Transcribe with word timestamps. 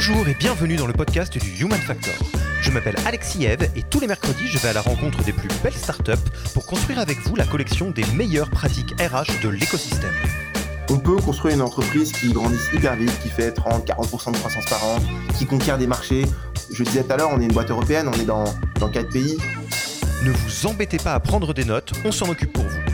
Bonjour 0.00 0.28
et 0.28 0.34
bienvenue 0.34 0.76
dans 0.76 0.86
le 0.86 0.92
podcast 0.92 1.36
du 1.36 1.60
Human 1.60 1.80
Factor. 1.80 2.14
Je 2.62 2.70
m'appelle 2.70 2.94
Alexis 3.04 3.46
Eve 3.46 3.68
et 3.74 3.82
tous 3.82 3.98
les 3.98 4.06
mercredis, 4.06 4.46
je 4.46 4.56
vais 4.58 4.68
à 4.68 4.72
la 4.72 4.80
rencontre 4.80 5.24
des 5.24 5.32
plus 5.32 5.48
belles 5.60 5.74
startups 5.74 6.12
pour 6.54 6.66
construire 6.66 7.00
avec 7.00 7.18
vous 7.22 7.34
la 7.34 7.44
collection 7.44 7.90
des 7.90 8.04
meilleures 8.14 8.48
pratiques 8.48 8.92
RH 9.00 9.42
de 9.42 9.48
l'écosystème. 9.48 10.14
On 10.88 11.00
peut 11.00 11.16
construire 11.16 11.56
une 11.56 11.62
entreprise 11.62 12.12
qui 12.12 12.32
grandit 12.32 12.60
hyper 12.72 12.94
vite, 12.94 13.18
qui 13.20 13.28
fait 13.28 13.50
30-40% 13.50 14.34
de 14.34 14.36
croissance 14.36 14.66
par 14.66 14.84
an, 14.84 14.98
qui 15.36 15.46
conquiert 15.46 15.78
des 15.78 15.88
marchés. 15.88 16.26
Je 16.72 16.84
disais 16.84 17.02
tout 17.02 17.12
à 17.14 17.16
l'heure, 17.16 17.30
on 17.32 17.40
est 17.40 17.46
une 17.46 17.52
boîte 17.52 17.72
européenne, 17.72 18.06
on 18.06 18.20
est 18.20 18.24
dans, 18.24 18.44
dans 18.78 18.88
4 18.88 19.08
pays. 19.08 19.36
Ne 20.22 20.30
vous 20.30 20.66
embêtez 20.68 20.98
pas 20.98 21.14
à 21.14 21.18
prendre 21.18 21.52
des 21.52 21.64
notes, 21.64 21.90
on 22.04 22.12
s'en 22.12 22.28
occupe 22.28 22.52
pour 22.52 22.62
vous. 22.62 22.87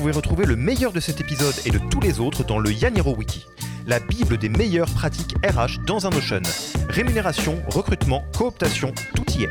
Vous 0.00 0.04
pouvez 0.04 0.16
retrouver 0.16 0.46
le 0.46 0.56
meilleur 0.56 0.92
de 0.92 1.00
cet 1.00 1.20
épisode 1.20 1.52
et 1.66 1.70
de 1.70 1.76
tous 1.76 2.00
les 2.00 2.20
autres 2.20 2.42
dans 2.42 2.58
le 2.58 2.72
Yaniro 2.72 3.14
Wiki 3.14 3.46
la 3.86 4.00
bible 4.00 4.38
des 4.38 4.48
meilleures 4.48 4.88
pratiques 4.88 5.34
RH 5.44 5.84
dans 5.84 6.06
un 6.06 6.10
Notion. 6.10 6.40
Rémunération, 6.88 7.62
recrutement, 7.68 8.24
cooptation, 8.34 8.94
tout 9.14 9.26
y 9.38 9.42
est. 9.42 9.50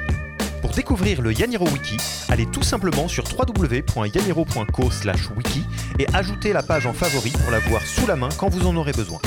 Pour 0.63 0.71
découvrir 0.71 1.21
le 1.21 1.33
Yaniro 1.33 1.67
Wiki, 1.67 1.97
allez 2.29 2.47
tout 2.47 2.63
simplement 2.63 3.07
sur 3.07 3.25
www.yaniro.co/wiki 3.25 5.65
et 5.99 6.07
ajoutez 6.15 6.51
la 6.51 6.63
page 6.63 6.87
en 6.87 6.93
favori 6.93 7.29
pour 7.29 7.51
la 7.51 7.59
voir 7.59 7.83
sous 7.83 8.07
la 8.07 8.15
main 8.15 8.29
quand 8.35 8.49
vous 8.49 8.65
en 8.65 8.75
aurez 8.75 8.93
besoin. 8.93 9.19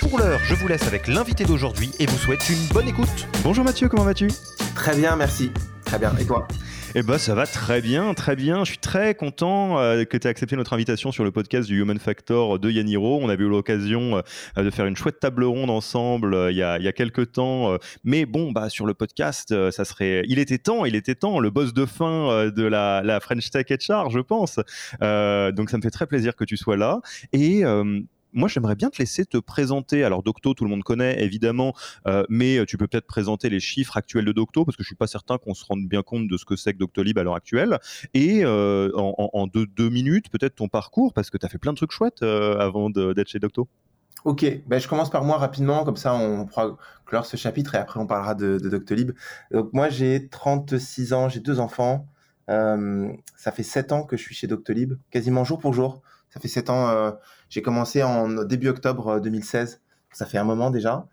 Pour 0.00 0.18
l'heure, 0.18 0.40
je 0.44 0.54
vous 0.54 0.66
laisse 0.66 0.86
avec 0.86 1.08
l'invité 1.08 1.44
d'aujourd'hui 1.44 1.90
et 1.98 2.06
vous 2.06 2.16
souhaite 2.16 2.48
une 2.48 2.64
bonne 2.72 2.88
écoute. 2.88 3.28
Bonjour 3.44 3.66
Mathieu, 3.66 3.90
comment 3.90 4.04
vas-tu? 4.04 4.28
Très 4.74 4.96
bien, 4.96 5.14
merci. 5.14 5.52
Très 5.84 5.98
bien. 5.98 6.14
Et 6.18 6.24
toi? 6.24 6.48
Eh 6.96 7.02
ben, 7.02 7.18
ça 7.18 7.36
va 7.36 7.46
très 7.46 7.80
bien, 7.80 8.14
très 8.14 8.34
bien. 8.34 8.64
Je 8.64 8.70
suis 8.70 8.78
très 8.78 9.14
content 9.14 9.78
euh, 9.78 10.04
que 10.04 10.16
tu 10.16 10.26
aies 10.26 10.30
accepté 10.30 10.56
notre 10.56 10.72
invitation 10.72 11.12
sur 11.12 11.22
le 11.22 11.30
podcast 11.30 11.68
du 11.68 11.80
Human 11.80 11.98
Factor 12.00 12.58
de 12.58 12.68
Yaniro. 12.68 13.20
On 13.22 13.28
avait 13.28 13.44
eu 13.44 13.48
l'occasion 13.48 14.16
euh, 14.56 14.62
de 14.64 14.70
faire 14.70 14.86
une 14.86 14.96
chouette 14.96 15.20
table 15.20 15.44
ronde 15.44 15.70
ensemble 15.70 16.34
euh, 16.34 16.50
il, 16.50 16.56
y 16.56 16.64
a, 16.64 16.78
il 16.78 16.84
y 16.84 16.88
a 16.88 16.92
quelques 16.92 17.32
temps. 17.32 17.76
mais 18.02 18.26
bon, 18.26 18.50
bah, 18.50 18.68
sur 18.70 18.86
le 18.86 18.94
podcast, 18.94 19.54
ça 19.70 19.84
serait. 19.84 20.24
Il 20.26 20.40
était 20.40 20.58
temps, 20.58 20.84
il 20.84 20.96
était 20.96 21.14
temps, 21.14 21.38
le 21.38 21.50
boss 21.50 21.72
de 21.72 21.86
fin 21.86 22.50
de 22.50 22.62
la, 22.64 23.02
la 23.04 23.20
French 23.20 23.50
Tech 23.50 23.66
HR, 23.70 24.10
je 24.10 24.18
pense. 24.18 24.56
donc, 24.56 25.70
ça 25.70 25.76
me 25.76 25.82
fait 25.82 25.90
très 25.90 26.06
plaisir 26.06 26.34
que 26.34 26.44
tu 26.44 26.56
sois 26.56 26.76
là. 26.76 27.00
Et 27.32 27.62
moi, 28.32 28.48
j'aimerais 28.48 28.74
bien 28.74 28.90
te 28.90 28.98
laisser 28.98 29.24
te 29.24 29.38
présenter. 29.38 30.04
Alors, 30.04 30.22
Docto, 30.22 30.54
tout 30.54 30.64
le 30.64 30.70
monde 30.70 30.82
connaît, 30.82 31.22
évidemment, 31.22 31.74
euh, 32.06 32.24
mais 32.28 32.64
tu 32.66 32.76
peux 32.76 32.86
peut-être 32.86 33.06
présenter 33.06 33.48
les 33.50 33.60
chiffres 33.60 33.96
actuels 33.96 34.24
de 34.24 34.32
Docto, 34.32 34.64
parce 34.64 34.76
que 34.76 34.82
je 34.82 34.88
suis 34.88 34.96
pas 34.96 35.06
certain 35.06 35.38
qu'on 35.38 35.54
se 35.54 35.64
rende 35.64 35.86
bien 35.86 36.02
compte 36.02 36.28
de 36.28 36.36
ce 36.36 36.44
que 36.44 36.56
c'est 36.56 36.72
que 36.72 36.78
Doctolib 36.78 37.18
à 37.18 37.22
l'heure 37.22 37.34
actuelle. 37.34 37.78
Et 38.14 38.44
euh, 38.44 38.90
en, 38.94 39.46
deux, 39.46 39.90
minutes, 39.90 40.30
peut-être 40.30 40.56
ton 40.56 40.68
parcours, 40.68 41.12
parce 41.12 41.30
que 41.30 41.38
tu 41.38 41.46
as 41.46 41.48
fait 41.48 41.58
plein 41.58 41.72
de 41.72 41.76
trucs 41.76 41.92
chouettes 41.92 42.22
euh, 42.22 42.58
avant 42.58 42.90
d'être 42.90 43.28
chez 43.28 43.38
Docto. 43.38 43.68
Ok, 44.24 44.44
ben, 44.66 44.78
je 44.78 44.86
commence 44.86 45.10
par 45.10 45.24
moi 45.24 45.38
rapidement, 45.38 45.82
comme 45.82 45.96
ça 45.96 46.12
on 46.14 46.44
pourra 46.44 46.76
clore 47.06 47.24
ce 47.24 47.38
chapitre 47.38 47.74
et 47.74 47.78
après 47.78 47.98
on 47.98 48.06
parlera 48.06 48.34
de, 48.34 48.58
de 48.58 48.68
Doctolib. 48.68 49.12
Donc, 49.50 49.72
moi, 49.72 49.88
j'ai 49.88 50.28
36 50.28 51.14
ans, 51.14 51.28
j'ai 51.30 51.40
deux 51.40 51.58
enfants. 51.58 52.06
ça 52.46 53.52
fait 53.52 53.62
7 53.62 53.92
ans 53.92 54.02
que 54.04 54.16
je 54.16 54.22
suis 54.22 54.34
chez 54.34 54.46
Doctolib, 54.46 54.94
quasiment 55.10 55.44
jour 55.44 55.58
pour 55.58 55.72
jour. 55.72 56.02
Ça 56.28 56.38
fait 56.38 56.48
7 56.48 56.70
ans 56.70 57.16
j'ai 57.50 57.62
commencé 57.62 58.02
en 58.02 58.44
début 58.44 58.68
octobre 58.68 59.20
2016. 59.20 59.74
Euh, 59.74 59.86
Ça 60.12 60.24
fait 60.24 60.38
un 60.38 60.44
moment 60.44 60.70
déjà. 60.70 61.06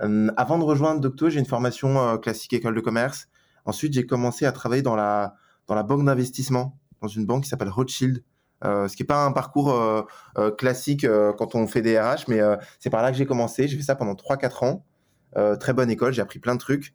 Euh, 0.00 0.30
avant 0.36 0.58
de 0.58 0.64
rejoindre 0.64 1.00
Docto, 1.00 1.28
j'ai 1.30 1.40
une 1.40 1.46
formation 1.46 1.98
euh, 1.98 2.16
classique 2.18 2.52
école 2.52 2.74
de 2.74 2.80
commerce. 2.80 3.28
Ensuite, 3.64 3.94
j'ai 3.94 4.06
commencé 4.06 4.46
à 4.46 4.52
travailler 4.52 4.82
dans 4.82 4.94
la, 4.94 5.34
dans 5.66 5.74
la 5.74 5.82
banque 5.82 6.04
d'investissement, 6.04 6.78
dans 7.00 7.08
une 7.08 7.26
banque 7.26 7.44
qui 7.44 7.48
s'appelle 7.48 7.70
Rothschild. 7.70 8.22
ce 8.62 8.94
qui 8.94 9.02
n'est 9.02 9.06
pas 9.06 9.24
un 9.24 9.32
parcours 9.32 9.74
classique 10.56 11.06
quand 11.36 11.54
on 11.54 11.66
fait 11.66 11.82
des 11.82 12.00
RH, 12.00 12.24
mais 12.28 12.40
c'est 12.80 12.88
par 12.88 13.02
là 13.02 13.12
que 13.12 13.18
j'ai 13.18 13.26
commencé. 13.26 13.68
J'ai 13.68 13.76
fait 13.76 13.82
ça 13.82 13.94
pendant 13.94 14.14
3-4 14.14 14.64
ans. 14.64 14.86
très 15.60 15.74
bonne 15.74 15.90
école, 15.90 16.14
j'ai 16.14 16.22
appris 16.22 16.38
plein 16.38 16.54
de 16.54 16.60
trucs. 16.60 16.94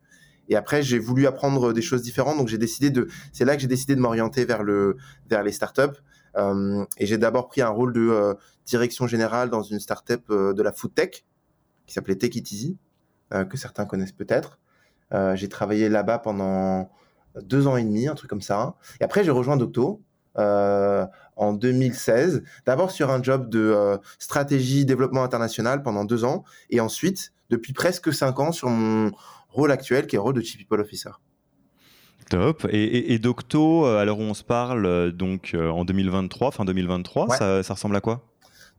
Et 0.49 0.55
après, 0.55 0.81
j'ai 0.81 0.97
voulu 0.97 1.27
apprendre 1.27 1.73
des 1.73 1.83
choses 1.83 2.01
différentes, 2.01 2.37
donc 2.37 2.47
j'ai 2.47 2.57
décidé 2.57 2.89
de. 2.89 3.07
C'est 3.33 3.45
là 3.45 3.55
que 3.55 3.61
j'ai 3.61 3.67
décidé 3.67 3.95
de 3.95 4.01
m'orienter 4.01 4.43
vers 4.45 4.63
le 4.63 4.97
vers 5.29 5.43
les 5.43 5.51
startups. 5.51 6.01
Euh, 6.37 6.85
et 6.97 7.05
j'ai 7.05 7.17
d'abord 7.17 7.47
pris 7.47 7.61
un 7.61 7.69
rôle 7.69 7.93
de 7.93 8.01
euh, 8.01 8.33
direction 8.65 9.07
générale 9.07 9.49
dans 9.49 9.61
une 9.61 9.79
startup 9.79 10.23
euh, 10.29 10.53
de 10.53 10.63
la 10.63 10.71
food 10.71 10.93
tech 10.93 11.25
qui 11.85 11.93
s'appelait 11.93 12.15
Take 12.15 12.39
It 12.39 12.51
Easy, 12.51 12.77
que 13.49 13.57
certains 13.57 13.85
connaissent 13.85 14.13
peut-être. 14.13 14.59
j'ai 15.33 15.49
travaillé 15.49 15.89
là-bas 15.89 16.19
pendant 16.19 16.91
deux 17.41 17.67
ans 17.67 17.75
et 17.75 17.83
demi, 17.83 18.07
un 18.07 18.15
truc 18.15 18.29
comme 18.29 18.43
ça. 18.43 18.75
Et 19.01 19.03
après, 19.03 19.23
j'ai 19.23 19.31
rejoint 19.31 19.57
Docto, 19.57 20.01
en 20.37 21.53
2016, 21.53 22.43
d'abord 22.65 22.91
sur 22.91 23.09
un 23.09 23.21
job 23.21 23.49
de 23.49 23.99
stratégie 24.17 24.85
développement 24.85 25.23
international 25.23 25.83
pendant 25.83 26.05
deux 26.05 26.23
ans, 26.23 26.45
et 26.69 26.79
ensuite, 26.79 27.33
depuis 27.49 27.73
presque 27.73 28.13
cinq 28.13 28.39
ans, 28.39 28.53
sur 28.53 28.69
mon 28.69 29.11
rôle 29.49 29.71
actuel, 29.71 30.07
qui 30.07 30.15
est 30.15 30.17
le 30.17 30.21
rôle 30.21 30.35
de 30.35 30.41
Chief 30.41 30.57
People 30.59 30.79
Officer. 30.79 31.11
Top. 32.23 32.67
Et, 32.69 33.19
Docto, 33.19 33.85
à 33.85 34.05
l'heure 34.05 34.19
où 34.19 34.23
on 34.23 34.33
se 34.33 34.43
parle, 34.43 34.85
euh, 34.85 35.11
donc 35.11 35.51
euh, 35.53 35.69
en 35.69 35.85
2023, 35.85 36.51
fin 36.51 36.65
2023, 36.65 37.29
ça, 37.29 37.73
ressemble 37.73 37.95
à 37.95 38.01
quoi? 38.01 38.25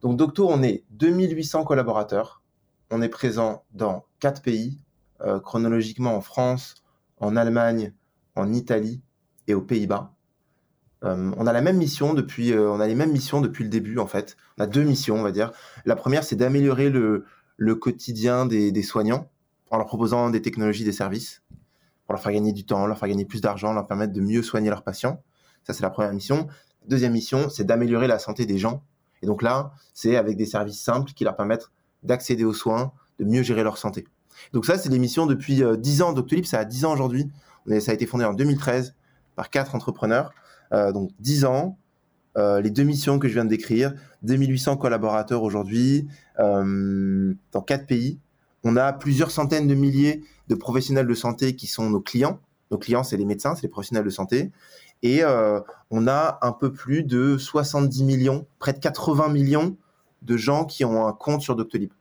Donc 0.01 0.17
Docto, 0.17 0.47
on 0.49 0.61
est 0.63 0.83
2800 0.91 1.63
collaborateurs. 1.63 2.41
On 2.91 3.01
est 3.01 3.09
présent 3.09 3.63
dans 3.73 4.05
quatre 4.19 4.41
pays, 4.41 4.79
euh, 5.21 5.39
chronologiquement 5.39 6.15
en 6.15 6.21
France, 6.21 6.75
en 7.19 7.35
Allemagne, 7.35 7.93
en 8.35 8.53
Italie 8.53 9.01
et 9.47 9.53
aux 9.53 9.61
Pays-Bas. 9.61 10.13
on 11.01 11.47
a 11.47 11.53
la 11.53 11.61
même 11.61 11.77
mission 11.77 12.13
depuis, 12.13 12.53
on 12.57 12.79
a 12.79 12.87
les 12.87 12.95
mêmes 12.95 13.11
missions 13.11 13.41
depuis 13.41 13.63
le 13.63 13.69
début 13.69 13.99
en 13.99 14.07
fait. 14.07 14.37
On 14.57 14.63
a 14.63 14.67
deux 14.67 14.83
missions, 14.83 15.15
on 15.15 15.23
va 15.23 15.31
dire. 15.31 15.51
La 15.85 15.95
première, 15.95 16.23
c'est 16.23 16.35
d'améliorer 16.35 16.89
le, 16.89 17.25
quotidien 17.75 18.45
des 18.45 18.83
soignants 18.83 19.29
en 19.71 19.77
leur 19.77 19.87
proposant 19.87 20.29
des 20.29 20.41
technologies, 20.41 20.83
des 20.83 20.91
services 20.91 21.43
pour 22.05 22.13
leur 22.13 22.21
faire 22.21 22.31
gagner 22.31 22.53
du 22.53 22.65
temps, 22.65 22.85
leur 22.85 22.97
faire 22.97 23.09
gagner 23.09 23.25
plus 23.25 23.41
d'argent, 23.41 23.73
leur 23.73 23.87
permettre 23.87 24.13
de 24.13 24.21
mieux 24.21 24.43
soigner 24.43 24.69
leurs 24.69 24.83
patients. 24.83 25.21
Ça, 25.63 25.73
c'est 25.73 25.83
la 25.83 25.89
première 25.89 26.13
mission. 26.13 26.47
Deuxième 26.87 27.13
mission, 27.13 27.49
c'est 27.49 27.63
d'améliorer 27.63 28.07
la 28.07 28.19
santé 28.19 28.45
des 28.45 28.57
gens. 28.57 28.83
Et 29.21 29.25
donc 29.25 29.41
là, 29.41 29.71
c'est 29.93 30.17
avec 30.17 30.37
des 30.37 30.45
services 30.45 30.81
simples 30.81 31.11
qui 31.13 31.23
leur 31.23 31.35
permettent 31.35 31.71
d'accéder 32.03 32.43
aux 32.43 32.53
soins, 32.53 32.91
de 33.19 33.25
mieux 33.25 33.41
gérer 33.41 33.63
leur 33.63 33.77
santé. 33.77 34.05
Donc 34.53 34.65
ça, 34.65 34.77
c'est 34.77 34.89
des 34.89 34.99
missions 34.99 35.25
depuis 35.25 35.63
10 35.77 36.01
euh, 36.01 36.05
ans. 36.05 36.13
Doctolib, 36.13 36.45
ça 36.45 36.59
a 36.59 36.65
10 36.65 36.85
ans 36.85 36.93
aujourd'hui. 36.93 37.31
Ça 37.79 37.91
a 37.91 37.93
été 37.95 38.05
fondé 38.05 38.25
en 38.25 38.33
2013 38.33 38.93
par 39.35 39.49
quatre 39.49 39.73
entrepreneurs. 39.73 40.31
Euh, 40.71 40.91
donc 40.91 41.09
10 41.19 41.45
ans, 41.45 41.79
euh, 42.37 42.61
les 42.61 42.69
deux 42.69 42.83
missions 42.83 43.17
que 43.17 43.27
je 43.27 43.33
viens 43.33 43.45
de 43.45 43.49
décrire, 43.49 43.93
2800 44.23 44.77
collaborateurs 44.77 45.41
aujourd'hui 45.41 46.07
dans 46.37 47.61
quatre 47.65 47.87
pays. 47.87 48.19
On 48.65 48.77
a 48.77 48.91
plusieurs 48.93 49.29
centaines 49.29 49.67
de 49.67 49.75
milliers 49.75 50.23
de 50.47 50.55
professionnels 50.55 51.05
de 51.05 51.13
santé 51.13 51.55
qui 51.55 51.67
sont 51.67 51.87
nos 51.87 52.01
clients. 52.01 52.39
Nos 52.71 52.79
clients, 52.79 53.03
c'est 53.03 53.15
les 53.15 53.23
médecins, 53.23 53.53
c'est 53.53 53.61
les 53.61 53.69
professionnels 53.69 54.03
de 54.03 54.09
santé. 54.09 54.51
Et 55.03 55.23
euh, 55.23 55.59
on 55.91 56.07
a 56.07 56.39
un 56.41 56.51
peu 56.51 56.73
plus 56.73 57.03
de 57.03 57.37
70 57.37 58.03
millions, 58.03 58.47
près 58.57 58.73
de 58.73 58.79
80 58.79 59.29
millions 59.29 59.77
de 60.23 60.35
gens 60.35 60.65
qui 60.65 60.83
ont 60.83 61.05
un 61.05 61.13
compte 61.13 61.43
sur 61.43 61.55
Doctolib. 61.55 61.91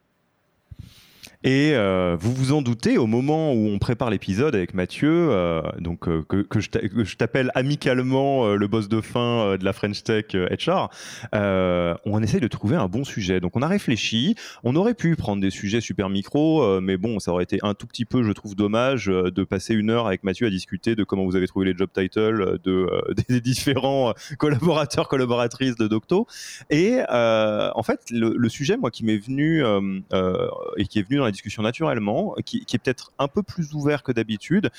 Et 1.45 1.73
euh, 1.75 2.17
vous 2.19 2.33
vous 2.33 2.53
en 2.53 2.63
doutez, 2.63 2.97
au 2.97 3.07
moment 3.07 3.53
où 3.53 3.69
on 3.69 3.79
prépare 3.79 4.09
l'épisode 4.09 4.55
avec 4.55 4.73
Mathieu, 4.73 5.29
euh, 5.31 5.61
donc 5.79 6.09
euh, 6.09 6.23
que, 6.23 6.59
je 6.59 7.17
t'appelle 7.17 7.51
amicalement 7.55 8.55
le 8.55 8.67
boss 8.67 8.89
de 8.89 9.03
fin 9.03 9.59
de 9.59 9.65
la 9.65 9.75
French 9.75 10.03
Tech 10.05 10.25
HR, 10.33 10.89
on 11.35 12.23
essaye 12.23 12.41
de 12.41 12.49
trouver 12.49 12.77
un 12.77 12.89
bon 12.89 13.05
sujet. 13.05 13.41
Donc 13.41 13.57
on 13.57 13.63
a 13.63 13.69
réfléchi, 13.69 14.37
on 14.63 14.75
aurait 14.75 14.95
pu 14.95 15.17
prendre 15.17 15.43
des 15.43 15.51
sujets 15.51 15.83
super 15.83 16.09
micro, 16.09 16.81
mais 16.81 16.97
bon, 16.97 17.19
ça 17.19 17.31
aurait 17.31 17.45
été 17.45 17.59
un 17.63 17.75
tout 17.75 17.87
petit 17.87 18.07
peu, 18.07 18.23
je 18.23 18.33
trouve, 18.33 18.57
dommage 18.57 19.07
de 19.07 19.45
passer 19.45 19.75
une 19.75 19.91
heure 19.91 20.07
avec 20.07 20.25
Mathieu 20.25 20.47
à 20.47 20.51
discuter 20.51 20.95
de 20.95 21.05
comment 21.05 21.27
vous 21.27 21.37
avez 21.37 21.47
trouvé 21.47 21.67
les 21.67 21.77
job 21.77 21.91
titles 21.93 22.59
de, 22.65 22.89
des 23.29 23.43
différents 23.43 24.15
collaborateurs, 24.39 25.09
collaboratrices 25.09 25.77
de 25.77 25.89
Docto. 25.89 26.27
Et 26.71 27.01
en 27.11 27.83
fait, 27.83 28.01
le, 28.11 28.33
le, 28.35 28.49
sujet, 28.49 28.79
moi, 28.79 28.91
qui 28.91 29.05
m'est 29.05 29.19
venu 29.19 29.63
et 29.63 30.87
qui 30.87 30.99
est 31.01 31.03
venu 31.03 31.19
dans 31.19 31.27
la 31.27 31.34
discussion 31.35 31.63
naturellement, 31.63 32.35
qui, 32.45 32.65
est 32.73 32.79
peut-être 32.79 33.13
un 33.19 33.29
peu 33.29 33.43
plus 33.43 33.75
ouvert 33.75 34.03
que 34.03 34.13
d'habitude. 34.13 34.71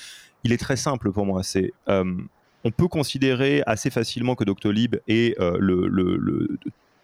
Il 0.44 0.52
est 0.52 0.58
très 0.58 0.76
simple 0.76 1.12
pour 1.12 1.26
moi. 1.26 1.42
C'est 1.42 1.72
euh, 1.88 2.16
on 2.64 2.70
peut 2.72 2.88
considérer 2.88 3.62
assez 3.66 3.90
facilement 3.90 4.34
que 4.34 4.42
Doctolib 4.42 4.96
est 5.06 5.38
euh, 5.40 5.56
le, 5.60 5.86
le, 5.86 6.58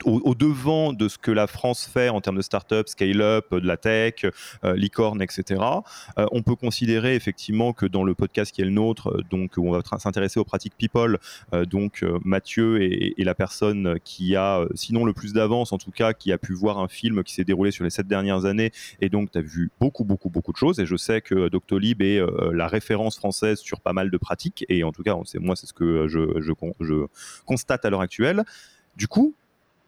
au, 0.05 0.35
devant 0.35 0.93
de 0.93 1.09
ce 1.09 1.19
que 1.19 1.31
la 1.31 1.47
France 1.47 1.89
fait 1.93 2.09
en 2.09 2.21
termes 2.21 2.37
de 2.37 2.43
start-up, 2.43 2.89
scale-up, 2.89 3.55
de 3.55 3.67
la 3.67 3.77
tech, 3.77 4.25
euh, 4.65 4.75
licorne, 4.75 5.23
etc. 5.23 5.61
Euh, 6.19 6.27
on 6.33 6.43
peut 6.43 6.57
considérer 6.57 7.15
effectivement 7.15 7.73
que 7.73 7.87
dans 7.87 8.05
le 8.05 8.15
podcast 8.15 8.53
qui 8.53 8.63
est 8.63 8.65
le 8.65 8.71
nôtre, 8.71 9.09
euh, 9.09 9.23
donc 9.31 9.53
où 9.57 9.69
on 9.69 9.73
va 9.73 9.83
s'intéresser 9.99 10.41
aux 10.41 10.45
pratiques 10.45 10.77
people, 10.77 11.19
donc 11.69 12.05
Mathieu 12.25 12.83
est, 12.83 13.15
la 13.19 13.35
personne 13.35 13.99
qui 14.05 14.37
a, 14.37 14.65
sinon 14.75 15.05
le 15.05 15.13
plus 15.13 15.33
d'avance, 15.33 15.73
en 15.73 15.79
tout 15.79 15.91
cas, 15.91 16.13
qui 16.13 16.33
a 16.33 16.39
pu 16.39 16.55
voir 16.55 16.79
un 16.79 16.89
film 16.89 17.23
qui 17.23 17.35
s'est 17.35 17.45
déroulé 17.45 17.71
sur 17.71 17.85
les 17.85 17.91
sept 17.91 18.07
dernières 18.07 18.45
années, 18.45 18.73
et 19.01 19.09
donc 19.09 19.31
tu 19.31 19.39
as 19.39 19.43
vu 19.43 19.71
beaucoup, 19.81 20.05
beaucoup, 20.05 20.31
beaucoup 20.31 20.53
de 20.53 20.57
choses, 20.57 20.81
et 20.81 20.87
je 20.87 20.97
sais 20.97 21.21
que 21.21 21.49
Doctolib 21.49 22.03
est 22.03 22.21
la 22.53 22.67
référence 22.69 23.17
française 23.17 23.59
sur 23.61 23.81
pas 23.81 23.93
mal 23.93 24.11
de 24.11 24.17
pratiques, 24.17 24.65
et 24.69 24.85
en 24.85 24.93
tout 24.93 25.03
cas, 25.03 25.17
moi, 25.41 25.57
c'est 25.57 25.67
ce 25.67 25.73
que 25.73 26.09
je, 26.09 26.41
je, 26.41 26.53
je 26.81 27.07
constate 27.45 27.85
à 27.85 27.91
l'heure 27.91 28.01
actuelle. 28.01 28.45
Du 28.97 29.09
coup, 29.09 29.35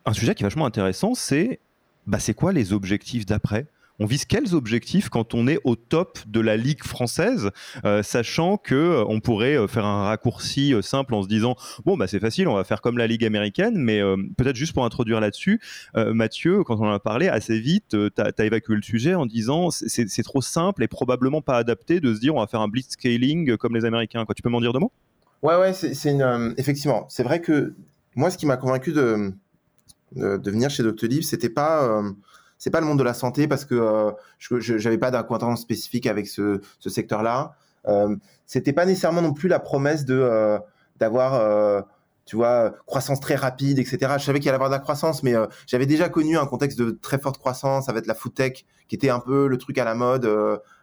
un 0.06 0.12
sujet 0.12 0.35
qui 0.35 0.43
est 0.43 0.47
vachement 0.47 0.67
intéressant, 0.67 1.15
c'est 1.15 1.61
bah, 2.06 2.19
c'est 2.19 2.35
quoi 2.35 2.53
les 2.53 2.73
objectifs 2.73 3.27
d'après? 3.27 3.67
On 4.01 4.06
vise 4.06 4.25
quels 4.25 4.56
objectifs 4.56 5.09
quand 5.09 5.35
on 5.35 5.47
est 5.47 5.61
au 5.62 5.77
top 5.77 6.19
de 6.27 6.41
la 6.41 6.56
ligue 6.56 6.83
française, 6.83 7.51
euh, 7.85 8.03
sachant 8.03 8.56
que 8.56 8.75
euh, 8.75 9.05
on 9.06 9.21
pourrait 9.21 9.56
euh, 9.56 9.69
faire 9.69 9.87
un 9.87 10.06
raccourci 10.06 10.75
simple 10.83 11.15
en 11.15 11.23
se 11.23 11.29
disant 11.29 11.55
bon 11.85 11.97
bah 11.97 12.09
c'est 12.09 12.19
facile, 12.19 12.49
on 12.49 12.56
va 12.56 12.65
faire 12.65 12.81
comme 12.81 12.99
la 12.99 13.06
ligue 13.06 13.25
américaine, 13.25 13.77
mais 13.77 14.01
peut-être 14.37 14.56
juste 14.56 14.73
pour 14.73 14.85
introduire 14.85 15.21
là-dessus, 15.21 15.61
Mathieu, 15.95 16.65
quand 16.65 16.81
on 16.81 16.89
en 16.89 16.93
a 16.93 16.99
parlé 16.99 17.29
assez 17.29 17.59
vite, 17.61 17.91
tu 17.91 18.23
as, 18.23 18.45
évacué 18.45 18.75
le 18.75 18.83
sujet 18.83 19.15
en 19.15 19.27
disant 19.27 19.71
c'est 19.71 20.23
trop 20.25 20.43
simple 20.43 20.83
et 20.83 20.89
probablement 20.89 21.41
pas 21.41 21.56
adapté 21.56 22.01
de 22.01 22.12
se 22.15 22.21
dire 22.21 22.35
on 22.35 22.41
va 22.41 22.49
faire 22.49 22.61
un 22.61 22.69
blitz 22.69 22.91
scaling 22.91 23.56
comme 23.56 23.77
les 23.77 23.85
Américains. 23.85 24.25
Quoi. 24.25 24.35
Tu 24.35 24.43
peux 24.43 24.51
m'en 24.51 24.61
dire 24.61 24.73
deux 24.73 24.81
mots? 24.81 24.93
Ouais 25.43 25.56
ouais, 25.56 25.73
c'est 25.73 25.93
effectivement, 26.56 27.06
c'est 27.09 27.23
vrai 27.23 27.41
que 27.41 27.75
moi 28.17 28.31
ce 28.31 28.39
qui 28.39 28.47
m'a 28.47 28.56
convaincu 28.56 28.93
de 28.93 29.33
de, 30.14 30.50
venir 30.50 30.70
chez 30.70 30.82
Doctolib, 30.82 31.22
c'était 31.22 31.49
pas 31.49 31.82
euh, 31.84 32.11
c'est 32.58 32.70
pas 32.70 32.81
le 32.81 32.87
monde 32.87 32.99
de 32.99 33.05
la 33.05 33.14
santé 33.14 33.49
parce 33.49 33.64
que 33.64 33.75
euh, 33.75 34.11
je 34.38 34.72
n'avais 34.72 34.99
pas 34.99 35.11
d'acquaintance 35.11 35.62
spécifique 35.62 36.06
avec 36.06 36.26
ce, 36.26 36.61
ce 36.78 36.90
secteur-là. 36.90 37.55
Euh, 37.87 38.16
c'était 38.46 38.72
pas 38.72 38.87
nécessairement 38.87 39.22
non 39.22 39.32
plus 39.32 39.49
la 39.49 39.58
promesse 39.58 40.05
de 40.05 40.58
d'avoir 40.99 41.84
tu 42.25 42.37
vois 42.37 42.72
croissance 42.87 43.20
très 43.20 43.34
rapide, 43.34 43.78
etc. 43.78 44.14
Je 44.19 44.25
savais 44.25 44.40
qu'il 44.40 44.49
allait 44.49 44.55
avoir 44.55 44.70
de 44.70 44.75
la 44.75 44.81
croissance, 44.81 45.22
mais 45.22 45.34
j'avais 45.66 45.87
déjà 45.87 46.08
connu 46.08 46.38
un 46.38 46.46
contexte 46.46 46.78
de 46.78 46.90
très 46.90 47.19
forte 47.19 47.38
croissance 47.38 47.88
avec 47.88 48.06
la 48.06 48.14
food 48.14 48.34
tech 48.34 48.64
qui 48.88 48.96
était 48.96 49.10
un 49.10 49.20
peu 49.20 49.46
le 49.46 49.58
truc 49.58 49.76
à 49.78 49.84
la 49.84 49.94
mode. 49.94 50.25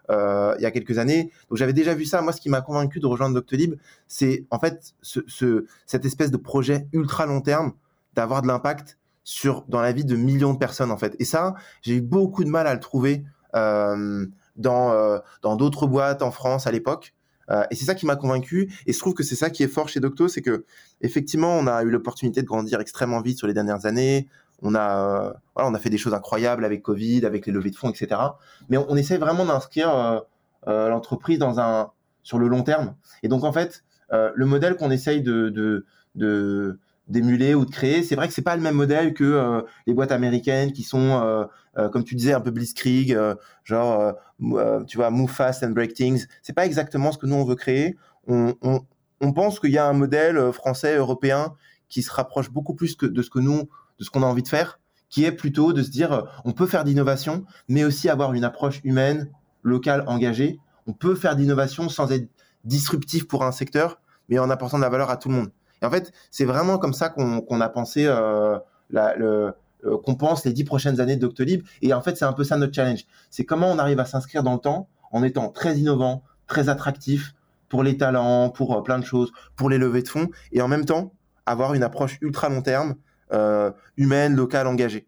il 0.10 0.62
y 0.62 0.66
a 0.66 0.72
quelques 0.72 0.98
années. 0.98 1.32
Donc 1.50 1.58
j'avais 1.58 1.74
déjà 1.74 1.94
vu 1.96 2.06
ça. 2.06 2.22
Moi, 2.22 2.34
ce 2.34 2.42
qui 2.42 2.50
m'a 2.50 2.62
convaincu 2.62 3.00
de 3.00 3.08
rejoindre 3.08 3.34
Doctolib, 3.34 3.76
c'est 4.08 4.46
en 4.52 4.60
fait 4.60 4.94
ce, 5.02 5.66
cette 5.86 6.06
espèce 6.06 6.30
de 6.30 6.38
projet 6.38 6.88
ultra 6.94 7.26
long 7.26 7.42
terme 7.42 7.74
d'avoir 8.14 8.42
de 8.42 8.48
l'impact 8.48 8.98
sur 9.24 9.64
dans 9.68 9.82
la 9.82 9.92
vie 9.92 10.06
de 10.06 10.16
millions 10.16 10.54
de 10.54 10.58
personnes 10.58 10.92
en 10.92 10.98
fait. 10.98 11.16
Et 11.20 11.26
ça, 11.26 11.56
j'ai 11.82 11.96
eu 11.96 12.02
beaucoup 12.02 12.44
de 12.44 12.50
mal 12.50 12.68
à 12.68 12.74
le 12.74 12.80
trouver 12.80 13.24
euh, 13.56 14.26
dans 14.56 14.92
euh, 14.92 15.20
dans 15.42 15.56
d'autres 15.56 15.88
boîtes 15.88 16.22
en 16.22 16.32
France 16.32 16.68
à 16.68 16.72
l'époque. 16.72 17.14
Euh, 17.50 17.64
et 17.70 17.76
c'est 17.76 17.86
ça 17.86 17.96
qui 17.96 18.06
m'a 18.06 18.16
convaincu. 18.16 18.72
Et 18.86 18.94
je 18.94 19.00
trouve 19.00 19.14
que 19.14 19.24
c'est 19.24 19.36
ça 19.36 19.50
qui 19.50 19.64
est 19.64 19.68
fort 19.68 19.90
chez 19.90 20.00
Docto, 20.00 20.28
c'est 20.28 20.42
que 20.42 20.66
effectivement, 21.02 21.58
on 21.58 21.68
a 21.68 21.84
eu 21.84 21.90
l'opportunité 21.90 22.42
de 22.42 22.48
grandir 22.48 22.80
extrêmement 22.80 23.22
vite 23.22 23.38
sur 23.38 23.48
les 23.48 23.54
dernières 23.54 23.86
années. 23.86 24.28
On 24.62 24.76
a 24.76 25.34
voilà, 25.56 25.70
on 25.70 25.74
a 25.74 25.80
fait 25.80 25.90
des 25.90 25.98
choses 25.98 26.14
incroyables 26.14 26.64
avec 26.66 26.82
Covid, 26.82 27.26
avec 27.26 27.46
les 27.46 27.52
levées 27.52 27.72
de 27.72 27.76
fonds, 27.76 27.90
etc. 27.90 28.22
Mais 28.70 28.78
on, 28.78 28.96
essaie 28.96 29.18
vraiment 29.18 29.46
d'inscrire 29.46 30.24
l'entreprise 30.68 31.40
dans 31.40 31.60
un 31.60 31.92
sur 32.24 32.38
le 32.38 32.48
long 32.48 32.62
terme. 32.62 32.96
Et 33.24 33.28
donc 33.28 33.44
en 33.44 33.52
fait, 33.52 33.84
le 34.12 34.46
modèle 34.46 34.76
qu'on 34.76 34.92
essaye 34.92 35.24
de, 35.24 35.50
de, 35.50 35.86
de 36.14 36.80
d'émuler 37.12 37.54
ou 37.54 37.66
de 37.66 37.70
créer. 37.70 38.04
C'est 38.04 38.16
vrai 38.16 38.28
que 38.28 38.34
c'est 38.34 38.42
pas 38.42 38.56
le 38.56 38.62
même 38.62 38.76
modèle 38.76 39.14
que 39.14 39.24
euh, 39.24 39.62
les 39.86 39.94
boîtes 39.94 40.12
américaines 40.12 40.72
qui 40.72 40.84
sont, 40.84 41.22
euh, 41.22 41.46
euh, 41.78 41.90
comme 41.90 42.04
tu 42.04 42.16
disais, 42.16 42.34
un 42.34 42.42
peu 42.42 42.52
blitzkrieg, 42.52 43.18
genre, 43.64 44.14
tu 44.88 44.98
vois, 44.98 45.10
move 45.12 45.30
fast 45.30 45.64
and 45.64 45.72
break 45.72 45.94
things. 45.94 46.26
C'est 46.42 46.54
pas 46.54 46.66
exactement 46.66 47.12
ce 47.12 47.18
que 47.18 47.28
nous 47.28 47.36
on 47.36 47.46
veut 47.46 47.56
créer. 47.56 47.98
On, 48.28 48.56
on, 48.62 49.34
pense 49.34 49.60
qu'il 49.60 49.72
y 49.72 49.78
a 49.78 49.86
un 49.86 49.94
modèle 49.94 50.52
français, 50.52 50.96
européen, 50.96 51.54
qui 51.90 52.02
se 52.02 52.12
rapproche 52.12 52.50
beaucoup 52.50 52.74
plus 52.74 52.96
que 52.96 53.06
de 53.06 53.22
ce 53.22 53.30
que 53.30 53.40
nous, 53.40 53.70
de 54.00 54.04
ce 54.04 54.10
qu'on 54.10 54.24
a 54.24 54.26
envie 54.26 54.44
de 54.44 54.48
faire, 54.48 54.80
qui 55.10 55.26
est 55.26 55.32
plutôt 55.32 55.74
de 55.74 55.84
se 55.84 55.90
dire, 55.90 56.26
on 56.46 56.54
peut 56.54 56.66
faire 56.66 56.84
d'innovation, 56.84 57.46
mais 57.68 57.84
aussi 57.84 58.10
avoir 58.10 58.34
une 58.34 58.44
approche 58.44 58.80
humaine, 58.84 59.30
locale, 59.64 60.04
engagée. 60.08 60.60
On 60.88 60.94
peut 60.94 61.16
faire 61.16 61.36
d'innovation 61.36 61.90
sans 61.90 62.12
être 62.12 62.28
disruptif 62.64 63.28
pour 63.28 63.44
un 63.44 63.52
secteur, 63.52 64.00
mais 64.30 64.40
en 64.40 64.50
apportant 64.50 64.78
de 64.78 64.84
la 64.84 64.90
valeur 64.90 65.10
à 65.10 65.18
tout 65.18 65.30
le 65.30 65.36
monde. 65.36 65.52
Et 65.82 65.86
en 65.86 65.90
fait, 65.90 66.12
c'est 66.30 66.46
vraiment 66.46 66.78
comme 66.78 66.94
ça 66.94 67.10
qu'on 67.10 67.62
a 67.62 67.70
pensé 67.70 68.06
euh, 68.06 68.58
la, 68.90 69.16
euh, 69.20 69.52
qu'on 70.04 70.16
pense 70.16 70.46
les 70.46 70.54
dix 70.54 70.64
prochaines 70.64 71.00
années 71.00 71.16
de 71.16 71.22
Doctolib. 71.22 71.64
Et 71.82 71.94
en 71.94 72.02
fait, 72.02 72.16
c'est 72.18 72.26
un 72.26 72.34
peu 72.34 72.44
ça 72.44 72.58
notre 72.58 72.74
challenge. 72.74 73.06
C'est 73.30 73.46
comment 73.46 73.72
on 73.72 73.80
arrive 73.80 74.00
à 74.00 74.06
s'inscrire 74.06 74.44
dans 74.44 74.54
le 74.54 74.60
temps 74.60 74.88
en 75.12 75.24
étant 75.24 75.50
très 75.50 75.78
innovant, 75.78 76.24
très 76.48 76.70
attractif 76.70 77.34
pour 77.68 77.84
les 77.84 77.98
talents, 77.98 78.50
pour 78.50 78.78
euh, 78.78 78.84
plein 78.84 79.00
de 79.00 79.06
choses, 79.06 79.32
pour 79.56 79.70
les 79.70 79.78
levées 79.78 80.04
de 80.04 80.08
fonds, 80.08 80.30
et 80.52 80.62
en 80.62 80.68
même 80.68 80.86
temps 80.86 81.14
avoir 81.46 81.74
une 81.74 81.84
approche 81.84 82.18
ultra 82.22 82.50
long 82.50 82.62
terme, 82.62 82.96
humaine, 83.98 84.36
locale, 84.36 84.68
engagée. 84.68 85.08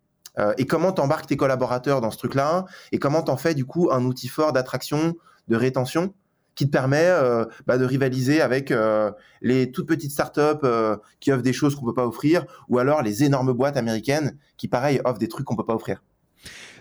Et 0.57 0.65
comment 0.65 0.91
t'embarques 0.91 1.27
tes 1.27 1.37
collaborateurs 1.37 2.01
dans 2.01 2.09
ce 2.09 2.17
truc-là, 2.17 2.65
et 2.91 2.97
comment 2.97 3.21
t'en 3.21 3.37
fais 3.37 3.53
du 3.53 3.65
coup 3.65 3.89
un 3.91 4.03
outil 4.03 4.27
fort 4.27 4.51
d'attraction, 4.51 5.13
de 5.47 5.55
rétention, 5.55 6.13
qui 6.55 6.65
te 6.65 6.71
permet 6.71 7.05
euh, 7.05 7.45
bah, 7.65 7.77
de 7.77 7.85
rivaliser 7.85 8.41
avec 8.41 8.71
euh, 8.71 9.11
les 9.41 9.71
toutes 9.71 9.87
petites 9.87 10.11
startups 10.11 10.63
euh, 10.63 10.97
qui 11.19 11.31
offrent 11.31 11.43
des 11.43 11.53
choses 11.53 11.75
qu'on 11.75 11.85
peut 11.85 11.93
pas 11.93 12.07
offrir, 12.07 12.45
ou 12.69 12.79
alors 12.79 13.01
les 13.01 13.23
énormes 13.23 13.53
boîtes 13.53 13.77
américaines 13.77 14.37
qui, 14.57 14.67
pareil, 14.67 15.01
offrent 15.05 15.19
des 15.19 15.27
trucs 15.27 15.45
qu'on 15.45 15.55
peut 15.55 15.65
pas 15.65 15.75
offrir. 15.75 16.03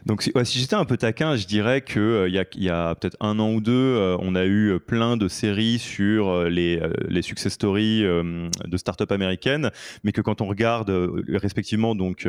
Donc 0.04 0.22
si, 0.22 0.58
j'étais 0.58 0.74
un 0.74 0.84
peu 0.84 0.96
taquin, 0.96 1.36
je 1.36 1.46
dirais 1.46 1.80
que 1.80 2.00
euh, 2.00 2.28
il 2.28 2.62
y 2.62 2.68
a, 2.68 2.94
peut-être 2.96 3.16
un 3.20 3.38
an 3.38 3.52
ou 3.52 3.60
deux, 3.60 3.72
euh, 3.72 4.16
on 4.20 4.34
a 4.34 4.44
eu 4.44 4.80
plein 4.80 5.16
de 5.16 5.28
séries 5.28 5.78
sur 5.78 6.28
euh, 6.28 6.48
les, 6.48 6.82
les 7.08 7.22
success 7.22 7.52
stories 7.52 8.02
de 8.02 8.76
startups 8.76 9.12
américaines, 9.12 9.70
mais 10.02 10.12
que 10.12 10.20
quand 10.20 10.40
on 10.40 10.46
regarde 10.46 10.90
respectivement 11.28 11.94
donc 11.94 12.26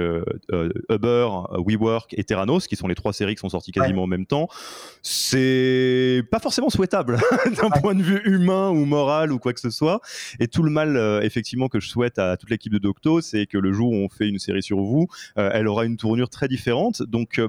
Uber, 0.90 1.28
WeWork 1.52 2.14
et 2.18 2.24
Terranos, 2.24 2.68
qui 2.68 2.76
sont 2.76 2.88
les 2.88 2.96
trois 2.96 3.14
séries 3.14 3.36
qui 3.36 3.40
sont 3.40 3.50
sorties 3.50 3.72
quasiment 3.72 4.04
en 4.04 4.08
même 4.08 4.26
temps, 4.26 4.48
c'est 5.02 6.24
pas 6.30 6.40
forcément 6.40 6.70
souhaitable 6.70 7.18
d'un 7.62 7.70
point 7.70 7.96
de 7.96 8.04
vue 8.04 8.22
humain 8.26 8.70
ou 8.70 8.86
moral 8.86 9.32
ou 9.32 9.40
quoi 9.40 9.54
que 9.54 9.60
ce 9.60 9.70
soit. 9.70 10.02
Et 10.40 10.48
tout 10.48 10.64
le 10.64 10.72
mal 10.72 11.22
effectivement 11.24 11.70
que 11.70 11.80
je 11.80 11.88
souhaite 11.88 12.20
à 12.20 12.38
toute 12.38 12.50
l'équipe 12.50 12.74
de 12.74 12.78
Docto, 12.78 13.22
c'est 13.22 13.46
que 13.46 13.58
le 13.58 13.72
jour 13.72 13.92
où 13.92 13.96
on 13.96 14.10
fait 14.10 14.28
une 14.28 14.40
série 14.40 14.64
sur 14.64 14.82
vous, 14.82 15.08
elle 15.36 15.68
aura 15.68 15.86
une 15.86 15.98
tournure 15.98 16.30
très 16.30 16.48
différente. 16.48 17.02
Donc 17.04 17.40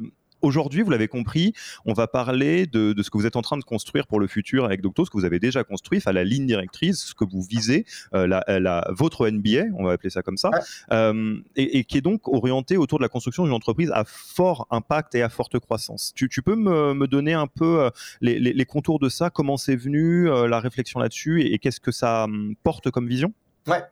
Aujourd'hui, 0.45 0.83
vous 0.83 0.91
l'avez 0.91 1.09
compris, 1.09 1.55
on 1.87 1.95
va 1.95 2.07
parler 2.07 2.67
de, 2.67 2.95
ce 3.01 3.09
que 3.09 3.17
vous 3.17 3.25
êtes 3.25 3.37
en 3.37 3.41
train 3.41 3.57
de 3.57 3.65
construire 3.65 4.07
pour 4.07 4.21
le 4.21 4.27
futur 4.27 4.67
avec 4.67 4.83
Docto, 4.83 5.07
ce 5.07 5.11
que 5.11 5.17
vous 5.17 5.25
avez 5.25 5.39
déjà 5.39 5.65
construit, 5.65 5.97
enfin 5.97 6.13
la 6.13 6.23
ligne 6.23 6.45
directrice, 6.45 7.03
ce 7.03 7.15
que 7.15 7.25
vous 7.25 7.41
visez, 7.41 7.87
euh, 8.13 8.27
la, 8.27 8.87
votre 8.91 9.27
NBA, 9.27 9.73
on 9.79 9.85
va 9.85 9.93
appeler 9.93 10.11
ça 10.11 10.21
comme 10.23 10.37
ça, 10.37 10.51
euh, 10.93 11.39
et, 11.57 11.85
qui 11.85 11.97
est 11.97 12.03
donc 12.03 12.29
orienté 12.29 12.77
autour 12.77 12.99
de 12.99 13.03
la 13.05 13.09
construction 13.09 13.45
d'une 13.45 13.55
entreprise 13.55 13.91
à 13.95 14.05
fort 14.05 14.67
impact 14.71 15.15
et 15.15 15.23
à 15.23 15.31
forte 15.31 15.59
croissance. 15.59 16.13
Tu, 16.15 16.29
peux 16.43 16.57
me, 16.57 17.07
donner 17.07 17.33
un 17.33 17.47
peu 17.47 17.85
euh, 17.85 17.91
les, 18.21 18.67
contours 18.67 18.99
de 18.99 19.09
ça, 19.09 19.31
comment 19.31 19.57
c'est 19.57 19.77
venu, 19.77 20.27
la 20.27 20.61
réflexion 20.61 21.01
là-dessus, 21.01 21.41
et, 21.41 21.59
qu'est-ce 21.59 21.81
que 21.81 21.91
ça 21.91 22.25
hum, 22.25 22.55
porte 22.63 22.91
comme 22.91 23.09
vision? 23.09 23.33
Ouais. 23.67 23.83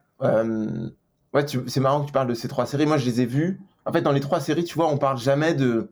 Ouais, 1.32 1.46
c'est 1.66 1.80
marrant 1.80 2.02
que 2.02 2.08
tu 2.08 2.12
parles 2.12 2.28
de 2.28 2.34
ces 2.34 2.46
trois 2.46 2.66
séries. 2.66 2.84
Moi, 2.84 2.98
je 2.98 3.06
les 3.06 3.22
ai 3.22 3.26
vues. 3.26 3.58
En 3.86 3.92
fait, 3.92 4.02
dans 4.02 4.12
les 4.12 4.20
trois 4.20 4.38
séries, 4.38 4.64
tu 4.64 4.74
vois, 4.74 4.92
on 4.92 4.98
parle 4.98 5.16
jamais 5.16 5.54
de, 5.54 5.88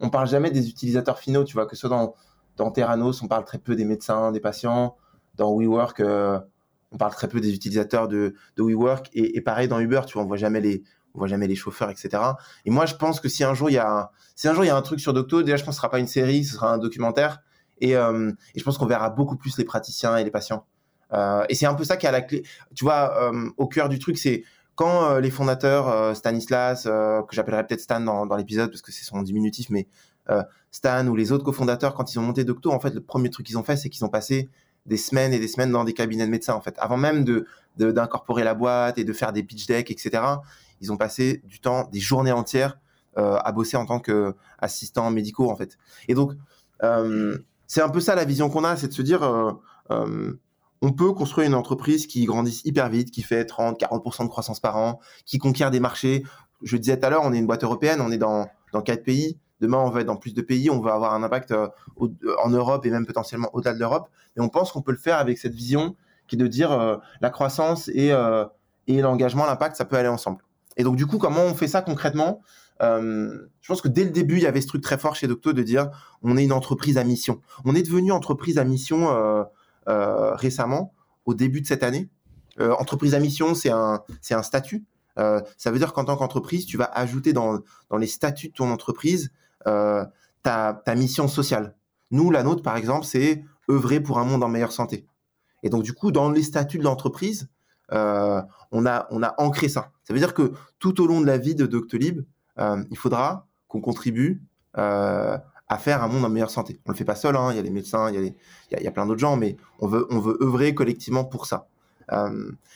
on 0.00 0.10
parle 0.10 0.28
jamais 0.28 0.50
des 0.50 0.68
utilisateurs 0.68 1.18
finaux, 1.18 1.44
tu 1.44 1.54
vois, 1.54 1.66
que 1.66 1.76
ce 1.76 1.86
soit 1.86 2.14
dans, 2.56 2.70
Terranos, 2.70 3.22
on 3.22 3.28
parle 3.28 3.44
très 3.44 3.58
peu 3.58 3.74
des 3.74 3.84
médecins, 3.84 4.32
des 4.32 4.40
patients. 4.40 4.96
Dans 5.36 5.54
WeWork, 5.56 6.00
euh, 6.00 6.38
on 6.92 6.98
parle 6.98 7.12
très 7.12 7.28
peu 7.28 7.40
des 7.40 7.54
utilisateurs 7.54 8.08
de, 8.08 8.34
WeWork. 8.58 9.08
Et, 9.14 9.40
pareil 9.40 9.68
dans 9.68 9.80
Uber, 9.80 10.02
tu 10.06 10.14
vois, 10.14 10.24
on 10.24 10.26
voit 10.26 10.36
jamais 10.36 10.60
les, 10.60 10.82
voit 11.14 11.28
jamais 11.28 11.46
les 11.46 11.54
chauffeurs, 11.54 11.90
etc. 11.90 12.22
Et 12.66 12.70
moi, 12.70 12.84
je 12.84 12.94
pense 12.96 13.20
que 13.20 13.28
si 13.28 13.44
un 13.44 13.54
jour 13.54 13.70
il 13.70 13.74
y 13.74 13.78
a, 13.78 14.10
si 14.34 14.48
un 14.48 14.54
jour 14.54 14.64
il 14.64 14.66
y 14.66 14.70
a 14.70 14.76
un 14.76 14.82
truc 14.82 15.00
sur 15.00 15.14
Docto, 15.14 15.42
déjà 15.42 15.56
je 15.56 15.64
pense 15.64 15.72
que 15.72 15.76
ce 15.76 15.80
sera 15.80 15.90
pas 15.90 16.00
une 16.00 16.06
série, 16.06 16.44
ce 16.44 16.54
sera 16.54 16.72
un 16.72 16.78
documentaire. 16.78 17.40
Et, 17.80 17.96
euh, 17.96 18.30
je 18.54 18.62
pense 18.62 18.76
qu'on 18.76 18.86
verra 18.86 19.08
beaucoup 19.08 19.36
plus 19.36 19.56
les 19.56 19.64
praticiens 19.64 20.16
et 20.18 20.24
les 20.24 20.30
patients. 20.30 20.66
Euh, 21.12 21.44
et 21.48 21.54
c'est 21.54 21.66
un 21.66 21.74
peu 21.74 21.84
ça 21.84 21.96
qui 21.96 22.06
a 22.06 22.10
la 22.10 22.20
clé. 22.20 22.42
Tu 22.74 22.84
vois, 22.84 23.32
au 23.56 23.66
cœur 23.68 23.88
du 23.88 23.98
truc, 23.98 24.18
c'est 24.18 24.44
quand 24.80 25.18
les 25.18 25.30
fondateurs, 25.30 26.16
Stanislas, 26.16 26.84
que 26.84 27.32
j'appellerai 27.32 27.66
peut-être 27.66 27.82
Stan 27.82 28.00
dans, 28.00 28.34
l'épisode 28.34 28.70
parce 28.70 28.80
que 28.80 28.92
c'est 28.92 29.04
son 29.04 29.20
diminutif, 29.20 29.68
mais 29.68 29.86
Stan 30.70 31.06
ou 31.06 31.14
les 31.14 31.32
autres 31.32 31.44
cofondateurs, 31.44 31.94
quand 31.94 32.14
ils 32.14 32.18
ont 32.18 32.22
monté 32.22 32.44
Docto, 32.44 32.72
en 32.72 32.80
fait, 32.80 32.94
le 32.94 33.02
premier 33.02 33.28
truc 33.28 33.44
qu'ils 33.44 33.58
ont 33.58 33.62
fait, 33.62 33.76
c'est 33.76 33.90
qu'ils 33.90 34.06
ont 34.06 34.08
passé 34.08 34.48
des 34.86 34.96
semaines 34.96 35.34
et 35.34 35.38
des 35.38 35.48
semaines 35.48 35.70
dans 35.70 35.84
des 35.84 35.92
cabinets 35.92 36.24
de 36.24 36.30
médecins, 36.30 36.54
en 36.54 36.62
fait, 36.62 36.76
avant 36.78 36.96
même 36.96 37.24
de 37.24 37.46
d'incorporer 37.76 38.42
la 38.42 38.54
boîte 38.54 38.96
et 38.96 39.04
de 39.04 39.12
faire 39.12 39.34
des 39.34 39.42
pitch 39.42 39.66
decks, 39.66 39.90
etc. 39.90 40.22
Ils 40.80 40.90
ont 40.90 40.96
passé 40.96 41.42
du 41.44 41.60
temps, 41.60 41.88
des 41.92 42.00
journées 42.00 42.32
entières 42.32 42.78
euh, 43.18 43.36
à 43.36 43.52
bosser 43.52 43.76
en 43.76 43.84
tant 43.84 44.00
qu'assistants 44.00 45.10
médicaux, 45.10 45.50
en 45.50 45.56
fait. 45.56 45.76
Et 46.08 46.14
donc, 46.14 46.32
euh, 46.82 47.36
c'est 47.66 47.82
un 47.82 47.90
peu 47.90 48.00
ça 48.00 48.14
la 48.14 48.24
vision 48.24 48.48
qu'on 48.48 48.64
a, 48.64 48.76
c'est 48.76 48.88
de 48.88 48.92
se 48.94 49.02
dire, 49.02 49.22
euh, 49.90 50.40
on 50.82 50.92
peut 50.92 51.12
construire 51.12 51.46
une 51.46 51.54
entreprise 51.54 52.06
qui 52.06 52.24
grandisse 52.24 52.64
hyper 52.64 52.88
vite, 52.88 53.10
qui 53.10 53.22
fait 53.22 53.44
30, 53.44 53.80
40% 53.80 54.24
de 54.24 54.28
croissance 54.28 54.60
par 54.60 54.76
an, 54.76 55.00
qui 55.26 55.38
conquiert 55.38 55.70
des 55.70 55.80
marchés. 55.80 56.24
Je 56.62 56.76
disais 56.76 56.98
tout 56.98 57.06
à 57.06 57.10
l'heure, 57.10 57.22
on 57.24 57.32
est 57.32 57.38
une 57.38 57.46
boîte 57.46 57.64
européenne, 57.64 58.00
on 58.00 58.10
est 58.10 58.18
dans, 58.18 58.48
quatre 58.84 59.04
pays. 59.04 59.38
Demain, 59.60 59.78
on 59.78 59.90
va 59.90 60.00
être 60.00 60.06
dans 60.06 60.16
plus 60.16 60.32
de 60.32 60.40
pays, 60.40 60.70
on 60.70 60.80
va 60.80 60.94
avoir 60.94 61.12
un 61.12 61.22
impact 61.22 61.52
en 61.52 62.48
Europe 62.48 62.86
et 62.86 62.90
même 62.90 63.04
potentiellement 63.04 63.50
au-delà 63.52 63.74
de 63.74 63.78
l'Europe. 63.78 64.08
Et 64.36 64.40
on 64.40 64.48
pense 64.48 64.72
qu'on 64.72 64.80
peut 64.80 64.92
le 64.92 64.98
faire 64.98 65.18
avec 65.18 65.36
cette 65.36 65.54
vision 65.54 65.96
qui 66.28 66.36
est 66.36 66.38
de 66.38 66.46
dire 66.46 67.00
la 67.20 67.30
croissance 67.30 67.88
et, 67.88 68.10
et 68.86 69.00
l'engagement, 69.02 69.44
l'impact, 69.44 69.76
ça 69.76 69.84
peut 69.84 69.96
aller 69.96 70.08
ensemble. 70.08 70.42
Et 70.76 70.82
donc, 70.82 70.96
du 70.96 71.06
coup, 71.06 71.18
comment 71.18 71.42
on 71.42 71.54
fait 71.54 71.68
ça 71.68 71.82
concrètement? 71.82 72.40
Euh, 72.82 73.48
Je 73.60 73.68
pense 73.68 73.82
que 73.82 73.88
dès 73.88 74.04
le 74.04 74.10
début, 74.10 74.36
il 74.36 74.42
y 74.42 74.46
avait 74.46 74.60
ce 74.60 74.66
truc 74.66 74.82
très 74.82 74.98
fort 74.98 75.14
chez 75.14 75.26
Docto 75.26 75.52
de 75.52 75.62
dire 75.62 75.90
on 76.22 76.36
est 76.36 76.44
une 76.44 76.52
entreprise 76.52 76.98
à 76.98 77.04
mission. 77.04 77.40
On 77.64 77.74
est 77.74 77.82
devenu 77.82 78.12
entreprise 78.12 78.58
à 78.58 78.64
mission 78.64 79.10
euh, 79.10 79.42
euh, 79.42 79.44
récemment, 80.34 80.92
au 81.24 81.34
début 81.34 81.60
de 81.60 81.66
cette 81.66 81.82
année. 81.82 82.08
entreprise 82.58 83.14
à 83.14 83.20
mission, 83.20 83.54
c'est 83.54 83.70
un, 83.70 84.02
c'est 84.20 84.34
un 84.34 84.42
statut. 84.42 84.84
ça 85.16 85.70
veut 85.70 85.78
dire 85.78 85.92
qu'en 85.92 86.04
tant 86.04 86.16
qu'entreprise, 86.16 86.66
tu 86.66 86.76
vas 86.76 86.90
ajouter 86.92 87.32
dans, 87.32 87.60
dans 87.90 87.96
les 87.96 88.06
statuts 88.06 88.48
de 88.48 88.54
ton 88.54 88.70
entreprise 88.70 89.32
ta, 89.64 90.82
ta 90.84 90.94
mission 90.94 91.28
sociale. 91.28 91.76
Nous, 92.10 92.30
la 92.30 92.42
nôtre, 92.42 92.62
par 92.62 92.76
exemple, 92.76 93.04
c'est 93.04 93.44
œuvrer 93.70 94.00
pour 94.00 94.18
un 94.18 94.24
monde 94.24 94.42
en 94.42 94.48
meilleure 94.48 94.72
santé. 94.72 95.06
Et 95.62 95.70
donc, 95.70 95.82
du 95.82 95.92
coup, 95.92 96.10
dans 96.10 96.30
les 96.30 96.42
statuts 96.42 96.78
de 96.78 96.84
l'entreprise, 96.84 97.48
euh, 97.92 98.40
on, 98.72 98.86
a, 98.86 99.06
on 99.10 99.22
a 99.22 99.34
ancré 99.38 99.68
ça. 99.68 99.92
Ça 100.04 100.12
veut 100.12 100.20
dire 100.20 100.34
que 100.34 100.52
tout 100.78 101.00
au 101.00 101.06
long 101.06 101.20
de 101.20 101.26
la 101.26 101.38
vie 101.38 101.54
de 101.54 101.66
Doctolib, 101.66 102.22
euh, 102.58 102.82
il 102.90 102.96
faudra 102.96 103.46
qu'on 103.68 103.80
contribue 103.80 104.42
euh, 104.78 105.38
à 105.70 105.78
faire 105.78 106.02
un 106.02 106.08
monde 106.08 106.24
en 106.24 106.28
meilleure 106.28 106.50
santé. 106.50 106.80
On 106.84 106.90
le 106.90 106.96
fait 106.96 107.04
pas 107.04 107.14
seul, 107.14 107.36
hein. 107.36 107.48
il 107.52 107.56
y 107.56 107.58
a 107.58 107.62
les 107.62 107.70
médecins, 107.70 108.10
il 108.10 108.34
y 108.70 108.86
a, 108.86 108.90
plein 108.90 109.06
d'autres 109.06 109.20
gens, 109.20 109.36
mais 109.36 109.56
on 109.78 109.86
veut, 109.86 110.06
on 110.10 110.18
veut 110.18 110.36
œuvrer 110.42 110.74
collectivement 110.74 111.24
pour 111.24 111.46
ça. 111.46 111.68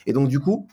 et 0.07 0.13
donc 0.13 0.29
du 0.29 0.41
coup, 0.41 0.67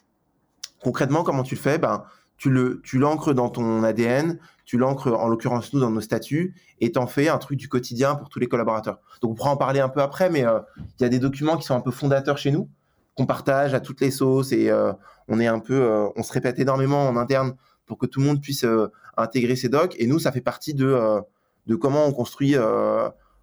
concrètement, 0.83 1.23
comment 1.23 1.43
tu 1.43 1.55
le 1.55 1.59
fais? 1.59 1.77
Ben, 1.77 2.05
tu 2.37 2.49
le, 2.49 2.81
tu 2.83 2.97
l'ancres 2.97 3.33
dans 3.33 3.49
ton 3.49 3.83
ADN, 3.83 4.39
tu 4.65 4.77
l'ancres 4.77 5.11
en 5.11 5.27
l'occurrence 5.27 5.73
nous 5.73 5.79
dans 5.79 5.91
nos 5.91 6.01
statuts, 6.01 6.55
et 6.79 6.91
t'en 6.91 7.07
fais 7.07 7.27
un 7.27 7.37
truc 7.37 7.57
du 7.57 7.67
quotidien 7.67 8.15
pour 8.15 8.29
tous 8.29 8.39
les 8.39 8.47
collaborateurs. 8.47 8.99
Donc 9.21 9.31
on 9.31 9.35
pourra 9.35 9.51
en 9.51 9.57
parler 9.57 9.79
un 9.79 9.89
peu 9.89 10.01
après, 10.01 10.29
mais 10.29 10.41
il 10.41 11.01
y 11.01 11.05
a 11.05 11.09
des 11.09 11.19
documents 11.19 11.57
qui 11.57 11.65
sont 11.65 11.75
un 11.75 11.81
peu 11.81 11.91
fondateurs 11.91 12.37
chez 12.37 12.51
nous 12.51 12.69
qu'on 13.15 13.25
partage 13.25 13.73
à 13.73 13.79
toutes 13.79 14.01
les 14.01 14.11
sauces 14.11 14.51
et 14.51 14.69
euh, 14.69 14.93
on 15.27 15.39
est 15.39 15.47
un 15.47 15.59
peu, 15.59 15.81
euh, 15.81 16.07
on 16.15 16.23
se 16.23 16.31
répète 16.31 16.59
énormément 16.59 17.07
en 17.07 17.17
interne 17.17 17.55
pour 17.85 17.97
que 17.97 18.05
tout 18.05 18.19
le 18.19 18.25
monde 18.25 18.41
puisse 18.41 18.63
euh, 18.63 18.87
intégrer 19.17 19.55
ces 19.55 19.69
docs. 19.69 19.95
Et 19.97 20.07
nous, 20.07 20.19
ça 20.19 20.31
fait 20.31 20.41
partie 20.41 20.73
de, 20.73 21.21
de 21.67 21.75
comment 21.75 22.05
on 22.05 22.11
construit, 22.11 22.55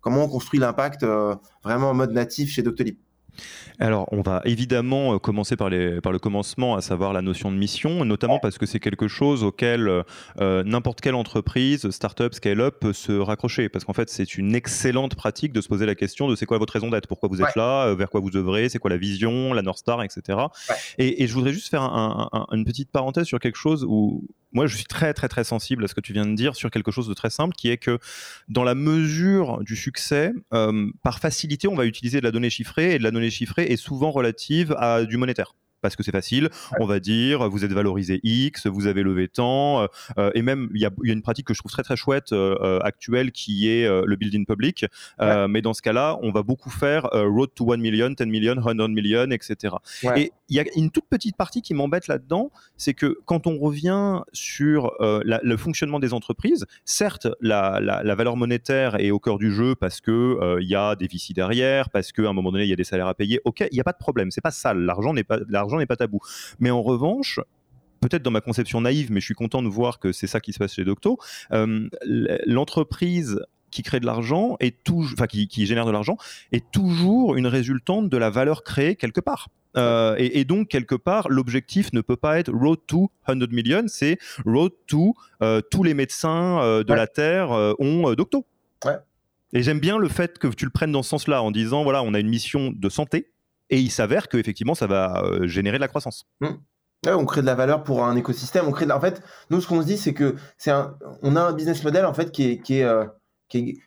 comment 0.01 0.25
on 0.25 0.29
construit 0.29 0.61
l'impact 0.61 1.05
vraiment 1.65 1.91
en 1.91 1.95
mode 1.95 2.13
natif 2.13 2.51
chez 2.51 2.63
Doctolib. 2.63 2.97
Alors, 3.81 4.09
on 4.13 4.23
va 4.23 4.43
évidemment 4.45 5.15
euh, 5.15 5.19
commencer 5.19 5.57
par, 5.57 5.71
par, 6.03 6.13
le 6.13 6.19
commencement, 6.19 6.75
à 6.75 6.81
savoir 6.81 7.13
la 7.13 7.23
notion 7.23 7.53
de 7.53 7.57
mission, 7.57 8.05
notamment 8.05 8.41
parce 8.41 8.59
que 8.59 8.67
c'est 8.67 8.81
quelque 8.81 9.07
chose 9.07 9.45
auquel 9.45 9.89
euh, 9.89 10.03
euh, 10.41 10.65
n'importe 10.65 11.01
quelle 11.01 11.15
entreprise, 11.15 11.89
start-up, 11.91 12.35
scale-up 12.35 12.77
peut 12.81 12.93
se 12.93 13.13
raccrocher. 13.13 13.69
Parce 13.69 13.85
qu'en 13.85 13.93
fait, 13.93 14.11
c'est 14.11 14.37
une 14.37 14.55
excellente 14.57 15.15
pratique 15.15 15.53
de 15.53 15.61
se 15.61 15.69
poser 15.69 15.87
la 15.87 15.95
question 15.95 16.29
de 16.29 16.35
c'est 16.35 16.47
quoi 16.47 16.59
votre 16.59 16.73
raison 16.73 16.91
d'être, 16.91 17.07
pourquoi 17.07 17.29
vous 17.29 17.41
êtes 17.41 17.55
là, 17.55 17.95
vers 17.95 18.11
quoi 18.11 18.21
vous 18.21 18.37
œuvrez, 18.37 18.69
c'est 18.69 18.79
quoi 18.79 18.91
la 18.91 18.97
vision, 18.97 19.53
la 19.53 19.63
North 19.63 19.79
Star, 19.79 20.03
etc. 20.03 20.39
Et, 20.99 21.27
je 21.29 21.35
voudrais 21.35 21.53
juste 21.53 21.69
faire 21.69 21.83
une 21.83 22.65
petite 22.65 22.91
parenthèse 22.91 23.27
sur 23.27 23.39
quelque 23.39 23.57
chose 23.57 23.85
où 23.87 24.25
moi, 24.53 24.67
je 24.67 24.77
suis 24.77 24.87
très, 24.87 25.13
très, 25.13 25.29
très 25.29 25.45
sensible 25.45 25.85
à 25.85 25.89
ce 25.89 25.95
que 25.95 26.01
tu 26.01 26.15
viens 26.15 26.25
de 26.25 26.35
dire 26.35 26.57
sur 26.57 26.71
quelque 26.71 26.91
chose 26.91 27.07
de 27.07 27.13
très 27.13 27.29
simple, 27.29 27.55
qui 27.55 27.69
est 27.69 27.77
que 27.77 27.99
dans 28.49 28.65
la 28.65 28.75
mesure 28.75 29.63
du 29.63 29.77
succès, 29.77 30.33
par 31.03 31.19
facilité, 31.19 31.69
on 31.69 31.75
va 31.75 31.85
utiliser 31.85 32.21
de 32.21 32.25
la 32.25 32.31
donnée 32.31 32.51
chiffrée 32.51 32.95
et 32.95 32.99
de 32.99 33.05
la 33.05 33.11
donnée 33.11 33.31
chiffrée 33.31 33.68
est 33.69 33.77
souvent 33.77 34.11
relative 34.11 34.75
à 34.79 35.05
du 35.05 35.17
monétaire 35.17 35.55
parce 35.81 35.97
que 35.97 36.03
c'est 36.03 36.13
facile. 36.13 36.49
On 36.81 36.87
va 36.87 37.01
dire, 37.01 37.49
vous 37.49 37.65
êtes 37.65 37.73
valorisé 37.73 38.21
X, 38.23 38.67
vous 38.67 38.87
avez 38.87 39.03
levé 39.03 39.29
tant, 39.29 39.83
euh, 39.83 39.87
euh, 40.19 40.31
et 40.35 40.43
même 40.43 40.69
il 40.75 40.81
y 40.81 40.87
a, 40.87 40.91
une 41.03 41.23
pratique 41.23 41.47
que 41.47 41.55
je 41.55 41.61
trouve 41.61 41.73
très 41.73 41.83
très 41.83 41.97
chouette 41.97 42.33
euh, 42.33 42.79
actuelle 42.81 43.33
qui 43.33 43.69
est 43.69 43.89
le 43.89 44.17
building 44.17 44.47
public. 44.47 44.87
Mais 45.21 45.63
dans 45.63 45.75
ce 45.75 45.83
cas-là, 45.83 46.19
on 46.23 46.31
va 46.31 46.43
beaucoup 46.43 46.71
faire 46.71 47.09
road 47.13 47.51
to 47.55 47.73
1 47.73 47.77
million, 47.79 48.11
10 48.11 48.27
million, 48.27 48.55
100 48.63 48.89
million, 48.89 49.31
etc. 49.31 49.77
Et 50.17 50.33
il 50.49 50.57
y 50.57 50.61
a 50.61 50.65
une 50.77 50.91
toute 50.91 51.07
petite 51.09 51.37
partie 51.37 51.63
qui 51.63 51.75
m'embête 51.75 52.09
là-dedans, 52.09 52.51
c'est 52.77 52.95
que 52.95 53.19
quand 53.27 53.47
on 53.47 53.59
revient 53.59 54.21
sur 54.33 54.93
le 55.01 55.57
fonctionnement 55.57 55.99
des 55.99 56.13
entreprises, 56.15 56.67
certes 56.85 57.29
la, 57.41 57.81
la, 57.81 58.15
valeur 58.15 58.37
monétaire 58.37 58.97
est 59.01 59.11
au 59.11 59.21
cœur 59.21 59.39
du 59.39 59.53
jeu 59.53 59.75
parce 59.75 60.01
que 60.01 60.59
il 60.61 60.69
y 60.69 60.75
a 60.75 60.97
des 60.97 61.07
vici 61.07 61.35
derrière, 61.35 61.91
parce 61.91 62.13
qu'à 62.13 62.29
un 62.29 62.33
moment 62.33 62.53
donné 62.53 62.65
il 62.65 62.71
y 62.71 62.73
a 62.73 62.77
des 62.77 62.85
salaires 62.85 63.09
à 63.09 63.15
payer. 63.15 63.41
Ok, 63.45 63.61
il 63.61 63.75
n'y 63.75 63.81
a 63.81 63.85
pas 63.85 63.93
de 63.93 63.99
problème, 63.99 64.31
c'est 64.31 64.41
pas 64.41 64.51
ça. 64.51 64.75
L'argent 64.75 65.13
n'est 65.13 65.25
pas 65.25 65.39
l'argent 65.49 65.68
n'est 65.77 65.87
pas 65.87 65.97
tabou. 65.97 66.21
Mais 66.59 66.71
en 66.71 66.81
revanche, 66.81 67.41
peut-être 68.01 68.23
dans 68.23 68.31
ma 68.31 68.41
conception 68.41 68.81
naïve, 68.81 69.13
mais 69.13 69.21
je 69.21 69.27
suis 69.27 69.35
content 69.35 69.63
de 69.63 69.69
voir 69.69 69.99
que 69.99 70.13
c'est 70.13 70.27
ça 70.27 70.41
qui 70.41 70.53
se 70.53 70.59
passe 70.59 70.75
chez 70.75 70.85
Docto, 70.85 71.19
euh, 71.53 71.89
l'entreprise 72.47 73.41
qui 73.71 73.83
crée 73.83 74.01
de 74.01 74.07
l'argent 74.07 74.57
et 74.61 74.75
enfin 74.91 75.27
qui, 75.27 75.67
génère 75.67 75.85
de 75.85 75.91
l'argent 75.91 76.17
est 76.53 76.71
toujours 76.71 77.37
une 77.37 77.47
résultante 77.47 78.09
de 78.09 78.17
la 78.17 78.31
valeur 78.31 78.63
créée 78.63 78.97
quelque 78.97 79.21
part. 79.21 79.49
Euh, 79.77 80.15
et, 80.19 80.45
donc 80.45 80.69
quelque 80.69 80.95
part, 80.95 81.29
l'objectif 81.29 81.93
ne 81.93 82.01
peut 82.01 82.17
pas 82.17 82.39
être 82.39 82.51
road 82.51 82.79
to 82.87 83.11
100 83.29 83.53
million, 83.53 83.85
c'est 83.87 84.19
road 84.47 84.73
to 84.87 85.15
euh, 85.43 85.61
tous 85.71 85.83
les 85.83 85.93
médecins 85.93 86.83
de 86.83 86.95
la 86.95 87.07
terre 87.07 87.51
ont 87.79 88.15
Docto. 88.15 88.47
Et 89.55 89.63
j'aime 89.63 89.81
bien 89.81 89.99
le 89.99 90.09
fait 90.09 90.39
que 90.39 90.49
tu 90.49 90.65
le 90.65 90.71
prennes 90.71 90.93
dans 90.93 91.03
ce 91.03 91.11
sens-là 91.11 91.43
en 91.43 91.51
disant 91.51 91.83
voilà, 91.83 92.03
on 92.03 92.15
a 92.15 92.21
une 92.21 92.29
mission 92.29 92.73
de 92.75 92.89
santé 92.89 93.31
et 93.71 93.81
il 93.81 93.91
s'avère 93.91 94.29
qu'effectivement, 94.29 94.75
ça 94.75 94.87
va 94.87 95.23
euh, 95.25 95.47
générer 95.47 95.77
de 95.77 95.81
la 95.81 95.89
croissance. 95.89 96.27
Mmh. 96.41 96.49
on 97.07 97.25
crée 97.27 97.43
de 97.43 97.47
la 97.47 97.55
valeur 97.55 97.85
pour 97.85 98.05
un 98.05 98.17
écosystème. 98.17 98.67
On 98.67 98.73
crée 98.73 98.91
En 98.91 99.01
fait, 99.01 99.23
nous, 99.51 99.61
ce 99.61 99.67
qu'on 99.67 99.83
se 99.83 99.87
dit, 99.87 99.99
c'est 99.99 100.15
que 100.15 100.37
c'est 100.57 100.71
un... 100.71 100.97
on 101.23 101.37
a 101.37 101.43
un 101.43 101.53
business 101.53 101.83
model 101.85 102.05
en 102.05 102.15
fait 102.15 102.33
qui 102.33 102.61
est, 102.69 102.83
euh, 102.83 103.05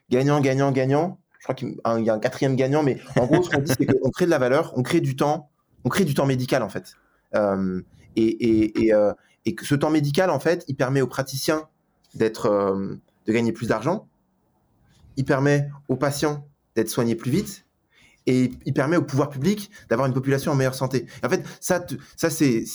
gagnant, 0.09 0.39
gagnant, 0.39 0.71
gagnant. 0.71 1.19
Je 1.39 1.45
crois 1.45 1.55
qu'il 1.55 1.69
y 1.69 2.09
a 2.09 2.13
un 2.13 2.19
quatrième 2.19 2.55
gagnant, 2.55 2.83
mais 2.83 2.99
en 3.19 3.25
gros, 3.25 3.41
ce 3.41 3.49
qu'on 3.49 3.61
dit, 3.61 3.73
c'est 3.75 3.85
qu'on 3.87 4.11
crée 4.11 4.25
de 4.25 4.29
la 4.29 4.37
valeur, 4.37 4.73
on 4.75 4.83
crée 4.83 5.01
du 5.01 5.15
temps, 5.15 5.49
on 5.83 5.89
crée 5.89 6.05
du 6.05 6.13
temps 6.13 6.27
médical 6.27 6.61
en 6.61 6.69
fait. 6.69 6.93
Euh, 7.33 7.81
et, 8.15 8.87
et, 9.45 9.55
que 9.55 9.65
ce 9.65 9.73
temps 9.73 9.89
médical, 9.89 10.29
en 10.29 10.39
fait, 10.39 10.63
il 10.67 10.75
permet 10.75 11.01
aux 11.01 11.07
praticiens 11.07 11.67
d'être, 12.13 12.47
de 13.25 13.33
gagner 13.33 13.51
plus 13.53 13.67
d'argent. 13.67 14.07
Il 15.17 15.25
permet 15.25 15.67
aux 15.87 15.95
patients 15.95 16.47
d'être 16.75 16.89
soignés 16.89 17.15
plus 17.15 17.31
vite 17.31 17.65
et 18.27 18.51
il 18.65 18.73
permet 18.73 18.97
au 18.97 19.03
pouvoir 19.03 19.29
public 19.29 19.71
d'avoir 19.89 20.07
une 20.07 20.13
population 20.13 20.51
en 20.51 20.55
meilleure 20.55 20.75
santé. 20.75 21.07
En 21.23 21.29
fait, 21.29 21.45
ça, 21.59 21.85
ça 22.15 22.29
c'est 22.29 22.65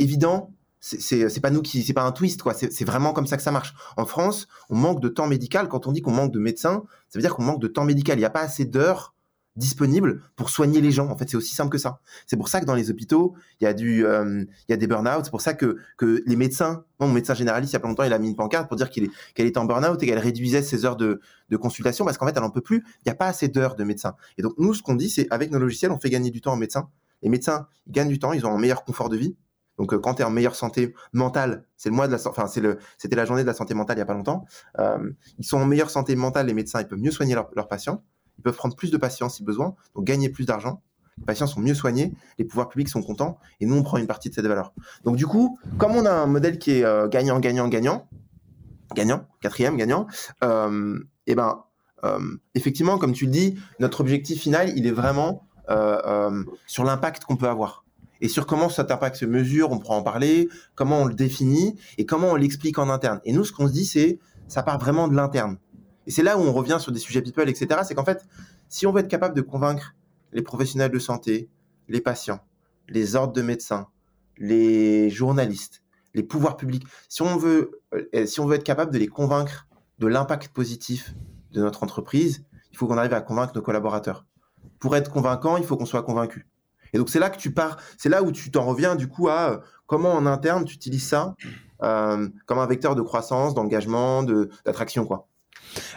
évident. 0.00 0.52
C'est 0.80 1.40
pas 1.40 1.50
nous 1.50 1.62
qui, 1.62 1.82
c'est 1.82 1.94
pas 1.94 2.04
un 2.04 2.12
twist 2.12 2.42
quoi. 2.42 2.54
C'est 2.54 2.84
vraiment 2.84 3.12
comme 3.12 3.26
ça 3.26 3.36
que 3.36 3.42
ça 3.42 3.50
marche. 3.50 3.74
En 3.96 4.06
France, 4.06 4.46
on 4.70 4.76
manque 4.76 5.00
de 5.00 5.08
temps 5.08 5.26
médical. 5.26 5.68
Quand 5.68 5.88
on 5.88 5.92
dit 5.92 6.00
qu'on 6.00 6.12
manque 6.12 6.32
de 6.32 6.38
médecins, 6.38 6.84
ça 7.08 7.18
veut 7.18 7.22
dire 7.22 7.34
qu'on 7.34 7.42
manque 7.42 7.60
de 7.60 7.66
temps 7.66 7.84
médical. 7.84 8.16
Il 8.16 8.20
n'y 8.20 8.24
a 8.26 8.30
pas 8.30 8.42
assez 8.42 8.64
d'heures 8.64 9.15
disponible 9.56 10.22
pour 10.36 10.50
soigner 10.50 10.80
les 10.80 10.90
gens. 10.90 11.08
En 11.08 11.16
fait, 11.16 11.28
c'est 11.28 11.36
aussi 11.36 11.54
simple 11.54 11.70
que 11.70 11.78
ça. 11.78 12.00
C'est 12.26 12.36
pour 12.36 12.48
ça 12.48 12.60
que 12.60 12.66
dans 12.66 12.74
les 12.74 12.90
hôpitaux, 12.90 13.34
il 13.60 13.64
y 13.64 13.66
a 13.66 13.74
du, 13.74 14.04
euh, 14.04 14.44
y 14.68 14.72
a 14.72 14.76
des 14.76 14.86
burn-out. 14.86 15.24
C'est 15.24 15.30
pour 15.30 15.40
ça 15.40 15.54
que, 15.54 15.78
que 15.96 16.22
les 16.26 16.36
médecins, 16.36 16.84
mon 17.00 17.08
médecin 17.08 17.34
généraliste, 17.34 17.72
il 17.72 17.76
y 17.76 17.78
a 17.78 17.80
pas 17.80 17.88
longtemps, 17.88 18.04
il 18.04 18.12
a 18.12 18.18
mis 18.18 18.28
une 18.28 18.36
pancarte 18.36 18.68
pour 18.68 18.76
dire 18.76 18.90
qu'il 18.90 19.10
qu'elle 19.34 19.46
était 19.46 19.58
en 19.58 19.64
burn-out 19.64 20.02
et 20.02 20.06
qu'elle 20.06 20.18
réduisait 20.18 20.62
ses 20.62 20.84
heures 20.84 20.96
de, 20.96 21.20
de 21.48 21.56
consultation 21.56 22.04
parce 22.04 22.18
qu'en 22.18 22.26
fait, 22.26 22.34
elle 22.36 22.44
en 22.44 22.50
peut 22.50 22.60
plus. 22.60 22.84
Il 23.00 23.08
n'y 23.08 23.12
a 23.12 23.16
pas 23.16 23.26
assez 23.26 23.48
d'heures 23.48 23.76
de 23.76 23.84
médecins. 23.84 24.14
Et 24.38 24.42
donc, 24.42 24.54
nous, 24.58 24.74
ce 24.74 24.82
qu'on 24.82 24.94
dit, 24.94 25.08
c'est 25.08 25.26
avec 25.30 25.50
nos 25.50 25.58
logiciels, 25.58 25.90
on 25.90 25.98
fait 25.98 26.10
gagner 26.10 26.30
du 26.30 26.40
temps 26.40 26.52
aux 26.52 26.56
médecins. 26.56 26.88
Les 27.22 27.30
médecins, 27.30 27.66
ils 27.86 27.92
gagnent 27.92 28.08
du 28.08 28.18
temps, 28.18 28.32
ils 28.32 28.44
ont 28.46 28.54
un 28.54 28.58
meilleur 28.58 28.84
confort 28.84 29.08
de 29.08 29.16
vie. 29.16 29.36
Donc, 29.78 29.92
euh, 29.92 29.98
quand 29.98 30.14
tu 30.14 30.22
es 30.22 30.24
en 30.24 30.30
meilleure 30.30 30.56
santé 30.56 30.94
mentale, 31.12 31.64
c'est 31.76 31.90
le 31.90 31.94
mois 31.94 32.06
de 32.08 32.12
la, 32.12 32.18
enfin, 32.28 32.46
c'est 32.46 32.60
le, 32.60 32.78
c'était 32.98 33.16
la 33.16 33.24
journée 33.24 33.42
de 33.42 33.46
la 33.46 33.54
santé 33.54 33.74
mentale 33.74 33.96
il 33.96 34.00
y 34.00 34.02
a 34.02 34.06
pas 34.06 34.14
longtemps. 34.14 34.44
Euh, 34.78 35.10
ils 35.38 35.44
sont 35.44 35.58
en 35.58 35.66
meilleure 35.66 35.90
santé 35.90 36.16
mentale, 36.16 36.46
les 36.46 36.54
médecins, 36.54 36.80
ils 36.80 36.88
peuvent 36.88 36.98
mieux 36.98 37.10
soigner 37.10 37.34
leurs 37.34 37.68
patients 37.68 38.02
peuvent 38.46 38.56
prendre 38.56 38.76
plus 38.76 38.92
de 38.92 38.96
patients 38.96 39.28
si 39.28 39.42
besoin, 39.42 39.74
donc 39.96 40.04
gagner 40.04 40.28
plus 40.28 40.46
d'argent. 40.46 40.80
les 41.18 41.24
patients 41.24 41.48
sont 41.48 41.58
mieux 41.58 41.74
soignés, 41.74 42.14
les 42.38 42.44
pouvoirs 42.44 42.68
publics 42.68 42.88
sont 42.88 43.02
contents, 43.02 43.38
et 43.60 43.66
nous, 43.66 43.74
on 43.74 43.82
prend 43.82 43.98
une 43.98 44.06
partie 44.06 44.28
de 44.30 44.34
cette 44.34 44.46
valeur. 44.46 44.72
Donc 45.04 45.16
du 45.16 45.26
coup, 45.26 45.58
comme 45.78 45.96
on 45.96 46.06
a 46.06 46.12
un 46.12 46.26
modèle 46.26 46.60
qui 46.60 46.70
est 46.70 46.84
euh, 46.84 47.08
gagnant, 47.08 47.40
gagnant, 47.40 47.66
gagnant, 47.66 48.08
gagnant, 48.94 49.26
quatrième 49.40 49.76
gagnant, 49.76 50.06
euh, 50.44 50.96
et 51.26 51.34
ben, 51.34 51.64
euh, 52.04 52.20
effectivement, 52.54 52.98
comme 52.98 53.12
tu 53.12 53.24
le 53.24 53.32
dis, 53.32 53.58
notre 53.80 54.00
objectif 54.00 54.40
final, 54.40 54.72
il 54.76 54.86
est 54.86 54.92
vraiment 54.92 55.42
sur 56.68 56.84
l'impact 56.84 57.24
qu'on 57.24 57.36
peut 57.36 57.48
avoir 57.48 57.84
et 58.20 58.28
sur 58.28 58.46
comment 58.46 58.68
cet 58.68 58.92
impact 58.92 59.16
se 59.16 59.24
mesure, 59.24 59.72
on 59.72 59.80
pourra 59.80 59.96
en 59.96 60.02
parler, 60.02 60.48
comment 60.76 61.02
on 61.02 61.04
le 61.06 61.14
définit 61.14 61.74
et 61.98 62.06
comment 62.06 62.28
on 62.28 62.36
l'explique 62.36 62.78
en 62.78 62.88
interne. 62.88 63.20
Et 63.24 63.32
nous, 63.32 63.44
ce 63.44 63.50
qu'on 63.50 63.66
se 63.66 63.72
dit, 63.72 63.84
c'est 63.84 64.20
ça 64.46 64.62
part 64.62 64.78
vraiment 64.78 65.08
de 65.08 65.16
l'interne. 65.16 65.58
Et 66.06 66.10
c'est 66.10 66.22
là 66.22 66.38
où 66.38 66.42
on 66.42 66.52
revient 66.52 66.78
sur 66.80 66.92
des 66.92 66.98
sujets 66.98 67.22
people, 67.22 67.48
etc. 67.48 67.80
C'est 67.84 67.94
qu'en 67.94 68.04
fait, 68.04 68.24
si 68.68 68.86
on 68.86 68.92
veut 68.92 69.00
être 69.00 69.08
capable 69.08 69.34
de 69.34 69.42
convaincre 69.42 69.94
les 70.32 70.42
professionnels 70.42 70.90
de 70.90 70.98
santé, 70.98 71.48
les 71.88 72.00
patients, 72.00 72.40
les 72.88 73.16
ordres 73.16 73.32
de 73.32 73.42
médecins, 73.42 73.88
les 74.38 75.10
journalistes, 75.10 75.82
les 76.14 76.22
pouvoirs 76.22 76.56
publics, 76.56 76.86
si 77.08 77.22
on 77.22 77.36
veut, 77.36 77.82
euh, 77.94 78.26
si 78.26 78.40
on 78.40 78.46
veut 78.46 78.56
être 78.56 78.64
capable 78.64 78.92
de 78.92 78.98
les 78.98 79.08
convaincre 79.08 79.66
de 79.98 80.06
l'impact 80.06 80.48
positif 80.48 81.14
de 81.52 81.60
notre 81.60 81.82
entreprise, 81.82 82.44
il 82.70 82.76
faut 82.76 82.86
qu'on 82.86 82.98
arrive 82.98 83.14
à 83.14 83.20
convaincre 83.20 83.52
nos 83.54 83.62
collaborateurs. 83.62 84.26
Pour 84.78 84.94
être 84.96 85.10
convaincant, 85.10 85.56
il 85.56 85.64
faut 85.64 85.76
qu'on 85.76 85.86
soit 85.86 86.02
convaincu. 86.02 86.46
Et 86.92 86.98
donc 86.98 87.08
c'est 87.08 87.18
là 87.18 87.30
que 87.30 87.38
tu 87.38 87.52
pars, 87.52 87.78
c'est 87.98 88.08
là 88.08 88.22
où 88.22 88.32
tu 88.32 88.50
t'en 88.50 88.64
reviens 88.64 88.94
du 88.94 89.08
coup 89.08 89.28
à 89.28 89.50
euh, 89.50 89.58
comment 89.86 90.12
en 90.12 90.26
interne 90.26 90.64
tu 90.64 90.74
utilises 90.74 91.06
ça 91.06 91.34
euh, 91.82 92.28
comme 92.46 92.58
un 92.58 92.66
vecteur 92.66 92.94
de 92.94 93.02
croissance, 93.02 93.54
d'engagement, 93.54 94.22
d'attraction 94.22 95.04
quoi. 95.04 95.28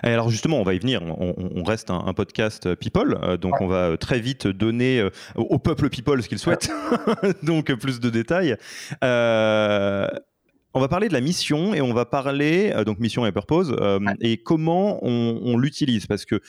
Alors 0.04 0.30
justement, 0.30 0.60
on 0.60 0.64
va 0.64 0.74
y 0.74 0.80
venir. 0.80 1.02
On, 1.04 1.64
reste 1.64 1.90
un, 1.92 2.14
podcast 2.14 2.66
euh, 2.66 2.76
people, 2.76 3.38
donc 3.40 3.62
on 3.62 3.68
va 3.68 3.98
très 3.98 4.20
vite 4.20 4.48
donner 4.48 5.08
au 5.36 5.60
peuple 5.60 5.90
people 5.90 6.22
ce 6.24 6.30
qu'il 6.30 6.40
souhaite, 6.40 6.70
donc 7.44 7.72
plus 7.74 8.00
de 8.00 8.10
détails. 8.10 8.58
on 9.02 10.80
va 10.80 10.88
parler 10.88 11.08
de 11.08 11.14
la 11.14 11.22
mission 11.22 11.74
et 11.74 11.82
on 11.82 11.94
va 11.94 12.06
parler 12.06 12.74
donc 12.86 13.00
mission 13.00 13.26
et 13.26 13.32
purpose 13.32 13.74
et 14.22 14.38
comment 14.38 15.00
on, 15.04 15.40
on 15.44 15.58
l'utilise. 15.58 16.08
Parce 16.08 16.26
que 16.26 16.42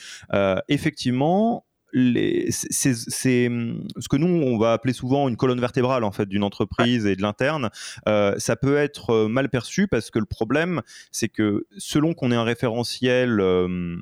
effectivement 0.67 1.65
c'est 1.93 2.93
ce 2.93 4.07
que 4.09 4.15
nous 4.15 4.27
on 4.27 4.57
va 4.57 4.73
appeler 4.73 4.93
souvent 4.93 5.27
une 5.27 5.37
colonne 5.37 5.59
vertébrale 5.59 6.03
en 6.03 6.11
fait 6.11 6.27
d'une 6.27 6.43
entreprise 6.43 7.05
et 7.05 7.15
de 7.15 7.21
l'interne. 7.21 7.69
Euh, 8.07 8.35
ça 8.37 8.55
peut 8.55 8.77
être 8.77 9.11
euh, 9.11 9.27
mal 9.27 9.49
perçu 9.49 9.87
parce 9.87 10.09
que 10.09 10.19
le 10.19 10.25
problème, 10.25 10.81
c'est 11.11 11.29
que 11.29 11.65
selon 11.77 12.13
qu'on 12.13 12.31
ait 12.31 12.35
un 12.35 12.43
référentiel 12.43 13.39
euh, 13.39 13.97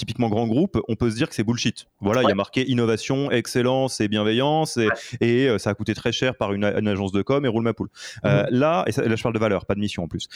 typiquement 0.00 0.30
grand 0.30 0.46
groupe, 0.46 0.80
on 0.88 0.96
peut 0.96 1.10
se 1.10 1.16
dire 1.16 1.28
que 1.28 1.34
c'est 1.34 1.44
bullshit. 1.44 1.86
Voilà, 2.00 2.22
il 2.22 2.28
y 2.28 2.32
a 2.32 2.34
marqué 2.34 2.68
innovation, 2.68 3.30
excellence 3.30 4.00
et 4.00 4.08
bienveillance, 4.08 4.78
et, 5.20 5.48
euh, 5.48 5.58
ça 5.58 5.70
a 5.70 5.74
coûté 5.74 5.94
très 5.94 6.10
cher 6.10 6.36
par 6.36 6.54
une, 6.54 6.64
agence 6.64 7.12
de 7.12 7.20
com 7.20 7.44
et 7.44 7.48
roule 7.48 7.64
ma 7.64 7.74
poule. 7.74 7.90
Euh, 8.24 8.44
mmh. 8.44 8.46
là, 8.50 8.84
et 8.86 9.08
là, 9.08 9.14
je 9.16 9.22
parle 9.22 9.34
de 9.34 9.38
valeur, 9.38 9.66
pas 9.66 9.74
de 9.74 9.80
mission 9.80 10.02
en 10.02 10.08
plus. 10.08 10.28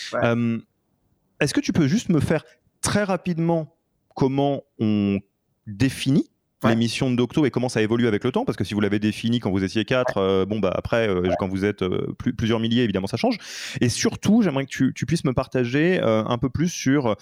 Est-ce 1.40 1.54
que 1.54 1.61
tu 1.61 1.73
peux 1.73 1.88
juste 1.88 2.11
me 2.11 2.20
faire 2.20 2.44
très 2.82 3.04
rapidement 3.04 3.75
comment 4.14 4.62
on 4.78 5.18
définit 5.66 6.28
l'émission 6.68 7.11
de 7.11 7.16
Docto 7.16 7.47
et 7.47 7.50
comment 7.50 7.68
ça 7.68 7.83
évolue 7.83 8.06
avec 8.06 8.25
le 8.25 8.33
temps 8.33 8.44
Parce 8.44 8.56
que 8.56 8.64
si 8.64 8.75
vous 8.75 8.80
l'avez 8.80 8.99
défini 8.99 9.40
quand 9.40 9.50
vous 9.50 9.64
étiez 9.64 9.85
quatre, 9.85 10.18
euh, 10.18 10.44
bon 10.44 10.59
bah 10.59 10.73
après 10.75 11.09
euh, 11.09 11.30
quand 11.38 11.49
vous 11.49 11.64
êtes 11.64 11.83
euh, 11.83 12.14
plusieurs 12.37 12.61
milliers, 12.61 12.83
évidemment 12.83 13.06
ça 13.06 13.16
change. 13.16 13.38
Et 13.80 13.88
surtout, 13.88 14.42
j'aimerais 14.42 14.66
que 14.66 14.90
tu, 14.90 15.06
puisses 15.06 15.25
me 15.25 15.33
partager 15.33 16.00
un 16.02 16.38
peu 16.38 16.49
plus 16.49 16.68
sur 16.68 17.16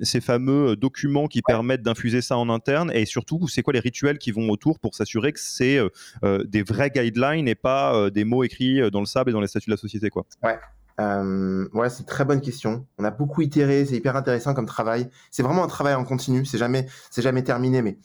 ces 0.00 0.20
fameux 0.20 0.76
documents 0.76 1.28
qui 1.28 1.40
permettent 1.40 1.82
d'infuser 1.82 2.20
ça 2.20 2.36
en 2.36 2.48
interne 2.48 2.90
et 2.92 3.06
surtout 3.06 3.46
c'est 3.48 3.62
quoi 3.62 3.72
les 3.72 3.80
rituels 3.80 4.18
qui 4.18 4.32
vont 4.32 4.48
autour 4.50 4.80
pour 4.80 4.94
s'assurer 4.94 5.32
que 5.32 5.40
c'est 5.40 5.78
des 6.22 6.62
vrais 6.62 6.90
guidelines 6.90 7.46
et 7.46 7.54
pas 7.54 8.10
des 8.10 8.24
mots 8.24 8.42
écrits 8.42 8.90
dans 8.90 9.00
le 9.00 9.06
sable 9.06 9.30
et 9.30 9.32
dans 9.32 9.40
les 9.40 9.46
statuts 9.46 9.70
de 9.70 9.74
la 9.74 9.80
société 9.80 10.10
quoi. 10.10 10.24
Ouais. 10.42 10.58
ouais, 10.98 11.90
c'est 11.90 12.00
une 12.00 12.06
très 12.06 12.24
bonne 12.24 12.40
question. 12.40 12.86
On 12.98 13.04
a 13.04 13.10
beaucoup 13.10 13.40
itéré, 13.40 13.86
c'est 13.86 13.96
hyper 13.96 14.16
intéressant 14.16 14.52
comme 14.52 14.66
travail. 14.66 15.08
C'est 15.30 15.42
vraiment 15.42 15.62
un 15.62 15.68
travail 15.68 15.94
en 15.94 16.04
continu, 16.04 16.44
c'est 16.44 16.58
jamais, 16.58 16.86
c'est 17.10 17.22
jamais 17.22 17.44
terminé, 17.44 17.82
mais 17.82 17.98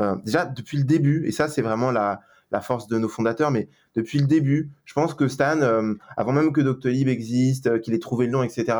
euh, 0.00 0.16
déjà, 0.24 0.46
depuis 0.46 0.78
le 0.78 0.84
début, 0.84 1.26
et 1.26 1.32
ça, 1.32 1.48
c'est 1.48 1.62
vraiment 1.62 1.90
la, 1.90 2.20
force 2.62 2.88
de 2.88 2.98
nos 2.98 3.08
fondateurs, 3.08 3.50
mais 3.50 3.68
depuis 3.94 4.18
le 4.18 4.26
début, 4.26 4.70
je 4.84 4.94
pense 4.94 5.14
que 5.14 5.28
Stan, 5.28 5.60
euh, 5.60 5.94
avant 6.16 6.32
même 6.32 6.52
que 6.52 6.60
Doctolib 6.60 7.08
existe, 7.08 7.68
euh, 7.68 7.78
qu'il 7.78 7.94
ait 7.94 8.00
trouvé 8.00 8.26
le 8.26 8.32
nom, 8.32 8.42
etc., 8.42 8.76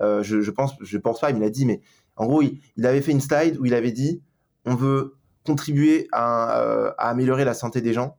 je, 0.00 0.40
je, 0.40 0.50
pense, 0.52 0.76
je 0.80 0.96
pense 0.96 1.18
pas, 1.18 1.30
il 1.30 1.36
me 1.36 1.40
l'a 1.40 1.50
dit, 1.50 1.66
mais 1.66 1.80
en 2.14 2.26
gros, 2.26 2.40
il, 2.42 2.86
avait 2.86 3.00
fait 3.00 3.10
une 3.10 3.20
slide 3.20 3.56
où 3.58 3.66
il 3.66 3.74
avait 3.74 3.90
dit 3.90 4.22
on 4.64 4.76
veut 4.76 5.16
contribuer 5.44 6.06
à, 6.12 6.92
améliorer 6.98 7.44
la 7.44 7.52
santé 7.54 7.80
des 7.80 7.92
gens. 7.92 8.16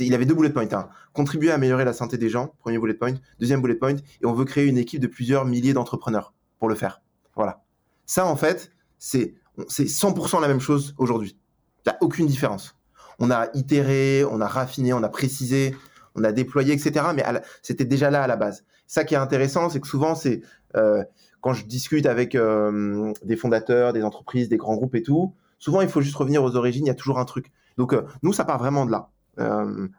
Il 0.00 0.12
avait 0.12 0.24
deux 0.24 0.34
bullet 0.34 0.50
points. 0.50 0.66
Hein. 0.72 0.88
Contribuer 1.12 1.52
à 1.52 1.54
améliorer 1.54 1.84
la 1.84 1.92
santé 1.92 2.18
des 2.18 2.28
gens, 2.28 2.54
premier 2.58 2.78
bullet 2.78 2.94
point. 2.94 3.14
Deuxième 3.38 3.62
bullet 3.62 3.76
point, 3.76 3.94
et 3.94 4.26
on 4.26 4.32
veut 4.32 4.44
créer 4.44 4.66
une 4.66 4.78
équipe 4.78 5.00
de 5.00 5.06
plusieurs 5.06 5.44
milliers 5.44 5.72
d'entrepreneurs 5.72 6.34
pour 6.58 6.68
le 6.68 6.74
faire. 6.74 7.00
Voilà. 7.36 7.62
Ça, 8.06 8.26
en 8.26 8.34
fait, 8.34 8.72
c'est 8.98 9.34
100% 9.68 10.40
la 10.40 10.48
même 10.48 10.60
chose 10.60 10.94
aujourd'hui. 10.98 11.36
Il 11.84 11.90
n'y 11.90 11.94
a 11.94 11.98
aucune 12.00 12.26
différence. 12.26 12.76
On 13.18 13.30
a 13.30 13.48
itéré, 13.54 14.24
on 14.24 14.40
a 14.40 14.46
raffiné, 14.46 14.92
on 14.92 15.02
a 15.02 15.08
précisé, 15.08 15.74
on 16.14 16.24
a 16.24 16.32
déployé, 16.32 16.72
etc. 16.72 17.06
Mais 17.14 17.24
c'était 17.62 17.84
déjà 17.84 18.10
là 18.10 18.22
à 18.22 18.26
la 18.26 18.36
base. 18.36 18.64
Ça 18.86 19.04
qui 19.04 19.14
est 19.14 19.18
intéressant, 19.18 19.68
c'est 19.68 19.80
que 19.80 19.86
souvent, 19.86 20.14
c'est 20.14 20.42
euh, 20.76 21.02
quand 21.40 21.54
je 21.54 21.64
discute 21.64 22.06
avec 22.06 22.34
euh, 22.34 23.12
des 23.24 23.36
fondateurs, 23.36 23.92
des 23.92 24.02
entreprises, 24.02 24.48
des 24.48 24.56
grands 24.56 24.76
groupes 24.76 24.94
et 24.94 25.02
tout, 25.02 25.34
souvent 25.58 25.80
il 25.80 25.88
faut 25.88 26.00
juste 26.00 26.16
revenir 26.16 26.42
aux 26.42 26.56
origines, 26.56 26.84
il 26.84 26.88
y 26.88 26.92
a 26.92 26.94
toujours 26.94 27.18
un 27.18 27.24
truc. 27.24 27.50
Donc 27.76 27.92
euh, 27.94 28.02
nous, 28.22 28.32
ça 28.32 28.44
part 28.44 28.58
vraiment 28.58 28.86
de 28.86 28.92
là. 28.92 29.08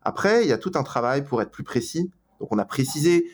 après, 0.04 0.44
il 0.44 0.50
y 0.50 0.54
a 0.54 0.58
tout 0.58 0.72
un 0.76 0.84
travail 0.84 1.24
pour 1.24 1.42
être 1.42 1.52
plus 1.52 1.64
précis. 1.64 2.12
Donc 2.40 2.50
on 2.52 2.60
a 2.60 2.66
précisé, 2.66 3.26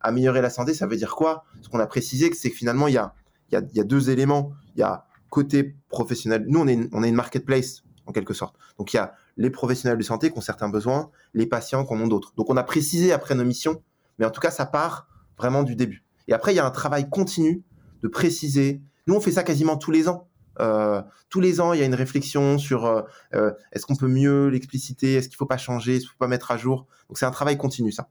améliorer 0.00 0.40
la 0.40 0.50
santé, 0.50 0.74
ça 0.74 0.86
veut 0.86 0.96
dire 0.96 1.14
quoi? 1.14 1.44
Ce 1.60 1.68
qu'on 1.68 1.78
a 1.78 1.86
précisé, 1.86 2.32
c'est 2.34 2.50
que 2.50 2.56
finalement, 2.56 2.88
il 2.88 2.94
y 2.94 2.98
a, 2.98 3.14
y, 3.50 3.56
a, 3.56 3.62
y 3.74 3.80
a 3.80 3.84
deux 3.84 4.10
éléments. 4.10 4.52
Il 4.76 4.80
y 4.80 4.82
a 4.82 5.04
côté 5.32 5.76
professionnel, 5.88 6.44
nous, 6.46 6.60
on 6.60 6.68
est, 6.68 6.74
une, 6.74 6.90
on 6.92 7.02
est 7.02 7.08
une 7.08 7.14
marketplace, 7.14 7.84
en 8.04 8.12
quelque 8.12 8.34
sorte. 8.34 8.54
Donc, 8.78 8.92
il 8.92 8.96
y 8.96 8.98
a 8.98 9.14
les 9.38 9.48
professionnels 9.48 9.96
de 9.96 10.02
santé 10.02 10.30
qui 10.30 10.36
ont 10.36 10.42
certains 10.42 10.68
besoins, 10.68 11.10
les 11.32 11.46
patients 11.46 11.86
qui 11.86 11.94
en 11.94 12.00
ont 12.02 12.06
d'autres. 12.06 12.34
Donc, 12.36 12.50
on 12.50 12.56
a 12.58 12.62
précisé 12.62 13.14
après 13.14 13.34
nos 13.34 13.44
missions, 13.44 13.82
mais 14.18 14.26
en 14.26 14.30
tout 14.30 14.42
cas, 14.42 14.50
ça 14.50 14.66
part 14.66 15.08
vraiment 15.38 15.62
du 15.62 15.74
début. 15.74 16.04
Et 16.28 16.34
après, 16.34 16.52
il 16.52 16.56
y 16.56 16.58
a 16.58 16.66
un 16.66 16.70
travail 16.70 17.08
continu 17.08 17.62
de 18.02 18.08
préciser. 18.08 18.82
Nous, 19.06 19.14
on 19.14 19.20
fait 19.22 19.32
ça 19.32 19.42
quasiment 19.42 19.78
tous 19.78 19.90
les 19.90 20.06
ans. 20.06 20.28
Euh, 20.60 21.00
tous 21.30 21.40
les 21.40 21.62
ans, 21.62 21.72
il 21.72 21.80
y 21.80 21.82
a 21.82 21.86
une 21.86 21.94
réflexion 21.94 22.58
sur 22.58 22.84
euh, 22.84 23.00
euh, 23.34 23.52
est-ce 23.72 23.86
qu'on 23.86 23.96
peut 23.96 24.08
mieux 24.08 24.48
l'expliciter, 24.48 25.14
est-ce 25.14 25.28
qu'il 25.28 25.36
ne 25.36 25.38
faut 25.38 25.46
pas 25.46 25.56
changer, 25.56 25.92
est-ce 25.92 26.00
qu'il 26.00 26.08
ne 26.08 26.12
faut 26.12 26.18
pas 26.18 26.28
mettre 26.28 26.50
à 26.50 26.58
jour? 26.58 26.86
Donc, 27.08 27.16
c'est 27.16 27.24
un 27.24 27.30
travail 27.30 27.56
continu, 27.56 27.90
ça. 27.90 28.10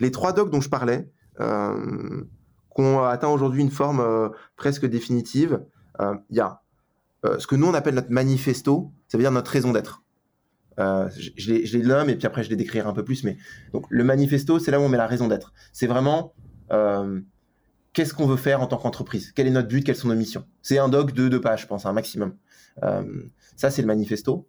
les 0.00 0.10
trois 0.10 0.32
docs 0.32 0.50
dont 0.50 0.62
je 0.62 0.70
parlais, 0.70 1.10
qu'on 2.74 3.02
atteint 3.02 3.28
aujourd'hui 3.28 3.62
une 3.62 3.70
forme 3.70 4.00
euh, 4.00 4.28
presque 4.56 4.86
définitive. 4.86 5.62
Euh, 6.00 6.14
il 6.30 6.36
y 6.36 6.40
a 6.40 6.62
euh, 7.24 7.38
ce 7.38 7.46
que 7.46 7.54
nous 7.54 7.66
on 7.66 7.74
appelle 7.74 7.94
notre 7.94 8.10
manifesto, 8.10 8.92
ça 9.08 9.16
veut 9.16 9.22
dire 9.22 9.30
notre 9.30 9.50
raison 9.50 9.72
d'être. 9.72 10.02
je, 10.78 11.30
je 11.36 11.78
les 11.78 11.84
nomme 11.84 12.10
et 12.10 12.16
puis 12.16 12.26
après 12.26 12.42
je 12.42 12.50
les 12.50 12.56
décrirai 12.56 12.88
un 12.88 12.92
peu 12.92 13.04
plus. 13.04 13.24
Mais 13.24 13.36
donc 13.72 13.86
le 13.88 14.04
manifesto, 14.04 14.58
c'est 14.58 14.70
là 14.70 14.80
où 14.80 14.82
on 14.82 14.88
met 14.88 14.96
la 14.96 15.06
raison 15.06 15.28
d'être. 15.28 15.52
C'est 15.72 15.86
vraiment 15.86 16.34
qu'est-ce 17.92 18.14
qu'on 18.14 18.26
veut 18.26 18.36
faire 18.36 18.60
en 18.62 18.66
tant 18.66 18.78
qu'entreprise? 18.78 19.32
Quel 19.32 19.46
est 19.46 19.50
notre 19.50 19.68
but? 19.68 19.84
Quelles 19.84 19.96
sont 19.96 20.08
nos 20.08 20.14
missions? 20.14 20.46
C'est 20.62 20.78
un 20.78 20.88
doc 20.88 21.12
de 21.12 21.28
deux 21.28 21.40
pages, 21.40 21.62
je 21.62 21.66
pense, 21.66 21.86
un 21.86 21.92
maximum. 21.92 22.34
ça, 23.56 23.70
c'est 23.70 23.82
le 23.82 23.88
manifesto. 23.88 24.48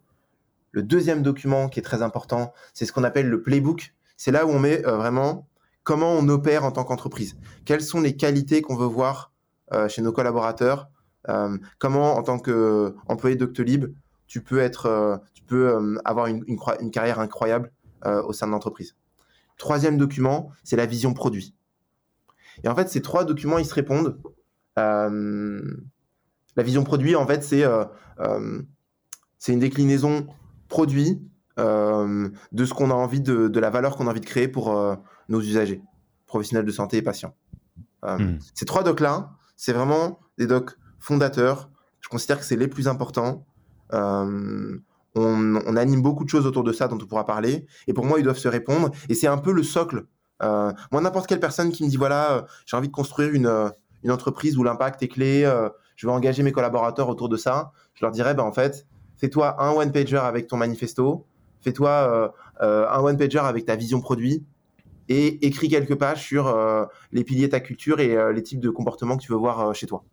Le 0.72 0.82
deuxième 0.82 1.22
document 1.22 1.68
qui 1.68 1.78
est 1.78 1.84
très 1.84 2.02
important, 2.02 2.52
c'est 2.72 2.86
ce 2.86 2.92
qu'on 2.92 3.04
appelle 3.04 3.28
le 3.28 3.42
playbook. 3.42 3.94
C'est 4.16 4.32
là 4.32 4.46
où 4.46 4.50
on 4.50 4.58
met 4.58 4.78
vraiment 4.78 5.46
comment 5.84 6.12
on 6.12 6.28
opère 6.28 6.64
en 6.64 6.72
tant 6.72 6.82
qu'entreprise, 6.82 7.36
quelles 7.64 7.82
sont 7.82 8.00
les 8.00 8.16
qualités 8.16 8.62
qu'on 8.62 8.74
veut 8.74 8.86
voir 8.86 9.32
euh, 9.72 9.88
chez 9.88 10.02
nos 10.02 10.12
collaborateurs, 10.12 10.88
euh, 11.28 11.56
comment 11.78 12.16
en 12.16 12.22
tant 12.22 12.38
qu'employé 12.38 13.36
Doctolib, 13.36 13.94
tu 14.26 14.42
peux 14.42 14.60
euh, 14.60 15.16
tu 15.34 15.42
peux 15.44 16.00
avoir 16.04 16.26
une, 16.26 16.44
carrière 16.90 17.20
incroyable 17.20 17.70
au 18.04 18.32
sein 18.34 18.46
de 18.46 18.52
l'entreprise. 18.52 18.96
Troisième 19.56 19.96
document, 19.96 20.50
c'est 20.62 20.76
la 20.76 20.84
vision 20.84 21.14
produit. 21.14 21.54
Et 22.62 22.68
en 22.68 22.74
fait, 22.74 22.90
ces 22.90 23.00
trois 23.00 23.24
documents, 23.24 23.56
ils 23.58 23.64
se 23.64 23.72
répondent. 23.74 24.18
la 24.76 25.08
vision 26.58 26.84
produit, 26.84 27.16
en 27.16 27.26
fait, 27.26 27.42
c'est 27.42 27.62
une 29.48 29.58
déclinaison 29.58 30.26
produit 30.68 31.22
de 31.56 32.64
ce 32.64 32.74
qu'on 32.74 32.90
a 32.90 32.94
envie 32.94 33.20
de 33.20 33.58
la 33.58 33.70
valeur 33.70 33.96
qu'on 33.96 34.06
a 34.06 34.10
envie 34.10 34.20
de 34.20 34.26
créer 34.26 34.48
pour 34.48 34.98
nos 35.28 35.40
usagers, 35.40 35.82
professionnels 36.26 36.66
de 36.66 36.72
santé 36.72 36.98
et 36.98 37.02
patients. 37.02 37.34
Euh, 38.04 38.18
hmm. 38.18 38.38
Ces 38.54 38.64
trois 38.64 38.82
docs-là, 38.82 39.30
c'est 39.56 39.72
vraiment 39.72 40.18
des 40.38 40.46
docs 40.46 40.76
fondateurs. 40.98 41.70
Je 42.00 42.08
considère 42.08 42.38
que 42.38 42.44
c'est 42.44 42.56
les 42.56 42.68
plus 42.68 42.88
importants. 42.88 43.46
Euh, 43.92 44.78
on, 45.14 45.76
anime 45.76 46.02
beaucoup 46.02 46.24
de 46.24 46.28
choses 46.28 46.46
autour 46.46 46.64
de 46.64 46.72
ça 46.72 46.88
dont 46.88 46.98
on 47.00 47.06
pourra 47.06 47.24
parler. 47.24 47.66
Et 47.86 47.92
pour 47.92 48.04
moi, 48.04 48.18
ils 48.18 48.24
doivent 48.24 48.38
se 48.38 48.48
répondre. 48.48 48.90
Et 49.08 49.14
c'est 49.14 49.26
un 49.26 49.38
peu 49.38 49.52
le 49.52 49.62
socle. 49.62 50.06
Euh, 50.42 50.72
moi, 50.90 51.00
n'importe 51.00 51.26
quelle 51.28 51.40
personne 51.40 51.70
qui 51.70 51.84
me 51.84 51.88
dit, 51.88 51.96
voilà, 51.96 52.46
j'ai 52.66 52.76
envie 52.76 52.88
de 52.88 52.92
construire 52.92 53.32
une, 53.32 53.72
une 54.02 54.10
entreprise 54.10 54.58
où 54.58 54.64
l'impact 54.64 55.02
est 55.02 55.08
clé, 55.08 55.50
je 55.96 56.06
veux 56.06 56.12
engager 56.12 56.42
mes 56.42 56.50
collaborateurs 56.50 57.08
autour 57.08 57.28
de 57.28 57.36
ça, 57.36 57.70
je 57.94 58.04
leur 58.04 58.10
dirais, 58.10 58.34
ben, 58.34 58.42
en 58.42 58.52
fait, 58.52 58.86
fais-toi 59.16 59.62
un 59.62 59.70
one-pager 59.70 60.16
avec 60.16 60.48
ton 60.48 60.56
manifesto, 60.56 61.24
fais-toi 61.60 62.34
un 62.60 63.00
one-pager 63.00 63.38
avec 63.38 63.64
ta 63.64 63.76
vision 63.76 64.00
produit, 64.00 64.44
et 65.08 65.46
écris 65.46 65.68
quelques 65.68 65.96
pages 65.96 66.22
sur 66.22 66.56
les 67.12 67.24
piliers 67.24 67.46
de 67.46 67.52
ta 67.52 67.60
culture 67.60 68.00
et 68.00 68.16
les 68.32 68.42
types 68.42 68.60
de 68.60 68.70
comportements 68.70 69.16
que 69.16 69.22
tu 69.22 69.32
veux 69.32 69.38
voir 69.38 69.74
chez 69.74 69.86
toi. 69.86 70.04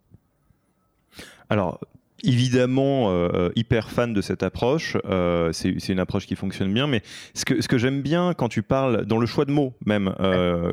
Alors, 1.48 1.80
évidemment 2.24 3.10
euh, 3.10 3.50
hyper 3.56 3.90
fan 3.90 4.12
de 4.12 4.20
cette 4.20 4.42
approche. 4.42 4.96
Euh, 5.04 5.52
c'est 5.52 5.88
une 5.88 6.00
approche 6.00 6.26
qui 6.26 6.36
fonctionne 6.36 6.72
bien, 6.72 6.86
mais 6.86 7.02
ce 7.34 7.44
que, 7.44 7.60
ce 7.60 7.68
que 7.68 7.78
j'aime 7.78 8.02
bien 8.02 8.34
quand 8.34 8.48
tu 8.48 8.62
parles 8.62 9.04
dans 9.06 9.18
le 9.18 9.26
choix 9.26 9.44
de 9.44 9.52
mots 9.52 9.74
même, 9.84 10.14
euh, 10.20 10.72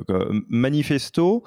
manifesto, 0.50 1.44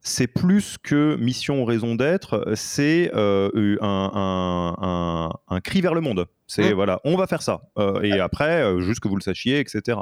c'est 0.00 0.26
plus 0.26 0.78
que 0.82 1.16
mission 1.16 1.62
ou 1.62 1.64
raison 1.64 1.94
d'être, 1.94 2.52
c'est 2.56 3.12
un, 3.14 3.50
un, 3.80 5.30
un, 5.48 5.60
cri 5.60 5.80
vers 5.80 5.94
le 5.94 6.00
monde. 6.00 6.26
C'est 6.48 6.72
mmh. 6.72 6.74
voilà, 6.74 7.00
on 7.04 7.16
va 7.16 7.28
faire 7.28 7.40
ça. 7.40 7.62
et 8.02 8.18
après, 8.18 8.80
juste 8.80 8.98
que 8.98 9.06
vous 9.06 9.14
le 9.14 9.22
sachiez, 9.22 9.60
etc. 9.60 9.98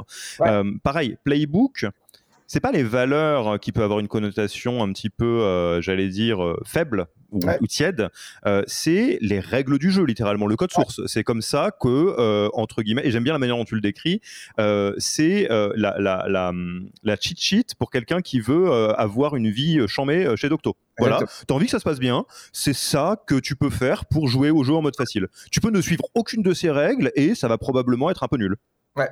pareil, 0.83 1.17
Playbook, 1.23 1.85
c'est 2.51 2.59
pas 2.59 2.73
les 2.73 2.83
valeurs 2.83 3.61
qui 3.61 3.71
peuvent 3.71 3.85
avoir 3.85 4.01
une 4.01 4.09
connotation 4.09 4.83
un 4.83 4.91
petit 4.91 5.09
peu, 5.09 5.39
euh, 5.41 5.79
j'allais 5.79 6.09
dire, 6.09 6.43
euh, 6.43 6.61
faible 6.65 7.07
ou, 7.31 7.39
tiède, 7.65 8.09
euh, 8.45 8.61
c'est 8.67 9.17
les 9.21 9.39
règles 9.39 9.79
du 9.79 9.89
jeu, 9.89 10.03
littéralement, 10.03 10.47
le 10.47 10.57
code 10.57 10.69
source. 10.73 10.99
C'est 11.05 11.23
comme 11.23 11.41
ça 11.41 11.71
que, 11.71 12.49
entre 12.53 12.81
guillemets, 12.81 13.07
et 13.07 13.11
j'aime 13.11 13.23
bien 13.23 13.31
la 13.31 13.39
manière 13.39 13.55
dont 13.55 13.63
tu 13.63 13.75
le 13.75 13.79
décris, 13.79 14.19
c'est 14.97 15.47
la, 15.49 15.95
la, 15.97 16.25
la, 16.27 16.51
la, 17.03 17.15
cheat 17.15 17.39
sheet 17.39 17.67
pour 17.79 17.89
quelqu'un 17.89 18.19
qui 18.19 18.41
veut 18.41 18.69
avoir 18.99 19.37
une 19.37 19.49
vie 19.49 19.87
chamée 19.87 20.35
chez 20.35 20.49
Docto. 20.49 20.75
Voilà, 20.99 21.19
t'as 21.47 21.55
envie 21.55 21.67
que 21.67 21.71
ça 21.71 21.79
se 21.79 21.85
passe 21.85 22.01
bien, 22.01 22.25
c'est 22.51 22.75
ça 22.75 23.15
que 23.27 23.35
tu 23.35 23.55
peux 23.55 23.69
faire 23.69 24.03
pour 24.03 24.27
jouer 24.27 24.49
au 24.49 24.65
jeu 24.65 24.73
en 24.73 24.81
mode 24.81 24.97
facile. 24.97 25.29
Tu 25.51 25.61
peux 25.61 25.71
ne 25.71 25.79
suivre 25.79 26.03
aucune 26.15 26.43
de 26.43 26.53
ces 26.53 26.69
règles 26.69 27.13
et 27.15 27.33
ça 27.33 27.47
va 27.47 27.57
probablement 27.57 28.09
être 28.09 28.23
un 28.23 28.27
peu 28.27 28.35
nul. 28.35 28.57
Ouais. 28.97 29.07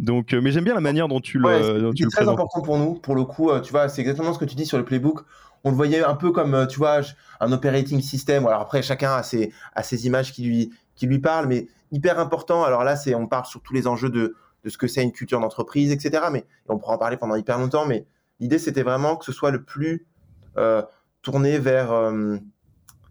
Donc, 0.00 0.32
euh, 0.32 0.40
mais 0.40 0.50
j'aime 0.50 0.64
bien 0.64 0.72
la 0.74 0.80
manière 0.80 1.08
dont 1.08 1.20
tu 1.20 1.38
le. 1.38 1.92
c'est 1.94 2.06
très 2.06 2.26
important 2.26 2.62
pour 2.62 2.78
nous, 2.78 2.94
pour 2.94 3.14
le 3.14 3.24
coup. 3.24 3.50
Euh, 3.50 3.60
tu 3.60 3.70
vois, 3.70 3.90
c'est 3.90 4.00
exactement 4.00 4.32
ce 4.32 4.38
que 4.38 4.46
tu 4.46 4.54
dis 4.54 4.64
sur 4.64 4.78
le 4.78 4.84
playbook. 4.84 5.20
On 5.62 5.70
le 5.70 5.76
voyait 5.76 6.02
un 6.02 6.14
peu 6.14 6.32
comme, 6.32 6.54
euh, 6.54 6.66
tu 6.66 6.78
vois, 6.78 7.02
un 7.38 7.52
operating 7.52 8.00
system. 8.00 8.46
Alors 8.46 8.62
après, 8.62 8.80
chacun 8.80 9.12
a 9.12 9.22
ses, 9.22 9.52
a 9.74 9.82
ses 9.82 10.06
images 10.06 10.32
qui 10.32 10.42
lui, 10.42 10.70
qui 10.96 11.06
lui 11.06 11.18
parlent, 11.18 11.48
mais 11.48 11.68
hyper 11.92 12.18
important. 12.18 12.64
Alors 12.64 12.82
là, 12.82 12.96
c'est, 12.96 13.14
on 13.14 13.26
parle 13.26 13.44
sur 13.44 13.60
tous 13.60 13.74
les 13.74 13.86
enjeux 13.86 14.08
de, 14.08 14.36
de 14.64 14.70
ce 14.70 14.78
que 14.78 14.86
c'est 14.86 15.02
une 15.02 15.12
culture 15.12 15.38
d'entreprise, 15.38 15.92
etc. 15.92 16.24
Mais 16.32 16.46
on 16.70 16.78
pourra 16.78 16.94
en 16.94 16.98
parler 16.98 17.18
pendant 17.18 17.36
hyper 17.36 17.58
longtemps. 17.58 17.84
Mais 17.84 18.06
l'idée, 18.40 18.58
c'était 18.58 18.82
vraiment 18.82 19.16
que 19.16 19.26
ce 19.26 19.32
soit 19.32 19.50
le 19.50 19.62
plus 19.62 20.06
tourné 21.22 21.58
vers 21.58 22.12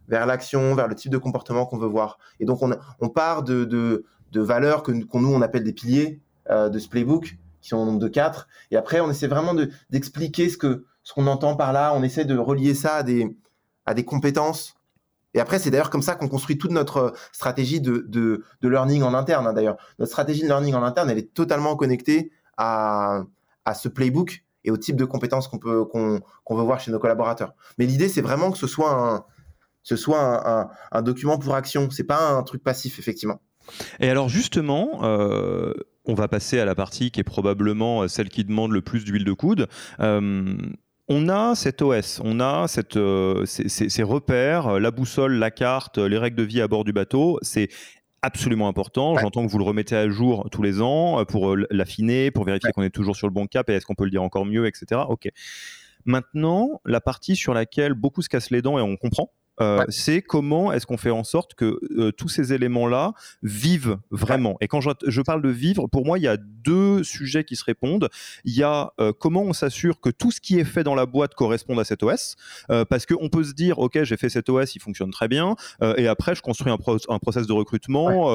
vers 0.07 0.25
l'action, 0.25 0.73
vers 0.73 0.87
le 0.87 0.95
type 0.95 1.11
de 1.11 1.19
comportement 1.19 1.67
qu'on 1.67 1.77
veut 1.77 1.87
voir. 1.87 2.17
Et 2.39 2.45
donc, 2.45 2.63
on, 2.63 2.71
on 2.99 3.09
part 3.09 3.43
de, 3.43 3.63
de, 3.63 4.05
de 4.31 4.41
valeurs 4.41 4.81
que, 4.81 4.91
qu'on 5.03 5.21
nous, 5.21 5.31
on 5.31 5.43
appelle 5.43 5.63
des 5.63 5.71
piliers, 5.71 6.19
euh, 6.49 6.69
de 6.69 6.79
ce 6.79 6.87
playbook, 6.87 7.37
qui 7.61 7.69
sont 7.69 7.77
au 7.77 7.85
nombre 7.85 7.99
de 7.99 8.07
quatre. 8.07 8.47
Et 8.71 8.77
après, 8.77 8.99
on 8.99 9.09
essaie 9.09 9.27
vraiment 9.27 9.53
d'expliquer 9.89 10.49
ce 10.49 10.57
que 10.57 10.85
ce 11.03 11.13
qu'on 11.13 11.27
entend 11.27 11.55
par 11.55 11.73
là. 11.73 11.93
On 11.95 12.03
essaie 12.03 12.25
de 12.25 12.37
relier 12.37 12.73
ça 12.73 12.95
à 12.95 13.03
des, 13.03 13.35
à 13.85 13.93
des 13.93 14.05
compétences. 14.05 14.75
Et 15.33 15.39
après, 15.39 15.59
c'est 15.59 15.69
d'ailleurs 15.69 15.89
comme 15.89 16.01
ça 16.01 16.15
qu'on 16.15 16.27
construit 16.27 16.57
toute 16.57 16.71
notre 16.71 17.13
stratégie 17.31 17.81
de, 17.81 18.05
de, 18.07 18.43
learning 18.67 19.03
en 19.03 19.13
interne. 19.13 19.47
Hein, 19.47 19.53
d'ailleurs, 19.53 19.77
notre 19.99 20.11
stratégie 20.11 20.41
de 20.41 20.47
learning 20.47 20.73
en 20.73 20.83
interne, 20.83 21.09
elle 21.09 21.17
est 21.19 21.33
totalement 21.33 21.75
connectée 21.75 22.31
à, 22.57 23.23
à 23.65 23.73
ce 23.73 23.87
playbook 23.89 24.43
et 24.63 24.71
au 24.71 24.77
type 24.77 24.95
de 24.95 25.05
compétences 25.05 25.47
qu'on 25.47 25.59
peut 25.59 25.85
veut 25.93 26.63
voir 26.63 26.79
chez 26.79 26.91
nos 26.91 26.99
collaborateurs. 26.99 27.53
Mais 27.77 27.85
l'idée, 27.85 28.09
c'est 28.09 28.21
vraiment 28.21 28.51
que 28.51 28.57
ce 28.57 28.67
soit 28.67 28.91
un, 28.91 29.25
ce 29.83 29.95
soit 29.95 30.19
un, 30.47 30.69
un, 30.91 31.01
document 31.01 31.37
pour 31.37 31.55
action. 31.55 31.89
C'est 31.91 32.03
pas 32.03 32.31
un 32.31 32.43
truc 32.43 32.63
passif, 32.63 32.99
effectivement. 32.99 33.41
Et 33.99 34.09
alors 34.09 34.29
justement, 34.29 35.03
euh, 35.03 35.73
on 36.09 36.15
va 36.15 36.27
passer 36.27 36.59
à 36.59 36.65
la 36.65 36.75
partie 36.75 37.11
qui 37.11 37.19
est 37.19 37.23
probablement 37.23 38.03
euh, 38.03 38.07
celle 38.07 38.29
qui 38.29 38.43
demande 38.43 38.71
le 38.71 38.81
plus 38.81 39.05
d'huile 39.05 39.23
de 39.23 39.33
coude. 39.33 39.67
Euh, 39.99 40.55
on 41.07 41.29
a 41.29 41.55
cet 41.55 41.81
OS, 41.81 42.21
on 42.23 42.39
a 42.39 42.67
cette, 42.67 42.97
euh, 42.97 43.45
ces, 43.45 44.03
repères, 44.03 44.79
la 44.79 44.91
boussole, 44.91 45.33
la 45.33 45.49
carte, 45.49 45.97
les 45.97 46.17
règles 46.17 46.37
de 46.37 46.43
vie 46.43 46.61
à 46.61 46.67
bord 46.67 46.83
du 46.83 46.93
bateau. 46.93 47.39
C'est 47.41 47.69
absolument 48.21 48.67
important. 48.67 49.17
J'entends 49.17 49.45
que 49.45 49.51
vous 49.51 49.57
le 49.57 49.63
remettez 49.63 49.95
à 49.95 50.07
jour 50.09 50.47
tous 50.51 50.61
les 50.61 50.81
ans 50.81 51.23
pour 51.25 51.55
l'affiner, 51.71 52.29
pour 52.29 52.45
vérifier 52.45 52.71
qu'on 52.73 52.83
est 52.83 52.91
toujours 52.91 53.15
sur 53.15 53.25
le 53.25 53.33
bon 53.33 53.47
cap 53.47 53.69
et 53.69 53.73
est-ce 53.73 53.87
qu'on 53.87 53.95
peut 53.95 54.03
le 54.03 54.11
dire 54.11 54.21
encore 54.21 54.45
mieux, 54.45 54.67
etc. 54.67 55.01
Ok. 55.07 55.29
Maintenant, 56.05 56.79
la 56.85 57.01
partie 57.01 57.35
sur 57.35 57.55
laquelle 57.55 57.93
beaucoup 57.93 58.21
se 58.21 58.29
cassent 58.29 58.51
les 58.51 58.61
dents 58.61 58.77
et 58.77 58.81
on 58.81 58.95
comprend, 58.95 59.31
euh, 59.61 59.83
c'est 59.89 60.21
comment 60.21 60.71
est-ce 60.71 60.85
qu'on 60.85 60.97
fait 60.97 61.09
en 61.09 61.23
sorte 61.23 61.53
que 61.53 61.79
euh, 61.97 62.11
tous 62.11 62.29
ces 62.29 62.53
éléments-là 62.53 63.13
vivent 63.43 63.97
vraiment. 64.11 64.57
Et 64.61 64.67
quand 64.67 64.81
je, 64.81 65.21
parle 65.21 65.41
de 65.41 65.49
vivre, 65.49 65.87
pour 65.87 66.05
moi, 66.05 66.17
il 66.17 66.23
y 66.23 66.27
a 66.27 66.37
deux 66.37 67.03
sujets 67.03 67.43
qui 67.43 67.55
se 67.55 67.63
répondent. 67.63 68.09
Il 68.45 68.55
y 68.55 68.63
a 68.63 68.93
euh, 68.99 69.13
comment 69.17 69.41
on 69.41 69.53
s'assure 69.53 69.99
que 69.99 70.09
tout 70.09 70.31
ce 70.31 70.41
qui 70.41 70.59
est 70.59 70.63
fait 70.63 70.83
dans 70.83 70.95
la 70.95 71.05
boîte 71.05 71.35
corresponde 71.35 71.79
à 71.79 71.83
cet 71.83 72.03
OS, 72.03 72.35
parce 72.67 73.05
qu'on 73.05 73.29
peut 73.29 73.43
se 73.43 73.53
dire, 73.53 73.79
ok, 73.79 74.03
j'ai 74.03 74.17
fait 74.17 74.29
cet 74.29 74.49
OS, 74.49 74.75
il 74.75 74.81
fonctionne 74.81 75.11
très 75.11 75.27
bien, 75.27 75.55
et 75.97 76.07
après 76.07 76.35
je 76.35 76.41
construis 76.41 76.71
un, 76.71 76.77
un 77.09 77.19
process 77.19 77.47
de 77.47 77.53
recrutement 77.53 78.27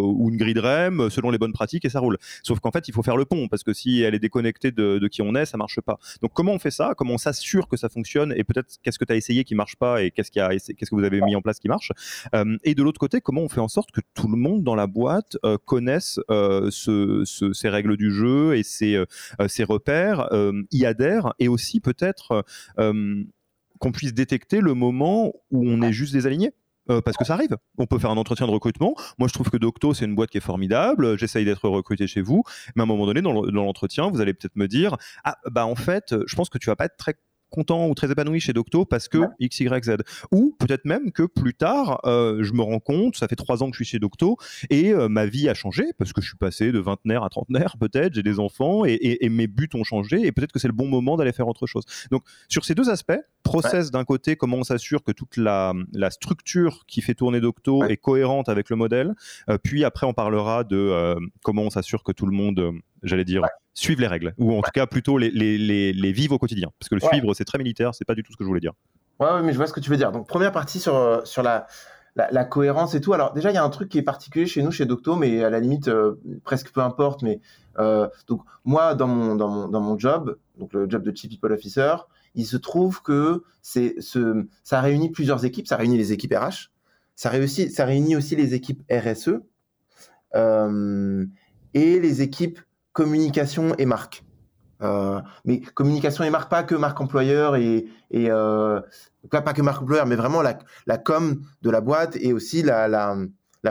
ou 0.00 0.30
une 0.30 0.36
grille 0.36 0.54
de 0.54 0.60
REM 0.60 1.10
selon 1.10 1.30
les 1.30 1.38
bonnes 1.38 1.52
pratiques 1.52 1.84
et 1.84 1.88
ça 1.88 2.00
roule. 2.00 2.18
Sauf 2.42 2.60
qu'en 2.60 2.70
fait, 2.70 2.88
il 2.88 2.94
faut 2.94 3.02
faire 3.02 3.16
le 3.16 3.24
pont, 3.24 3.48
parce 3.48 3.62
que 3.62 3.72
si 3.72 4.02
elle 4.02 4.14
est 4.14 4.18
déconnectée 4.18 4.70
de, 4.70 4.98
de 4.98 5.08
qui 5.08 5.22
on 5.22 5.34
est, 5.34 5.46
ça 5.46 5.56
marche 5.56 5.80
pas. 5.80 5.98
Donc 6.20 6.32
comment 6.32 6.52
on 6.52 6.58
fait 6.58 6.70
ça? 6.70 6.94
Comment 6.96 7.14
on 7.14 7.18
s'assure 7.18 7.68
que 7.68 7.76
ça 7.76 7.88
fonctionne? 7.88 8.32
Et 8.36 8.44
peut-être 8.44 8.76
qu'est-ce 8.82 8.98
que 8.98 9.04
tu 9.04 9.12
as 9.12 9.16
essayé 9.16 9.44
qui 9.44 9.54
marche 9.54 9.76
pas 9.76 10.02
et 10.02 10.10
qu'est-ce 10.10 10.30
qui 10.30 10.40
a 10.40 10.52
qu'est-ce 10.66 10.90
que 10.90 10.96
vous 10.96 11.04
avez 11.04 11.20
mis 11.20 11.36
en 11.36 11.42
place 11.42 11.58
qui 11.58 11.68
marche 11.68 11.92
euh, 12.34 12.56
Et 12.64 12.74
de 12.74 12.82
l'autre 12.82 13.00
côté, 13.00 13.20
comment 13.20 13.42
on 13.42 13.48
fait 13.48 13.60
en 13.60 13.68
sorte 13.68 13.90
que 13.90 14.00
tout 14.14 14.28
le 14.28 14.36
monde 14.36 14.62
dans 14.62 14.74
la 14.74 14.86
boîte 14.86 15.36
euh, 15.44 15.58
connaisse 15.64 16.20
euh, 16.30 16.70
ces 16.70 17.68
règles 17.68 17.96
du 17.96 18.12
jeu 18.12 18.56
et 18.56 18.62
ces, 18.62 19.04
repères, 19.64 20.28
y 20.70 20.84
adhère 20.84 21.34
et 21.38 21.48
aussi 21.48 21.80
peut-être 21.80 22.44
qu'on 22.76 23.92
puisse 23.92 24.14
détecter 24.14 24.60
le 24.60 24.74
moment 24.74 25.32
où 25.50 25.68
on 25.68 25.82
est 25.82 25.92
juste 25.92 26.12
désaligné 26.12 26.52
parce 27.04 27.16
que 27.16 27.24
ça 27.24 27.34
arrive. 27.34 27.56
On 27.78 27.86
peut 27.86 27.98
faire 27.98 28.10
un 28.10 28.16
entretien 28.16 28.46
de 28.46 28.50
recrutement. 28.50 28.94
Moi, 29.18 29.28
je 29.28 29.32
trouve 29.32 29.50
que 29.50 29.56
Docto, 29.56 29.94
c'est 29.94 30.04
une 30.04 30.14
boîte 30.14 30.30
qui 30.30 30.38
est 30.38 30.42
formidable. 30.42 31.16
J'essaye 31.16 31.44
d'être 31.44 31.68
recruté 31.68 32.06
chez 32.06 32.20
vous. 32.20 32.42
Mais 32.74 32.82
à 32.82 32.84
un 32.84 32.86
moment 32.86 33.06
donné, 33.06 33.22
dans 33.22 33.32
l'entretien, 33.32 34.10
vous 34.10 34.20
allez 34.20 34.34
peut-être 34.34 34.56
me 34.56 34.66
dire 34.66 34.96
Ah, 35.24 35.38
bah 35.50 35.64
en 35.64 35.76
fait, 35.76 36.14
je 36.26 36.34
pense 36.34 36.48
que 36.50 36.58
tu 36.58 36.66
vas 36.66 36.76
pas 36.76 36.86
être 36.86 36.96
très 36.96 37.14
content 37.52 37.88
ou 37.88 37.94
très 37.94 38.10
épanoui 38.10 38.40
chez 38.40 38.52
Docto 38.52 38.84
parce 38.84 39.08
que 39.08 39.18
X, 39.38 39.60
Y, 39.60 39.84
Z. 39.84 39.96
Ou 40.32 40.56
peut-être 40.58 40.84
même 40.84 41.12
que 41.12 41.22
plus 41.24 41.54
tard, 41.54 42.00
euh, 42.04 42.42
je 42.42 42.52
me 42.52 42.62
rends 42.62 42.80
compte, 42.80 43.16
ça 43.16 43.28
fait 43.28 43.36
trois 43.36 43.62
ans 43.62 43.70
que 43.70 43.76
je 43.76 43.84
suis 43.84 43.92
chez 43.92 43.98
Docto 43.98 44.36
et 44.70 44.92
euh, 44.92 45.08
ma 45.08 45.26
vie 45.26 45.48
a 45.48 45.54
changé 45.54 45.84
parce 45.98 46.12
que 46.12 46.20
je 46.20 46.28
suis 46.28 46.36
passé 46.36 46.72
de 46.72 46.78
vingtenaire 46.78 47.22
à 47.22 47.28
trentenaire 47.28 47.76
peut-être, 47.78 48.14
j'ai 48.14 48.22
des 48.22 48.40
enfants 48.40 48.84
et, 48.84 49.28
mes 49.28 49.46
buts 49.46 49.68
ont 49.74 49.84
changé 49.84 50.26
et 50.26 50.32
peut-être 50.32 50.52
que 50.52 50.58
c'est 50.58 50.68
le 50.68 50.74
bon 50.74 50.88
moment 50.88 51.16
d'aller 51.16 51.32
faire 51.32 51.48
autre 51.48 51.66
chose. 51.66 51.84
Donc 52.10 52.22
sur 52.48 52.64
ces 52.64 52.74
deux 52.74 52.90
aspects, 52.90 53.20
process 53.42 53.90
d'un 53.90 54.04
côté, 54.04 54.36
comment 54.36 54.58
on 54.58 54.64
s'assure 54.64 55.02
que 55.02 55.12
toute 55.12 55.36
la, 55.36 55.72
structure 56.10 56.84
qui 56.86 57.02
fait 57.02 57.14
tourner 57.14 57.40
Docto 57.40 57.84
est 57.84 57.96
cohérente 57.96 58.48
avec 58.48 58.70
le 58.70 58.76
modèle, 58.76 59.14
euh, 59.48 59.58
puis 59.62 59.84
après 59.84 60.06
on 60.06 60.14
parlera 60.14 60.64
de 60.64 61.16
comment 61.42 61.62
on 61.62 61.70
s'assure 61.70 62.02
que 62.02 62.12
tout 62.12 62.26
le 62.26 62.32
monde, 62.32 62.72
j'allais 63.02 63.24
dire, 63.24 63.42
suivre 63.74 64.00
les 64.00 64.06
règles, 64.06 64.34
ou 64.38 64.56
en 64.56 64.62
tout 64.62 64.70
cas 64.72 64.86
plutôt 64.86 65.18
les, 65.18 65.30
les, 65.30 65.92
les, 65.92 66.12
vivre 66.12 66.34
au 66.34 66.38
quotidien. 66.38 66.68
Parce 66.78 66.88
que 66.88 66.94
le 66.94 67.00
suivre, 67.00 67.34
c'est 67.34 67.44
très 67.44 67.58
militaire, 67.58 67.94
c'est 67.94 68.04
pas 68.04 68.14
du 68.14 68.22
tout 68.22 68.32
ce 68.32 68.36
que 68.36 68.44
je 68.44 68.48
voulais 68.48 68.60
dire. 68.60 68.72
Ouais, 69.20 69.42
mais 69.42 69.52
je 69.52 69.56
vois 69.56 69.66
ce 69.66 69.72
que 69.72 69.80
tu 69.80 69.90
veux 69.90 69.96
dire. 69.96 70.12
Donc, 70.12 70.26
première 70.26 70.52
partie 70.52 70.80
sur, 70.80 70.96
euh, 70.96 71.20
sur 71.24 71.42
la, 71.42 71.66
la, 72.16 72.44
cohérence 72.44 72.94
et 72.94 73.00
tout. 73.00 73.12
Alors, 73.12 73.32
déjà, 73.32 73.50
il 73.50 73.54
y 73.54 73.58
a 73.58 73.64
un 73.64 73.70
truc 73.70 73.88
qui 73.88 73.98
est 73.98 74.02
particulier 74.02 74.46
chez 74.46 74.62
nous, 74.62 74.70
chez 74.70 74.84
Docto, 74.84 75.16
mais 75.16 75.42
à 75.44 75.50
la 75.50 75.60
limite, 75.60 75.88
euh, 75.88 76.20
presque 76.44 76.72
peu 76.72 76.80
importe. 76.80 77.22
Mais 77.22 77.40
euh, 77.78 78.08
donc, 78.26 78.42
moi, 78.64 78.94
dans 78.94 79.06
mon, 79.06 79.34
dans, 79.34 79.48
mon, 79.48 79.68
dans 79.68 79.80
mon 79.80 79.98
job, 79.98 80.36
donc 80.58 80.72
le 80.72 80.88
job 80.88 81.02
de 81.02 81.16
Chief 81.16 81.30
People 81.30 81.52
Officer, 81.52 81.94
il 82.34 82.46
se 82.46 82.56
trouve 82.56 83.02
que 83.02 83.44
c'est 83.60 83.94
ce, 84.00 84.46
ça 84.64 84.80
réunit 84.80 85.10
plusieurs 85.10 85.44
équipes. 85.44 85.66
Ça 85.66 85.76
réunit 85.76 85.98
les 85.98 86.12
équipes 86.12 86.34
RH, 86.34 86.70
ça, 87.14 87.30
réussit, 87.30 87.70
ça 87.70 87.84
réunit 87.84 88.16
aussi 88.16 88.36
les 88.36 88.54
équipes 88.54 88.82
RSE 88.90 89.40
et 91.74 92.00
les 92.00 92.22
équipes 92.22 92.58
communication 92.92 93.74
et 93.76 93.86
marque. 93.86 94.24
Euh, 94.82 95.20
mais 95.44 95.60
communication 95.60 96.24
et 96.24 96.30
marque, 96.30 96.50
pas 96.50 96.64
que 96.64 96.74
marque 96.74 97.00
employeur 97.00 97.56
et, 97.56 97.86
euh, 98.14 98.80
pas, 99.30 99.40
que 99.52 99.62
marque 99.62 99.82
employeur, 99.82 100.06
mais 100.06 100.16
vraiment 100.16 100.42
la, 100.42 100.98
com 100.98 101.40
de 101.62 101.70
la 101.70 101.80
boîte 101.80 102.16
et 102.16 102.32
aussi 102.32 102.62
la, 102.62 103.16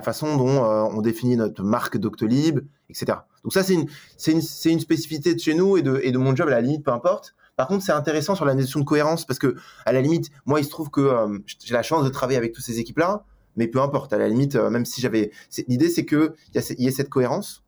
façon 0.03 0.37
dont 0.37 0.63
euh, 0.63 0.83
on 0.83 1.01
définit 1.01 1.35
notre 1.35 1.63
marque 1.63 1.97
Doctolib, 1.97 2.61
etc. 2.89 3.19
Donc 3.43 3.53
ça, 3.53 3.63
c'est 3.63 3.73
une, 3.73 3.87
une, 4.27 4.41
une 4.65 4.79
spécificité 4.79 5.35
de 5.35 5.39
chez 5.39 5.53
nous 5.53 5.75
et 5.77 5.81
de, 5.81 5.99
et 6.03 6.11
de 6.11 6.17
mon 6.17 6.35
job, 6.35 6.47
à 6.47 6.51
la 6.51 6.61
limite, 6.61 6.83
peu 6.83 6.91
importe. 6.91 7.35
Par 7.57 7.67
contre, 7.67 7.83
c'est 7.83 7.91
intéressant 7.91 8.35
sur 8.35 8.45
la 8.45 8.55
notion 8.55 8.79
de 8.79 8.85
cohérence 8.85 9.25
parce 9.25 9.37
que, 9.37 9.55
à 9.85 9.91
la 9.91 10.01
limite, 10.01 10.29
moi, 10.45 10.61
il 10.61 10.63
se 10.63 10.69
trouve 10.69 10.89
que 10.89 11.41
j'ai 11.63 11.73
la 11.73 11.83
chance 11.83 12.05
de 12.05 12.09
travailler 12.09 12.37
avec 12.37 12.53
toutes 12.53 12.63
ces 12.63 12.79
équipes-là, 12.79 13.25
mais 13.57 13.67
peu 13.67 13.81
importe. 13.81 14.13
À 14.13 14.17
la 14.17 14.29
limite, 14.29 14.55
même 14.55 14.85
si 14.85 15.01
j'avais, 15.01 15.31
l'idée, 15.67 15.89
c'est 15.89 16.05
que 16.05 16.33
il 16.53 16.61
y, 16.61 16.83
y, 16.83 16.87
ait 16.87 16.91
cette 16.91 17.09
cohérence. 17.09 17.63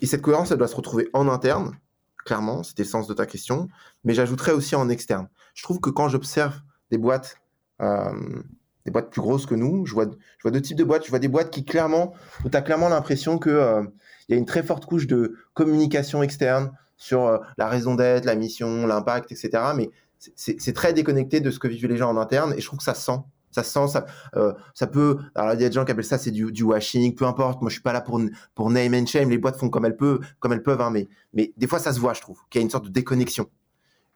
Et 0.00 0.06
cette 0.06 0.22
cohérence, 0.22 0.50
elle 0.50 0.58
doit 0.58 0.68
se 0.68 0.76
retrouver 0.76 1.08
en 1.12 1.28
interne, 1.28 1.78
clairement, 2.24 2.62
c'était 2.62 2.82
le 2.82 2.88
sens 2.88 3.06
de 3.06 3.14
ta 3.14 3.26
question, 3.26 3.68
mais 4.04 4.14
j'ajouterais 4.14 4.52
aussi 4.52 4.74
en 4.76 4.88
externe. 4.88 5.28
Je 5.54 5.62
trouve 5.62 5.80
que 5.80 5.90
quand 5.90 6.08
j'observe 6.08 6.60
des 6.90 6.98
boîtes 6.98 7.40
euh, 7.82 8.42
des 8.84 8.90
boîtes 8.90 9.10
plus 9.10 9.20
grosses 9.20 9.46
que 9.46 9.54
nous. 9.54 9.86
Je 9.86 9.94
vois, 9.94 10.04
je 10.04 10.42
vois 10.42 10.50
deux 10.50 10.60
types 10.60 10.76
de 10.76 10.84
boîtes. 10.84 11.04
Je 11.04 11.10
vois 11.10 11.18
des 11.18 11.28
boîtes 11.28 11.50
qui 11.50 11.64
clairement, 11.64 12.12
où 12.44 12.48
tu 12.48 12.56
as 12.56 12.62
clairement 12.62 12.88
l'impression 12.88 13.38
qu'il 13.38 13.52
euh, 13.52 13.82
y 14.28 14.34
a 14.34 14.36
une 14.36 14.44
très 14.44 14.62
forte 14.62 14.84
couche 14.86 15.06
de 15.06 15.36
communication 15.54 16.22
externe 16.22 16.72
sur 16.96 17.26
euh, 17.26 17.38
la 17.56 17.68
raison 17.68 17.94
d'être, 17.94 18.24
la 18.24 18.34
mission, 18.34 18.86
l'impact, 18.86 19.32
etc. 19.32 19.50
Mais 19.74 19.90
c'est 20.36 20.72
très 20.72 20.94
déconnecté 20.94 21.40
de 21.40 21.50
ce 21.50 21.58
que 21.58 21.68
vivent 21.68 21.86
les 21.86 21.98
gens 21.98 22.08
en 22.08 22.16
interne 22.16 22.54
et 22.56 22.60
je 22.60 22.66
trouve 22.66 22.78
que 22.78 22.84
ça 22.84 22.94
sent. 22.94 23.18
Ça 23.54 23.62
sent, 23.62 23.88
ça, 23.88 24.06
euh, 24.36 24.52
ça 24.74 24.86
peut. 24.86 25.18
Alors, 25.34 25.54
il 25.54 25.62
y 25.62 25.64
a 25.64 25.68
des 25.68 25.74
gens 25.74 25.84
qui 25.84 25.92
appellent 25.92 26.04
ça 26.04 26.18
c'est 26.18 26.32
du, 26.32 26.50
du, 26.50 26.64
washing, 26.64 27.14
peu 27.14 27.24
importe. 27.24 27.60
Moi, 27.60 27.70
je 27.70 27.74
suis 27.74 27.82
pas 27.82 27.92
là 27.92 28.00
pour, 28.00 28.20
pour 28.54 28.70
name 28.70 28.94
and 28.94 29.06
shame. 29.06 29.30
Les 29.30 29.38
boîtes 29.38 29.56
font 29.56 29.68
comme 29.68 29.84
elles 29.84 29.96
peuvent, 29.96 30.20
comme 30.40 30.52
elles 30.52 30.62
peuvent, 30.62 30.80
hein, 30.80 30.90
mais, 30.90 31.08
mais 31.32 31.52
des 31.56 31.66
fois, 31.66 31.78
ça 31.78 31.92
se 31.92 32.00
voit, 32.00 32.14
je 32.14 32.20
trouve, 32.20 32.38
qu'il 32.50 32.60
y 32.60 32.62
a 32.62 32.64
une 32.64 32.70
sorte 32.70 32.86
de 32.86 32.90
déconnexion. 32.90 33.48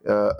Euh, 0.08 0.30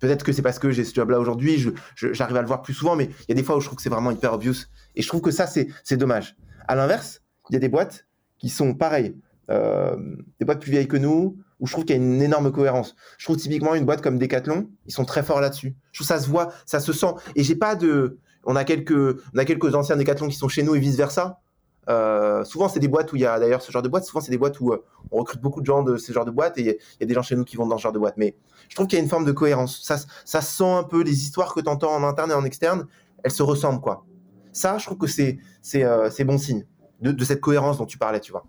Peut-être 0.00 0.24
que 0.24 0.32
c'est 0.32 0.42
parce 0.42 0.58
que 0.58 0.70
j'ai 0.70 0.84
ce 0.84 0.94
job-là 0.94 1.20
aujourd'hui, 1.20 1.62
j'arrive 1.94 2.36
à 2.36 2.40
le 2.40 2.46
voir 2.46 2.62
plus 2.62 2.72
souvent, 2.72 2.96
mais 2.96 3.04
il 3.04 3.28
y 3.28 3.32
a 3.32 3.34
des 3.34 3.42
fois 3.42 3.56
où 3.56 3.60
je 3.60 3.66
trouve 3.66 3.76
que 3.76 3.82
c'est 3.82 3.90
vraiment 3.90 4.10
hyper 4.10 4.32
obvious. 4.32 4.66
Et 4.96 5.02
je 5.02 5.08
trouve 5.08 5.20
que 5.20 5.30
ça, 5.30 5.46
c'est 5.46 5.96
dommage. 5.96 6.36
À 6.66 6.74
l'inverse, 6.74 7.22
il 7.50 7.54
y 7.54 7.56
a 7.56 7.60
des 7.60 7.68
boîtes 7.68 8.06
qui 8.38 8.48
sont 8.48 8.74
pareilles, 8.74 9.14
euh, 9.50 9.96
des 10.38 10.46
boîtes 10.46 10.60
plus 10.60 10.70
vieilles 10.70 10.88
que 10.88 10.96
nous, 10.96 11.36
où 11.60 11.66
je 11.66 11.72
trouve 11.72 11.84
qu'il 11.84 11.96
y 11.96 11.98
a 11.98 12.02
une 12.02 12.22
énorme 12.22 12.50
cohérence. 12.50 12.96
Je 13.18 13.26
trouve 13.26 13.36
typiquement 13.36 13.74
une 13.74 13.84
boîte 13.84 14.02
comme 14.02 14.18
Decathlon, 14.18 14.68
ils 14.86 14.92
sont 14.92 15.04
très 15.04 15.22
forts 15.22 15.40
là-dessus. 15.40 15.76
Je 15.92 15.98
trouve 15.98 16.06
ça 16.06 16.18
se 16.18 16.28
voit, 16.28 16.52
ça 16.66 16.80
se 16.80 16.92
sent. 16.92 17.14
Et 17.36 17.44
j'ai 17.44 17.54
pas 17.54 17.76
de. 17.76 18.18
On 18.44 18.56
a 18.56 18.64
quelques, 18.64 19.20
on 19.34 19.38
a 19.38 19.44
quelques 19.44 19.74
anciens 19.74 19.96
Decathlon 19.96 20.28
qui 20.28 20.36
sont 20.36 20.48
chez 20.48 20.62
nous 20.62 20.74
et 20.74 20.80
vice 20.80 20.96
versa. 20.96 21.40
Euh, 21.88 22.44
souvent, 22.44 22.68
c'est 22.68 22.80
des 22.80 22.88
boîtes 22.88 23.12
où 23.12 23.16
il 23.16 23.22
y 23.22 23.26
a 23.26 23.38
d'ailleurs 23.38 23.62
ce 23.62 23.72
genre 23.72 23.82
de 23.82 23.88
boîte. 23.88 24.04
Souvent, 24.04 24.20
c'est 24.20 24.30
des 24.30 24.38
boîtes 24.38 24.60
où 24.60 24.72
euh, 24.72 24.84
on 25.10 25.18
recrute 25.18 25.40
beaucoup 25.40 25.60
de 25.60 25.66
gens 25.66 25.82
de 25.82 25.96
ce 25.96 26.12
genre 26.12 26.24
de 26.24 26.30
boîte 26.30 26.56
et 26.58 26.62
il 26.62 27.00
y 27.00 27.04
a 27.04 27.06
des 27.06 27.14
gens 27.14 27.22
chez 27.22 27.36
nous 27.36 27.44
qui 27.44 27.56
vont 27.56 27.66
dans 27.66 27.78
ce 27.78 27.82
genre 27.82 27.92
de 27.92 27.98
boîte. 27.98 28.16
Mais 28.16 28.36
je 28.68 28.74
trouve 28.74 28.86
qu'il 28.86 28.98
y 28.98 29.00
a 29.00 29.02
une 29.02 29.10
forme 29.10 29.24
de 29.24 29.32
cohérence. 29.32 29.82
Ça, 29.82 29.96
ça 30.24 30.40
sent 30.40 30.64
un 30.64 30.84
peu 30.84 31.02
les 31.02 31.22
histoires 31.22 31.52
que 31.52 31.60
tu 31.60 31.68
entends 31.68 31.92
en 31.92 32.04
interne 32.04 32.30
et 32.30 32.34
en 32.34 32.44
externe, 32.44 32.86
elles 33.24 33.30
se 33.30 33.42
ressemblent 33.42 33.80
quoi. 33.80 34.04
Ça, 34.52 34.78
je 34.78 34.86
trouve 34.86 34.98
que 34.98 35.06
c'est 35.06 35.38
c'est 35.62 35.84
euh, 35.84 36.08
bon 36.24 36.38
signe 36.38 36.64
de, 37.00 37.24
cette 37.24 37.40
cohérence 37.40 37.78
dont 37.78 37.86
tu 37.86 37.98
parlais, 37.98 38.20
tu 38.20 38.30
vois. 38.32 38.44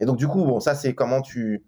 et 0.00 0.04
donc 0.06 0.16
du 0.16 0.28
coup, 0.28 0.44
bon, 0.44 0.60
ça 0.60 0.74
c'est 0.74 0.94
comment 0.94 1.20
tu, 1.20 1.64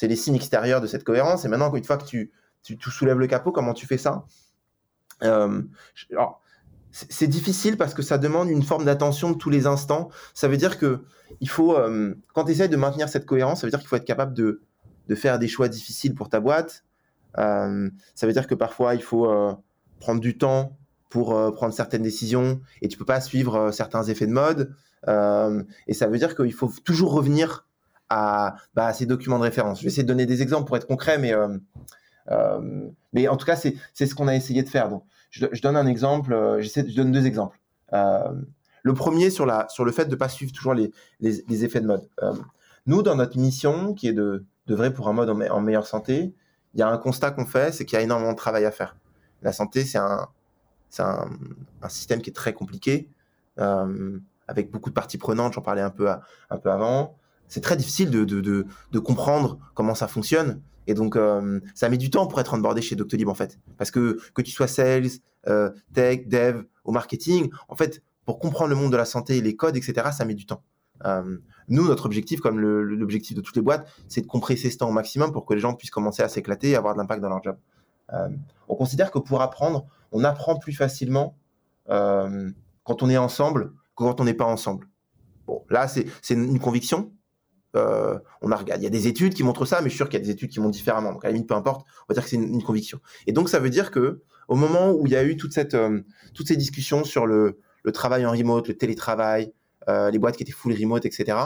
c'est 0.00 0.08
les 0.08 0.16
signes 0.16 0.36
extérieurs 0.36 0.80
de 0.80 0.86
cette 0.86 1.04
cohérence. 1.04 1.44
Et 1.44 1.48
maintenant, 1.48 1.70
une 1.74 1.84
fois 1.84 1.98
que 1.98 2.06
tu 2.06 2.32
tu, 2.62 2.78
soulèves 2.90 3.18
le 3.18 3.26
capot, 3.26 3.52
comment 3.52 3.74
tu 3.74 3.86
fais 3.86 3.98
ça? 3.98 4.24
Alors, 5.20 6.40
c'est 6.90 7.26
difficile 7.26 7.76
parce 7.76 7.92
que 7.92 8.00
ça 8.00 8.16
demande 8.16 8.48
une 8.48 8.62
forme 8.62 8.86
d'attention 8.86 9.30
de 9.30 9.36
tous 9.36 9.50
les 9.50 9.66
instants. 9.66 10.08
Ça 10.32 10.48
veut 10.48 10.56
dire 10.56 10.78
que 10.78 11.04
il 11.40 11.50
faut, 11.50 11.76
euh, 11.76 12.14
quand 12.32 12.44
tu 12.44 12.52
essaies 12.52 12.68
de 12.68 12.76
maintenir 12.78 13.10
cette 13.10 13.26
cohérence, 13.26 13.60
ça 13.60 13.66
veut 13.66 13.70
dire 13.70 13.80
qu'il 13.80 13.88
faut 13.88 13.96
être 13.96 14.06
capable 14.06 14.32
de, 14.32 14.62
de, 15.08 15.14
faire 15.14 15.38
des 15.38 15.48
choix 15.48 15.68
difficiles 15.68 16.14
pour 16.14 16.30
ta 16.30 16.40
boîte. 16.40 16.84
Euh, 17.36 17.90
ça 18.14 18.26
veut 18.26 18.32
dire 18.32 18.46
que 18.46 18.54
parfois 18.54 18.94
il 18.94 19.02
faut 19.02 19.30
euh, 19.30 19.52
prendre 20.00 20.20
du 20.22 20.38
temps 20.38 20.78
pour 21.10 21.52
prendre 21.52 21.74
certaines 21.74 22.02
décisions 22.02 22.62
et 22.80 22.88
tu 22.88 22.96
peux 22.96 23.04
pas 23.04 23.20
suivre 23.20 23.70
certains 23.70 24.04
effets 24.04 24.26
de 24.26 24.32
mode. 24.32 24.74
et 25.06 25.94
ça 25.94 26.06
veut 26.06 26.18
dire 26.18 26.34
qu'il 26.36 26.54
faut 26.54 26.72
toujours 26.84 27.12
revenir 27.12 27.66
à, 28.10 28.56
bah, 28.74 28.86
à, 28.86 28.92
ces 28.92 29.06
documents 29.06 29.38
de 29.38 29.44
référence. 29.44 29.78
Je 29.78 29.84
vais 29.84 29.88
essayer 29.88 30.02
de 30.02 30.08
donner 30.08 30.26
des 30.26 30.42
exemples 30.42 30.66
pour 30.66 30.76
être 30.76 30.86
concret, 30.86 31.18
mais, 31.18 31.32
mais 33.12 33.28
en 33.28 33.36
tout 33.36 33.46
cas, 33.46 33.56
c'est 33.56 34.06
ce 34.06 34.14
qu'on 34.14 34.28
a 34.28 34.34
essayé 34.34 34.62
de 34.62 34.68
faire. 34.68 34.88
Donc, 34.88 35.04
je, 35.30 35.62
donne 35.62 35.76
un 35.76 35.86
exemple, 35.86 36.32
euh, 36.32 36.60
je 36.60 36.94
donne 36.94 37.12
deux 37.12 37.26
exemples. 37.26 37.58
Euh, 37.92 38.32
le 38.82 38.94
premier 38.94 39.30
sur, 39.30 39.46
la, 39.46 39.68
sur 39.68 39.84
le 39.84 39.92
fait 39.92 40.06
de 40.06 40.10
ne 40.10 40.16
pas 40.16 40.28
suivre 40.28 40.52
toujours 40.52 40.74
les, 40.74 40.90
les, 41.20 41.64
effets 41.64 41.80
de 41.80 41.86
mode. 41.86 42.08
Euh, 42.22 42.34
nous, 42.86 43.02
dans 43.02 43.14
notre 43.14 43.38
mission, 43.38 43.94
qui 43.94 44.08
est 44.08 44.12
de, 44.12 44.44
de 44.66 44.74
vrai 44.74 44.92
pour 44.92 45.08
un 45.08 45.12
mode 45.12 45.30
en, 45.30 45.60
meilleure 45.60 45.86
santé, 45.86 46.34
il 46.74 46.80
y 46.80 46.82
a 46.82 46.88
un 46.88 46.98
constat 46.98 47.30
qu'on 47.32 47.46
fait, 47.46 47.72
c'est 47.72 47.84
qu'il 47.84 47.96
y 47.96 48.00
a 48.00 48.04
énormément 48.04 48.32
de 48.32 48.36
travail 48.36 48.64
à 48.64 48.70
faire. 48.70 48.96
La 49.42 49.52
santé, 49.52 49.84
c'est 49.84 49.98
un, 49.98 50.28
un, 50.98 51.30
un, 51.82 51.88
système 51.88 52.22
qui 52.22 52.30
est 52.30 52.34
très 52.34 52.52
compliqué, 52.52 53.08
avec 53.56 54.70
beaucoup 54.70 54.88
de 54.88 54.94
parties 54.94 55.18
prenantes, 55.18 55.52
j'en 55.52 55.60
parlais 55.60 55.82
un 55.82 55.90
peu, 55.90 56.08
un 56.08 56.56
peu 56.56 56.70
avant. 56.70 57.16
C'est 57.50 57.60
très 57.60 57.76
difficile 57.76 58.10
de, 58.10 58.24
de, 58.24 58.40
de, 58.92 58.98
comprendre 58.98 59.58
comment 59.74 59.96
ça 59.96 60.08
fonctionne. 60.08 60.62
Et 60.86 60.94
donc, 60.94 61.16
euh, 61.16 61.60
ça 61.74 61.88
met 61.88 61.98
du 61.98 62.08
temps 62.08 62.26
pour 62.26 62.40
être 62.40 62.54
onboardé 62.54 62.80
chez 62.80 62.96
Doctolib, 62.96 63.28
en 63.28 63.34
fait. 63.34 63.58
Parce 63.76 63.90
que 63.90 64.18
que 64.34 64.40
tu 64.40 64.52
sois 64.52 64.68
sales, 64.68 65.08
euh, 65.48 65.70
tech, 65.92 66.28
dev, 66.28 66.62
au 66.84 66.92
marketing, 66.92 67.50
en 67.68 67.74
fait, 67.74 68.02
pour 68.24 68.38
comprendre 68.38 68.70
le 68.70 68.76
monde 68.76 68.92
de 68.92 68.96
la 68.96 69.04
santé, 69.04 69.40
les 69.42 69.56
codes, 69.56 69.76
etc., 69.76 70.10
ça 70.16 70.24
met 70.24 70.34
du 70.34 70.46
temps. 70.46 70.62
Euh, 71.04 71.38
nous, 71.68 71.86
notre 71.86 72.06
objectif, 72.06 72.40
comme 72.40 72.60
l'objectif 72.60 73.36
de 73.36 73.40
toutes 73.40 73.56
les 73.56 73.62
boîtes, 73.62 73.86
c'est 74.06 74.20
de 74.20 74.26
compresser 74.26 74.70
ce 74.70 74.78
temps 74.78 74.88
au 74.88 74.92
maximum 74.92 75.32
pour 75.32 75.44
que 75.44 75.54
les 75.54 75.60
gens 75.60 75.74
puissent 75.74 75.90
commencer 75.90 76.22
à 76.22 76.28
s'éclater 76.28 76.70
et 76.70 76.76
avoir 76.76 76.94
de 76.94 77.00
l'impact 77.00 77.20
dans 77.20 77.28
leur 77.28 77.42
job. 77.42 77.56
on 78.68 78.74
considère 78.76 79.10
que 79.10 79.18
pour 79.18 79.40
apprendre, 79.42 79.86
on 80.12 80.22
apprend 80.24 80.56
plus 80.56 80.72
facilement 80.72 81.36
quand 81.86 83.02
on 83.02 83.08
est 83.08 83.16
ensemble 83.16 83.72
que 83.96 84.04
quand 84.04 84.20
on 84.20 84.24
n'est 84.24 84.34
pas 84.34 84.44
ensemble. 84.44 84.88
Bon, 85.46 85.64
là, 85.70 85.88
c'est 85.88 86.06
une 86.30 86.58
conviction, 86.58 87.12
euh, 87.76 88.18
on 88.42 88.50
a 88.50 88.60
il 88.76 88.82
y 88.82 88.86
a 88.86 88.90
des 88.90 89.06
études 89.06 89.34
qui 89.34 89.44
montrent 89.44 89.64
ça, 89.64 89.80
mais 89.80 89.84
je 89.84 89.90
suis 89.90 89.98
sûr 89.98 90.08
qu'il 90.08 90.18
y 90.18 90.22
a 90.22 90.24
des 90.24 90.30
études 90.30 90.50
qui 90.50 90.60
montrent 90.60 90.72
différemment. 90.72 91.12
Donc 91.12 91.24
à 91.24 91.28
la 91.28 91.32
limite, 91.32 91.48
peu 91.48 91.54
importe, 91.54 91.86
on 92.02 92.04
va 92.08 92.14
dire 92.14 92.24
que 92.24 92.30
c'est 92.30 92.36
une, 92.36 92.62
conviction. 92.62 93.00
Et 93.26 93.32
donc 93.32 93.48
ça 93.48 93.58
veut 93.58 93.70
dire 93.70 93.90
que 93.90 94.22
au 94.48 94.56
moment 94.56 94.90
où 94.90 95.06
il 95.06 95.12
y 95.12 95.16
a 95.16 95.22
eu 95.22 95.36
euh, 95.36 96.00
toutes 96.34 96.48
ces 96.48 96.56
discussions 96.56 97.04
sur 97.04 97.26
le, 97.26 97.60
travail 97.92 98.26
en 98.26 98.32
remote, 98.32 98.68
le 98.68 98.76
télétravail, 98.76 99.52
euh, 99.88 100.10
les 100.10 100.18
boîtes 100.18 100.36
qui 100.36 100.42
étaient 100.42 100.52
full 100.52 100.72
remote, 100.72 101.06
etc. 101.06 101.38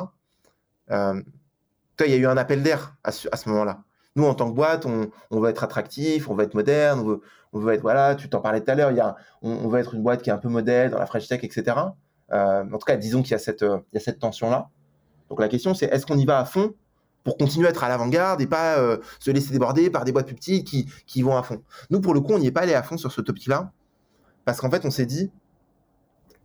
Il 0.91 2.11
y 2.11 2.15
a 2.15 2.17
eu 2.17 2.27
un 2.27 2.37
appel 2.37 2.63
d'air 2.63 2.97
à 3.05 3.13
ce, 3.13 3.49
moment-là. 3.49 3.85
Nous, 4.17 4.25
en 4.25 4.35
tant 4.35 4.49
que 4.49 4.55
boîte, 4.55 4.87
on, 4.87 5.11
on, 5.31 5.41
veut 5.41 5.51
être 5.51 5.63
attractif, 5.65 6.29
on 6.29 6.35
veut 6.35 6.45
être 6.45 6.55
moderne, 6.55 7.21
on 7.53 7.59
veut, 7.59 7.73
être, 7.75 7.83
voilà, 7.83 8.15
tu 8.15 8.29
t'en 8.29 8.41
parlais 8.41 8.61
tout 8.61 8.71
à 8.71 8.75
l'heure, 8.75 8.93
on, 9.43 9.51
on, 9.53 9.69
veut 9.69 9.81
être 9.81 9.95
une 9.95 10.03
boîte 10.03 10.23
qui 10.23 10.31
est 10.31 10.33
un 10.33 10.39
peu 10.39 10.49
modèle 10.49 10.91
dans 10.91 10.99
la 10.99 11.07
French 11.07 11.29
Tech, 11.29 11.41
etc. 11.43 11.77
en 12.31 12.67
tout 12.71 12.87
cas, 12.87 12.97
disons 12.97 13.23
qu'il 13.23 13.33
y 13.33 13.35
a 13.35 13.39
cette 14.01 14.19
tension-là. 14.19 14.71
Donc 15.35 15.41
la 15.41 15.49
question, 15.49 15.75
c'est 15.75 15.87
est-ce 15.87 16.07
qu'on 16.07 16.17
y 16.17 16.25
va 16.25 16.39
à 16.39 16.45
fond 16.45 16.75
pour 17.25 17.37
continuer 17.37 17.67
à 17.67 17.71
être 17.71 17.83
à 17.83 17.89
l'avant-garde 17.89 18.41
et 18.41 18.47
pas 18.47 18.79
euh, 18.79 18.99
se 19.19 19.33
laisser 19.33 19.51
déborder 19.51 19.91
par 19.91 20.05
des 20.05 20.13
boîtes 20.13 20.27
plus 20.27 20.37
petites 20.37 20.65
qui, 20.65 20.89
qui 21.09 21.23
vont 21.23 21.37
à 21.37 21.43
fond? 21.43 21.61
Nous, 21.91 22.01
pour 22.01 22.15
le 22.15 22.21
coup, 22.21 22.35
on 22.35 22.39
n'y 22.39 22.47
est 22.47 22.53
pas 22.53 22.61
allé 22.61 22.73
à 22.73 22.85
fond 22.85 22.97
sur 22.97 23.11
ce 23.11 23.21
topic-là, 23.21 23.73
parce 24.45 24.61
qu'en 24.61 24.71
fait, 24.71 24.85
on 24.85 24.93
s'est 24.93 25.07
dit, 25.07 25.33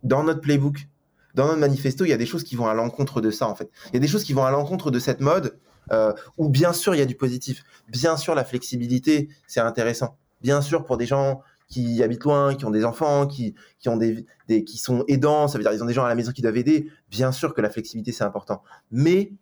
dans 0.02 0.24
notre 0.24 0.40
playbook, 0.40 0.88
dans 1.36 1.46
notre 1.46 1.60
manifesto, 1.60 2.04
il 2.04 2.08
y 2.08 2.12
a 2.12 2.16
des 2.16 2.26
choses 2.26 2.42
qui 2.42 2.56
vont 2.56 2.66
à 2.66 2.74
l'encontre 2.74 3.20
de 3.20 3.30
ça, 3.30 3.46
en 3.46 3.54
fait. 3.54 3.70
Il 3.90 3.94
y 3.94 3.96
a 3.98 4.00
des 4.00 4.08
choses 4.08 4.24
qui 4.24 4.32
vont 4.32 4.44
à 4.44 4.50
l'encontre 4.50 4.90
de 4.90 4.98
cette 4.98 5.20
mode, 5.20 5.56
euh, 5.92 6.12
où 6.36 6.48
bien 6.48 6.72
sûr, 6.72 6.92
il 6.96 6.98
y 6.98 7.02
a 7.02 7.06
du 7.06 7.14
positif. 7.14 7.62
Bien 7.86 8.16
sûr, 8.16 8.34
la 8.34 8.44
flexibilité, 8.44 9.28
c'est 9.46 9.60
intéressant. 9.60 10.18
Bien 10.40 10.62
sûr, 10.62 10.82
pour 10.84 10.96
des 10.96 11.06
gens 11.06 11.42
qui 11.70 12.02
habitent 12.02 12.24
loin, 12.24 12.54
qui 12.54 12.66
ont 12.66 12.70
des 12.70 12.84
enfants, 12.84 13.26
qui, 13.26 13.54
qui, 13.78 13.88
ont 13.88 13.96
des, 13.96 14.26
qui 14.48 14.76
sont 14.76 15.04
aidants, 15.06 15.46
ça 15.48 15.56
veut 15.56 15.62
dire 15.62 15.70
qu'ils 15.70 15.82
ont 15.82 15.86
des 15.86 15.94
gens 15.94 16.04
à 16.04 16.08
la 16.08 16.16
maison 16.16 16.32
qui 16.32 16.42
doivent 16.42 16.56
aider. 16.56 16.90
Bien 17.10 17.30
sûr 17.32 17.54
que 17.54 17.60
la 17.60 17.70
flexibilité, 17.70 18.10
c'est 18.10 18.24
important. 18.24 18.62
Mais 18.90 19.32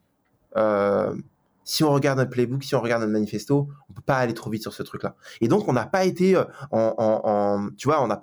euh, 0.56 1.16
si 1.64 1.82
on 1.84 1.90
regarde 1.90 2.18
notre 2.18 2.30
playbook, 2.30 2.62
si 2.62 2.74
on 2.74 2.82
regarde 2.82 3.00
notre 3.00 3.14
manifesto, 3.14 3.68
on 3.88 3.92
peut 3.94 4.02
pas 4.02 4.18
aller 4.18 4.34
trop 4.34 4.50
vite 4.50 4.60
sur 4.60 4.74
ce 4.74 4.82
truc-là. 4.82 5.16
Et 5.40 5.48
donc, 5.48 5.68
on 5.68 5.72
n'a 5.72 5.86
pas 5.86 6.04
été, 6.04 6.36
euh, 6.36 6.44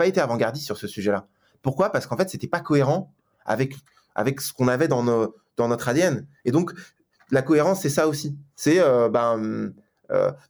été 0.05 0.21
avant-gardiste 0.21 0.65
sur 0.65 0.77
ce 0.77 0.87
sujet-là. 0.87 1.27
Pourquoi? 1.63 1.91
Parce 1.91 2.05
qu'en 2.05 2.15
fait, 2.15 2.29
c'était 2.29 2.47
pas 2.47 2.59
cohérent 2.59 3.11
avec, 3.43 3.75
avec 4.13 4.39
ce 4.39 4.53
qu'on 4.53 4.67
avait 4.67 4.87
dans, 4.87 5.01
nos, 5.01 5.35
dans 5.57 5.67
notre 5.67 5.89
ADN. 5.89 6.27
Et 6.45 6.51
donc, 6.51 6.73
la 7.31 7.41
cohérence, 7.41 7.81
c'est 7.81 7.89
ça 7.89 8.07
aussi. 8.07 8.37
C'est 8.55 8.79
euh, 8.79 9.09
ben, 9.09 9.73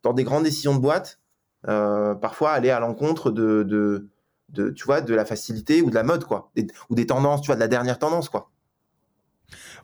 dans 0.04 0.12
des 0.12 0.26
grandes 0.26 0.44
décisions 0.44 0.76
de 0.76 0.82
boîte, 0.82 1.20
parfois 1.66 2.52
aller 2.52 2.70
à 2.70 2.80
l'encontre 2.80 3.32
de, 3.32 3.64
de, 4.50 4.70
tu 4.70 4.86
vois, 4.86 5.02
de 5.02 5.14
la 5.14 5.26
facilité 5.26 5.82
ou 5.82 5.90
de 5.90 5.96
la 5.96 6.04
mode, 6.04 6.26
quoi, 6.26 6.52
ou 6.90 6.96
des 6.96 7.08
tendances, 7.08 7.42
tu 7.42 7.48
vois, 7.48 7.56
de 7.56 7.62
la 7.62 7.68
dernière 7.68 8.00
tendance, 8.00 8.30
quoi. 8.30 8.52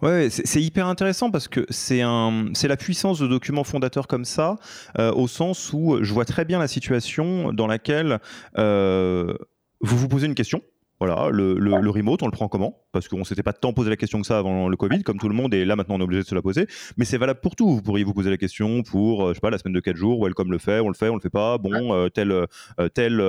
Ouais, 0.01 0.29
c'est 0.31 0.61
hyper 0.61 0.87
intéressant 0.87 1.29
parce 1.29 1.47
que 1.47 1.67
c'est 1.69 2.01
un, 2.01 2.49
c'est 2.55 2.67
la 2.67 2.77
puissance 2.77 3.19
de 3.19 3.27
documents 3.27 3.63
fondateurs 3.63 4.07
comme 4.07 4.25
ça, 4.25 4.55
euh, 4.97 5.11
au 5.13 5.27
sens 5.27 5.71
où 5.73 5.99
je 6.01 6.11
vois 6.11 6.25
très 6.25 6.43
bien 6.43 6.57
la 6.57 6.67
situation 6.67 7.53
dans 7.53 7.67
laquelle 7.67 8.19
euh, 8.57 9.35
vous 9.79 9.97
vous 9.97 10.07
posez 10.07 10.25
une 10.25 10.33
question, 10.33 10.61
voilà, 11.01 11.31
le, 11.31 11.55
le, 11.55 11.89
remote, 11.89 12.21
on 12.21 12.27
le 12.27 12.31
prend 12.31 12.47
comment? 12.47 12.85
Parce 12.91 13.07
qu'on 13.07 13.23
s'était 13.23 13.41
pas 13.41 13.53
tant 13.53 13.73
posé 13.73 13.89
la 13.89 13.97
question 13.97 14.21
que 14.21 14.27
ça 14.27 14.37
avant 14.37 14.69
le 14.69 14.77
Covid, 14.77 15.01
comme 15.01 15.17
tout 15.17 15.29
le 15.29 15.33
monde, 15.33 15.51
et 15.51 15.65
là 15.65 15.75
maintenant 15.75 15.95
on 15.95 15.99
est 15.99 16.03
obligé 16.03 16.21
de 16.21 16.27
se 16.27 16.35
la 16.35 16.43
poser. 16.43 16.67
Mais 16.95 17.05
c'est 17.05 17.17
valable 17.17 17.39
pour 17.39 17.55
tout. 17.55 17.67
Vous 17.73 17.81
pourriez 17.81 18.03
vous 18.03 18.13
poser 18.13 18.29
la 18.29 18.37
question 18.37 18.83
pour, 18.83 19.25
euh, 19.25 19.29
je 19.29 19.33
sais 19.33 19.39
pas, 19.39 19.49
la 19.49 19.57
semaine 19.57 19.73
de 19.73 19.79
4 19.79 19.95
jours, 19.95 20.23
Welcome 20.23 20.51
le 20.51 20.59
fait, 20.59 20.79
on 20.79 20.89
le 20.89 20.93
fait, 20.93 21.09
on 21.09 21.15
le 21.15 21.19
fait 21.19 21.31
pas. 21.31 21.57
Bon, 21.57 21.91
euh, 21.91 22.09
telle, 22.09 22.31
euh, 22.31 22.89
telle 22.93 23.19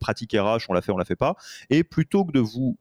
pratique 0.00 0.32
RH, 0.32 0.64
on 0.68 0.72
la 0.72 0.82
fait, 0.82 0.90
on 0.90 0.96
la 0.96 1.04
fait 1.04 1.14
pas. 1.14 1.36
Et 1.70 1.84
plutôt 1.84 2.24
que 2.24 2.32
de 2.32 2.40
vous 2.40 2.78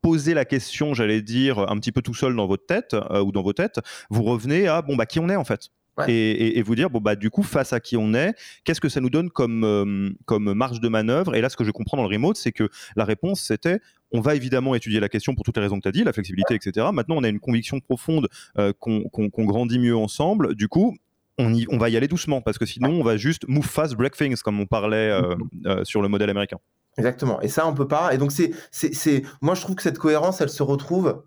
poser 0.00 0.34
la 0.34 0.44
question, 0.44 0.92
j'allais 0.92 1.22
dire, 1.22 1.60
un 1.60 1.76
petit 1.76 1.92
peu 1.92 2.02
tout 2.02 2.14
seul 2.14 2.34
dans 2.34 2.48
votre 2.48 2.66
tête 2.66 2.96
ou 3.24 3.30
dans 3.30 3.42
vos 3.42 3.52
têtes, 3.52 3.78
vous 4.10 4.24
revenez 4.24 4.66
à 4.66 4.82
bon 4.82 4.96
bah 4.96 5.06
qui 5.06 5.20
on 5.20 5.28
est 5.28 5.36
en 5.36 5.44
fait? 5.44 5.68
Et, 6.08 6.62
vous 6.62 6.74
dire 6.74 6.90
bon 6.90 7.00
bah 7.00 7.16
du 7.16 7.28
coup 7.30 7.42
face 7.42 7.72
à 7.72 7.80
qui 7.80 7.96
on 7.96 8.14
est, 8.14 8.34
qu'est-ce 8.64 8.80
que 8.80 8.88
ça 8.88 9.00
nous 9.00 9.10
donne 9.10 9.30
comme 9.30 9.64
euh, 9.64 10.10
comme 10.24 10.52
marge 10.54 10.80
de 10.80 10.88
manœuvre? 10.88 11.34
Et 11.34 11.40
là, 11.40 11.48
ce 11.48 11.56
que 11.56 11.64
je 11.64 11.70
comprends 11.70 11.96
dans 11.96 12.08
le 12.08 12.08
remote, 12.08 12.36
c'est 12.36 12.52
que 12.52 12.68
la 12.96 13.04
réponse 13.04 13.40
c'était 13.40 13.80
on 14.12 14.20
va 14.20 14.34
évidemment 14.34 14.74
étudier 14.74 15.00
la 15.00 15.08
question 15.08 15.34
pour 15.34 15.44
toutes 15.44 15.56
les 15.56 15.62
raisons 15.62 15.76
que 15.76 15.82
tu 15.82 15.88
as 15.88 15.92
dit, 15.92 16.04
la 16.04 16.12
flexibilité, 16.12 16.54
etc. 16.54 16.88
Maintenant, 16.92 17.16
on 17.16 17.24
a 17.24 17.28
une 17.28 17.40
conviction 17.40 17.80
profonde 17.80 18.28
euh, 18.58 18.72
qu'on 18.78 19.44
grandit 19.44 19.78
mieux 19.78 19.96
ensemble. 19.96 20.54
Du 20.54 20.68
coup, 20.68 20.96
on, 21.38 21.54
y, 21.54 21.66
on, 21.70 21.78
va 21.78 21.88
y 21.88 21.96
aller 21.96 22.08
doucement 22.08 22.42
parce 22.42 22.58
que 22.58 22.66
sinon, 22.66 22.90
on 22.90 23.02
va 23.02 23.16
juste 23.16 23.48
move 23.48 23.64
fast, 23.64 23.94
break 23.94 24.14
things, 24.14 24.36
comme 24.42 24.60
on 24.60 24.66
parlait 24.66 25.10
euh, 25.10 25.84
sur 25.84 26.02
le 26.02 26.08
modèle 26.08 26.28
américain. 26.28 26.58
Exactement. 26.98 27.40
Et 27.40 27.48
ça, 27.48 27.66
on 27.66 27.74
peut 27.74 27.88
pas. 27.88 28.14
Et 28.14 28.18
donc, 28.18 28.32
c'est, 28.32 28.52
c'est, 28.70 29.22
moi, 29.40 29.54
je 29.54 29.62
trouve 29.62 29.76
que 29.76 29.82
cette 29.82 29.98
cohérence, 29.98 30.40
elle 30.40 30.50
se 30.50 30.62
retrouve 30.62 31.22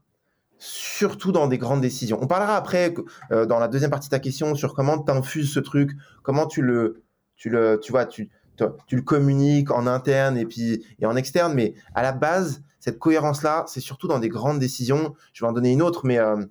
surtout 0.58 1.32
dans 1.32 1.48
des 1.48 1.58
grandes 1.58 1.82
décisions. 1.82 2.18
On 2.22 2.28
parlera 2.28 2.56
après, 2.56 2.94
euh, 3.32 3.46
dans 3.46 3.60
la 3.60 3.68
deuxième 3.68 3.92
partie 3.92 4.08
de 4.08 4.12
ta 4.12 4.20
question, 4.20 4.56
sur 4.56 4.74
comment 4.74 5.00
tu 5.00 5.12
infuses 5.12 5.54
ce 5.54 5.60
truc, 5.60 5.92
comment 6.24 6.48
tu 6.48 6.62
le, 6.62 7.04
tu 7.36 7.50
le, 7.50 7.80
tu 7.82 7.92
vois, 7.92 8.06
tu, 8.06 8.30
le 8.60 9.02
communiques 9.02 9.72
en 9.72 9.86
interne 9.88 10.38
et 10.38 10.46
puis 10.46 10.86
et 11.00 11.06
en 11.06 11.16
externe. 11.16 11.54
Mais 11.54 11.74
à 11.94 12.04
la 12.04 12.12
base, 12.12 12.64
cette 12.80 13.00
cohérence-là, 13.00 13.66
c'est 13.68 13.82
surtout 13.82 14.08
dans 14.08 14.20
des 14.20 14.30
grandes 14.30 14.60
décisions. 14.60 15.14
Je 15.34 15.44
vais 15.44 15.50
en 15.50 15.54
donner 15.54 15.72
une 15.72 15.82
autre, 15.82 16.06
mais 16.06 16.20
euh, 16.20 16.44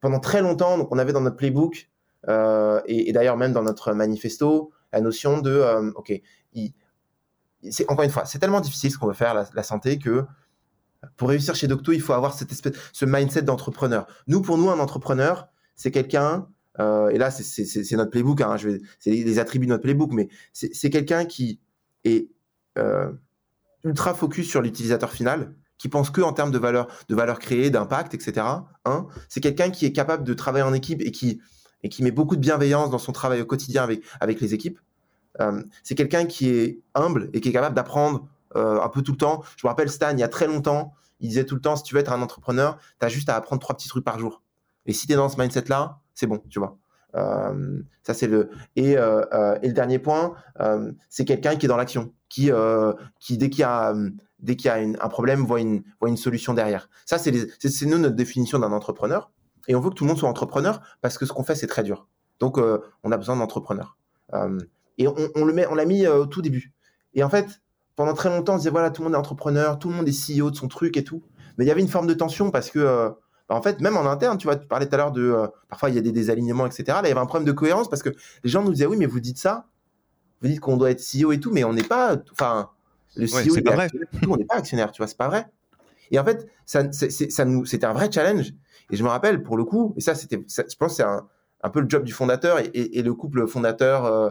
pendant 0.00 0.20
très 0.20 0.42
longtemps, 0.42 0.78
donc 0.78 0.88
on 0.92 0.98
avait 0.98 1.12
dans 1.12 1.22
notre 1.22 1.36
playbook 1.36 1.88
euh, 2.28 2.80
et, 2.86 3.12
d'ailleurs 3.12 3.36
même 3.36 3.52
dans 3.52 3.62
notre 3.62 3.92
manifesto 3.92 4.72
la 4.92 5.00
notion 5.00 5.40
de, 5.40 5.92
ok, 5.94 6.12
c'est 7.70 7.90
encore 7.90 8.04
une 8.04 8.10
fois, 8.10 8.24
c'est 8.24 8.38
tellement 8.38 8.60
difficile 8.60 8.90
ce 8.90 8.98
qu'on 8.98 9.08
veut 9.08 9.12
faire 9.12 9.34
la 9.52 9.62
santé 9.62 9.98
que 9.98 10.24
pour 11.16 11.28
réussir 11.28 11.54
chez 11.54 11.66
Docto, 11.66 11.92
il 11.92 12.00
faut 12.00 12.12
avoir 12.12 12.34
cette 12.34 12.52
espèce, 12.52 12.74
ce 12.92 13.04
mindset 13.04 13.42
d'entrepreneur. 13.42 14.06
Nous, 14.26 14.42
pour 14.42 14.58
nous, 14.58 14.70
un 14.70 14.78
entrepreneur, 14.78 15.48
c'est 15.74 15.90
quelqu'un, 15.90 16.48
euh, 16.80 17.08
et 17.08 17.18
là, 17.18 17.30
c'est 17.30 17.96
notre 17.96 18.10
playbook, 18.10 18.40
hein, 18.40 18.56
c'est 18.98 19.10
les 19.10 19.38
attributs 19.38 19.66
de 19.66 19.72
notre 19.72 19.82
playbook, 19.82 20.12
mais 20.12 20.28
c'est 20.52 20.90
quelqu'un 20.90 21.24
qui 21.24 21.60
est 22.04 22.28
euh, 22.78 23.12
ultra 23.84 24.14
focus 24.14 24.48
sur 24.48 24.62
l'utilisateur 24.62 25.12
final, 25.12 25.54
qui 25.78 25.88
pense 25.88 26.10
que 26.10 26.20
en 26.20 26.32
termes 26.32 26.50
de 26.50 26.58
valeur, 26.58 26.88
de 27.08 27.14
valeur 27.14 27.38
créée, 27.38 27.70
d'impact, 27.70 28.14
etc. 28.14 28.46
Hein. 28.84 29.06
c'est 29.28 29.40
quelqu'un 29.40 29.70
qui 29.70 29.84
est 29.86 29.92
capable 29.92 30.24
de 30.24 30.34
travailler 30.34 30.64
en 30.64 30.72
équipe 30.72 31.02
et 31.02 31.10
qui, 31.10 31.40
et 31.82 31.88
qui 31.88 32.02
met 32.02 32.10
beaucoup 32.10 32.36
de 32.36 32.40
bienveillance 32.40 32.90
dans 32.90 32.98
son 32.98 33.12
travail 33.12 33.40
au 33.40 33.46
quotidien 33.46 33.82
avec, 33.82 34.02
avec 34.20 34.40
les 34.40 34.54
équipes. 34.54 34.78
Euh, 35.40 35.62
c'est 35.82 35.94
quelqu'un 35.94 36.24
qui 36.24 36.48
est 36.48 36.80
humble 36.94 37.28
et 37.32 37.40
qui 37.40 37.50
est 37.50 37.52
capable 37.52 37.76
d'apprendre 37.76 38.26
un 38.56 38.88
peu 38.88 39.02
tout 39.02 39.12
le 39.12 39.18
temps. 39.18 39.42
Je 39.56 39.66
me 39.66 39.68
rappelle 39.68 39.90
Stan, 39.90 40.10
il 40.12 40.18
y 40.18 40.22
a 40.22 40.28
très 40.28 40.46
longtemps, 40.46 40.94
il 41.20 41.28
disait 41.28 41.44
tout 41.44 41.54
le 41.54 41.60
temps, 41.60 41.76
si 41.76 41.82
tu 41.82 41.94
veux 41.94 42.00
être 42.00 42.12
un 42.12 42.22
entrepreneur, 42.22 42.78
tu 43.00 43.06
as 43.06 43.08
juste 43.08 43.28
à 43.28 43.36
apprendre 43.36 43.60
trois 43.60 43.76
petits 43.76 43.88
trucs 43.88 44.04
par 44.04 44.18
jour. 44.18 44.42
Et 44.86 44.92
si 44.92 45.06
tu 45.06 45.12
es 45.12 45.16
dans 45.16 45.28
ce 45.28 45.40
mindset-là, 45.40 46.00
c'est 46.14 46.26
bon, 46.26 46.42
tu 46.48 46.58
vois. 46.58 46.78
Euh, 47.14 47.82
ça, 48.02 48.14
c'est 48.14 48.26
le. 48.26 48.50
Et, 48.76 48.96
euh, 48.98 49.58
et, 49.62 49.68
le 49.68 49.72
dernier 49.72 49.98
point, 49.98 50.34
c'est 51.08 51.24
quelqu'un 51.24 51.56
qui 51.56 51.66
est 51.66 51.68
dans 51.68 51.76
l'action, 51.76 52.12
qui, 52.28 52.50
qui 53.20 53.38
dès 53.38 53.50
qu'il 53.50 53.60
y 53.60 53.64
a, 53.64 53.94
dès 54.38 54.56
qu'il 54.56 54.70
a 54.70 54.74
un 54.76 55.08
problème, 55.08 55.44
voit 55.44 55.60
une, 55.60 55.82
voit 56.00 56.08
une 56.08 56.16
solution 56.16 56.54
derrière. 56.54 56.88
Ça, 57.04 57.18
c'est 57.18 57.86
nous 57.86 57.98
notre 57.98 58.16
définition 58.16 58.58
d'un 58.58 58.72
entrepreneur. 58.72 59.30
Et 59.68 59.74
on 59.74 59.80
veut 59.80 59.90
que 59.90 59.94
tout 59.94 60.04
le 60.04 60.08
monde 60.08 60.18
soit 60.18 60.28
entrepreneur 60.28 60.80
parce 61.00 61.18
que 61.18 61.26
ce 61.26 61.32
qu'on 61.32 61.42
fait, 61.42 61.56
c'est 61.56 61.66
très 61.66 61.82
dur. 61.82 62.06
Donc, 62.38 62.58
on 62.58 63.12
a 63.12 63.16
besoin 63.16 63.36
d'entrepreneurs. 63.36 63.96
et 64.98 65.08
on, 65.08 65.14
on, 65.34 65.44
le 65.44 65.52
met, 65.52 65.66
on 65.66 65.74
l'a 65.74 65.86
mis 65.86 66.06
au 66.06 66.26
tout 66.26 66.42
début. 66.42 66.72
Et 67.14 67.24
en 67.24 67.30
fait, 67.30 67.62
pendant 67.96 68.12
très 68.12 68.28
longtemps, 68.28 68.54
on 68.54 68.58
disait 68.58 68.70
voilà, 68.70 68.90
tout 68.90 69.02
le 69.02 69.06
monde 69.06 69.14
est 69.14 69.18
entrepreneur, 69.18 69.78
tout 69.78 69.88
le 69.88 69.94
monde 69.94 70.06
est 70.06 70.12
CEO 70.12 70.50
de 70.50 70.56
son 70.56 70.68
truc 70.68 70.96
et 70.96 71.04
tout. 71.04 71.22
Mais 71.56 71.64
il 71.64 71.68
y 71.68 71.70
avait 71.70 71.80
une 71.80 71.88
forme 71.88 72.06
de 72.06 72.14
tension 72.14 72.50
parce 72.50 72.70
que, 72.70 72.78
euh, 72.78 73.08
bah, 73.48 73.54
en 73.56 73.62
fait, 73.62 73.80
même 73.80 73.96
en 73.96 74.04
interne, 74.04 74.36
tu 74.36 74.46
vois, 74.46 74.56
tu 74.56 74.66
parlais 74.68 74.86
tout 74.86 74.94
à 74.94 74.98
l'heure 74.98 75.12
de. 75.12 75.22
Euh, 75.22 75.46
parfois, 75.68 75.88
il 75.88 75.96
y 75.96 75.98
a 75.98 76.02
des 76.02 76.12
désalignements, 76.12 76.66
etc. 76.66 76.84
Là, 76.88 77.00
il 77.04 77.08
y 77.08 77.10
avait 77.10 77.20
un 77.20 77.26
problème 77.26 77.46
de 77.46 77.52
cohérence 77.52 77.88
parce 77.88 78.02
que 78.02 78.10
les 78.44 78.50
gens 78.50 78.62
nous 78.62 78.72
disaient 78.72 78.86
oui, 78.86 78.98
mais 78.98 79.06
vous 79.06 79.20
dites 79.20 79.38
ça, 79.38 79.66
vous 80.42 80.48
dites 80.48 80.60
qu'on 80.60 80.76
doit 80.76 80.90
être 80.90 81.00
CEO 81.00 81.32
et 81.32 81.40
tout, 81.40 81.50
mais 81.52 81.64
on 81.64 81.72
n'est 81.72 81.82
pas. 81.82 82.16
Enfin, 82.32 82.70
le 83.16 83.26
CEO, 83.26 83.62
pas 83.64 83.74
vrai. 83.74 83.88
on 84.28 84.36
n'est 84.36 84.44
pas 84.44 84.56
actionnaire, 84.56 84.92
tu 84.92 85.00
vois, 85.00 85.08
c'est 85.08 85.16
pas 85.16 85.28
vrai. 85.28 85.46
Et 86.10 86.18
en 86.18 86.24
fait, 86.24 86.46
ça, 86.66 86.84
ça 86.92 87.44
nous, 87.44 87.64
c'était 87.64 87.86
un 87.86 87.94
vrai 87.94 88.10
challenge. 88.12 88.52
Et 88.90 88.96
je 88.96 89.02
me 89.02 89.08
rappelle, 89.08 89.42
pour 89.42 89.56
le 89.56 89.64
coup, 89.64 89.94
et 89.96 90.00
ça, 90.00 90.14
c'était, 90.14 90.44
je 90.46 90.76
pense, 90.76 90.96
c'est 90.96 91.02
un, 91.02 91.26
un, 91.62 91.70
peu 91.70 91.80
le 91.80 91.88
job 91.88 92.04
du 92.04 92.12
fondateur 92.12 92.60
et, 92.60 92.70
et, 92.72 93.02
le 93.02 93.14
couple 93.14 93.48
fondateur. 93.48 94.04
Euh, 94.04 94.30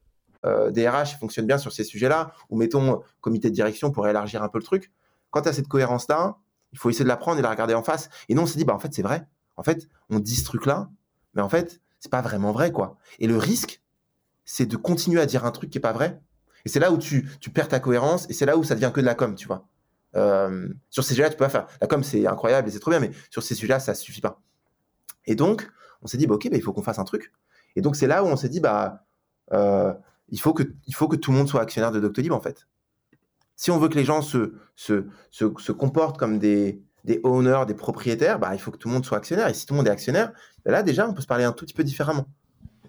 Euh, 0.43 0.71
des 0.71 0.89
RH 0.89 1.17
bien 1.43 1.59
sur 1.59 1.71
ces 1.71 1.83
sujets-là, 1.83 2.33
ou 2.49 2.57
mettons 2.57 3.03
comité 3.21 3.49
de 3.49 3.53
direction 3.53 3.91
pour 3.91 4.07
élargir 4.07 4.41
un 4.41 4.49
peu 4.49 4.57
le 4.57 4.63
truc. 4.63 4.91
Quand 5.29 5.43
tu 5.43 5.49
as 5.49 5.53
cette 5.53 5.67
cohérence-là, 5.67 6.37
il 6.71 6.79
faut 6.79 6.89
essayer 6.89 7.03
de 7.03 7.09
la 7.09 7.17
prendre 7.17 7.37
et 7.37 7.41
la 7.41 7.49
regarder 7.49 7.73
en 7.73 7.83
face. 7.83 8.09
Et 8.27 8.33
nous, 8.33 8.41
on 8.41 8.45
s'est 8.45 8.57
dit, 8.57 8.65
bah, 8.65 8.73
en 8.73 8.79
fait, 8.79 8.93
c'est 8.93 9.03
vrai. 9.03 9.27
En 9.57 9.63
fait, 9.63 9.87
on 10.09 10.19
dit 10.19 10.35
ce 10.35 10.43
truc-là, 10.45 10.89
mais 11.35 11.41
en 11.41 11.49
fait, 11.49 11.81
c'est 11.99 12.11
pas 12.11 12.21
vraiment 12.21 12.51
vrai, 12.51 12.71
quoi. 12.71 12.97
Et 13.19 13.27
le 13.27 13.37
risque, 13.37 13.83
c'est 14.45 14.65
de 14.65 14.75
continuer 14.77 15.21
à 15.21 15.25
dire 15.25 15.45
un 15.45 15.51
truc 15.51 15.69
qui 15.69 15.77
est 15.77 15.81
pas 15.81 15.93
vrai. 15.93 16.19
Et 16.65 16.69
c'est 16.69 16.79
là 16.79 16.91
où 16.91 16.97
tu, 16.97 17.29
perds 17.53 17.67
ta 17.67 17.79
cohérence, 17.79 18.27
et 18.29 18.33
c'est 18.33 18.45
là 18.45 18.57
où 18.57 18.63
ça 18.63 18.75
devient 18.75 18.91
que 18.93 19.01
de 19.01 19.05
la 19.05 19.15
com, 19.15 19.35
tu 19.35 19.47
vois. 19.47 19.67
Euh, 20.15 20.69
sur 20.89 21.03
ces 21.03 21.13
sujets-là, 21.13 21.29
tu 21.29 21.37
peux 21.37 21.45
pas 21.45 21.49
faire. 21.49 21.67
La 21.79 21.87
com, 21.87 22.03
c'est 22.03 22.25
incroyable 22.25 22.67
et 22.67 22.71
c'est 22.71 22.79
trop 22.79 22.91
bien, 22.91 22.99
mais 22.99 23.11
sur 23.29 23.43
ces 23.43 23.55
sujets-là, 23.55 23.79
ça 23.79 23.93
suffit 23.93 24.21
pas. 24.21 24.41
Et 25.25 25.35
donc, 25.35 25.69
on 26.01 26.07
s'est 26.07 26.17
dit, 26.17 26.27
bah, 26.27 26.35
ok, 26.35 26.49
bah, 26.49 26.57
il 26.57 26.63
faut 26.63 26.73
qu'on 26.73 26.81
fasse 26.81 26.99
un 26.99 27.03
truc. 27.03 27.31
Et 27.75 27.81
donc, 27.81 27.95
c'est 27.95 28.07
là 28.07 28.23
où 28.23 28.27
on 28.27 28.35
s'est 28.35 28.49
dit, 28.49 28.59
bah, 28.59 29.05
euh, 29.53 29.93
il 30.31 30.39
faut 30.39 30.53
que, 30.53 31.15
tout 31.15 31.31
le 31.31 31.37
monde 31.37 31.47
soit 31.47 31.61
actionnaire 31.61 31.91
de 31.91 31.99
Doctolib, 31.99 32.31
en 32.31 32.39
fait. 32.39 32.67
Si 33.55 33.69
on 33.69 33.77
veut 33.77 33.89
que 33.89 33.95
les 33.95 34.05
gens 34.05 34.21
se, 34.21 35.71
comportent 35.71 36.17
comme 36.17 36.39
des, 36.39 36.81
owners, 37.23 37.65
des 37.67 37.73
propriétaires, 37.73 38.39
bah, 38.39 38.51
il 38.53 38.59
faut 38.59 38.71
que 38.71 38.77
tout 38.77 38.87
le 38.87 38.93
monde 38.93 39.05
soit 39.05 39.17
actionnaire. 39.17 39.47
Et 39.49 39.53
si 39.53 39.65
tout 39.65 39.73
le 39.73 39.77
monde 39.77 39.87
est 39.87 39.91
actionnaire, 39.91 40.31
bah 40.65 40.71
là, 40.71 40.83
déjà, 40.83 41.07
on 41.07 41.13
peut 41.13 41.21
se 41.21 41.27
parler 41.27 41.43
un 41.43 41.51
tout 41.51 41.65
petit 41.65 41.73
peu 41.73 41.83
différemment. 41.83 42.25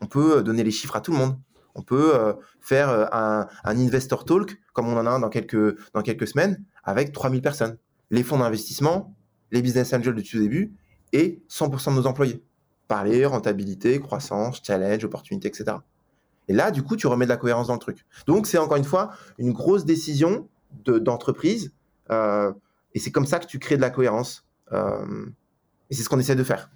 On 0.00 0.06
peut 0.06 0.38
euh, 0.38 0.42
donner 0.42 0.64
les 0.64 0.70
chiffres 0.70 0.96
à 0.96 1.00
tout 1.00 1.12
le 1.12 1.18
monde. 1.18 1.36
On 1.74 1.82
peut 1.82 2.14
euh, 2.14 2.34
faire 2.60 2.90
euh, 2.90 3.06
un, 3.12 3.48
investor 3.64 4.24
talk, 4.24 4.58
comme 4.72 4.88
on 4.88 4.96
en 4.96 5.06
a 5.06 5.10
un 5.10 5.18
dans 5.18 5.30
quelques, 5.30 5.76
dans 5.94 6.02
quelques 6.02 6.28
semaines, 6.28 6.62
avec 6.84 7.12
3000 7.12 7.42
personnes. 7.42 7.76
Les 8.10 8.22
fonds 8.22 8.38
d'investissement, 8.38 9.16
les 9.50 9.62
business 9.62 9.92
angels 9.92 10.14
du 10.14 10.22
tout 10.22 10.38
début 10.38 10.74
et 11.12 11.42
100% 11.50 11.90
de 11.90 11.96
nos 11.96 12.06
employés. 12.06 12.44
Parler 12.88 13.24
rentabilité, 13.24 14.00
croissance, 14.00 14.60
challenge, 14.62 15.04
opportunité, 15.04 15.48
etc. 15.48 15.76
Et 16.48 16.52
là, 16.52 16.70
du 16.70 16.82
coup, 16.82 16.96
tu 16.96 17.06
remets 17.06 17.24
de 17.24 17.30
la 17.30 17.36
cohérence 17.36 17.68
dans 17.68 17.74
le 17.74 17.78
truc. 17.78 18.04
Donc, 18.26 18.46
c'est 18.46 18.58
encore 18.58 18.76
une 18.76 18.84
fois 18.84 19.12
une 19.38 19.52
grosse 19.52 19.84
décision 19.84 20.48
d'entreprise. 20.84 21.72
Euh, 22.10 22.52
et 22.94 22.98
c'est 22.98 23.10
comme 23.10 23.26
ça 23.26 23.38
que 23.38 23.46
tu 23.46 23.58
crées 23.58 23.76
de 23.76 23.80
la 23.80 23.90
cohérence. 23.90 24.44
Euh, 24.72 25.26
et 25.90 25.94
c'est 25.94 26.02
ce 26.02 26.08
qu'on 26.08 26.18
essaie 26.18 26.36
de 26.36 26.44
faire. 26.44 26.70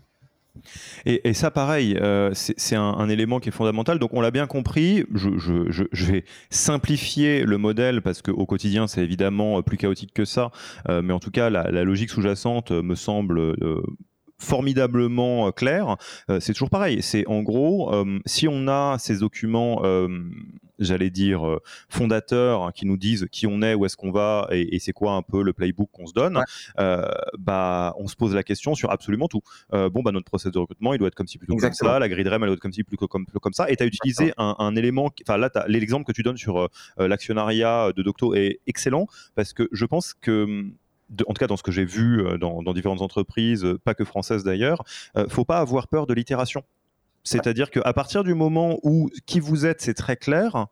Et, 1.04 1.34
ça, 1.34 1.50
pareil, 1.50 1.98
euh, 2.00 2.30
c'est 2.32 2.76
un, 2.76 3.08
élément 3.10 3.40
qui 3.40 3.50
est 3.50 3.52
fondamental. 3.52 3.98
Donc, 3.98 4.14
on 4.14 4.22
l'a 4.22 4.30
bien 4.30 4.46
compris. 4.46 5.04
Je, 5.12 6.10
vais 6.10 6.24
simplifier 6.48 7.44
le 7.44 7.58
modèle 7.58 8.00
parce 8.00 8.22
qu'au 8.22 8.46
quotidien, 8.46 8.86
c'est 8.86 9.02
évidemment 9.02 9.62
plus 9.62 9.76
chaotique 9.76 10.14
que 10.14 10.24
ça. 10.24 10.50
mais 10.88 11.12
en 11.12 11.18
tout 11.18 11.30
cas, 11.30 11.50
la, 11.50 11.70
la 11.70 11.84
logique 11.84 12.08
sous-jacente 12.08 12.70
me 12.70 12.94
semble 12.94 13.54
formidablement 14.38 15.48
euh, 15.48 15.50
clair. 15.50 15.96
Euh, 16.30 16.40
c'est 16.40 16.52
toujours 16.52 16.70
pareil. 16.70 17.02
C'est 17.02 17.26
en 17.26 17.42
gros, 17.42 17.92
euh, 17.94 18.18
si 18.26 18.48
on 18.48 18.68
a 18.68 18.96
ces 18.98 19.18
documents 19.18 19.82
j'allais 20.78 21.08
dire, 21.08 21.58
fondateurs 21.88 22.64
hein, 22.64 22.70
qui 22.70 22.84
nous 22.84 22.98
disent 22.98 23.26
qui 23.32 23.46
on 23.46 23.62
est, 23.62 23.72
où 23.72 23.86
est-ce 23.86 23.96
qu'on 23.96 24.10
va 24.10 24.46
et, 24.50 24.78
c'est 24.78 24.92
quoi 24.92 25.12
un 25.12 25.22
peu 25.22 25.42
le 25.42 25.54
playbook 25.54 25.88
qu'on 25.90 26.06
se 26.06 26.12
donne, 26.12 26.42
bah, 27.38 27.94
on 27.98 28.06
se 28.08 28.14
pose 28.14 28.34
la 28.34 28.42
question 28.42 28.74
sur 28.74 28.90
absolument 28.90 29.26
tout. 29.26 29.40
bon, 29.72 30.02
bah, 30.02 30.12
notre 30.12 30.26
process 30.26 30.52
de 30.52 30.58
recrutement, 30.58 30.92
il 30.92 30.98
doit 30.98 31.08
être 31.08 31.14
comme 31.14 31.26
ci 31.26 31.38
plutôt 31.38 31.56
comme 31.56 31.72
ça, 31.72 31.98
la 31.98 32.08
grille 32.10 32.24
de 32.24 32.28
REM, 32.28 32.42
elle 32.42 32.48
doit 32.48 32.54
être 32.54 32.60
comme 32.60 32.74
ci 32.74 32.84
plutôt 32.84 33.08
comme, 33.08 33.24
comme 33.26 33.54
ça. 33.54 33.70
Et 33.70 33.76
tu 33.76 33.84
as 33.84 33.86
utilisé 33.86 34.34
un, 34.36 34.76
élément, 34.76 35.10
enfin 35.26 35.38
là, 35.38 35.50
l'exemple 35.66 36.04
que 36.04 36.12
tu 36.12 36.22
donnes 36.22 36.36
sur 36.36 36.68
l'actionnariat 36.98 37.92
de 37.96 38.02
Docto 38.02 38.34
est 38.34 38.60
excellent 38.66 39.06
parce 39.34 39.54
que 39.54 39.68
je 39.72 39.86
pense 39.86 40.12
que 40.12 40.66
en 41.26 41.32
tout 41.32 41.38
cas 41.38 41.46
dans 41.46 41.56
ce 41.56 41.62
que 41.62 41.72
j'ai 41.72 41.84
vu 41.84 42.26
euh, 42.26 42.38
dans, 42.38 42.72
différentes 42.72 43.02
entreprises, 43.02 43.64
euh, 43.64 43.78
pas 43.78 43.94
que 43.94 44.04
françaises 44.04 44.44
d'ailleurs, 44.44 44.84
euh, 45.16 45.26
faut 45.28 45.44
pas 45.44 45.58
avoir 45.58 45.88
peur 45.88 46.06
de 46.06 46.14
l'itération. 46.14 46.62
C'est-à-dire 47.24 47.70
qu'à 47.70 47.92
partir 47.92 48.22
du 48.22 48.34
moment 48.34 48.78
où 48.84 49.10
qui 49.26 49.40
vous 49.40 49.66
êtes, 49.66 49.80
c'est 49.80 49.94
très 49.94 50.16
clair, 50.16 50.66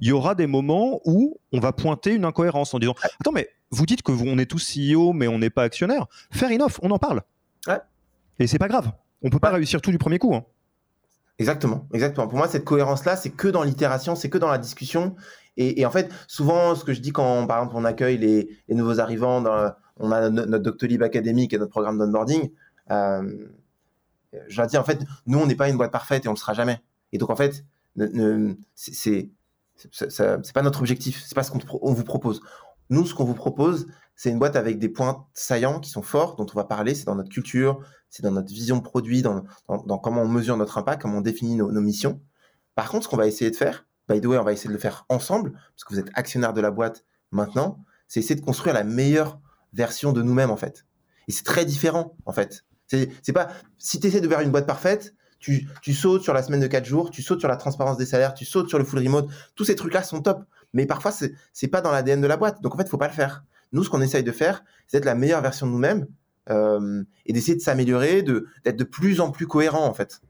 il 0.00 0.08
y 0.08 0.12
aura 0.12 0.34
des 0.34 0.46
moments 0.46 1.00
où 1.04 1.38
on 1.52 1.60
va 1.60 1.72
pointer 1.72 2.14
une 2.14 2.24
incohérence 2.24 2.72
en 2.72 2.78
disant 2.78 2.94
Attends, 3.20 3.32
mais 3.32 3.50
vous 3.70 3.84
dites 3.84 4.02
que 4.02 4.10
vous, 4.10 4.24
on 4.26 4.38
est 4.38 4.46
tous 4.46 4.74
CEO, 4.74 5.12
mais 5.12 5.28
on 5.28 5.38
n'est 5.38 5.50
pas 5.50 5.64
actionnaire. 5.64 6.06
Fair 6.30 6.50
enough, 6.50 6.78
on 6.82 6.90
en 6.90 6.98
parle. 6.98 7.20
Ouais. 7.66 7.78
Et 8.38 8.46
c'est 8.46 8.58
pas 8.58 8.68
grave. 8.68 8.90
On 9.22 9.28
peut 9.28 9.38
pas 9.38 9.50
réussir 9.50 9.82
tout 9.82 9.90
du 9.90 9.98
premier 9.98 10.18
coup. 10.18 10.34
Hein. 10.34 10.44
Exactement, 11.38 11.86
exactement. 11.92 12.26
Pour 12.26 12.38
moi, 12.38 12.48
cette 12.48 12.64
cohérence-là, 12.64 13.14
c'est 13.16 13.30
que 13.30 13.46
dans 13.46 13.62
l'itération, 13.62 14.16
c'est 14.16 14.28
que 14.28 14.38
dans 14.38 14.48
la 14.48 14.58
discussion. 14.58 15.14
Et, 15.60 15.84
en 15.84 15.90
fait, 15.90 16.08
souvent, 16.28 16.76
ce 16.76 16.84
que 16.84 16.94
je 16.94 17.00
dis 17.00 17.10
quand, 17.10 17.46
par 17.48 17.58
exemple, 17.58 17.74
on 17.76 17.84
accueille 17.84 18.16
les, 18.16 18.48
nouveaux 18.68 19.00
arrivants, 19.00 19.44
on 19.98 20.12
a 20.12 20.30
notre 20.30 20.62
Doctolib 20.62 21.02
académique 21.02 21.52
et 21.52 21.58
notre 21.58 21.72
programme 21.72 21.98
d'onboarding, 21.98 22.50
euh, 22.92 23.48
je 24.46 24.56
leur 24.56 24.68
dis, 24.68 24.78
en 24.78 24.84
fait, 24.84 25.00
nous, 25.26 25.38
on 25.38 25.46
n'est 25.46 25.56
pas 25.56 25.68
une 25.68 25.76
boîte 25.76 25.90
parfaite 25.90 26.24
et 26.24 26.28
on 26.28 26.32
ne 26.32 26.36
le 26.36 26.40
sera 26.40 26.54
jamais. 26.54 26.80
Et 27.12 27.18
donc, 27.18 27.30
en 27.30 27.36
fait, 27.36 27.64
c'est 28.74 29.30
c'est 29.92 30.52
pas 30.52 30.62
notre 30.62 30.80
objectif, 30.80 31.22
c'est 31.24 31.34
pas 31.34 31.42
ce 31.42 31.50
qu'on 31.52 31.92
vous 31.92 32.04
propose. 32.04 32.40
Nous, 32.90 33.06
ce 33.06 33.14
qu'on 33.14 33.24
vous 33.24 33.34
propose, 33.34 33.86
c'est 34.16 34.30
une 34.30 34.38
boîte 34.38 34.56
avec 34.56 34.78
des 34.78 34.88
points 34.88 35.26
saillants 35.34 35.78
qui 35.78 35.90
sont 35.90 36.02
forts, 36.02 36.36
dont 36.36 36.46
on 36.52 36.56
va 36.56 36.64
parler. 36.64 36.94
C'est 36.94 37.04
dans 37.04 37.14
notre 37.14 37.28
culture, 37.28 37.80
c'est 38.10 38.22
dans 38.22 38.32
notre 38.32 38.48
vision 38.48 38.76
de 38.78 38.82
produit, 38.82 39.22
dans, 39.22 39.44
comment 39.98 40.22
on 40.22 40.28
mesure 40.28 40.56
notre 40.56 40.78
impact, 40.78 41.02
comment 41.02 41.18
on 41.18 41.22
définit 41.22 41.54
nos, 41.54 41.80
missions. 41.80 42.20
Par 42.74 42.90
contre, 42.90 43.04
ce 43.04 43.08
qu'on 43.08 43.16
va 43.16 43.26
essayer 43.26 43.50
de 43.50 43.56
faire, 43.56 43.86
by 44.08 44.20
the 44.20 44.26
way, 44.26 44.38
on 44.38 44.44
va 44.44 44.52
essayer 44.52 44.68
de 44.68 44.74
le 44.74 44.80
faire 44.80 45.04
ensemble, 45.08 45.52
parce 45.52 45.84
que 45.84 45.94
vous 45.94 46.00
êtes 46.00 46.10
actionnaire 46.14 46.52
de 46.52 46.60
la 46.60 46.70
boîte 46.70 47.04
maintenant, 47.30 47.84
c'est 48.08 48.20
essayer 48.20 48.36
de 48.36 48.44
construire 48.44 48.74
la 48.74 48.84
meilleure 48.84 49.40
version 49.72 50.12
de 50.12 50.22
nous-mêmes, 50.22 50.50
en 50.50 50.56
fait. 50.56 50.86
Et 51.28 51.32
c'est 51.32 51.44
très 51.44 51.64
différent, 51.64 52.16
en 52.24 52.32
fait. 52.32 52.64
C'est 52.86 53.32
pas, 53.34 53.48
si 53.76 54.00
tu 54.00 54.06
essaies 54.06 54.22
de 54.22 54.28
faire 54.28 54.40
une 54.40 54.50
boîte 54.50 54.66
parfaite, 54.66 55.14
tu, 55.38 55.68
sautes 55.92 56.22
sur 56.22 56.32
la 56.32 56.42
semaine 56.42 56.60
de 56.60 56.66
4 56.66 56.84
jours, 56.84 57.10
tu 57.10 57.22
sautes 57.22 57.40
sur 57.40 57.48
la 57.48 57.56
transparence 57.56 57.96
des 57.96 58.06
salaires, 58.06 58.34
tu 58.34 58.44
sautes 58.44 58.68
sur 58.68 58.78
le 58.78 58.84
full 58.84 59.00
remote. 59.00 59.28
Tous 59.54 59.64
ces 59.64 59.76
trucs-là 59.76 60.02
sont 60.02 60.22
top. 60.22 60.44
Mais 60.72 60.86
parfois, 60.86 61.12
c'est 61.12 61.68
pas 61.68 61.80
dans 61.80 61.92
l'ADN 61.92 62.20
de 62.20 62.26
la 62.26 62.36
boîte. 62.36 62.60
Donc, 62.62 62.74
en 62.74 62.78
fait, 62.78 62.84
il 62.84 62.88
faut 62.88 62.98
pas 62.98 63.08
le 63.08 63.14
faire. 63.14 63.44
Nous, 63.72 63.84
ce 63.84 63.90
qu'on 63.90 64.00
essaye 64.00 64.24
de 64.24 64.32
faire, 64.32 64.64
c'est 64.86 64.98
d'être 64.98 65.04
la 65.04 65.14
meilleure 65.14 65.42
version 65.42 65.66
de 65.66 65.72
nous-mêmes 65.72 66.06
euh, 66.50 67.04
et 67.26 67.32
d'essayer 67.32 67.54
de 67.54 67.60
s'améliorer, 67.60 68.22
d'être 68.22 68.76
de, 68.76 68.84
plus 68.84 69.20
en 69.20 69.30
plus 69.30 69.46
cohérent, 69.46 69.86
en 69.86 69.94
fait. 69.94 70.20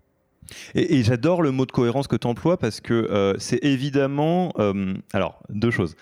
Et, 0.74 1.02
j'adore 1.02 1.42
le 1.42 1.50
mot 1.50 1.66
de 1.66 1.72
cohérence 1.72 2.06
que 2.06 2.16
tu 2.16 2.26
emploies 2.26 2.56
parce 2.56 2.80
que 2.80 2.94
euh, 2.94 3.34
c'est 3.38 3.62
évidemment. 3.64 4.52
Euh, 4.58 4.94
alors, 5.12 5.42
deux 5.50 5.70
choses 5.70 5.96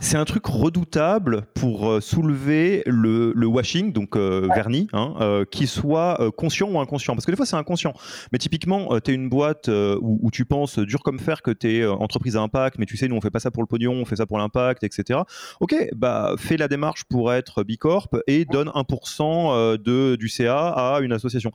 c'est 0.00 0.16
un 0.16 0.24
truc 0.24 0.46
redoutable 0.46 1.42
pour 1.54 1.90
euh, 1.90 2.00
soulever 2.00 2.82
le, 2.86 3.32
washing, 3.46 3.92
donc 3.92 4.16
euh, 4.16 4.48
vernis, 4.54 4.88
hein, 4.92 5.44
qui 5.50 5.66
soit 5.66 6.18
conscient 6.36 6.70
ou 6.70 6.80
inconscient. 6.80 7.14
Parce 7.14 7.26
que 7.26 7.30
des 7.30 7.36
fois, 7.36 7.46
c'est 7.46 7.56
inconscient. 7.56 7.92
Mais 8.32 8.38
typiquement, 8.38 8.98
tu 9.00 9.10
es 9.10 9.14
une 9.14 9.28
boîte 9.28 9.68
où, 9.68 10.30
tu 10.32 10.44
penses 10.44 10.78
dur 10.78 11.02
comme 11.02 11.18
fer 11.18 11.42
que 11.42 11.50
tu 11.50 11.70
es 11.70 11.86
entreprise 11.86 12.36
à 12.36 12.40
impact, 12.40 12.78
mais 12.78 12.86
tu 12.86 12.96
sais, 12.96 13.08
nous, 13.08 13.16
on 13.16 13.20
fait 13.20 13.30
pas 13.30 13.40
ça 13.40 13.50
pour 13.50 13.62
le 13.62 13.66
pognon, 13.66 13.92
on 13.92 14.04
fait 14.04 14.16
ça 14.16 14.26
pour 14.26 14.38
l'impact, 14.38 14.84
etc. 14.84 15.20
Ok, 15.60 15.74
bah, 15.94 16.34
fais 16.38 16.56
la 16.56 16.68
démarche 16.68 17.04
pour 17.04 17.32
être 17.32 17.62
Bicorp 17.62 18.08
et 18.26 18.44
donne 18.44 18.68
1% 18.68 19.76
de, 19.76 20.16
du 20.16 20.28
CA 20.28 20.68
à 20.68 21.00
une 21.00 21.12
association. 21.12 21.52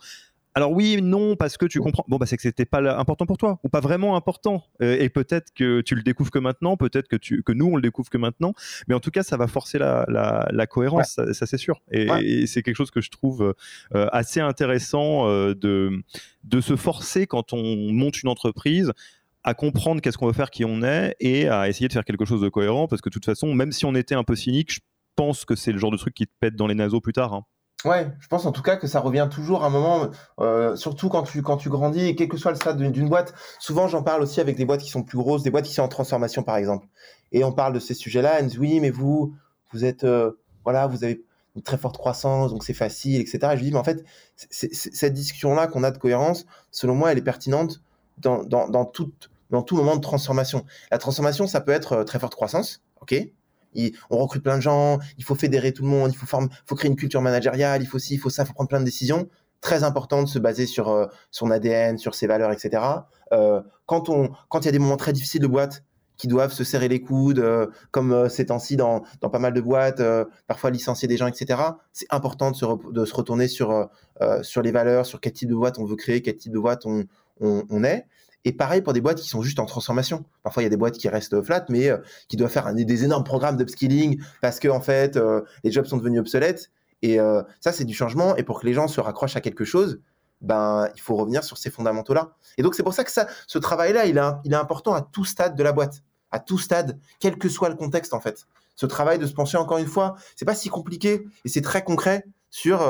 Alors 0.58 0.72
oui, 0.72 1.02
non, 1.02 1.36
parce 1.36 1.58
que 1.58 1.66
tu 1.66 1.82
comprends. 1.82 2.06
Bon, 2.08 2.16
bah, 2.16 2.26
c'est 2.26 2.38
que 2.38 2.42
c'était 2.42 2.64
pas 2.64 2.98
important 2.98 3.26
pour 3.26 3.38
toi, 3.38 3.60
ou 3.66 3.70
pas 3.70 3.82
vraiment 3.82 4.16
important. 4.16 4.64
Euh, 4.82 4.98
et 4.98 5.10
peut-être 5.10 5.54
que 5.54 5.82
tu 5.82 5.96
le 5.96 6.02
découvres 6.02 6.32
que 6.32 6.40
maintenant, 6.40 6.78
peut-être 6.78 7.10
que, 7.10 7.18
tu, 7.18 7.44
que 7.44 7.52
nous, 7.52 7.66
on 7.66 7.76
le 7.76 7.82
découvre 7.82 8.10
que 8.10 8.18
maintenant. 8.18 8.54
Mais 8.88 8.96
en 8.96 9.02
tout 9.02 9.12
cas, 9.12 9.22
ça 9.22 9.36
va 9.36 9.48
forcer 9.48 9.78
la, 9.80 10.06
la, 10.08 10.68
cohérence, 10.68 11.20
ça, 11.34 11.46
c'est 11.46 11.58
sûr. 11.58 11.82
Et, 11.92 12.48
c'est 12.48 12.64
quelque 12.64 12.78
chose 12.78 12.92
que 12.92 13.02
je 13.02 13.10
trouve 13.10 13.54
euh, 13.94 14.08
assez 14.14 14.40
intéressant 14.40 15.28
euh, 15.28 15.54
de, 15.54 16.02
de 16.46 16.62
se 16.62 16.78
forcer 16.78 17.28
quand 17.28 17.52
on 17.52 17.92
monte 17.92 18.24
une 18.24 18.30
entreprise 18.30 18.94
à 19.44 19.54
comprendre 19.54 20.02
qu'est-ce 20.02 20.18
qu'on 20.18 20.28
veut 20.28 20.34
faire, 20.34 20.52
qui 20.52 20.64
on 20.64 20.84
est, 20.84 21.18
et 21.20 21.50
à 21.50 21.68
essayer 21.68 21.90
de 21.90 21.94
faire 21.94 22.06
quelque 22.06 22.26
chose 22.26 22.42
de 22.42 22.50
cohérent, 22.50 22.88
parce 22.88 23.02
que 23.02 23.10
de 23.10 23.14
toute 23.14 23.26
façon, 23.26 23.54
même 23.54 23.74
si 23.74 23.84
on 23.86 23.94
était 23.94 24.16
un 24.16 24.24
peu 24.24 24.36
cynique, 24.36 24.74
je 24.74 24.80
pense 25.16 25.44
que 25.44 25.56
c'est 25.56 25.74
le 25.74 25.78
genre 25.80 25.92
de 25.92 25.98
truc 25.98 26.14
qui 26.14 26.26
te 26.26 26.34
pète 26.40 26.56
dans 26.56 26.68
les 26.68 26.76
naseaux 26.76 27.02
plus 27.02 27.14
tard. 27.14 27.34
Hein. 27.34 27.46
Ouais, 27.86 28.08
je 28.20 28.28
pense 28.28 28.48
en 28.48 28.52
tout 28.52 28.64
cas 28.64 28.78
que 28.78 28.88
ça 28.88 29.00
revient 29.00 29.28
toujours 29.32 29.64
à 29.64 29.68
un 29.68 29.70
moment, 29.70 30.10
euh, 30.40 30.76
surtout 30.76 31.08
quand 31.08 31.22
tu, 31.22 31.44
quand 31.44 31.58
tu 31.58 31.70
grandis, 31.70 32.16
quel 32.16 32.28
que 32.28 32.36
soit 32.36 32.50
le 32.50 32.58
stade 32.58 32.82
d'une 32.82 33.08
boîte. 33.08 33.36
Souvent, 33.60 33.88
j'en 33.88 34.02
parle 34.02 34.24
aussi 34.24 34.42
avec 34.42 34.58
des 34.58 34.66
boîtes 34.66 34.82
qui 34.82 34.90
sont 34.90 35.04
plus 35.04 35.20
grosses, 35.20 35.44
des 35.44 35.52
boîtes 35.52 35.66
qui 35.66 35.74
sont 35.74 35.84
en 35.84 35.88
transformation, 35.88 36.42
par 36.42 36.58
exemple. 36.58 36.88
Et 37.32 37.44
on 37.44 37.52
parle 37.52 37.74
de 37.74 37.80
ces 37.80 37.94
sujets-là. 37.94 38.40
Elles 38.40 38.48
disent, 38.48 38.58
oui, 38.58 38.80
mais 38.80 38.90
vous, 38.90 39.36
vous 39.72 39.86
êtes, 39.86 40.04
euh, 40.04 40.32
voilà, 40.64 40.88
vous 40.88 41.04
avez 41.04 41.24
une 41.56 41.62
très 41.62 41.78
forte 41.78 41.98
croissance, 41.98 42.52
donc 42.52 42.64
c'est 42.64 42.74
facile, 42.74 43.22
etc. 43.22 43.40
Et 43.54 43.58
je 43.58 43.64
dis, 43.64 43.72
mais 43.72 43.78
en 43.78 43.84
fait, 43.84 44.04
cette 44.36 45.14
discussion-là 45.14 45.68
qu'on 45.68 45.84
a 45.84 45.92
de 45.92 45.98
cohérence, 46.00 46.48
selon 46.72 46.96
moi, 46.96 47.12
elle 47.12 47.20
est 47.20 47.22
pertinente 47.22 47.82
dans, 48.18 48.44
dans, 48.44 48.68
dans, 48.68 48.86
tout, 48.86 49.12
dans 49.52 49.62
tout 49.62 49.76
moment 49.76 49.96
de 49.96 50.02
transformation. 50.02 50.66
La 50.90 50.98
transformation, 50.98 51.46
ça 51.46 51.62
peut 51.62 51.72
être 51.72 51.94
euh, 51.94 52.04
très 52.04 52.20
forte 52.20 52.34
croissance, 52.34 52.84
ok 53.02 53.16
on 54.10 54.18
recrute 54.18 54.44
plein 54.44 54.58
de 54.58 54.62
gens, 54.62 55.00
il 55.18 55.24
faut 55.24 55.36
fédérer 55.36 55.74
tout 55.74 55.84
le 55.84 55.90
monde, 55.90 56.12
il 56.12 56.18
faut, 56.18 56.26
faut 56.66 56.76
créer 56.76 56.90
une 56.90 56.96
culture 56.96 57.22
managériale, 57.22 57.82
il 57.82 57.86
faut 57.86 58.00
ci, 58.00 58.16
il 58.16 58.18
faut 58.18 58.30
ça, 58.30 58.44
il 58.44 58.48
faut 58.48 58.54
prendre 58.54 58.70
plein 58.70 58.80
de 58.80 58.86
décisions. 58.86 59.28
Très 59.62 59.84
important 59.84 60.22
de 60.24 60.28
se 60.28 60.40
baser 60.40 60.66
sur 60.66 60.90
euh, 60.90 61.08
son 61.32 61.50
ADN, 61.50 61.98
sur 61.98 62.14
ses 62.14 62.28
valeurs, 62.28 62.52
etc. 62.52 62.84
Euh, 63.32 63.62
quand 63.86 64.10
il 64.10 64.66
y 64.66 64.68
a 64.68 64.72
des 64.72 64.80
moments 64.80 64.98
très 64.98 65.14
difficiles 65.14 65.42
de 65.42 65.48
boîte, 65.48 65.84
qui 66.18 66.28
doivent 66.28 66.54
se 66.54 66.64
serrer 66.64 66.88
les 66.88 67.02
coudes, 67.02 67.40
euh, 67.40 67.68
comme 67.92 68.30
ces 68.30 68.46
temps-ci 68.46 68.78
dans, 68.78 69.04
pas 69.20 69.40
mal 69.40 69.54
de 69.54 69.60
boîtes, 69.60 70.02
parfois 70.48 70.70
licencier 70.70 71.10
des 71.10 71.18
gens, 71.18 71.28
etc. 71.28 71.62
C'est 71.92 72.08
important 72.10 72.52
de 72.52 72.56
se, 72.56 72.66
retourner 72.66 73.50
sur, 73.50 73.90
les 74.64 74.72
valeurs, 74.72 75.06
sur 75.06 75.20
quel 75.20 75.34
type 75.34 75.50
de 75.50 75.56
boîte 75.56 75.78
on 75.78 75.84
veut 75.84 75.98
créer, 75.98 76.22
quel 76.22 76.38
type 76.38 76.54
de 76.54 76.60
boîte 76.60 76.86
on 76.86 77.84
est. 77.84 78.08
Et 78.46 78.54
pareil 78.54 78.84
pour 78.84 78.94
des 78.94 79.02
boîtes 79.02 79.20
qui 79.20 79.28
sont 79.28 79.42
juste 79.42 79.60
en 79.60 79.66
transformation. 79.66 80.24
Parfois, 80.44 80.62
il 80.62 80.66
y 80.66 80.68
a 80.68 80.70
des 80.70 80.78
boîtes 80.78 80.98
qui 80.98 81.10
restent 81.10 81.42
flat, 81.42 81.66
mais 81.68 81.90
euh, 81.90 81.98
qui 82.30 82.38
doivent 82.38 82.52
faire 82.52 82.72
des 82.74 83.04
énormes 83.04 83.24
programmes 83.24 83.58
d'upskilling 83.58 84.22
parce 84.40 84.60
que 84.60 84.68
en 84.68 84.82
fait, 84.82 85.18
euh, 85.18 85.42
les 85.64 85.72
jobs 85.72 85.86
sont 85.86 85.98
devenus 85.98 86.20
obsolètes. 86.20 86.72
Et 87.02 87.20
euh, 87.20 87.42
ça, 87.60 87.72
c'est 87.72 87.86
du 87.86 87.96
changement. 87.96 88.36
Et 88.36 88.44
pour 88.44 88.62
que 88.62 88.68
les 88.68 88.74
gens 88.74 88.88
se 88.88 89.02
raccrochent 89.02 89.36
à 89.36 89.42
quelque 89.42 89.66
chose, 89.66 90.00
ben, 90.42 90.88
il 90.96 91.02
faut 91.02 91.16
revenir 91.16 91.44
sur 91.44 91.58
ces 91.58 91.72
fondamentaux-là. 91.72 92.36
Et 92.60 92.62
donc, 92.62 92.76
c'est 92.76 92.84
pour 92.84 92.94
ça 92.94 93.04
que 93.04 93.12
ça, 93.12 93.28
ce 93.48 93.58
travail-là, 93.58 94.06
il, 94.06 94.18
est 94.18 94.56
important 94.56 94.94
à 94.94 95.02
tout 95.02 95.26
stade 95.26 95.56
de 95.56 95.64
la 95.64 95.72
boîte, 95.72 96.04
à 96.30 96.40
tout 96.40 96.60
stade, 96.60 97.00
quel 97.20 97.38
que 97.38 97.50
soit 97.50 97.70
le 97.70 97.76
contexte, 97.76 98.14
en 98.14 98.20
fait. 98.20 98.46
Ce 98.76 98.86
travail 98.86 99.18
de 99.18 99.26
se 99.26 99.34
pencher 99.34 99.58
encore 99.58 99.80
une 99.80 99.88
fois, 99.88 100.16
c'est 100.36 100.46
pas 100.46 100.56
si 100.56 100.70
compliqué 100.70 101.26
et 101.46 101.50
c'est 101.50 101.62
très 101.62 101.84
concret 101.84 102.26
sur, 102.52 102.82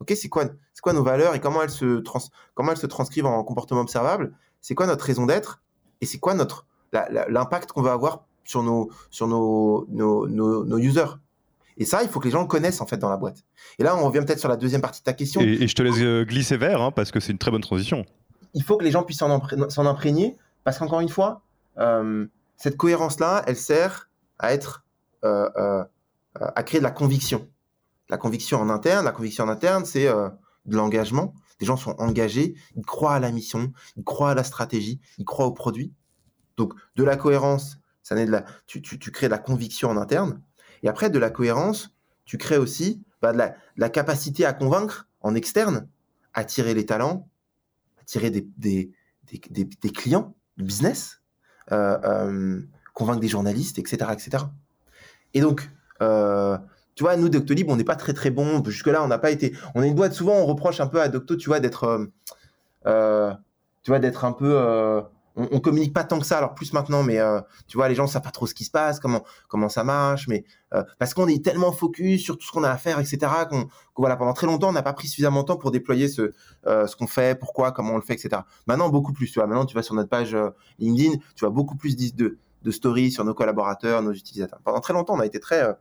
ok, 0.00 0.12
c'est 0.16 0.28
quoi, 0.28 0.46
nos 0.92 1.02
valeurs 1.02 1.34
et 1.34 1.40
comment 1.40 1.62
elles 1.62 1.70
se 1.70 2.02
comment 2.54 2.72
elles 2.72 2.78
se 2.78 2.86
transcrivent 2.86 3.26
en 3.26 3.44
comportement 3.44 3.82
observable 3.82 4.32
c'est 4.60 4.74
quoi 4.74 4.86
notre 4.86 5.04
raison 5.04 5.26
d'être 5.26 5.62
et 6.00 6.06
c'est 6.06 6.18
quoi 6.18 6.34
notre 6.34 6.66
l'impact 6.92 7.72
qu'on 7.72 7.82
va 7.82 7.92
avoir 7.92 8.24
sur 8.44 8.62
nos 8.62 8.90
sur 9.10 9.26
nos, 9.28 9.86
nos, 9.88 10.26
nos, 10.26 10.78
users? 10.78 11.18
Et 11.76 11.84
ça, 11.84 12.02
il 12.02 12.08
faut 12.08 12.20
que 12.20 12.26
les 12.26 12.30
gens 12.30 12.42
le 12.42 12.46
connaissent 12.46 12.80
en 12.80 12.86
fait 12.86 12.98
dans 12.98 13.08
la 13.08 13.16
boîte. 13.16 13.44
Et 13.78 13.82
là, 13.82 13.96
on 13.96 14.04
revient 14.04 14.20
peut-être 14.20 14.40
sur 14.40 14.48
la 14.48 14.56
deuxième 14.56 14.82
partie 14.82 15.00
de 15.00 15.04
ta 15.04 15.12
question. 15.12 15.40
Et, 15.40 15.66
je 15.66 15.74
te 15.74 15.82
laisse 15.82 15.96
euh, 15.98 16.24
glisser 16.24 16.56
vers 16.56 16.82
hein, 16.82 16.90
parce 16.90 17.10
que 17.10 17.20
c'est 17.20 17.32
une 17.32 17.38
très 17.38 17.50
bonne 17.50 17.62
transition. 17.62 18.04
Il 18.54 18.62
faut 18.62 18.76
que 18.76 18.84
les 18.84 18.90
gens 18.90 19.02
puissent 19.02 19.18
s'en 19.18 19.86
imprégner 19.86 20.36
parce 20.64 20.78
qu'encore 20.78 21.00
une 21.00 21.08
fois, 21.08 21.42
euh, 21.78 22.26
cette 22.56 22.76
cohérence-là, 22.76 23.44
elle 23.46 23.56
sert 23.56 24.10
à 24.38 24.52
être 24.52 24.84
euh, 25.24 25.84
à 26.34 26.62
créer 26.62 26.80
de 26.80 26.84
la 26.84 26.90
conviction. 26.90 27.48
La 28.08 28.16
conviction 28.18 28.60
en 28.60 28.68
interne, 28.68 29.04
la 29.04 29.12
conviction 29.12 29.44
en 29.44 29.48
interne, 29.48 29.84
c'est 29.84 30.06
de 30.06 30.76
l'engagement, 30.76 31.32
les 31.60 31.66
gens 31.66 31.76
sont 31.76 31.94
engagés, 31.98 32.54
ils 32.76 32.84
croient 32.84 33.14
à 33.14 33.20
la 33.20 33.30
mission, 33.30 33.72
ils 33.96 34.04
croient 34.04 34.30
à 34.30 34.34
la 34.34 34.44
stratégie, 34.44 35.00
ils 35.18 35.24
croient 35.24 35.46
au 35.46 35.52
produit. 35.52 35.92
Donc, 36.56 36.74
de 36.96 37.04
la 37.04 37.16
cohérence, 37.16 37.78
ça 38.02 38.14
naît 38.14 38.26
de 38.26 38.30
la, 38.30 38.44
tu, 38.66 38.80
crées 39.12 39.26
de 39.26 39.30
la 39.30 39.38
conviction 39.38 39.90
en 39.90 39.96
interne. 39.96 40.40
Et 40.82 40.88
après, 40.88 41.10
de 41.10 41.18
la 41.18 41.30
cohérence, 41.30 41.94
tu 42.24 42.38
crées 42.38 42.58
aussi 42.58 43.02
bah, 43.22 43.32
de, 43.32 43.40
la, 43.76 43.88
capacité 43.88 44.44
à 44.44 44.52
convaincre 44.52 45.08
en 45.20 45.34
externe, 45.34 45.88
attirer 46.34 46.74
les 46.74 46.86
talents, 46.86 47.28
attirer 48.00 48.30
des, 48.30 48.46
des, 48.56 48.90
des, 49.50 49.90
clients, 49.90 50.34
du 50.56 50.64
business, 50.64 51.20
euh, 51.72 51.98
euh, 52.04 52.60
convaincre 52.94 53.20
des 53.20 53.28
journalistes, 53.28 53.78
etc. 53.78 54.10
etc. 54.12 54.44
Et 55.34 55.40
donc, 55.40 55.70
euh, 56.02 56.58
tu 57.00 57.04
vois, 57.04 57.16
nous, 57.16 57.30
Doctolib, 57.30 57.70
on 57.70 57.76
n'est 57.76 57.84
pas 57.84 57.96
très 57.96 58.12
très 58.12 58.28
bon. 58.28 58.62
Jusque-là, 58.62 59.02
on 59.02 59.06
n'a 59.06 59.16
pas 59.16 59.30
été. 59.30 59.56
On 59.74 59.82
est 59.82 59.88
une 59.88 59.94
boîte, 59.94 60.12
souvent, 60.12 60.34
on 60.34 60.44
reproche 60.44 60.80
un 60.80 60.86
peu 60.86 61.00
à 61.00 61.08
Docto, 61.08 61.34
tu 61.34 61.48
vois, 61.48 61.58
d'être. 61.58 61.84
Euh, 61.84 62.04
euh, 62.84 63.32
tu 63.82 63.90
vois, 63.90 64.00
d'être 64.00 64.26
un 64.26 64.32
peu. 64.32 64.52
Euh, 64.54 65.00
on, 65.34 65.48
on, 65.50 65.60
communique 65.60 65.94
pas 65.94 66.04
tant 66.04 66.18
que 66.18 66.26
ça, 66.26 66.36
alors 66.36 66.54
plus 66.54 66.74
maintenant, 66.74 67.02
mais 67.02 67.18
tu 67.68 67.78
vois, 67.78 67.88
les 67.88 67.94
gens 67.94 68.06
savent 68.06 68.20
pas 68.20 68.30
trop 68.30 68.46
ce 68.46 68.52
qui 68.52 68.64
se 68.64 68.70
passe, 68.70 69.00
comment, 69.00 69.24
comment 69.48 69.70
ça 69.70 69.82
marche, 69.82 70.28
mais 70.28 70.44
parce 70.98 71.14
qu'on 71.14 71.26
est 71.26 71.42
tellement 71.42 71.72
focus 71.72 72.22
sur 72.22 72.36
tout 72.36 72.46
ce 72.46 72.52
qu'on 72.52 72.64
a 72.64 72.70
à 72.70 72.76
faire, 72.76 72.98
etc., 72.98 73.32
qu'on, 73.48 73.68
voilà, 73.96 74.16
pendant 74.16 74.34
très 74.34 74.46
longtemps, 74.46 74.68
on 74.68 74.72
n'a 74.72 74.82
pas 74.82 74.92
pris 74.92 75.08
suffisamment 75.08 75.40
de 75.40 75.46
temps 75.46 75.56
pour 75.56 75.70
déployer 75.70 76.06
ce, 76.08 76.32
ce 76.66 76.96
qu'on 76.96 77.06
fait, 77.06 77.38
pourquoi, 77.38 77.72
comment 77.72 77.94
on 77.94 77.96
le 77.96 78.02
fait, 78.02 78.12
etc. 78.12 78.42
Maintenant, 78.66 78.90
beaucoup 78.90 79.14
plus, 79.14 79.28
tu 79.32 79.38
vois. 79.38 79.46
Maintenant, 79.46 79.64
tu 79.64 79.74
vas 79.74 79.82
sur 79.82 79.94
notre 79.94 80.10
page 80.10 80.36
LinkedIn, 80.78 81.16
tu 81.34 81.46
vois 81.46 81.50
beaucoup 81.50 81.76
plus 81.76 81.96
de, 81.96 82.36
de 82.62 82.70
stories 82.70 83.10
sur 83.10 83.24
nos 83.24 83.32
collaborateurs, 83.32 84.02
nos 84.02 84.12
utilisateurs. 84.12 84.60
Pendant 84.64 84.80
très 84.80 84.92
longtemps, 84.92 85.14
on 85.14 85.20
a 85.20 85.26
été 85.26 85.40
très 85.40 85.74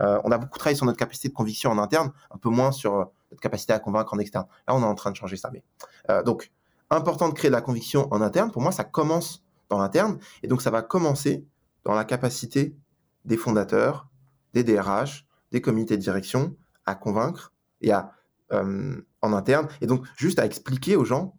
euh, 0.00 0.20
on 0.24 0.30
a 0.30 0.38
beaucoup 0.38 0.58
travaillé 0.58 0.76
sur 0.76 0.86
notre 0.86 0.98
capacité 0.98 1.28
de 1.28 1.34
conviction 1.34 1.70
en 1.70 1.78
interne, 1.78 2.12
un 2.30 2.38
peu 2.38 2.48
moins 2.48 2.72
sur 2.72 2.94
euh, 2.94 3.04
notre 3.30 3.40
capacité 3.40 3.72
à 3.72 3.78
convaincre 3.78 4.12
en 4.14 4.18
externe. 4.18 4.46
Là, 4.68 4.74
on 4.74 4.82
est 4.82 4.86
en 4.86 4.94
train 4.94 5.10
de 5.10 5.16
changer 5.16 5.36
ça. 5.36 5.50
Mais 5.52 5.62
euh, 6.10 6.22
donc, 6.22 6.50
important 6.90 7.28
de 7.28 7.34
créer 7.34 7.50
de 7.50 7.54
la 7.54 7.62
conviction 7.62 8.08
en 8.12 8.20
interne. 8.20 8.50
Pour 8.50 8.62
moi, 8.62 8.72
ça 8.72 8.84
commence 8.84 9.44
dans 9.68 9.78
l'interne, 9.78 10.18
et 10.42 10.48
donc 10.48 10.62
ça 10.62 10.70
va 10.70 10.82
commencer 10.82 11.44
dans 11.84 11.94
la 11.94 12.04
capacité 12.04 12.76
des 13.24 13.36
fondateurs, 13.36 14.08
des 14.54 14.62
DRH, 14.62 15.26
des 15.50 15.60
comités 15.60 15.96
de 15.96 16.02
direction 16.02 16.54
à 16.84 16.94
convaincre 16.94 17.52
et 17.80 17.92
à 17.92 18.12
en 18.52 19.32
interne, 19.32 19.66
et 19.80 19.88
donc 19.88 20.06
juste 20.14 20.38
à 20.38 20.46
expliquer 20.46 20.94
aux 20.94 21.04
gens 21.04 21.34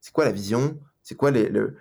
c'est 0.00 0.12
quoi 0.12 0.24
la 0.24 0.32
vision, 0.32 0.78
c'est 1.02 1.14
quoi, 1.14 1.30
le, 1.30 1.76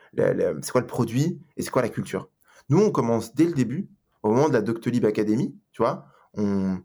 c'est 0.62 0.72
quoi 0.72 0.82
le 0.82 0.88
produit 0.88 1.40
et 1.56 1.62
c'est 1.62 1.70
quoi 1.70 1.82
la 1.82 1.90
culture. 1.90 2.30
Nous, 2.70 2.80
on 2.80 2.92
commence 2.92 3.34
dès 3.34 3.46
le 3.46 3.54
début 3.54 3.90
au 4.28 4.34
moment 4.34 4.50
de 4.50 4.54
la 4.54 4.62
Doctolib 4.62 5.06
Academy, 5.06 5.56
tu 5.72 5.82
vois, 5.82 6.06
on, 6.36 6.80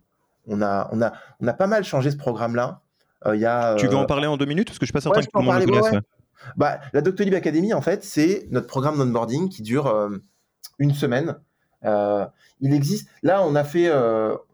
on, 0.46 0.62
a, 0.62 0.88
on, 0.92 1.02
a, 1.02 1.12
on 1.40 1.46
a 1.46 1.52
pas 1.52 1.66
mal 1.66 1.84
changé 1.84 2.10
ce 2.10 2.16
programme-là. 2.16 2.80
Euh, 3.26 3.36
y 3.36 3.46
a, 3.46 3.76
tu 3.76 3.86
veux 3.86 3.96
en 3.96 4.02
euh, 4.02 4.06
parler 4.06 4.26
en 4.26 4.36
deux 4.36 4.46
minutes 4.46 4.68
Parce 4.68 4.78
que 4.78 4.86
je 4.86 4.88
suis 4.88 4.92
pas 4.92 5.00
certain 5.00 5.20
que 5.20 5.26
tout 5.26 5.38
le 5.38 5.44
monde 5.44 5.60
le 5.60 5.66
connaisse. 5.66 6.02
Bah, 6.56 6.80
la 6.92 7.02
Doctolib 7.02 7.34
Academy, 7.34 7.72
en 7.72 7.80
fait, 7.80 8.02
c'est 8.02 8.48
notre 8.50 8.66
programme 8.66 8.98
d'onboarding 8.98 9.48
qui 9.48 9.62
dure 9.62 9.86
euh, 9.86 10.10
une 10.78 10.92
semaine 10.92 11.36
il 12.60 12.72
existe. 12.72 13.08
Là, 13.24 13.42
on 13.42 13.56
a 13.56 13.64
fait. 13.64 13.90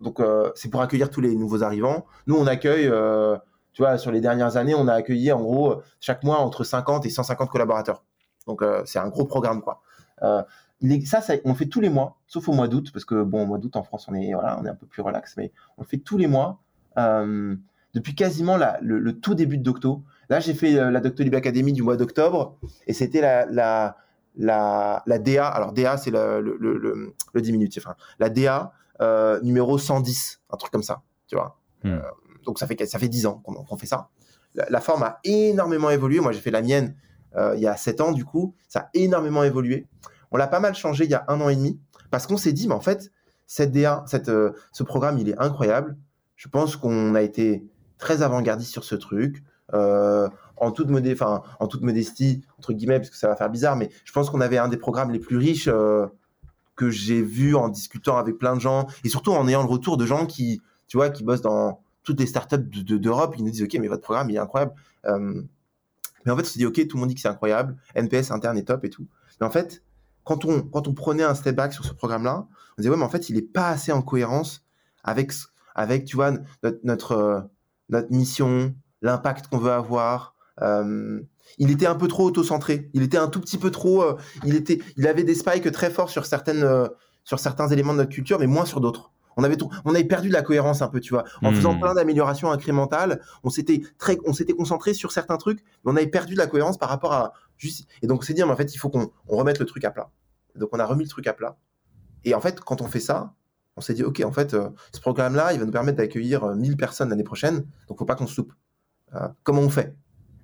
donc, 0.01 0.23
c'est 0.55 0.71
pour 0.71 0.81
accueillir 0.81 1.11
tous 1.11 1.21
les 1.21 1.37
nouveaux 1.37 1.63
arrivants. 1.63 2.07
Nous, 2.27 2.35
on 2.35 2.47
accueille. 2.47 2.91
tu 3.75 3.83
vois, 3.83 3.99
sur 3.99 4.11
les 4.11 4.23
dernières 4.23 4.57
années, 4.57 4.75
on 4.75 4.89
a 4.89 4.95
accueilli 4.95 5.31
en 5.31 5.43
gros 5.43 5.83
chaque 6.01 6.25
mois 6.25 6.39
entre 6.39 6.65
50 6.65 7.05
et 7.05 7.11
150 7.11 7.51
collaborateurs. 7.51 8.03
Donc, 8.47 8.65
c'est 8.87 8.99
un 8.99 9.09
gros 9.09 9.27
programme, 9.27 9.61
quoi. 9.61 9.83
Il 10.81 10.93
est, 10.93 11.05
ça, 11.07 11.21
ça, 11.21 11.35
on 11.45 11.51
le 11.51 11.55
fait 11.55 11.67
tous 11.67 11.81
les 11.81 11.89
mois, 11.89 12.19
sauf 12.27 12.49
au 12.49 12.53
mois 12.53 12.69
d'août, 12.69 12.91
parce 12.93 13.05
que 13.05 13.23
bon, 13.23 13.43
au 13.43 13.47
mois 13.47 13.59
d'août 13.59 13.77
en 13.77 13.83
France, 13.83 14.07
on 14.09 14.15
est, 14.15 14.33
voilà, 14.33 14.59
on 14.61 14.65
est 14.65 14.71
un 14.71 14.75
peu 14.75 14.87
plus 14.87 15.03
relax, 15.03 15.37
mais 15.37 15.53
on 15.77 15.83
le 15.83 15.87
fait 15.87 15.99
tous 15.99 16.19
les 16.19 16.27
mois 16.27 16.61
depuis 17.95 18.15
quasiment 18.15 18.59
le, 18.81 19.13
tout 19.13 19.35
début 19.35 19.59
de 19.59 19.63
Docto. 19.63 20.03
Là, 20.29 20.41
j'ai 20.41 20.55
fait 20.55 20.73
la 20.73 21.01
Doctolib 21.01 21.35
Academy 21.35 21.73
du 21.73 21.83
mois 21.83 21.97
d'octobre, 21.97 22.57
et 22.87 22.93
c'était 22.93 23.21
la, 23.21 23.47
la 23.47 23.97
la, 24.39 25.03
la 25.07 25.19
DA, 25.19 25.47
alors 25.47 25.73
DA 25.73 25.97
c'est 25.97 26.11
le, 26.11 26.41
le, 26.41 26.57
le, 26.59 27.15
le, 27.35 27.41
diminutif, 27.41 27.87
enfin, 27.87 27.97
la 28.19 28.31
DA 28.31 28.73
euh, 29.01 29.41
numéro 29.43 29.77
110, 29.79 30.41
un 30.51 30.57
truc 30.57 30.73
comme 30.73 30.83
ça, 30.83 31.03
tu 31.27 31.35
vois. 31.37 31.59
Hmm. 31.83 31.89
Euh, 31.89 32.01
donc 32.45 32.59
ça 32.59 32.67
fait, 32.67 32.87
ça 32.87 32.99
fait 32.99 33.09
10 33.09 33.27
ans 33.27 33.43
qu'on 33.45 33.77
fait 33.77 33.87
ça. 33.87 34.09
La, 34.55 34.81
forme 34.81 35.03
a 35.03 35.21
énormément 35.25 35.91
évolué. 35.91 36.21
Moi 36.21 36.33
j'ai 36.33 36.41
fait 36.41 36.51
la 36.51 36.63
mienne 36.63 36.97
euh, 37.37 37.55
il 37.57 37.61
y 37.61 37.67
a 37.67 37.77
7 37.77 38.01
ans, 38.01 38.13
du 38.13 38.25
coup, 38.25 38.55
ça 38.69 38.81
a 38.81 38.91
énormément 38.95 39.43
évolué. 39.43 39.87
On 40.31 40.37
l'a 40.37 40.47
pas 40.47 40.61
mal 40.61 40.75
changé 40.75 41.05
il 41.05 41.11
y 41.11 41.15
a 41.15 41.25
un 41.29 41.41
an 41.41 41.49
et 41.49 41.57
demi 41.57 41.81
parce 42.11 42.27
qu'on 42.27 42.37
s'est 42.37 42.53
dit, 42.53 42.69
mais 42.69 42.75
en 42.75 42.81
fait, 42.81 43.13
cette 43.47 43.73
DA, 43.73 44.05
cette, 44.07 44.31
ce 44.73 44.83
programme, 44.83 45.19
il 45.19 45.29
est 45.29 45.39
incroyable. 45.39 45.97
Je 46.37 46.49
pense 46.49 46.77
qu'on 46.77 47.15
a 47.15 47.23
été 47.23 47.67
très 47.99 48.23
avant-gardiste 48.23 48.71
sur 48.71 48.85
ce 48.85 48.95
truc. 48.95 49.43
Euh, 49.75 50.29
en 50.57 50.73
toute, 50.73 50.89
en 50.91 51.67
toute 51.69 51.83
modestie, 51.83 52.43
entre 52.59 52.73
guillemets, 52.73 52.99
parce 52.99 53.11
que 53.11 53.17
ça 53.17 53.29
va 53.29 53.37
faire 53.37 53.51
bizarre, 53.51 53.77
mais 53.77 53.91
je 54.05 54.13
pense 54.13 54.31
qu'on 54.31 54.41
avait 54.41 54.59
un 54.59 54.69
des 54.69 54.77
programmes 54.77 55.11
les 55.11 55.19
plus 55.19 55.37
riches 55.37 55.69
euh, 55.69 56.07
que 56.75 56.91
j'ai 56.91 57.23
vu 57.23 57.55
en 57.55 57.69
discutant 57.69 58.17
avec 58.17 58.39
plein 58.39 58.57
de 58.57 58.61
gens, 58.61 58.87
et 59.05 59.09
surtout 59.09 59.33
en 59.33 59.47
ayant 59.47 59.63
le 59.63 59.69
retour 59.69 59.97
de 59.97 60.07
gens 60.07 60.27
qui, 60.27 60.61
tu 60.87 60.97
vois, 60.97 61.11
qui 61.11 61.23
bossent 61.23 61.43
dans 61.43 61.81
toutes 62.03 62.19
les 62.19 62.27
startups 62.27 62.57
d'Europe, 62.59 63.35
de, 63.35 63.41
ils 63.41 63.45
nous 63.45 63.51
disent, 63.51 63.63
OK, 63.63 63.77
mais 63.81 63.89
votre 63.89 64.03
programme, 64.03 64.31
il 64.31 64.37
est 64.37 64.41
incroyable. 64.41 64.73
Euh, 65.05 65.43
mais 66.25 66.33
en 66.33 66.37
fait, 66.37 66.43
on 66.43 66.47
s'est 66.47 66.59
dit, 66.59 66.67
OK, 66.67 66.87
tout 66.89 66.97
le 66.97 67.01
monde 67.01 67.09
dit 67.11 67.15
que 67.15 67.21
c'est 67.21 67.29
incroyable, 67.29 67.77
NPS 67.95 68.31
interne 68.31 68.59
est 68.59 68.65
top 68.65 68.85
et 68.85 68.91
tout. 68.91 69.07
Mais 69.41 69.47
en 69.47 69.51
fait, 69.51 69.83
quand 70.29 70.45
on, 70.45 70.61
quand 70.61 70.87
on 70.89 70.93
prenait 70.93 71.23
un 71.23 71.35
step 71.35 71.57
back 71.57 71.73
sur 71.73 71.87
ce 71.87 71.95
programme-là, 71.95 72.47
on 72.77 72.83
disait, 72.83 72.91
ouais, 72.91 72.99
mais 72.99 73.05
en 73.05 73.09
fait, 73.09 73.31
il 73.31 73.37
n'est 73.37 73.43
pas 73.43 73.71
assez 73.71 73.93
en 73.93 74.03
cohérence 74.03 74.63
avec, 75.03 75.33
avec 75.75 76.05
tu 76.05 76.17
vois, 76.17 76.33
notre, 76.63 76.81
notre, 76.85 77.49
notre 77.89 78.13
mission, 78.13 78.75
l'impact 79.01 79.47
qu'on 79.49 79.57
veut 79.57 79.73
avoir, 79.73 80.35
euh, 80.61 81.21
il 81.57 81.71
était 81.71 81.87
un 81.87 81.95
peu 81.95 82.09
trop 82.09 82.25
auto-centré. 82.27 82.91
Il 82.93 83.03
était 83.03 83.17
un 83.17 83.29
tout 83.29 83.41
petit 83.41 83.57
peu 83.57 83.71
trop. 83.71 84.03
Euh, 84.03 84.17
il 84.45 84.55
était, 84.55 84.81
il 84.99 85.07
avait 85.07 85.25
des 85.25 85.35
spikes 85.35 85.73
très 85.73 85.91
forts 85.91 86.11
sur 86.11 86.27
certaines, 86.27 86.63
euh, 86.63 86.89
sur 87.25 87.39
certains 87.39 87.69
éléments 87.69 87.95
de 87.95 87.99
notre 87.99 88.13
culture, 88.13 88.39
mais 88.39 88.47
moins 88.47 88.67
sur 88.67 88.83
d'autres. 88.83 89.11
On 89.39 89.45
avait, 89.45 89.57
on 89.85 89.95
avait 89.95 90.05
perdu 90.05 90.29
de 90.29 90.35
la 90.35 90.43
cohérence 90.43 90.83
un 90.83 90.89
peu, 90.89 91.01
tu 91.01 91.15
vois. 91.15 91.25
En 91.43 91.53
faisant 91.53 91.75
hmm. 91.75 91.81
plein 91.81 91.95
d'améliorations 91.95 92.51
incrémentales, 92.51 93.21
on 93.45 93.51
s'était 93.51 93.81
très, 93.97 94.19
on 94.27 94.33
s'était 94.33 94.53
concentré 94.53 94.93
sur 94.93 95.13
certains 95.13 95.37
trucs, 95.37 95.61
mais 95.85 95.93
on 95.93 95.97
avait 95.97 96.09
perdu 96.09 96.35
de 96.35 96.39
la 96.39 96.47
cohérence 96.47 96.77
par 96.77 96.89
rapport 96.89 97.13
à 97.13 97.33
juste. 97.57 97.89
Et 98.03 98.07
donc 98.07 98.21
on 98.21 98.23
s'est 98.23 98.35
dit, 98.35 98.43
mais 98.43 98.51
en 98.51 98.57
fait, 98.57 98.75
il 98.75 98.79
faut 98.79 98.91
qu'on 98.91 99.11
remette 99.27 99.61
le 99.61 99.65
truc 99.65 99.85
à 99.85 99.91
plat. 99.91 100.11
Donc 100.57 100.71
on 100.73 100.79
a 100.79 100.85
remis 100.85 101.05
le 101.05 101.09
truc 101.09 101.27
à 101.27 101.33
plat. 101.33 101.57
Et 102.25 102.35
en 102.35 102.41
fait, 102.41 102.61
quand 102.61 102.83
on 102.83 102.89
fait 102.89 103.01
ça, 103.01 103.35
on 103.77 103.81
s'est 103.81 103.95
dit, 103.95 104.03
ok, 104.03 104.21
en 104.25 104.33
fait, 104.33 104.57
ce 104.93 105.01
programme-là, 105.01 105.53
il 105.53 105.61
va 105.61 105.65
nous 105.65 105.73
permettre 105.73 105.99
d'accueillir 105.99 106.45
1000 106.45 106.77
personnes 106.77 107.09
l'année 107.11 107.23
prochaine, 107.23 107.65
donc 107.87 107.99
faut 107.99 108.05
pas 108.05 108.17
qu'on 108.17 108.27
se 108.27 108.41
loupe. 108.41 108.53
comment 109.45 109.63
on 109.63 109.71
fait? 109.71 109.95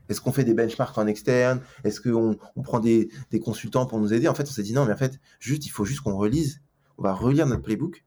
Est-ce 0.09 0.21
qu'on 0.21 0.33
fait 0.33 0.45
des 0.45 0.55
benchmarks 0.55 0.97
en 0.99 1.07
externe? 1.07 1.61
Est-ce 1.83 2.01
qu'on 2.01 2.37
on 2.57 2.63
prend 2.63 2.81
des, 2.81 3.09
consultants 3.43 3.87
pour 3.87 3.99
nous 3.99 4.13
aider? 4.13 4.29
En 4.29 4.35
fait, 4.35 4.45
on 4.45 4.53
s'est 4.53 4.63
dit 4.63 4.73
non, 4.73 4.85
mais 4.85 4.93
en 4.93 4.97
fait, 4.97 5.19
juste, 5.41 5.67
il 5.67 5.71
faut 5.71 5.85
juste 5.85 6.01
qu'on 6.01 6.17
relise. 6.17 6.63
On 6.99 7.03
va 7.03 7.13
relire 7.13 7.47
notre 7.47 7.63
playbook. 7.63 8.05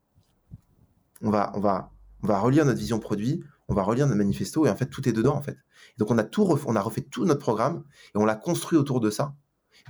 On 1.22 1.30
va, 1.30 1.92
relire 2.24 2.66
notre 2.66 2.80
vision 2.80 3.00
produit. 3.00 3.44
On 3.68 3.74
va 3.74 3.84
relire 3.84 4.08
notre 4.08 4.18
manifesto 4.18 4.66
et 4.66 4.70
en 4.70 4.76
fait, 4.76 4.86
tout 4.86 5.08
est 5.10 5.12
dedans 5.12 5.36
en 5.36 5.42
fait. 5.42 5.58
Donc, 5.98 6.12
on 6.12 6.18
a 6.18 6.82
refait, 6.82 7.02
tout 7.02 7.26
notre 7.26 7.42
programme 7.42 7.84
et 8.16 8.18
on 8.18 8.26
l'a 8.26 8.36
construit 8.36 8.78
autour 8.78 9.00
de 9.00 9.10
ça. 9.10 9.36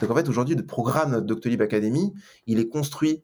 Donc, 0.01 0.11
en 0.11 0.15
fait, 0.15 0.29
aujourd'hui, 0.29 0.55
le 0.55 0.65
programme 0.65 1.11
notre 1.11 1.25
Doctolib 1.25 1.61
Academy, 1.61 2.13
il 2.45 2.59
est 2.59 2.69
construit 2.69 3.23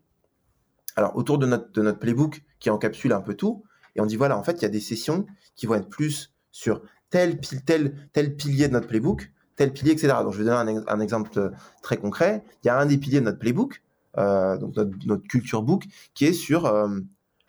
alors 0.95 1.16
autour 1.16 1.39
de 1.39 1.47
notre, 1.47 1.99
playbook 1.99 2.43
qui 2.60 2.70
encapsule 2.70 3.14
un 3.14 3.22
peu 3.22 3.36
tout. 3.36 3.64
Et 3.95 4.01
on 4.01 4.06
dit 4.06 4.16
voilà, 4.16 4.38
en 4.38 4.43
fait, 4.43 4.54
il 4.54 4.62
y 4.62 4.66
a 4.66 4.70
des 4.70 4.80
sessions 4.80 5.26
qui 5.56 5.66
vont 5.66 5.76
être 5.76 5.89
plus 5.89 6.34
sur 6.51 6.82
tel, 7.10 7.39
pilier 7.39 8.68
de 8.68 8.74
notre 8.74 8.88
playbook, 8.88 9.32
tel 9.56 9.72
pilier, 9.72 9.91
etc. 9.91 10.16
Donc, 10.24 10.34
je 10.34 10.39
vais 10.39 10.45
donner 10.45 10.82
un, 10.88 10.99
exemple 10.99 11.51
très 11.82 11.97
concret. 11.97 12.43
Il 12.64 12.68
y 12.68 12.70
a 12.70 12.80
un 12.80 12.86
des 12.86 12.97
piliers 12.97 13.20
de 13.20 13.26
notre 13.26 13.39
playbook, 13.39 13.84
euh, 14.18 14.58
donc 14.58 14.76
notre, 15.06 15.28
culture 15.28 15.64
book, 15.64 15.86
qui 16.14 16.26
est 16.26 16.34
sur 16.34 16.66
euh, 16.66 16.99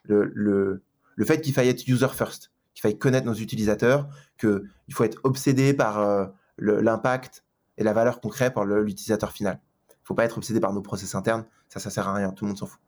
le, 0.04 0.30
le, 0.34 0.82
le, 1.16 1.24
fait 1.24 1.40
qu'il 1.40 1.52
faille 1.52 1.68
être 1.68 1.86
user 1.88 2.08
first, 2.08 2.50
qu'il 2.74 2.82
faille 2.82 2.98
connaître 2.98 3.26
nos 3.26 3.34
utilisateurs, 3.34 4.08
qu'il 4.38 4.60
faut 4.90 5.04
être 5.04 5.20
obsédé 5.24 5.74
par 5.74 5.98
euh, 5.98 6.26
l'impact 6.58 7.44
et 7.76 7.84
la 7.84 7.92
valeur 7.92 8.20
qu'on 8.20 8.28
crée 8.28 8.52
pour 8.52 8.64
l'utilisateur 8.64 9.32
final. 9.32 9.60
Il 9.90 10.06
faut 10.06 10.14
pas 10.14 10.24
être 10.24 10.38
obsédé 10.38 10.60
par 10.60 10.72
nos 10.72 10.82
process 10.82 11.14
internes, 11.14 11.44
ça, 11.68 11.80
ça 11.80 11.90
sert 11.90 12.08
à 12.08 12.14
rien, 12.14 12.30
tout 12.30 12.44
le 12.44 12.50
monde 12.50 12.58
s'en 12.58 12.66
fout. 12.66 12.80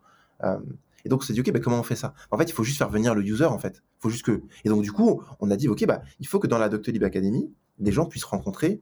Et 1.06 1.08
donc, 1.08 1.20
on 1.22 1.24
s'est 1.24 1.34
dit, 1.34 1.40
OK, 1.40 1.52
bah, 1.52 1.60
comment 1.60 1.78
on 1.78 1.84
fait 1.84 1.94
ça? 1.94 2.14
En 2.32 2.36
fait, 2.36 2.50
il 2.50 2.52
faut 2.52 2.64
juste 2.64 2.78
faire 2.78 2.90
venir 2.90 3.14
le 3.14 3.22
user, 3.22 3.44
en 3.44 3.60
fait. 3.60 3.80
faut 4.00 4.10
juste 4.10 4.24
que... 4.24 4.42
Et 4.64 4.68
donc, 4.68 4.82
du 4.82 4.90
coup, 4.90 5.22
on 5.38 5.52
a 5.52 5.56
dit, 5.56 5.68
OK, 5.68 5.86
bah, 5.86 6.02
il 6.18 6.26
faut 6.26 6.40
que 6.40 6.48
dans 6.48 6.58
la 6.58 6.68
Doctolib 6.68 7.04
Academy, 7.04 7.48
des 7.78 7.92
gens 7.92 8.06
puissent 8.06 8.24
rencontrer 8.24 8.80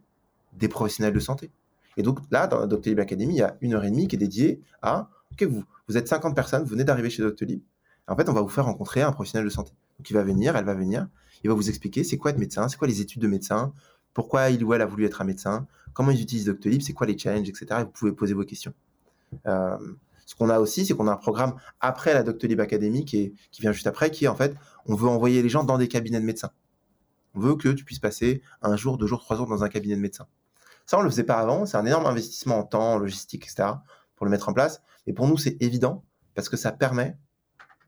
des 0.55 0.69
professionnels 0.69 1.13
de 1.13 1.21
santé. 1.21 1.51
Et 1.99 2.03
donc, 2.03 2.21
là, 2.31 2.47
dans 2.47 2.61
la 2.61 2.67
Doctolib 2.67 2.99
Academy, 2.99 3.35
il 3.35 3.39
y 3.39 3.43
a 3.43 3.59
une 3.61 3.75
heure 3.75 3.85
et 3.85 3.91
demie 3.91 4.09
qui 4.09 4.17
est 4.17 4.19
dédiée 4.19 4.63
à, 4.81 5.11
OK, 5.33 5.43
vous, 5.43 5.65
vous 5.87 5.99
êtes 5.99 6.09
50 6.09 6.35
personnes, 6.35 6.63
vous 6.63 6.71
venez 6.71 6.85
d'arriver 6.85 7.11
chez 7.11 7.23
Doctolib. 7.23 7.61
En 8.07 8.17
fait, 8.17 8.29
on 8.29 8.33
va 8.33 8.43
vous 8.43 8.49
faire 8.49 8.67
rencontrer 8.67 9.03
un 9.03 9.13
professionnel 9.13 9.47
de 9.47 9.53
santé. 9.53 9.73
Donc, 9.99 10.11
il 10.11 10.15
va 10.15 10.23
venir, 10.23 10.57
elle 10.57 10.65
va 10.65 10.75
venir, 10.75 11.09
il 11.43 11.49
va 11.49 11.55
vous 11.55 11.69
expliquer 11.69 12.05
c'est 12.05 12.19
quoi 12.19 12.31
être 12.31 12.39
médecin, 12.39 12.69
c'est 12.69 12.77
quoi 12.77 12.89
les 12.89 13.01
études 13.01 13.23
de 13.23 13.29
médecin, 13.29 13.73
pourquoi 14.13 14.51
il 14.51 14.63
ou 14.65 14.75
elle 14.75 14.83
a 14.83 14.87
voulu 14.87 15.07
être 15.07 15.23
un 15.23 15.25
médecin, 15.25 15.67
comment 15.93 16.11
ils 16.11 16.21
utilisent 16.21 16.47
Doctolib, 16.47 16.83
c'est 16.83 16.93
quoi 16.93 17.07
les 17.07 17.17
challenges, 17.17 17.49
etc. 17.49 17.67
Et 17.81 17.85
vous 17.85 17.91
pouvez 17.91 18.13
poser 18.13 18.35
vos 18.35 18.45
questions. 18.45 18.75
Euh, 19.47 19.77
ce 20.27 20.35
qu'on 20.35 20.49
a 20.49 20.59
aussi, 20.59 20.87
c'est 20.87 20.95
qu'on 20.95 21.09
a 21.09 21.13
un 21.13 21.17
programme 21.17 21.55
après 21.81 22.15
la 22.15 22.23
Doctolib 22.23 22.61
Academy 22.61 23.05
qui, 23.05 23.35
qui 23.51 23.61
vient 23.63 23.73
juste 23.73 23.87
après, 23.87 24.11
qui 24.11 24.25
est 24.25 24.29
en 24.29 24.37
fait, 24.37 24.55
on 24.87 24.95
veut 24.95 25.09
envoyer 25.09 25.43
les 25.43 25.49
gens 25.49 25.65
dans 25.65 25.79
des 25.79 25.89
cabinets 25.89 26.21
de 26.21 26.25
médecins. 26.25 26.51
On 27.35 27.41
veut 27.41 27.57
que 27.57 27.69
tu 27.69 27.85
puisses 27.85 27.99
passer 27.99 28.43
un 28.63 28.77
jour, 28.77 28.97
deux 28.97 29.07
jours, 29.07 29.21
trois 29.21 29.37
jours 29.37 29.47
dans 29.47 29.65
un 29.65 29.69
cabinet 29.69 29.97
de 29.97 30.01
médecins. 30.01 30.27
Ça, 30.87 30.99
on 30.99 31.03
le 31.03 31.11
faisait 31.11 31.25
pas 31.25 31.39
avant. 31.39 31.67
C'est 31.67 31.77
un 31.77 31.87
énorme 31.87 32.07
investissement 32.07 32.59
en 32.59 32.65
temps, 32.65 32.95
en 32.95 32.99
logistique, 32.99 33.45
etc. 33.45 33.71
pour 34.17 34.27
le 34.27 34.31
mettre 34.31 34.49
en 34.49 34.53
place. 34.53 34.83
Et 35.07 35.13
pour 35.13 35.27
nous, 35.27 35.37
c'est 35.37 35.57
évident 35.61 36.05
parce 36.35 36.49
que 36.49 36.57
ça 36.57 36.73
permet 36.73 37.17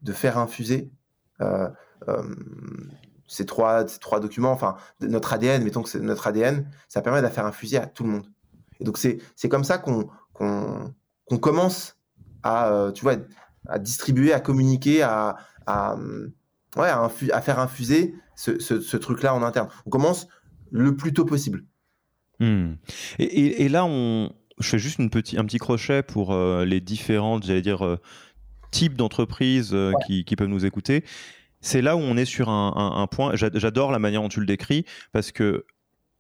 de 0.03 0.12
faire 0.12 0.38
infuser 0.38 0.90
euh, 1.40 1.68
euh, 2.09 2.22
ces, 3.28 3.44
trois, 3.44 3.84
trois 3.84 4.20
documents, 4.20 4.53
enfin, 4.53 4.76
notre 5.01 5.32
ADN, 5.32 5.64
mettons 5.64 5.82
que 5.82 5.88
c'est 5.88 5.99
notre 6.01 6.28
ADN, 6.28 6.70
ça 6.88 7.03
permet 7.03 7.22
de 7.22 7.28
faire 7.28 7.44
infuser 7.44 7.76
à 7.76 7.86
tout 7.86 8.05
le 8.05 8.11
monde. 8.11 8.26
Et 8.78 8.84
donc, 8.84 8.99
c'est 8.99 9.49
comme 9.49 9.64
ça 9.64 9.78
qu'on 9.78 10.09
commence 11.40 11.99
à, 12.44 12.70
euh, 12.70 12.92
tu 12.92 13.03
vois, 13.03 13.16
à 13.68 13.80
distribuer, 13.80 14.32
à 14.32 14.38
communiquer, 14.38 15.03
à, 15.03 15.36
à, 15.66 15.97
ouais, 16.76 16.88
à, 16.88 17.40
faire 17.40 17.59
infuser 17.59 18.14
ce, 18.36 18.61
ce, 18.61 18.97
truc-là 18.97 19.34
en 19.34 19.42
interne. 19.42 19.68
On 19.86 19.90
commence 19.90 20.28
le 20.70 20.94
plus 20.94 21.12
tôt 21.12 21.24
possible. 21.24 21.64
Hmm. 22.38 22.74
Et, 23.18 23.64
et, 23.64 23.68
là, 23.68 23.84
on, 23.86 24.30
je 24.61 24.68
fais 24.68 24.78
juste 24.78 25.01
une 25.01 25.11
petit, 25.11 25.36
un 25.36 25.44
petit 25.44 25.59
crochet 25.59 26.05
pour 26.05 26.36
les 26.36 26.80
différentes, 26.80 27.44
j'allais 27.44 27.62
dire, 27.62 27.99
types 28.70 28.94
d'entreprises 28.94 29.76
qui, 30.06 30.24
qui, 30.24 30.36
peuvent 30.36 30.48
nous 30.48 30.66
écouter. 30.66 31.04
C'est 31.60 31.82
là 31.82 31.96
où 31.96 32.00
on 32.00 32.16
est 32.16 32.24
sur 32.24 32.48
un, 32.48 32.72
un, 32.76 33.02
un 33.02 33.06
point. 33.06 33.32
J'adore 33.34 33.90
la 33.90 33.98
manière 33.98 34.22
dont 34.22 34.28
tu 34.28 34.40
le 34.40 34.46
décris 34.46 34.84
parce 35.12 35.32
que 35.32 35.64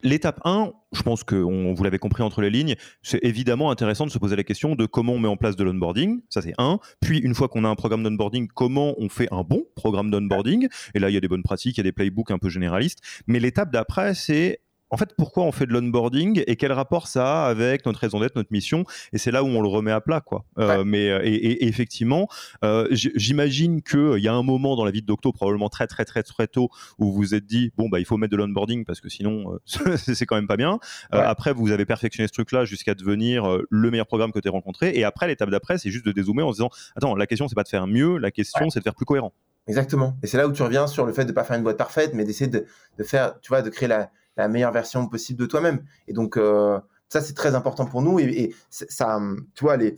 L'étape 0.02 0.40
1, 0.44 0.72
je 0.92 1.02
pense 1.02 1.24
que 1.24 1.34
vous 1.34 1.82
l'avez 1.82 1.98
compris 1.98 2.22
entre 2.22 2.42
les 2.42 2.50
lignes, 2.50 2.76
c'est 3.02 3.18
évidemment 3.24 3.70
intéressant 3.70 4.04
de 4.04 4.10
se 4.10 4.18
poser 4.18 4.36
la 4.36 4.44
question 4.44 4.74
de 4.74 4.84
comment 4.84 5.14
on 5.14 5.18
met 5.18 5.28
en 5.28 5.38
place 5.38 5.56
de 5.56 5.64
l'onboarding, 5.64 6.20
ça 6.28 6.42
c'est 6.42 6.52
un. 6.58 6.78
Puis 7.00 7.18
une 7.18 7.34
fois 7.34 7.48
qu'on 7.48 7.64
a 7.64 7.68
un 7.68 7.74
programme 7.74 8.02
d'onboarding, 8.02 8.46
comment 8.46 8.94
on 8.98 9.08
fait 9.08 9.28
un 9.32 9.42
bon 9.42 9.64
programme 9.74 10.10
d'onboarding. 10.10 10.68
Et 10.94 10.98
là, 10.98 11.08
il 11.08 11.14
y 11.14 11.16
a 11.16 11.20
des 11.20 11.28
bonnes 11.28 11.42
pratiques, 11.42 11.78
il 11.78 11.80
y 11.80 11.80
a 11.80 11.84
des 11.84 11.92
playbooks 11.92 12.30
un 12.30 12.38
peu 12.38 12.50
généralistes. 12.50 13.00
Mais 13.26 13.40
l'étape 13.40 13.72
d'après, 13.72 14.14
c'est 14.14 14.60
en 14.90 14.96
fait, 14.96 15.14
pourquoi 15.16 15.42
on 15.44 15.52
fait 15.52 15.66
de 15.66 15.72
l'onboarding 15.72 16.42
et 16.46 16.56
quel 16.56 16.72
rapport 16.72 17.08
ça 17.08 17.44
a 17.44 17.48
avec 17.48 17.84
notre 17.86 17.98
raison 17.98 18.20
d'être, 18.20 18.36
notre 18.36 18.52
mission? 18.52 18.84
Et 19.12 19.18
c'est 19.18 19.32
là 19.32 19.42
où 19.42 19.46
on 19.46 19.60
le 19.60 19.68
remet 19.68 19.90
à 19.90 20.00
plat, 20.00 20.20
quoi. 20.20 20.44
Euh, 20.58 20.84
mais 20.84 21.10
euh, 21.10 21.20
et, 21.24 21.66
effectivement, 21.66 22.28
euh, 22.64 22.86
j'imagine 22.90 23.82
qu'il 23.82 24.18
y 24.18 24.28
a 24.28 24.34
un 24.34 24.42
moment 24.42 24.76
dans 24.76 24.84
la 24.84 24.92
vie 24.92 25.02
de 25.02 25.06
Docto, 25.06 25.32
probablement 25.32 25.68
très 25.68 25.86
très 25.86 26.04
très 26.04 26.22
très 26.22 26.46
tôt, 26.46 26.70
où 26.98 27.06
vous 27.06 27.16
vous 27.16 27.34
êtes 27.34 27.46
dit 27.46 27.72
bon 27.76 27.88
bah 27.88 27.98
il 27.98 28.04
faut 28.04 28.16
mettre 28.16 28.30
de 28.30 28.36
l'onboarding 28.36 28.84
parce 28.84 29.00
que 29.00 29.08
sinon 29.08 29.58
c'est 29.96 30.26
quand 30.26 30.36
même 30.36 30.46
pas 30.46 30.56
bien. 30.56 30.78
Après, 31.10 31.52
vous 31.52 31.72
avez 31.72 31.84
perfectionné 31.84 32.28
ce 32.28 32.32
truc-là 32.32 32.64
jusqu'à 32.64 32.94
devenir 32.94 33.58
le 33.68 33.90
meilleur 33.90 34.06
programme 34.06 34.32
que 34.32 34.38
tu 34.38 34.48
as 34.48 34.52
rencontré. 34.52 34.92
Et 34.94 35.04
après, 35.04 35.26
l'étape 35.26 35.50
d'après, 35.50 35.78
c'est 35.78 35.90
juste 35.90 36.06
de 36.06 36.12
dézoomer 36.12 36.46
en 36.46 36.52
se 36.52 36.56
disant 36.56 36.70
attends, 36.94 37.16
la 37.16 37.26
question 37.26 37.48
c'est 37.48 37.54
pas 37.54 37.64
de 37.64 37.68
faire 37.68 37.86
mieux, 37.86 38.18
la 38.18 38.30
question 38.30 38.70
c'est 38.70 38.78
de 38.78 38.84
faire 38.84 38.94
plus 38.94 39.06
cohérent. 39.06 39.32
Exactement. 39.66 40.16
Et 40.22 40.28
c'est 40.28 40.36
là 40.36 40.46
où 40.46 40.52
tu 40.52 40.62
reviens 40.62 40.86
sur 40.86 41.04
le 41.04 41.12
fait 41.12 41.24
de 41.24 41.32
pas 41.32 41.42
faire 41.42 41.56
une 41.56 41.64
boîte 41.64 41.76
parfaite, 41.76 42.12
mais 42.14 42.24
d'essayer 42.24 42.48
de, 42.48 42.66
de 42.98 43.02
faire, 43.02 43.40
tu 43.40 43.48
vois, 43.48 43.62
de 43.62 43.70
créer 43.70 43.88
la 43.88 44.10
la 44.36 44.48
meilleure 44.48 44.72
version 44.72 45.06
possible 45.08 45.40
de 45.40 45.46
toi-même. 45.46 45.82
Et 46.08 46.12
donc, 46.12 46.36
euh, 46.36 46.78
Ça, 47.08 47.20
c'est 47.20 47.34
très 47.34 47.54
important 47.54 47.86
pour 47.86 48.02
nous. 48.02 48.18
Et, 48.18 48.52
ça, 48.70 49.20
tu 49.54 49.64
vois, 49.64 49.76
les, 49.76 49.94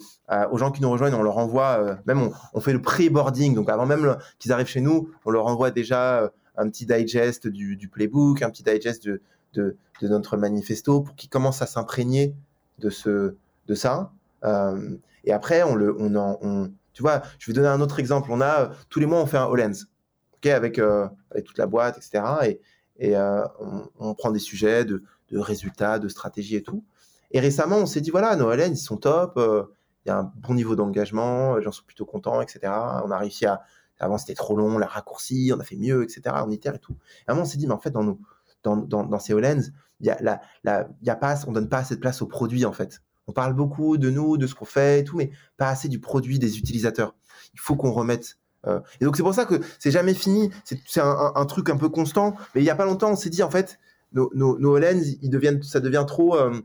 aux 0.50 0.58
gens 0.58 0.70
qui 0.70 0.82
nous 0.82 0.90
rejoignent, 0.90 1.14
on 1.14 1.22
leur 1.22 1.38
envoie, 1.38 1.98
même 2.06 2.30
on, 2.52 2.60
fait 2.60 2.74
le 2.74 2.82
pré-boarding. 2.82 3.54
Donc, 3.54 3.70
avant 3.70 3.86
même 3.86 4.18
qu'ils 4.38 4.52
arrivent 4.52 4.66
chez 4.66 4.82
nous, 4.82 5.10
on 5.24 5.30
leur 5.30 5.46
envoie 5.46 5.70
déjà 5.70 6.30
un 6.56 6.68
petit 6.68 6.84
digest 6.84 7.46
du, 7.48 7.88
playbook, 7.88 8.42
un 8.42 8.50
petit 8.50 8.62
digest 8.62 9.06
de, 9.06 9.22
de, 9.54 9.76
notre 10.02 10.36
manifesto 10.36 11.00
pour 11.00 11.16
qu'ils 11.16 11.30
commencent 11.30 11.62
à 11.62 11.66
s'imprégner 11.66 12.34
de, 12.78 12.90
de 13.66 13.74
ça. 13.74 14.12
et 15.24 15.32
après, 15.32 15.62
on 15.62 15.74
le, 15.74 15.96
on, 15.98 16.14
on, 16.42 16.70
tu 16.92 17.02
vois, 17.02 17.22
je 17.38 17.50
vais 17.50 17.54
donner 17.54 17.68
un 17.68 17.80
autre 17.80 18.00
exemple. 18.00 18.28
On 18.30 18.42
a 18.42 18.70
tous 18.90 19.00
les 19.00 19.06
mois, 19.06 19.20
on 19.22 19.26
fait 19.26 19.38
un 19.38 19.46
HoloLens, 19.46 19.86
ok, 20.36 20.46
avec, 20.46 20.78
avec 20.78 21.44
toute 21.46 21.56
la 21.56 21.66
boîte, 21.66 21.96
etc. 21.96 22.22
Et, 22.44 22.60
et 22.98 23.16
on, 23.16 24.14
prend 24.14 24.30
des 24.30 24.38
sujets 24.38 24.84
de, 24.84 25.02
résultats, 25.32 25.98
de 25.98 26.08
stratégie 26.08 26.56
et 26.56 26.62
tout. 26.62 26.84
Et 27.30 27.40
récemment, 27.40 27.76
on 27.76 27.86
s'est 27.86 28.00
dit, 28.00 28.10
voilà, 28.10 28.36
nos 28.36 28.50
LN, 28.50 28.72
ils 28.72 28.76
sont 28.76 28.96
top, 28.96 29.34
euh, 29.36 29.64
il 30.04 30.08
y 30.08 30.12
a 30.12 30.18
un 30.18 30.32
bon 30.36 30.54
niveau 30.54 30.76
d'engagement, 30.76 31.60
gens 31.60 31.72
sont 31.72 31.84
plutôt 31.84 32.06
contents, 32.06 32.40
etc. 32.40 32.60
On 33.04 33.10
a 33.10 33.18
réussi 33.18 33.44
à, 33.44 33.62
avant 34.00 34.18
c'était 34.18 34.34
trop 34.34 34.56
long, 34.56 34.76
on 34.76 34.78
l'a 34.78 34.86
raccourci, 34.86 35.52
on 35.54 35.60
a 35.60 35.64
fait 35.64 35.76
mieux, 35.76 36.02
etc. 36.02 36.36
On 36.44 36.50
itère 36.50 36.74
et 36.74 36.78
tout. 36.78 36.94
Et 36.94 37.28
à 37.28 37.32
un 37.32 37.34
moment, 37.34 37.44
on 37.44 37.48
s'est 37.48 37.58
dit, 37.58 37.66
mais 37.66 37.74
en 37.74 37.80
fait, 37.80 37.90
dans, 37.90 38.02
nos, 38.02 38.18
dans, 38.62 38.76
dans, 38.76 39.04
dans 39.04 39.18
ces 39.18 39.34
HoloLens, 39.34 39.72
y 40.00 40.10
a 40.10 40.16
la, 40.20 40.40
la, 40.64 40.88
y 41.02 41.10
a 41.10 41.44
donne 41.48 41.68
pas 41.68 41.78
assez 41.78 41.96
de 41.96 42.00
place 42.00 42.22
au 42.22 42.26
produit, 42.26 42.64
en 42.64 42.72
fait. 42.72 43.02
On 43.26 43.32
parle 43.32 43.52
beaucoup 43.52 43.98
de 43.98 44.08
nous, 44.08 44.38
de 44.38 44.46
ce 44.46 44.54
qu'on 44.54 44.64
fait 44.64 45.00
et 45.00 45.04
tout, 45.04 45.16
mais 45.16 45.30
pas 45.58 45.68
assez 45.68 45.88
du 45.88 46.00
produit 46.00 46.38
des 46.38 46.58
utilisateurs. 46.58 47.14
Il 47.52 47.60
faut 47.60 47.76
qu'on 47.76 47.92
remette. 47.92 48.38
Euh, 48.68 48.80
et 49.00 49.04
donc, 49.04 49.16
c'est 49.16 49.22
pour 49.22 49.34
ça 49.34 49.44
que 49.44 49.56
c'est 49.78 49.90
jamais 49.90 50.14
fini. 50.14 50.50
C'est 50.64 51.00
un, 51.00 51.46
truc 51.46 51.70
un 51.70 51.76
peu 51.76 51.88
constant. 51.88 52.34
Mais 52.54 52.60
il 52.60 52.64
y 52.64 52.70
a 52.70 52.74
pas 52.74 52.84
longtemps, 52.84 53.10
on 53.10 53.16
s'est 53.16 53.30
dit, 53.30 53.42
en 53.42 53.50
fait, 53.50 53.78
nos, 54.12 54.30
nos, 54.34 54.58
nos 54.58 54.78
ça 55.62 55.80
devient 55.80 56.04
trop. 56.06 56.36
Euh, 56.36 56.60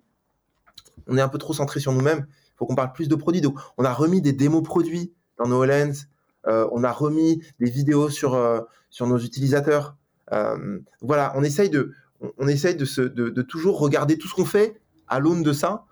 on 1.08 1.18
est 1.18 1.22
un 1.22 1.30
peu 1.30 1.38
trop 1.38 1.54
centré 1.54 1.80
sur 1.80 1.91
nous-mêmes. 1.91 2.26
Il 2.30 2.58
faut 2.58 2.66
qu'on 2.66 2.76
parle 2.76 2.93
plus 2.93 3.08
de 3.08 3.16
produits. 3.16 3.41
Donc, 3.41 3.58
on 3.78 3.86
a 3.86 3.93
remis 3.93 4.22
des 4.22 4.34
démos 4.34 4.64
produits 4.64 5.14
dans 5.38 5.47
nos 5.47 5.66
Lens. 5.66 6.08
Euh, 6.47 6.68
on 6.72 6.84
a 6.84 6.91
remis 6.91 7.41
des 7.60 7.70
vidéos 7.70 8.10
sur, 8.10 8.36
euh, 8.36 8.62
sur 8.89 9.08
nos 9.08 9.18
utilisateurs. 9.18 9.95
Voilà, 11.01 11.32
on 11.36 11.43
essaye 11.43 11.70
de, 11.70 11.91
on, 12.39 12.47
essaye 12.47 12.76
de, 12.76 13.41
toujours 13.43 13.78
regarder 13.78 14.18
tout 14.18 14.28
ce 14.28 14.34
qu'on 14.34 14.45
fait 14.45 14.82
à 15.08 15.20
l'aune 15.20 15.43
de 15.43 15.54
ça 15.54 15.86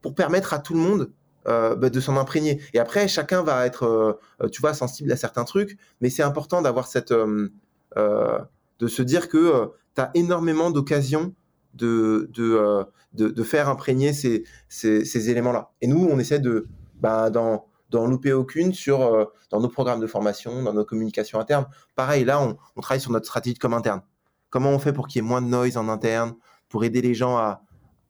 pour 0.00 0.14
permettre 0.14 0.54
à 0.54 0.60
tout 0.60 0.74
le 0.74 0.80
monde 0.80 1.10
euh, 1.46 1.74
bah, 1.76 1.90
de 1.90 2.00
s'en 2.00 2.16
imprégner. 2.16 2.60
Et 2.72 2.78
après, 2.78 3.08
chacun 3.08 3.42
va 3.42 3.66
être, 3.66 4.18
tu 4.52 4.60
vois, 4.60 4.74
sensible 4.74 5.12
à 5.12 5.16
certains 5.16 5.44
trucs, 5.44 5.78
mais 6.00 6.10
c'est 6.10 6.22
important 6.22 6.62
d'avoir 6.62 6.86
cette, 6.86 7.12
de 7.12 8.88
se 8.88 9.02
dire 9.02 9.28
que 9.28 9.70
tu 9.94 10.00
as 10.00 10.10
énormément 10.14 10.70
d'occasions 10.70 11.34
de, 11.74 12.30
de, 12.32 12.54
euh, 12.54 12.84
de, 13.12 13.42
faire 13.42 13.68
imprégner 13.68 14.12
ces, 14.12 14.44
ces, 14.68 15.04
ces 15.04 15.30
éléments-là. 15.30 15.72
Et 15.80 15.86
nous, 15.86 16.08
on 16.10 16.18
essaie 16.18 16.38
de, 16.38 16.68
bah, 17.00 17.30
d'en, 17.30 17.66
louper 17.92 18.32
aucune 18.32 18.72
sur, 18.72 19.02
euh, 19.02 19.24
dans 19.50 19.60
nos 19.60 19.68
programmes 19.68 20.00
de 20.00 20.06
formation, 20.06 20.62
dans 20.62 20.72
nos 20.72 20.84
communications 20.84 21.38
internes. 21.38 21.66
Pareil, 21.94 22.24
là, 22.24 22.40
on, 22.40 22.56
on, 22.76 22.80
travaille 22.80 23.00
sur 23.00 23.12
notre 23.12 23.26
stratégie 23.26 23.54
de 23.54 23.60
com 23.60 23.72
interne. 23.72 24.02
Comment 24.50 24.70
on 24.70 24.78
fait 24.78 24.92
pour 24.92 25.06
qu'il 25.06 25.22
y 25.22 25.24
ait 25.24 25.28
moins 25.28 25.42
de 25.42 25.46
noise 25.46 25.76
en 25.76 25.88
interne, 25.88 26.34
pour 26.68 26.84
aider 26.84 27.02
les 27.02 27.14
gens 27.14 27.36
à 27.36 27.62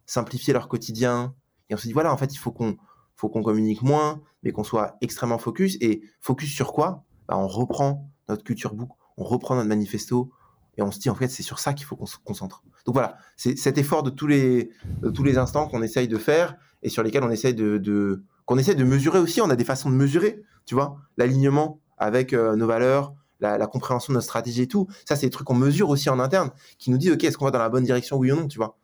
simplifier 0.06 0.52
leur 0.52 0.68
quotidien? 0.68 1.34
Et 1.68 1.74
on 1.74 1.78
se 1.78 1.86
dit, 1.86 1.92
voilà, 1.92 2.12
en 2.12 2.16
fait, 2.16 2.32
il 2.32 2.38
faut 2.38 2.52
qu'on, 2.52 2.76
faut 3.16 3.28
qu'on 3.28 3.42
communique 3.42 3.82
moins, 3.82 4.22
mais 4.42 4.52
qu'on 4.52 4.64
soit 4.64 4.96
extrêmement 5.00 5.38
focus. 5.38 5.76
Et 5.80 6.02
focus 6.20 6.52
sur 6.52 6.72
quoi? 6.72 7.04
Bah, 7.28 7.36
On 7.38 7.46
reprend 7.46 8.10
notre 8.28 8.44
culture 8.44 8.74
book, 8.74 8.90
on 9.16 9.24
reprend 9.24 9.54
notre 9.54 9.68
manifesto, 9.68 10.30
et 10.76 10.82
on 10.82 10.90
se 10.90 10.98
dit, 10.98 11.10
en 11.10 11.14
fait, 11.14 11.28
c'est 11.28 11.42
sur 11.42 11.58
ça 11.58 11.72
qu'il 11.72 11.86
faut 11.86 11.96
qu'on 11.96 12.06
se 12.06 12.16
concentre. 12.24 12.62
Donc 12.84 12.94
voilà, 12.94 13.16
c'est 13.36 13.56
cet 13.56 13.78
effort 13.78 14.02
de 14.02 14.10
tous 14.10 14.26
les, 14.26 14.70
tous 15.14 15.22
les 15.22 15.38
instants 15.38 15.68
qu'on 15.68 15.82
essaye 15.82 16.08
de 16.08 16.18
faire 16.18 16.56
et 16.82 16.88
sur 16.88 17.02
lesquels 17.02 17.22
on 17.22 17.30
essaye 17.30 17.54
de, 17.54 17.78
de 17.78 18.24
qu'on 18.44 18.58
essaie 18.58 18.74
de 18.74 18.84
mesurer 18.84 19.18
aussi. 19.18 19.40
On 19.40 19.50
a 19.50 19.56
des 19.56 19.64
façons 19.64 19.88
de 19.88 19.94
mesurer, 19.94 20.42
tu 20.66 20.74
vois, 20.74 20.96
l'alignement 21.16 21.80
avec 21.96 22.32
euh, 22.32 22.56
nos 22.56 22.66
valeurs, 22.66 23.14
la, 23.40 23.56
la, 23.56 23.66
compréhension 23.66 24.12
de 24.12 24.16
notre 24.16 24.26
stratégie 24.26 24.62
et 24.62 24.68
tout. 24.68 24.88
Ça, 25.08 25.16
c'est 25.16 25.26
des 25.26 25.30
trucs 25.30 25.46
qu'on 25.46 25.54
mesure 25.54 25.88
aussi 25.88 26.10
en 26.10 26.18
interne, 26.18 26.50
qui 26.78 26.90
nous 26.90 26.98
disent, 26.98 27.12
OK, 27.12 27.24
est-ce 27.24 27.38
qu'on 27.38 27.46
va 27.46 27.50
dans 27.50 27.58
la 27.58 27.68
bonne 27.68 27.84
direction, 27.84 28.16
oui 28.16 28.32
ou 28.32 28.36
non, 28.36 28.48
tu 28.48 28.58
vois. 28.58 28.76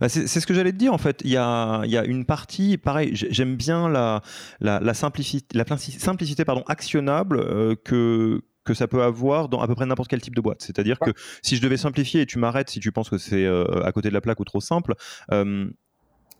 Bah, 0.00 0.08
c'est 0.08 0.26
ce 0.26 0.46
que 0.46 0.54
j'allais 0.54 0.72
te 0.72 0.76
dire 0.76 0.92
en 0.92 0.98
fait. 0.98 1.20
Il 1.24 1.30
y 1.30 1.36
a, 1.36 1.82
il 1.84 1.90
y 1.90 1.96
a 1.96 2.04
une 2.04 2.24
partie, 2.24 2.78
pareil, 2.78 3.10
j'aime 3.14 3.56
bien 3.56 3.88
la, 3.88 4.22
la, 4.60 4.80
la, 4.80 4.94
simplicité, 4.94 5.56
la 5.56 5.64
simplicité 5.66 6.44
pardon, 6.44 6.62
actionnable 6.66 7.40
euh, 7.40 7.74
que, 7.84 8.42
que 8.64 8.74
ça 8.74 8.88
peut 8.88 9.02
avoir 9.02 9.48
dans 9.48 9.60
à 9.60 9.66
peu 9.66 9.74
près 9.74 9.86
n'importe 9.86 10.08
quel 10.08 10.20
type 10.20 10.34
de 10.34 10.40
boîte. 10.40 10.62
C'est-à-dire 10.62 10.98
que 10.98 11.10
si 11.42 11.56
je 11.56 11.62
devais 11.62 11.76
simplifier, 11.76 12.22
et 12.22 12.26
tu 12.26 12.38
m'arrêtes 12.38 12.70
si 12.70 12.80
tu 12.80 12.92
penses 12.92 13.10
que 13.10 13.18
c'est 13.18 13.44
euh, 13.44 13.84
à 13.84 13.92
côté 13.92 14.08
de 14.08 14.14
la 14.14 14.20
plaque 14.20 14.40
ou 14.40 14.44
trop 14.44 14.60
simple, 14.60 14.94
euh, 15.32 15.68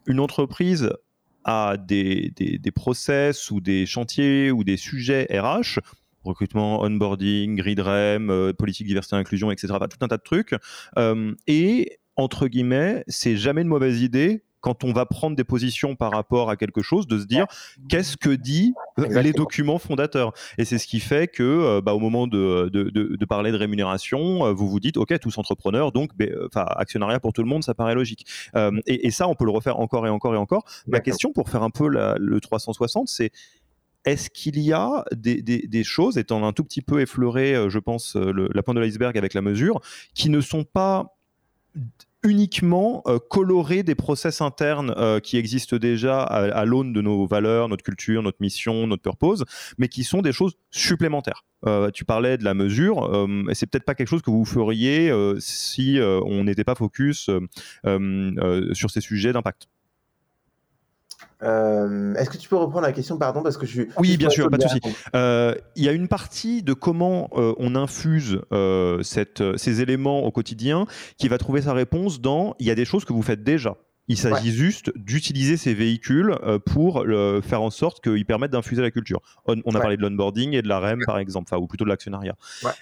une 0.06 0.20
entreprise 0.20 0.90
a 1.44 1.76
des, 1.76 2.32
des, 2.36 2.58
des, 2.58 2.70
process 2.70 3.50
ou 3.50 3.60
des 3.60 3.84
chantiers 3.84 4.50
ou 4.50 4.64
des 4.64 4.78
sujets 4.78 5.28
RH, 5.30 5.78
recrutement, 6.22 6.80
onboarding, 6.80 7.56
grid 7.56 7.80
REM, 7.80 8.30
euh, 8.30 8.54
politique 8.54 8.86
diversité 8.86 9.16
inclusion, 9.16 9.50
etc. 9.50 9.74
tout 9.90 9.98
un 10.00 10.08
tas 10.08 10.16
de 10.16 10.22
trucs. 10.22 10.54
et 11.46 11.98
entre 12.16 12.48
guillemets, 12.48 13.04
c'est 13.08 13.36
jamais 13.36 13.62
une 13.62 13.68
mauvaise 13.68 14.02
idée 14.02 14.44
quand 14.64 14.82
on 14.82 14.94
va 14.94 15.04
prendre 15.04 15.36
des 15.36 15.44
positions 15.44 15.94
par 15.94 16.12
rapport 16.12 16.48
à 16.48 16.56
quelque 16.56 16.80
chose, 16.80 17.06
de 17.06 17.18
se 17.18 17.26
dire 17.26 17.44
qu'est-ce 17.90 18.16
que 18.16 18.30
dit 18.30 18.72
euh, 18.98 19.20
les 19.20 19.34
documents 19.34 19.78
fondateurs? 19.78 20.32
Et 20.56 20.64
c'est 20.64 20.78
ce 20.78 20.86
qui 20.86 21.00
fait 21.00 21.28
que, 21.28 21.42
euh, 21.42 21.80
bah, 21.82 21.92
au 21.92 21.98
moment 21.98 22.26
de, 22.26 22.70
de, 22.72 22.88
de, 22.88 23.24
parler 23.26 23.52
de 23.52 23.58
rémunération, 23.58 24.46
euh, 24.46 24.52
vous 24.54 24.66
vous 24.66 24.80
dites, 24.80 24.96
ok, 24.96 25.18
tous 25.20 25.36
entrepreneurs, 25.36 25.92
donc, 25.92 26.16
ben, 26.16 26.34
enfin, 26.46 26.64
actionnariat 26.76 27.20
pour 27.20 27.34
tout 27.34 27.42
le 27.42 27.48
monde, 27.48 27.62
ça 27.62 27.74
paraît 27.74 27.94
logique. 27.94 28.26
et, 28.86 29.06
et, 29.06 29.10
ça, 29.10 29.28
on 29.28 29.34
peut 29.34 29.44
le 29.44 29.50
refaire 29.50 29.78
encore 29.78 30.06
et 30.06 30.10
encore 30.10 30.34
et 30.34 30.38
encore. 30.38 30.64
Ma 30.86 31.00
question 31.00 31.30
pour 31.30 31.50
faire 31.50 31.62
un 31.62 31.70
peu 31.70 31.86
la, 31.86 32.14
le 32.18 32.40
360, 32.40 33.08
c'est 33.08 33.32
est-ce 34.06 34.30
qu'il 34.30 34.58
y 34.58 34.72
a 34.72 35.04
des, 35.14 35.42
des, 35.42 35.66
des, 35.68 35.84
choses, 35.84 36.16
étant 36.16 36.42
un 36.46 36.54
tout 36.54 36.64
petit 36.64 36.80
peu 36.80 37.02
effleuré, 37.02 37.68
je 37.68 37.78
pense, 37.78 38.16
le, 38.16 38.48
la 38.54 38.62
pointe 38.62 38.76
de 38.76 38.80
l'iceberg 38.80 39.18
avec 39.18 39.34
la 39.34 39.42
mesure, 39.42 39.82
qui 40.14 40.30
ne 40.30 40.40
sont 40.40 40.64
pas 40.64 41.18
uniquement 42.24 43.02
euh, 43.06 43.18
colorer 43.18 43.82
des 43.82 43.94
process 43.94 44.40
internes 44.40 44.94
euh, 44.96 45.20
qui 45.20 45.36
existent 45.36 45.76
déjà 45.76 46.22
à, 46.22 46.64
l'aune 46.64 46.92
de 46.92 47.02
nos 47.02 47.26
valeurs, 47.26 47.68
notre 47.68 47.84
culture, 47.84 48.22
notre 48.22 48.38
mission, 48.40 48.86
notre 48.86 49.02
purpose, 49.02 49.44
mais 49.78 49.88
qui 49.88 50.04
sont 50.04 50.22
des 50.22 50.32
choses 50.32 50.54
supplémentaires. 50.70 51.44
Euh, 51.66 51.90
tu 51.90 52.04
parlais 52.04 52.38
de 52.38 52.44
la 52.44 52.54
mesure, 52.54 53.26
et 53.50 53.54
c'est 53.54 53.66
peut-être 53.66 53.84
pas 53.84 53.94
quelque 53.94 54.08
chose 54.08 54.22
que 54.22 54.30
vous 54.30 54.44
feriez 54.44 55.12
si 55.38 55.98
on 56.00 56.44
n'était 56.44 56.64
pas 56.64 56.74
focus 56.74 57.30
sur 57.84 58.90
ces 58.90 59.00
sujets 59.00 59.32
d'impact. 59.32 59.68
Euh, 61.42 62.14
est-ce 62.14 62.30
que 62.30 62.36
tu 62.36 62.48
peux 62.48 62.56
reprendre 62.56 62.86
la 62.86 62.92
question, 62.92 63.18
pardon, 63.18 63.42
parce 63.42 63.56
que 63.56 63.66
je 63.66 63.82
Oui, 63.98 64.16
bien 64.16 64.30
sûr, 64.30 64.50
pas 64.50 64.56
de 64.56 64.62
souci. 64.62 64.80
Euh, 65.14 65.54
il 65.76 65.84
y 65.84 65.88
a 65.88 65.92
une 65.92 66.08
partie 66.08 66.62
de 66.62 66.72
comment 66.72 67.30
euh, 67.34 67.54
on 67.58 67.74
infuse 67.74 68.40
cette, 69.02 69.42
ces 69.56 69.80
éléments 69.80 70.24
au 70.24 70.30
quotidien 70.30 70.86
qui 71.18 71.28
va 71.28 71.38
trouver 71.38 71.62
sa 71.62 71.72
réponse 71.72 72.20
dans 72.20 72.54
il 72.58 72.66
y 72.66 72.70
a 72.70 72.74
des 72.74 72.84
choses 72.84 73.04
que 73.04 73.12
vous 73.12 73.22
faites 73.22 73.42
déjà. 73.42 73.76
Il 74.06 74.18
s'agit 74.18 74.52
juste 74.52 74.92
d'utiliser 74.96 75.56
ces 75.56 75.72
véhicules 75.72 76.36
pour 76.66 77.04
le, 77.04 77.40
faire 77.40 77.62
en 77.62 77.70
sorte 77.70 78.02
qu'ils 78.02 78.26
permettent 78.26 78.50
d'infuser 78.50 78.82
la 78.82 78.90
culture. 78.90 79.20
On, 79.46 79.74
a 79.74 79.80
parlé 79.80 79.96
de 79.96 80.02
l'onboarding 80.02 80.52
et 80.52 80.60
de 80.60 80.68
la 80.68 80.78
REM, 80.78 81.00
par 81.06 81.18
exemple, 81.18 81.48
enfin, 81.50 81.60
ou 81.60 81.66
plutôt 81.66 81.84
de 81.84 81.88
l'actionnariat. 81.88 82.36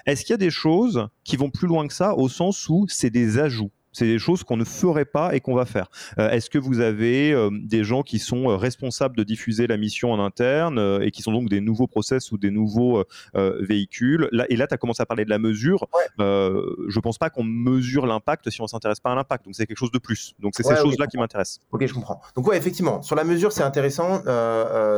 Est-ce 0.06 0.22
qu'il 0.24 0.32
y 0.32 0.34
a 0.34 0.38
des 0.38 0.50
choses 0.50 1.06
qui 1.24 1.36
vont 1.36 1.50
plus 1.50 1.68
loin 1.68 1.86
que 1.86 1.94
ça, 1.94 2.14
au 2.16 2.28
sens 2.28 2.68
où 2.68 2.86
c'est 2.88 3.10
des 3.10 3.38
ajouts? 3.38 3.70
C'est 3.92 4.06
des 4.06 4.18
choses 4.18 4.42
qu'on 4.42 4.56
ne 4.56 4.64
ferait 4.64 5.04
pas 5.04 5.34
et 5.34 5.40
qu'on 5.40 5.54
va 5.54 5.66
faire. 5.66 5.88
Euh, 6.18 6.30
est-ce 6.30 6.50
que 6.50 6.58
vous 6.58 6.80
avez 6.80 7.32
euh, 7.32 7.50
des 7.52 7.84
gens 7.84 8.02
qui 8.02 8.18
sont 8.18 8.50
euh, 8.50 8.56
responsables 8.56 9.16
de 9.16 9.22
diffuser 9.22 9.66
la 9.66 9.76
mission 9.76 10.12
en 10.12 10.24
interne 10.24 11.00
et 11.02 11.10
qui 11.10 11.22
sont 11.22 11.32
donc 11.32 11.48
des 11.48 11.60
nouveaux 11.60 11.86
process 11.86 12.32
ou 12.32 12.38
des 12.38 12.50
nouveaux 12.50 13.04
véhicules? 13.34 14.28
Là, 14.32 14.46
Et 14.48 14.56
là, 14.56 14.66
tu 14.66 14.74
as 14.74 14.78
commencé 14.78 15.02
à 15.02 15.06
parler 15.06 15.24
de 15.24 15.30
la 15.30 15.38
mesure. 15.38 15.86
je 16.18 17.00
pense 17.00 17.18
pas 17.18 17.30
qu'on 17.30 17.44
mesure 17.44 18.06
l'impact 18.06 18.48
si 18.50 18.60
on 18.60 18.66
s'intéresse 18.66 19.00
pas 19.00 19.12
à 19.12 19.14
l'impact. 19.14 19.44
Donc 19.44 19.54
c'est 19.54 19.66
quelque 19.66 19.78
chose 19.78 19.92
de 19.92 19.98
plus. 19.98 20.34
Donc 20.38 20.54
c'est 20.56 20.62
ces 20.62 20.76
choses-là 20.76 21.06
qui 21.06 21.18
m'intéressent. 21.18 21.60
Ok, 21.70 21.86
je 21.86 21.94
comprends. 21.94 22.20
Donc 22.36 22.46
ouais, 22.46 22.56
effectivement, 22.56 23.02
sur 23.02 23.16
la 23.16 23.24
mesure, 23.24 23.52
c'est 23.52 23.62
intéressant. 23.62 24.22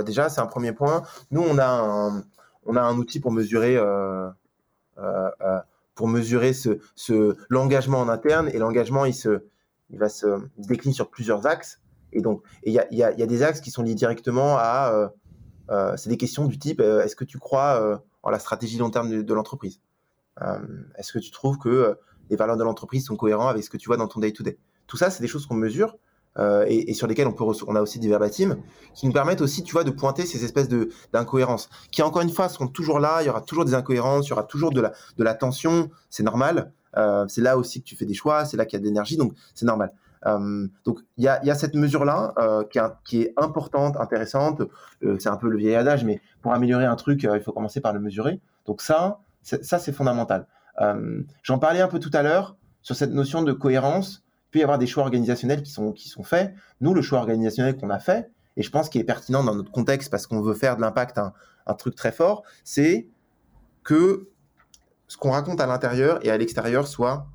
déjà, 0.05 0.29
c'est 0.29 0.41
un 0.41 0.47
premier 0.47 0.73
point. 0.73 1.03
Nous, 1.31 1.43
on 1.43 1.59
a 1.59 1.67
un, 1.67 2.25
on 2.67 2.77
a 2.77 2.83
un 2.83 2.97
outil 2.97 3.21
pour 3.21 3.33
mesurer 3.33 3.77
pour 5.95 6.09
mesurer 6.09 6.53
ce, 6.53 6.79
ce 6.95 7.37
l'engagement 7.49 8.01
en 8.01 8.09
interne. 8.09 8.49
Et 8.53 8.59
l'engagement, 8.59 9.05
il, 9.05 9.15
se, 9.15 9.45
il 9.91 9.99
va 9.99 10.09
se 10.09 10.27
décline 10.59 10.93
sur 10.93 11.11
plusieurs 11.11 11.47
axes. 11.47 11.81
Et 12.13 12.21
donc, 12.21 12.43
il 12.65 12.73
y 12.73 12.79
a, 12.79 12.87
y, 12.93 13.03
a, 13.03 13.13
y 13.13 13.23
a, 13.23 13.27
des 13.27 13.43
axes 13.43 13.61
qui 13.61 13.71
sont 13.71 13.83
liés 13.83 13.95
directement 13.95 14.57
à. 14.57 14.93
Euh, 14.93 15.09
euh, 15.71 15.97
c'est 15.97 16.11
des 16.11 16.19
questions 16.19 16.47
du 16.47 16.59
type 16.59 16.81
euh, 16.81 17.03
est-ce 17.03 17.17
que 17.17 17.25
tu 17.25 17.39
crois 17.39 17.81
euh, 17.81 17.97
en 18.23 18.31
la 18.31 18.39
stratégie 18.39 18.77
long 18.79 18.91
terme 18.91 19.23
de, 19.23 19.35
l'entreprise? 19.35 19.81
Euh, 20.43 20.59
Est-ce 20.97 21.13
que 21.13 21.19
tu 21.19 21.31
trouves 21.31 21.59
que 21.59 21.99
les 22.29 22.37
valeurs 22.37 22.57
de 22.57 22.65
l'entreprise 22.65 23.07
sont 23.07 23.17
cohérentes 23.17 23.51
avec 23.51 23.65
ce 23.65 23.71
que 23.71 23.77
tu 23.77 23.89
vois 23.89 23.97
dans 23.97 24.09
ton 24.09 24.21
day-to-day 24.21 24.53
-day? 24.53 24.59
Tout 24.87 24.97
ça, 24.97 25.11
c'est 25.11 25.23
des 25.23 25.29
choses 25.29 25.47
qu'on 25.47 25.55
mesure 25.55 25.97
euh, 26.39 26.65
et, 26.67 26.95
sur 26.95 27.07
lesquels 27.07 27.29
on 27.29 27.77
a 27.77 27.81
aussi 27.81 28.01
des 28.01 28.09
verbatims 28.09 28.57
qui 28.93 29.07
nous 29.07 29.13
permettent 29.13 29.41
aussi 29.41 29.63
tu 29.63 29.73
vois 29.73 29.85
de 29.85 29.93
pointer 29.93 30.27
ces 30.27 30.45
espèces 30.45 30.69
d'incohérences 31.13 31.71
qui 31.93 32.03
encore 32.03 32.23
une 32.23 32.31
fois 32.31 32.49
seront 32.49 32.67
toujours 32.67 32.99
là 32.99 33.23
il 33.23 33.27
y 33.27 33.31
aura 33.31 33.41
toujours 33.41 33.65
des 33.65 33.75
incohérences 33.75 34.27
il 34.27 34.31
y 34.31 34.33
aura 34.33 34.43
toujours 34.43 34.73
de 34.73 34.81
la 34.81 34.93
de 35.17 35.23
la 35.23 35.35
tension 35.35 35.91
c'est 36.11 36.25
normal 36.25 36.73
euh, 36.97 37.25
c'est 37.29 37.41
là 37.41 37.57
aussi 37.57 37.81
que 37.81 37.87
tu 37.87 37.95
fais 37.95 38.05
des 38.05 38.15
choix 38.15 38.45
c'est 38.47 38.57
là 38.57 38.67
qu'il 38.67 38.77
y 38.77 38.81
a 38.81 38.81
de 38.81 38.85
l'énergie 38.85 39.17
donc 39.17 39.33
c'est 39.55 39.67
normal 39.67 39.93
donc 40.87 41.01
il 41.19 41.25
y 41.25 41.29
a, 41.29 41.55
cette 41.55 41.75
mesure-là 41.75 42.33
qui, 43.05 43.21
est 43.21 43.35
importante, 43.37 43.99
intéressante. 43.99 44.63
c'est 45.19 45.29
un 45.29 45.37
peu 45.37 45.51
le 45.51 45.59
vieil 45.59 45.75
adage, 45.75 46.03
mais 46.03 46.23
pour 46.41 46.55
améliorer 46.55 46.87
un 46.87 46.97
truc, 46.97 47.25
il 47.31 47.43
faut 47.43 47.53
commencer 47.53 47.83
par 47.83 47.93
le 47.93 48.01
mesurer. 48.01 48.41
Donc 48.65 48.81
ça, 48.81 49.21
ça 49.43 49.79
c'est 49.79 49.93
fondamental. 49.93 50.47
J'en 51.43 51.59
parlais 51.59 51.83
un 51.83 51.89
peu 51.89 51.99
tout 51.99 52.11
à 52.15 52.23
l'heure 52.23 52.57
sur 52.81 52.95
cette 52.95 53.13
notion 53.13 53.43
de 53.43 53.53
cohérence. 53.53 54.24
Peut 54.55 54.61
y 54.61 54.63
avoir 54.63 54.79
des 54.79 54.87
choix 54.87 55.03
organisationnels 55.03 55.65
qui 55.65 55.73
sont, 55.73 55.91
qui 55.91 56.09
sont 56.09 56.23
faits. 56.23 56.55
Nous, 56.81 56.95
le 56.95 57.03
choix 57.03 57.19
organisationnel 57.19 57.77
qu'on 57.77 57.91
a 57.91 57.99
fait, 57.99 58.31
et 58.57 58.63
je 58.63 58.71
pense 58.71 58.89
qu'il 58.89 59.01
est 59.01 59.05
pertinent 59.05 59.43
dans 59.43 59.53
notre 59.53 59.73
contexte 59.73 60.13
parce 60.13 60.29
qu'on 60.29 60.41
veut 60.43 60.55
faire 60.55 60.77
de 60.77 60.81
l'impact 60.81 61.19
un, 61.19 61.33
un, 61.67 61.75
truc 61.75 61.97
très 61.97 62.13
fort, 62.13 62.45
c'est 62.63 63.09
que 63.83 64.29
ce 65.09 65.17
qu'on 65.17 65.33
raconte 65.33 65.61
à 65.61 65.67
l'intérieur 65.67 66.25
et 66.25 66.31
à 66.31 66.39
l'extérieur 66.39 66.87
soit 66.87 67.27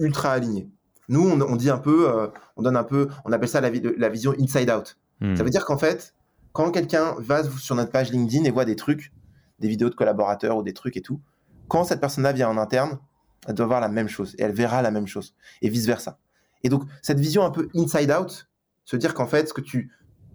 ultra 0.00 0.32
aligné. 0.32 0.68
Nous, 1.08 1.20
on, 1.20 1.54
dit 1.54 1.70
un 1.70 1.78
peu, 1.78 2.10
euh, 2.10 2.26
on 2.56 2.62
donne 2.62 2.76
un 2.76 2.82
peu, 2.82 3.06
on 3.24 3.30
appelle 3.30 3.48
ça 3.48 3.60
la, 3.60 3.70
la 3.70 4.08
vision 4.08 4.34
inside 4.40 4.72
out. 4.72 4.98
Hmm. 5.20 5.36
Ça 5.36 5.44
veut 5.44 5.50
dire 5.50 5.64
qu'en 5.64 5.78
fait, 5.78 6.16
quand 6.52 6.72
quelqu'un 6.72 7.14
va 7.20 7.44
sur 7.44 7.76
notre 7.76 7.92
page 7.92 8.10
LinkedIn 8.10 8.42
et 8.42 8.50
voit 8.50 8.64
des 8.64 8.74
trucs, 8.74 9.12
des 9.60 9.68
vidéos 9.68 9.88
de 9.88 9.94
collaborateurs 9.94 10.56
ou 10.56 10.64
des 10.64 10.72
trucs 10.72 10.96
et 10.96 11.00
tout, 11.00 11.20
quand 11.68 11.84
cette 11.84 12.00
personne-là 12.00 12.32
vient 12.32 12.48
en 12.48 12.56
interne, 12.56 12.98
elle 13.46 13.54
doit 13.54 13.66
voir 13.66 13.80
la 13.80 13.88
même 13.88 14.08
chose 14.08 14.34
et 14.36 14.42
elle 14.42 14.52
verra 14.52 14.82
la 14.82 14.90
même 14.90 15.06
chose 15.06 15.36
et 15.62 15.68
vice 15.68 15.86
versa. 15.86 16.18
Et 16.64 16.68
donc 16.68 16.84
cette 17.02 17.20
vision 17.20 17.44
un 17.44 17.50
peu 17.50 17.68
inside 17.74 18.10
out, 18.10 18.48
se 18.84 18.96
dire 18.96 19.14
qu'en 19.14 19.26
fait 19.26 19.48
ce 19.48 19.54
que 19.54 19.60
tu 19.60 19.90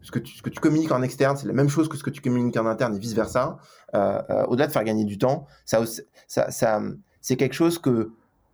ce 0.05 0.11
que 0.11 0.19
tu, 0.19 0.59
communiques 0.59 0.91
en 0.91 1.01
externe, 1.01 1.35
c'est 1.35 1.47
la 1.47 1.53
même 1.53 1.69
chose 1.69 1.89
que 1.89 1.97
ce 1.97 2.03
que 2.03 2.11
tu 2.11 2.21
communiques 2.21 2.57
en 2.57 2.67
interne 2.67 2.95
et 2.95 2.99
vice 2.99 3.13
versa. 3.13 3.57
Euh, 3.95 4.21
euh, 4.29 4.45
au-delà 4.45 4.67
de 4.67 4.71
faire 4.71 4.83
gagner 4.83 5.03
du 5.03 5.17
temps, 5.17 5.47
ça, 5.65 5.81
ça, 6.27 6.81
c'est 7.21 7.37
quelque 7.37 7.53
chose 7.53 7.79
que, 7.79 8.11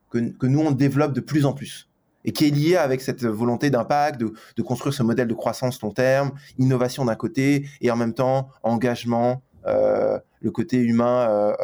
que, 0.09 0.45
nous 0.45 0.59
on 0.59 0.72
développe 0.72 1.13
de 1.13 1.19
plus 1.19 1.45
en 1.45 1.53
plus 1.53 1.89
et 2.24 2.32
qui 2.32 2.47
est 2.47 2.51
lié 2.51 2.78
avec 2.78 3.01
cette 3.01 3.26
volonté 3.26 3.69
d'impact, 3.69 4.22
de, 4.22 4.61
construire 4.61 4.93
ce 4.93 5.03
modèle 5.03 5.28
de 5.28 5.34
croissance 5.34 5.82
long 5.82 5.91
terme, 5.91 6.32
innovation 6.57 7.03
d'un 7.03 7.15
côté, 7.15 7.67
et 7.82 7.89
en 7.91 7.95
même 7.95 8.13
temps 8.13 8.47
engagement, 8.63 9.41
euh, 9.65 10.19
le 10.39 10.51
côté 10.51 10.78
humain 10.78 11.57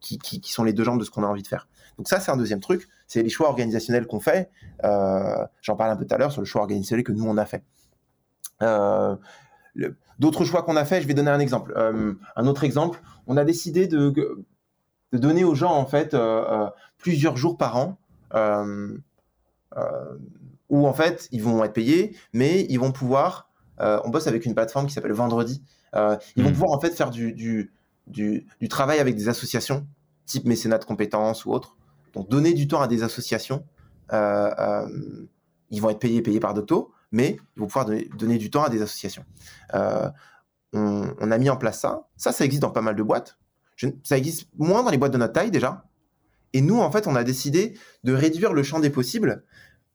qui, 0.00 0.18
qui, 0.18 0.52
sont 0.52 0.64
les 0.64 0.72
deux 0.72 0.84
jambes 0.84 0.98
de 0.98 1.04
ce 1.04 1.10
qu'on 1.10 1.22
a 1.22 1.26
envie 1.26 1.42
de 1.42 1.48
faire. 1.48 1.68
Donc 2.00 2.08
ça, 2.08 2.18
c'est 2.18 2.30
un 2.30 2.38
deuxième 2.38 2.60
truc, 2.60 2.88
c'est 3.06 3.22
les 3.22 3.28
choix 3.28 3.48
organisationnels 3.48 4.06
qu'on 4.06 4.20
fait. 4.20 4.50
J'en 4.82 5.76
parlais 5.76 5.92
un 5.92 5.96
peu 5.96 6.06
tout 6.06 6.14
à 6.14 6.18
l'heure 6.18 6.32
sur 6.32 6.40
le 6.40 6.46
choix 6.46 6.62
organisationnel 6.62 7.04
que 7.04 7.12
nous, 7.12 7.26
on 7.26 7.36
a 7.36 7.44
fait. 7.44 7.62
D'autres 10.18 10.44
choix 10.44 10.62
qu'on 10.62 10.76
a 10.76 10.86
fait, 10.86 11.02
je 11.02 11.06
vais 11.06 11.14
donner 11.14 11.30
un 11.30 11.40
exemple. 11.40 11.74
un 11.76 12.46
autre 12.46 12.64
exemple, 12.64 13.02
on 13.26 13.36
a 13.36 13.44
décidé 13.44 13.86
de, 13.86 14.08
de 14.08 15.18
donner 15.18 15.44
aux 15.44 15.54
gens, 15.54 15.72
en 15.72 15.84
fait, 15.84 16.16
plusieurs 16.96 17.36
jours 17.36 17.58
par 17.58 17.76
an 17.76 17.98
euh, 19.76 20.16
où 20.68 20.86
en 20.86 20.92
fait 20.92 21.28
ils 21.32 21.42
vont 21.42 21.62
être 21.64 21.72
payés, 21.72 22.16
mais 22.32 22.66
ils 22.68 22.78
vont 22.78 22.92
pouvoir. 22.92 23.50
Euh, 23.80 24.00
on 24.04 24.10
bosse 24.10 24.26
avec 24.26 24.46
une 24.46 24.54
plateforme 24.54 24.86
qui 24.86 24.92
s'appelle 24.92 25.12
Vendredi. 25.12 25.62
Euh, 25.94 26.16
ils 26.36 26.42
vont 26.42 26.50
hmm. 26.50 26.52
pouvoir 26.52 26.70
en 26.72 26.80
fait 26.80 26.90
faire 26.90 27.10
du, 27.10 27.32
du, 27.32 27.72
du, 28.06 28.68
travail 28.68 28.98
avec 28.98 29.16
des 29.16 29.28
associations, 29.28 29.86
type 30.26 30.44
mécénat 30.44 30.78
de 30.78 30.84
compétences 30.84 31.44
ou 31.44 31.52
autre. 31.52 31.76
Donc 32.14 32.28
donner 32.28 32.52
du 32.54 32.68
temps 32.68 32.80
à 32.80 32.88
des 32.88 33.02
associations. 33.02 33.64
ils 34.12 35.80
vont 35.80 35.90
être 35.90 36.00
payés, 36.00 36.22
payés 36.22 36.40
par 36.40 36.54
Docto, 36.54 36.92
mais 37.12 37.38
ils 37.56 37.60
vont 37.60 37.66
pouvoir 37.66 37.86
donner, 37.86 38.38
du 38.38 38.50
temps 38.50 38.64
à 38.64 38.68
des 38.68 38.82
associations. 38.82 39.24
On, 40.72 41.30
a 41.30 41.38
mis 41.38 41.50
en 41.50 41.56
place 41.56 41.80
ça. 41.80 42.08
Ça, 42.16 42.32
ça 42.32 42.44
existe 42.44 42.62
dans 42.62 42.70
pas 42.70 42.82
mal 42.82 42.96
de 42.96 43.02
boîtes. 43.02 43.38
ça 44.04 44.16
existe 44.16 44.48
moins 44.56 44.82
dans 44.82 44.90
les 44.90 44.98
boîtes 44.98 45.12
de 45.12 45.18
notre 45.18 45.32
taille 45.32 45.50
déjà, 45.50 45.84
et 46.52 46.60
nous, 46.60 46.80
en 46.80 46.90
fait, 46.90 47.06
on 47.06 47.14
a 47.14 47.24
décidé 47.24 47.78
de 48.04 48.12
réduire 48.12 48.52
le 48.52 48.62
champ 48.62 48.80
des 48.80 48.90
possibles 48.90 49.44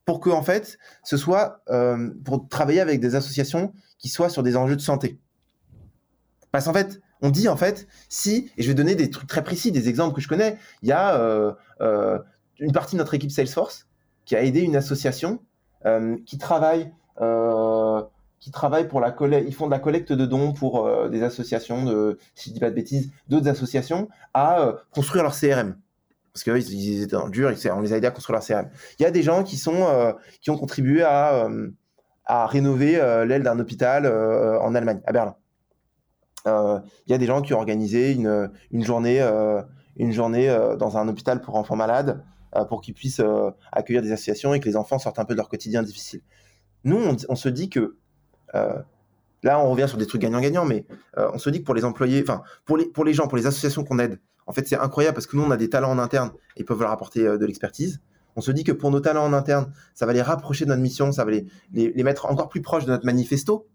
pour 0.05 0.20
que, 0.20 0.30
en 0.30 0.43
fait, 0.43 0.78
ce 1.03 1.18
soit 1.18 1.61
euh, 1.70 2.11
pour 2.24 2.47
travailler 2.47 2.80
avec 2.80 2.99
des 2.99 3.16
associations 3.16 3.74
qui 3.97 4.09
soient 4.09 4.30
sur 4.30 4.43
des 4.43 4.55
enjeux 4.55 4.76
de 4.76 4.82
santé. 4.82 5.20
Parce 6.51 6.66
qu'en 6.66 6.74
fait, 6.74 7.01
on 7.26 7.30
dit 7.30 7.47
en 7.49 7.57
fait, 7.57 7.88
si, 8.09 8.51
et 8.57 8.63
je 8.63 8.67
vais 8.67 8.73
donner 8.73 8.95
des 8.95 9.09
trucs 9.09 9.28
très 9.28 9.43
précis, 9.43 9.71
des 9.71 9.89
exemples 9.89 10.15
que 10.15 10.21
je 10.21 10.28
connais, 10.28 10.57
il 10.82 10.89
y 10.89 10.91
a 10.91 11.19
euh, 11.19 11.53
euh, 11.82 12.19
une 12.59 12.71
partie 12.71 12.95
de 12.95 12.99
notre 12.99 13.13
équipe 13.13 13.32
Salesforce 13.32 13.88
qui 14.26 14.36
a 14.36 14.43
aidé 14.43 14.61
une 14.61 14.76
association 14.76 15.39
qui 16.26 16.39
travaille 16.39 16.91
qui 18.39 18.51
pour 18.89 18.99
la 18.99 19.11
collecte, 19.11 19.47
ils 19.47 19.53
font 19.53 19.67
de 19.67 19.71
la 19.71 19.78
collecte 19.78 20.11
de 20.11 20.26
dons 20.26 20.51
pour 20.51 20.89
des 21.09 21.21
associations 21.21 21.84
de, 21.84 22.17
si 22.34 22.49
je 22.49 22.55
dis 22.55 22.59
pas 22.59 22.71
de 22.71 22.76
bêtises, 22.76 23.11
d'autres 23.30 23.47
associations 23.47 24.09
à 24.34 24.78
construire 24.91 25.21
leur 25.21 25.39
CRM 25.39 25.76
parce 26.36 26.43
qu'ils 26.43 26.73
ils 26.73 27.03
étaient 27.03 27.15
dans 27.15 27.30
dur, 27.30 27.49
on 27.71 27.80
les 27.80 27.93
a 27.93 27.97
aidés 27.97 28.07
à 28.07 28.11
construire 28.11 28.38
leur 28.38 28.45
CRM. 28.45 28.69
Il 28.99 29.03
y 29.03 29.05
a 29.05 29.11
des 29.11 29.23
gens 29.23 29.43
qui, 29.45 29.55
sont, 29.55 29.88
euh, 29.88 30.11
qui 30.41 30.49
ont 30.49 30.57
contribué 30.57 31.01
à, 31.01 31.45
euh, 31.45 31.69
à 32.26 32.45
rénover 32.45 32.99
euh, 32.99 33.23
l'aile 33.23 33.41
d'un 33.41 33.57
hôpital 33.57 34.05
en 34.05 34.76
Allemagne, 34.76 34.99
à 35.05 35.13
Berlin. 35.13 35.36
Il 36.45 37.11
y 37.11 37.13
a 37.13 37.17
des 37.17 37.25
gens 37.25 37.41
qui 37.41 37.53
ont 37.53 37.57
organisé 37.57 38.11
une, 38.11 38.49
journée, 38.83 39.21
une 39.97 40.11
journée 40.11 40.47
dans 40.77 40.97
un 40.97 41.07
hôpital 41.07 41.41
pour 41.41 41.55
enfants 41.55 41.75
malades 41.75 42.23
pour 42.69 42.81
qu'ils 42.81 42.93
puissent 42.93 43.21
accueillir 43.71 44.01
des 44.01 44.11
associations 44.11 44.53
et 44.53 44.59
que 44.59 44.65
les 44.65 44.75
enfants 44.75 44.99
sortent 44.99 45.19
un 45.19 45.25
peu 45.25 45.33
de 45.33 45.39
leur 45.39 45.49
quotidien 45.49 45.83
difficile. 45.83 46.21
Nous, 46.83 46.99
on, 47.29 47.35
se 47.35 47.49
dit 47.49 47.69
que 47.69 47.97
là, 48.53 49.59
on 49.59 49.71
revient 49.71 49.87
sur 49.87 49.97
des 49.97 50.05
trucs 50.05 50.21
gagnant-gagnant, 50.21 50.65
mais 50.65 50.85
on 51.17 51.39
se 51.39 51.49
dit 51.49 51.59
que 51.59 51.65
pour 51.65 51.75
les 51.75 51.85
employés, 51.85 52.21
enfin, 52.21 52.43
pour 52.65 52.77
les, 52.77 53.13
gens, 53.13 53.27
pour 53.27 53.37
les 53.37 53.47
associations 53.47 53.83
qu'on 53.83 53.99
aide, 53.99 54.19
en 54.47 54.53
fait, 54.53 54.67
c'est 54.67 54.77
incroyable 54.77 55.15
parce 55.15 55.27
que 55.27 55.35
nous, 55.35 55.43
on 55.43 55.51
a 55.51 55.57
des 55.57 55.69
talents 55.69 55.91
en 55.91 55.99
interne 55.99 56.31
et 56.55 56.63
peuvent 56.63 56.79
leur 56.79 56.91
apporter 56.91 57.25
euh, 57.25 57.37
de 57.37 57.45
l'expertise. 57.45 58.01
On 58.35 58.41
se 58.41 58.51
dit 58.51 58.63
que 58.63 58.71
pour 58.71 58.91
nos 58.91 58.99
talents 58.99 59.25
en 59.25 59.33
interne, 59.33 59.71
ça 59.93 60.05
va 60.05 60.13
les 60.13 60.21
rapprocher 60.21 60.65
de 60.65 60.69
notre 60.69 60.81
mission, 60.81 61.11
ça 61.11 61.23
va 61.23 61.31
les, 61.31 61.45
les, 61.71 62.03
mettre 62.03 62.25
encore 62.25 62.49
plus 62.49 62.61
proches 62.61 62.85
de 62.85 62.91
notre 62.91 63.05
manifesto, 63.05 63.67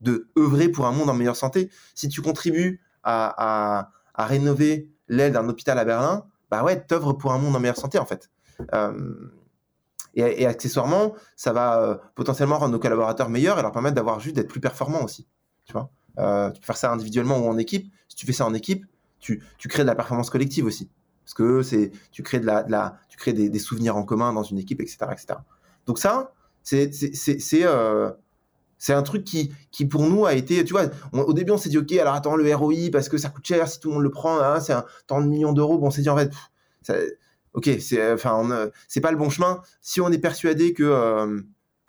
de 0.00 0.28
œuvrer 0.38 0.68
pour 0.68 0.86
un 0.86 0.92
monde 0.92 1.10
en 1.10 1.14
meilleure 1.14 1.36
santé. 1.36 1.70
Si 1.94 2.08
tu 2.08 2.22
contribues 2.22 2.80
à, 3.02 3.90
à, 4.14 4.26
rénover 4.26 4.90
l'aile 5.08 5.32
d'un 5.32 5.48
hôpital 5.48 5.78
à 5.78 5.84
Berlin, 5.84 6.24
bah 6.50 6.62
ouais, 6.64 6.80
t'œuvres 6.80 7.12
pour 7.12 7.32
un 7.32 7.38
monde 7.38 7.54
en 7.54 7.60
meilleure 7.60 7.76
santé 7.76 7.98
en 7.98 8.06
fait. 8.06 8.30
Euh, 8.74 9.30
et, 10.14 10.46
accessoirement, 10.46 11.14
ça 11.36 11.52
va 11.52 11.80
euh, 11.80 11.96
potentiellement 12.16 12.58
rendre 12.58 12.72
nos 12.72 12.78
collaborateurs 12.78 13.28
meilleurs 13.28 13.58
et 13.58 13.62
leur 13.62 13.70
permettre 13.70 13.94
d'avoir 13.94 14.18
juste 14.18 14.34
d'être 14.34 14.48
plus 14.48 14.60
performants 14.60 15.04
aussi. 15.04 15.28
Tu 15.64 15.72
vois, 15.72 15.90
euh, 16.18 16.50
tu 16.50 16.60
peux 16.60 16.66
faire 16.66 16.76
ça 16.76 16.92
individuellement 16.92 17.38
ou 17.38 17.48
en 17.48 17.56
équipe. 17.56 17.92
Si 18.08 18.16
tu 18.16 18.26
fais 18.26 18.32
ça 18.32 18.44
en 18.44 18.54
équipe, 18.54 18.84
tu, 19.20 19.40
crées 19.68 19.82
de 19.82 19.86
la 19.86 19.94
performance 19.94 20.30
collective 20.30 20.64
aussi. 20.64 20.90
Parce 21.24 21.34
que 21.34 21.90
tu 22.10 22.22
crées, 22.22 22.40
de 22.40 22.46
la, 22.46 22.62
de 22.62 22.70
la, 22.70 22.98
tu 23.08 23.16
crées 23.16 23.32
des, 23.32 23.58
souvenirs 23.58 23.96
en 23.96 24.02
commun 24.02 24.32
dans 24.32 24.42
une 24.42 24.58
équipe, 24.58 24.80
etc. 24.80 24.98
etc. 25.12 25.26
Donc 25.86 25.98
ça, 25.98 26.32
c'est, 26.62 26.90
c'est, 26.92 27.64
c'est 28.78 28.92
un 28.92 29.02
truc 29.02 29.24
qui, 29.24 29.50
pour 29.86 30.08
nous 30.08 30.24
a 30.26 30.34
été, 30.34 30.64
tu 30.64 30.72
vois, 30.72 30.84
au 31.12 31.32
début 31.32 31.52
on 31.52 31.58
s'est 31.58 31.68
dit 31.68 31.78
ok, 31.78 31.92
alors 31.92 32.14
attends 32.14 32.36
le 32.36 32.54
ROI 32.54 32.90
parce 32.92 33.08
que 33.08 33.18
ça 33.18 33.28
coûte 33.28 33.46
cher 33.46 33.68
si 33.68 33.80
tout 33.80 33.88
le 33.88 33.94
monde 33.94 34.04
le 34.04 34.10
prend, 34.10 34.40
hein, 34.40 34.60
c'est 34.60 34.72
un 34.72 34.84
tant 35.06 35.20
de 35.20 35.26
millions 35.26 35.52
d'euros. 35.52 35.78
Bon, 35.78 35.88
on 35.88 35.90
s'est 35.90 36.02
dit 36.02 36.10
en 36.10 36.16
fait, 36.16 36.32
ok, 37.54 37.70
c'est, 37.80 38.12
enfin, 38.12 38.70
c'est 38.86 39.00
pas 39.00 39.10
le 39.10 39.18
bon 39.18 39.30
chemin. 39.30 39.60
Si 39.80 40.00
on 40.00 40.10
est 40.10 40.18
persuadé 40.18 40.72
que 40.72 40.84
euh, 40.84 41.40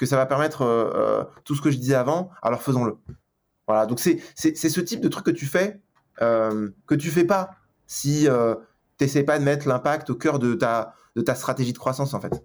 ça 0.05 0.15
va 0.15 0.25
permettre 0.25 0.61
euh, 0.61 1.23
tout 1.43 1.55
ce 1.55 1.61
que 1.61 1.71
je 1.71 1.77
disais 1.77 1.95
avant, 1.95 2.29
alors 2.41 2.61
faisons-le. 2.61 2.97
Voilà, 3.67 3.85
donc 3.85 3.99
c'est, 3.99 4.19
ce 4.35 4.81
type 4.81 5.01
de 5.01 5.07
truc 5.09 5.25
que 5.25 5.31
tu 5.31 5.45
fais 5.45 5.79
euh, 6.21 6.69
que 6.87 6.95
tu 6.95 7.09
fais 7.09 7.23
pas 7.23 7.51
si 7.85 8.27
euh, 8.27 8.55
tu 8.97 9.03
n'essaies 9.03 9.23
pas 9.23 9.39
de 9.39 9.43
mettre 9.43 9.67
l'impact 9.67 10.09
au 10.09 10.15
cœur 10.15 10.39
de 10.39 10.53
ta 10.55 10.95
stratégie 11.35 11.73
de 11.73 11.77
croissance 11.77 12.13
en 12.13 12.21
fait. 12.21 12.43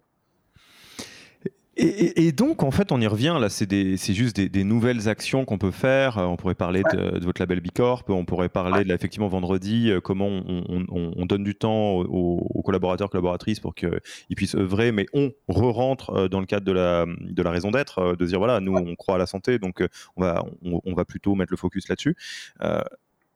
Et, 1.76 2.32
donc, 2.32 2.62
en 2.62 2.70
fait, 2.70 2.92
on 2.92 3.00
y 3.00 3.06
revient. 3.06 3.36
Là, 3.40 3.48
c'est 3.48 3.96
juste 4.14 4.36
des, 4.36 4.64
nouvelles 4.64 5.08
actions 5.08 5.44
qu'on 5.44 5.58
peut 5.58 5.70
faire. 5.70 6.18
Euh, 6.18 6.24
on 6.24 6.36
pourrait 6.36 6.54
parler 6.54 6.82
de, 6.92 7.24
votre 7.24 7.40
label 7.40 7.60
Bicorp. 7.60 8.04
On 8.08 8.24
pourrait 8.24 8.48
parler 8.48 8.84
de, 8.84 8.88
là, 8.88 8.94
effectivement, 8.94 9.28
vendredi, 9.28 9.90
comment 10.02 10.28
on, 10.28 11.26
donne 11.26 11.44
du 11.44 11.54
temps 11.54 11.94
aux, 12.00 12.62
collaborateurs, 12.62 13.10
collaboratrices 13.10 13.60
pour 13.60 13.74
qu'ils 13.74 13.90
puissent 14.36 14.54
œuvrer, 14.54 14.92
mais 14.92 15.06
on 15.12 15.32
re-rentre 15.48 16.28
dans 16.28 16.40
le 16.40 16.46
cadre 16.46 16.66
de 16.66 16.72
la, 16.72 17.06
de 17.06 17.42
la 17.42 17.50
raison 17.50 17.70
d'être, 17.70 18.16
de 18.16 18.26
dire 18.26 18.38
voilà, 18.38 18.60
nous, 18.60 18.74
on 18.74 18.94
croit 18.94 19.16
à 19.16 19.18
la 19.18 19.26
santé, 19.26 19.58
donc 19.58 19.82
on 20.16 20.22
va, 20.22 20.44
on, 20.62 20.94
va 20.94 21.04
plutôt 21.04 21.34
mettre 21.34 21.52
le 21.52 21.56
focus 21.56 21.88
là-dessus 21.88 22.16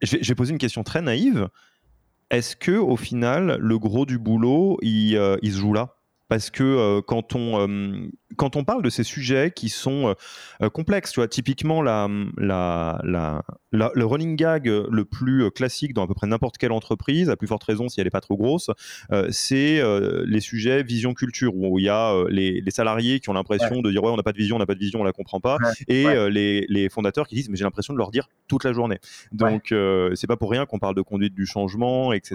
je 0.03 0.17
vais, 0.17 0.35
poser 0.35 0.53
une 0.53 0.59
question 0.59 0.85
très 0.85 1.03
naïve. 1.03 1.49
Est-ce 2.31 2.57
que 2.57 2.73
au 2.73 2.97
final, 2.97 3.57
le 3.61 3.79
gros 3.79 4.07
du 4.07 4.19
boulot, 4.19 4.79
il, 4.83 5.17
euh, 5.17 5.37
se 5.43 5.49
joue 5.51 5.73
là? 5.73 5.95
Parce 6.29 6.51
que 6.51 6.63
euh, 6.63 7.01
quand 7.01 7.35
on, 7.35 7.67
euh, 7.67 8.09
quand 8.37 8.57
on 8.57 8.65
parle 8.65 8.83
de 8.83 8.91
ces 8.91 9.05
sujets 9.05 9.51
qui 9.51 9.69
sont 9.69 10.15
complexes, 10.73 11.13
tu 11.13 11.21
vois, 11.21 11.29
typiquement 11.29 11.83
la, 11.83 12.09
la, 12.37 13.01
la, 13.03 13.43
le 13.73 14.05
running 14.05 14.37
gag 14.37 14.67
le 14.67 15.05
plus 15.05 15.51
classique 15.51 15.95
dans 15.95 16.05
à 16.05 16.07
peu 16.07 16.15
près 16.15 16.27
n'importe 16.27 16.59
quelle 16.59 16.73
entreprise, 16.73 17.31
à 17.31 17.37
plus 17.37 17.47
forte 17.47 17.65
raison 17.65 17.89
si 17.89 18.01
elle 18.01 18.07
n'est 18.07 18.11
pas 18.11 18.21
trop 18.21 18.37
grosse, 18.37 18.71
c'est 19.31 19.83
les 20.27 20.41
sujets 20.41 20.83
vision 20.83 21.15
culture 21.15 21.57
où 21.57 21.79
il 21.79 21.87
y 21.87 21.89
a 21.89 22.15
les, 22.29 22.61
les, 22.61 22.71
salariés 22.71 23.21
qui 23.21 23.31
ont 23.31 23.33
l'impression 23.33 23.81
de 23.81 23.91
dire 23.91 24.03
ouais 24.03 24.11
on 24.11 24.17
n'a 24.17 24.23
pas 24.23 24.33
de 24.33 24.39
vision, 24.39 24.57
on 24.57 24.59
n'a 24.59 24.67
pas 24.67 24.75
de 24.75 24.81
vision, 24.81 25.01
on 25.01 25.05
la 25.05 25.13
comprend 25.13 25.41
pas, 25.41 25.59
et 25.89 26.05
les, 26.31 26.67
les, 26.69 26.89
fondateurs 26.89 27.27
qui 27.27 27.35
disent 27.35 27.49
mais 27.49 27.57
j'ai 27.57 27.65
l'impression 27.65 27.93
de 27.93 27.99
leur 27.99 28.11
dire 28.11 28.29
toute 28.47 28.65
la 28.65 28.73
journée. 28.73 28.99
Donc 29.33 29.75
c'est 30.15 30.27
pas 30.27 30.37
pour 30.37 30.51
rien 30.51 30.67
qu'on 30.67 30.79
parle 30.79 30.95
de 30.95 31.03
conduite 31.03 31.35
du 31.35 31.47
changement, 31.47 32.13
etc. 32.13 32.35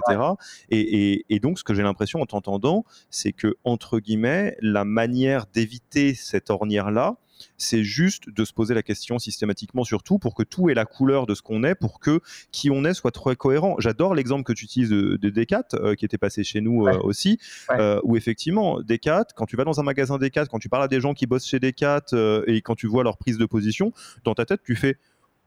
Et, 0.70 1.24
et, 1.28 1.40
donc 1.40 1.58
ce 1.58 1.64
que 1.64 1.74
j'ai 1.74 1.82
l'impression 1.82 2.20
en 2.20 2.26
t'entendant, 2.26 2.84
c'est 3.10 3.32
que 3.32 3.56
entre 3.64 3.98
guillemets 4.00 4.56
la 4.60 4.84
manière 4.84 5.46
d'éviter 5.52 5.83
cette 6.14 6.50
ornière 6.50 6.90
là, 6.90 7.16
c'est 7.56 7.84
juste 7.84 8.30
de 8.30 8.44
se 8.44 8.52
poser 8.52 8.74
la 8.74 8.82
question 8.82 9.18
systématiquement 9.18 9.84
sur 9.84 10.02
tout 10.02 10.18
pour 10.18 10.34
que 10.34 10.42
tout 10.42 10.68
ait 10.70 10.74
la 10.74 10.84
couleur 10.84 11.26
de 11.26 11.34
ce 11.34 11.42
qu'on 11.42 11.64
est, 11.64 11.74
pour 11.74 12.00
que 12.00 12.20
qui 12.52 12.70
on 12.70 12.84
est 12.84 12.94
soit 12.94 13.10
très 13.10 13.36
cohérent. 13.36 13.76
J'adore 13.78 14.14
l'exemple 14.14 14.44
que 14.44 14.52
tu 14.52 14.64
utilises 14.64 14.90
de, 14.90 15.16
de 15.16 15.30
Decat, 15.30 15.68
euh, 15.74 15.94
qui 15.94 16.04
était 16.04 16.18
passé 16.18 16.44
chez 16.44 16.60
nous 16.60 16.86
euh, 16.86 16.98
aussi, 17.02 17.38
euh, 17.70 18.00
où 18.04 18.16
effectivement, 18.16 18.80
Decat, 18.80 19.26
quand 19.36 19.46
tu 19.46 19.56
vas 19.56 19.64
dans 19.64 19.80
un 19.80 19.82
magasin 19.82 20.18
Decat, 20.18 20.46
quand 20.46 20.58
tu 20.58 20.68
parles 20.68 20.84
à 20.84 20.88
des 20.88 21.00
gens 21.00 21.14
qui 21.14 21.26
bossent 21.26 21.46
chez 21.46 21.60
Decat 21.60 22.04
et 22.46 22.60
quand 22.62 22.74
tu 22.74 22.86
vois 22.86 23.04
leur 23.04 23.16
prise 23.16 23.38
de 23.38 23.46
position, 23.46 23.92
dans 24.24 24.34
ta 24.34 24.44
tête, 24.44 24.60
tu 24.64 24.76
fais 24.76 24.96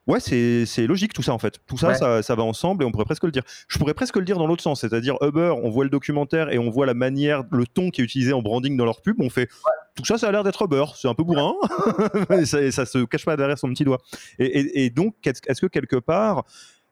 Ouais, 0.07 0.19
c'est 0.19 0.87
logique 0.87 1.13
tout 1.13 1.21
ça 1.21 1.33
en 1.33 1.39
fait. 1.39 1.59
Tout 1.67 1.77
ça, 1.77 1.93
ça, 1.93 2.23
ça, 2.23 2.35
va 2.35 2.43
ensemble 2.43 2.83
et 2.83 2.87
on 2.87 2.91
pourrait 2.91 3.05
presque 3.05 3.23
le 3.23 3.31
dire. 3.31 3.43
Je 3.67 3.77
pourrais 3.77 3.93
presque 3.93 4.15
le 4.15 4.23
dire 4.23 4.37
dans 4.37 4.47
l'autre 4.47 4.63
sens, 4.63 4.81
c'est-à-dire 4.81 5.17
Uber, 5.21 5.53
on 5.61 5.69
voit 5.69 5.83
le 5.83 5.89
documentaire 5.89 6.49
et 6.51 6.57
on 6.57 6.69
voit 6.69 6.85
la 6.85 6.93
manière, 6.93 7.43
le 7.51 7.67
ton 7.67 7.89
qui 7.89 8.01
est 8.01 8.03
utilisé 8.03 8.33
en 8.33 8.41
branding 8.41 8.77
dans 8.77 8.85
leur 8.85 9.01
pub, 9.01 9.19
on 9.19 9.29
fait 9.29 9.49
tout 9.95 10.05
ça, 10.05 10.17
ça 10.17 10.29
a 10.29 10.31
l'air 10.31 10.43
d'être 10.43 10.61
Uber, 10.63 10.85
c'est 10.95 11.07
un 11.07 11.15
peu 11.15 11.23
bourrin, 11.23 11.55
et 12.31 12.45
ça, 12.45 12.71
ça 12.71 12.85
se 12.85 13.03
cache 13.05 13.25
pas 13.25 13.35
derrière 13.35 13.57
son 13.57 13.67
petit 13.69 13.83
doigt. 13.83 13.97
Et, 14.37 14.85
et, 14.85 14.89
donc, 14.91 15.15
est-ce 15.25 15.59
que 15.59 15.65
quelque 15.65 15.95
part, 15.95 16.45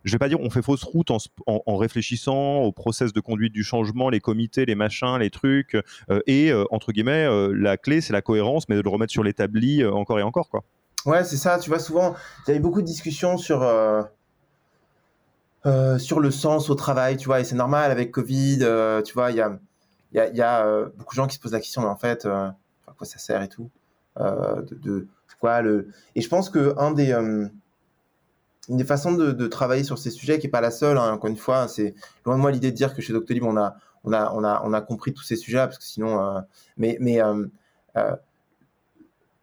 je 0.05 0.11
vais 0.11 0.17
pas 0.17 0.27
dire 0.29 0.39
on 0.39 0.49
fait 0.49 0.61
fausse 0.61 0.83
route 0.83 1.11
en, 1.11 1.17
en, 1.45 1.77
réfléchissant 1.77 2.59
au 2.61 2.71
process 2.71 3.13
de 3.13 3.19
conduite 3.19 3.53
du 3.53 3.63
changement, 3.63 4.09
les 4.09 4.19
comités, 4.19 4.65
les 4.65 4.75
machins, 4.75 5.17
les 5.19 5.29
trucs, 5.29 5.75
euh, 6.09 6.21
et 6.27 6.51
euh, 6.51 6.63
entre 6.71 6.91
guillemets, 6.91 7.25
euh, 7.25 7.53
la 7.55 7.77
clé 7.77 8.01
c'est 8.01 8.13
la 8.13 8.21
cohérence, 8.21 8.69
mais 8.69 8.75
de 8.75 8.81
le 8.81 8.89
remettre 8.89 9.11
sur 9.11 9.23
l'établi 9.23 9.85
encore 9.85 10.19
et 10.19 10.23
encore 10.23 10.49
quoi. 10.49 10.63
Ouais, 11.05 11.23
c'est 11.23 11.37
ça. 11.37 11.59
Tu 11.59 11.69
vois, 11.69 11.79
souvent, 11.79 12.15
il 12.45 12.49
y 12.49 12.51
avait 12.51 12.59
beaucoup 12.59 12.81
de 12.81 12.87
discussions 12.87 13.37
sur, 13.37 13.59
sur 15.97 16.19
le 16.19 16.31
sens 16.31 16.69
au 16.69 16.75
travail, 16.75 17.17
tu 17.17 17.25
vois, 17.25 17.39
et 17.39 17.43
c'est 17.43 17.55
normal 17.55 17.91
avec 17.91 18.11
Covid, 18.11 18.59
tu 19.05 19.13
vois, 19.13 19.31
il 19.31 19.37
y 19.37 19.41
a, 19.41 19.59
y 20.13 20.41
a, 20.41 20.85
beaucoup 20.97 21.15
de 21.15 21.17
gens 21.17 21.27
qui 21.27 21.35
se 21.35 21.39
posent 21.39 21.53
la 21.53 21.59
question, 21.59 21.81
mais 21.81 21.87
en 21.87 21.97
fait, 21.97 22.25
à 22.25 22.55
quoi 22.97 23.05
ça 23.05 23.19
sert 23.19 23.41
et 23.41 23.49
tout. 23.49 23.69
Euh, 24.19 24.61
de, 24.71 25.07
quoi, 25.39 25.61
le... 25.61 25.89
Et 26.15 26.21
je 26.21 26.29
pense 26.29 26.49
que 26.49 26.73
des, 26.93 27.11
euh, 27.11 27.47
une 28.69 28.77
des 28.77 28.85
façons 28.85 29.13
de, 29.13 29.47
travailler 29.47 29.83
sur 29.83 29.97
ces 29.97 30.11
sujets, 30.11 30.39
qui 30.39 30.47
n'est 30.47 30.51
pas 30.51 30.61
la 30.61 30.71
seule, 30.71 30.97
hein, 30.97 31.11
encore 31.13 31.29
une 31.29 31.37
fois, 31.37 31.67
c'est 31.67 31.93
loin 32.25 32.35
de 32.35 32.41
moi 32.41 32.51
l'idée 32.51 32.71
de 32.71 32.75
dire 32.75 32.93
que 32.93 33.01
chez 33.01 33.13
Doctolib, 33.13 33.43
on 33.43 33.57
a, 33.57 33.75
on 34.03 34.13
a, 34.13 34.31
on 34.33 34.43
a, 34.43 34.61
on 34.63 34.73
a 34.73 34.81
compris 34.81 35.13
tous 35.13 35.23
ces 35.23 35.35
sujets 35.35 35.57
parce 35.57 35.77
que 35.77 35.83
sinon, 35.83 36.21
euh, 36.21 36.39
mais, 36.77 36.97
mais 36.99 37.19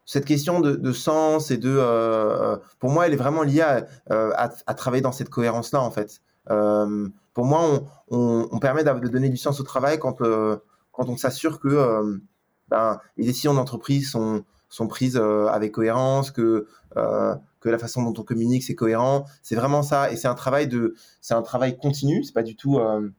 cette 0.05 0.25
question 0.25 0.61
de, 0.61 0.93
sens 0.93 1.51
et 1.51 1.57
de, 1.57 2.59
pour 2.79 2.91
moi, 2.91 3.07
elle 3.07 3.13
est 3.13 3.17
vraiment 3.17 3.43
liée 3.43 3.61
à, 3.61 3.87
à, 4.11 4.75
travailler 4.75 5.03
dans 5.03 5.13
cette 5.13 5.29
cohérence-là, 5.29 5.81
en 5.81 5.91
fait. 5.91 6.21
pour 6.47 7.45
moi, 7.45 7.81
on, 8.09 8.59
permet 8.59 8.85
de 8.85 9.09
donner 9.09 9.29
du 9.29 9.37
sens 9.37 9.61
au 9.61 9.63
travail 9.63 9.99
quand, 9.99 10.19
quand 10.19 11.09
on 11.09 11.17
s'assure 11.17 11.61
que 11.61 12.21
ben, 12.69 12.99
les 13.19 13.27
décisions 13.27 13.55
d'entreprise 13.55 14.11
sont, 14.11 14.45
sont 14.73 14.89
prises 14.89 15.19
euh, 15.19 15.47
avec 15.49 15.73
cohérence, 15.73 16.31
que, 16.31 16.67
euh, 16.97 17.35
que 17.61 17.69
la 17.69 17.79
façon 17.79 18.03
dont 18.03 18.15
on 18.19 18.25
communique, 18.25 18.63
c'est 18.63 18.75
cohérent. 18.75 19.27
C'est 19.43 19.55
vraiment 19.55 19.83
ça. 19.83 20.11
Et 20.11 20.17
c'est 20.17 20.29
un 20.29 20.35
travail 20.35 20.67
de, 20.67 20.95
c'est 21.21 21.35
un 21.35 21.43
travail 21.43 21.77
continu. 21.77 22.25
C'est 22.25 22.33
pas 22.33 22.43
du 22.43 22.57
tout, 22.57 22.79
euh, 22.79 23.11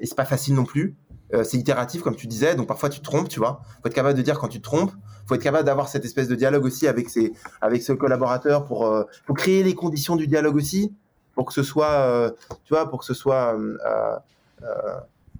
et 0.00 0.06
c'est 0.06 0.14
pas 0.14 0.24
facile 0.24 0.54
non 0.54 0.64
plus. 0.64 0.96
c'est 1.42 1.56
itératif, 1.56 2.02
comme 2.02 2.14
tu 2.14 2.28
disais. 2.28 2.54
Donc 2.54 2.68
parfois 2.68 2.88
tu 2.88 3.00
te 3.00 3.04
trompes, 3.04 3.28
tu 3.28 3.40
vois. 3.40 3.60
Faut 3.82 3.88
être 3.88 3.94
capable 3.94 4.16
de 4.16 4.22
dire 4.22 4.38
quand 4.38 4.48
tu 4.48 4.58
te 4.58 4.62
trompes. 4.62 4.92
Faut 5.26 5.34
être 5.34 5.42
capable 5.42 5.64
d'avoir 5.64 5.88
cette 5.88 6.04
espèce 6.04 6.28
de 6.28 6.34
dialogue 6.34 6.64
aussi 6.64 6.86
avec 6.86 7.08
ses, 7.08 7.32
avec 7.60 7.82
ce 7.82 7.92
collaborateur 7.92 8.64
pour, 8.64 9.06
pour 9.26 9.36
créer 9.36 9.62
les 9.62 9.74
conditions 9.74 10.16
du 10.16 10.26
dialogue 10.26 10.56
aussi, 10.56 10.92
pour 11.34 11.46
que 11.46 11.52
ce 11.52 11.62
soit, 11.62 12.32
tu 12.64 12.74
vois, 12.74 12.88
pour 12.88 13.00
que 13.00 13.04
ce 13.04 13.14
soit 13.14 13.56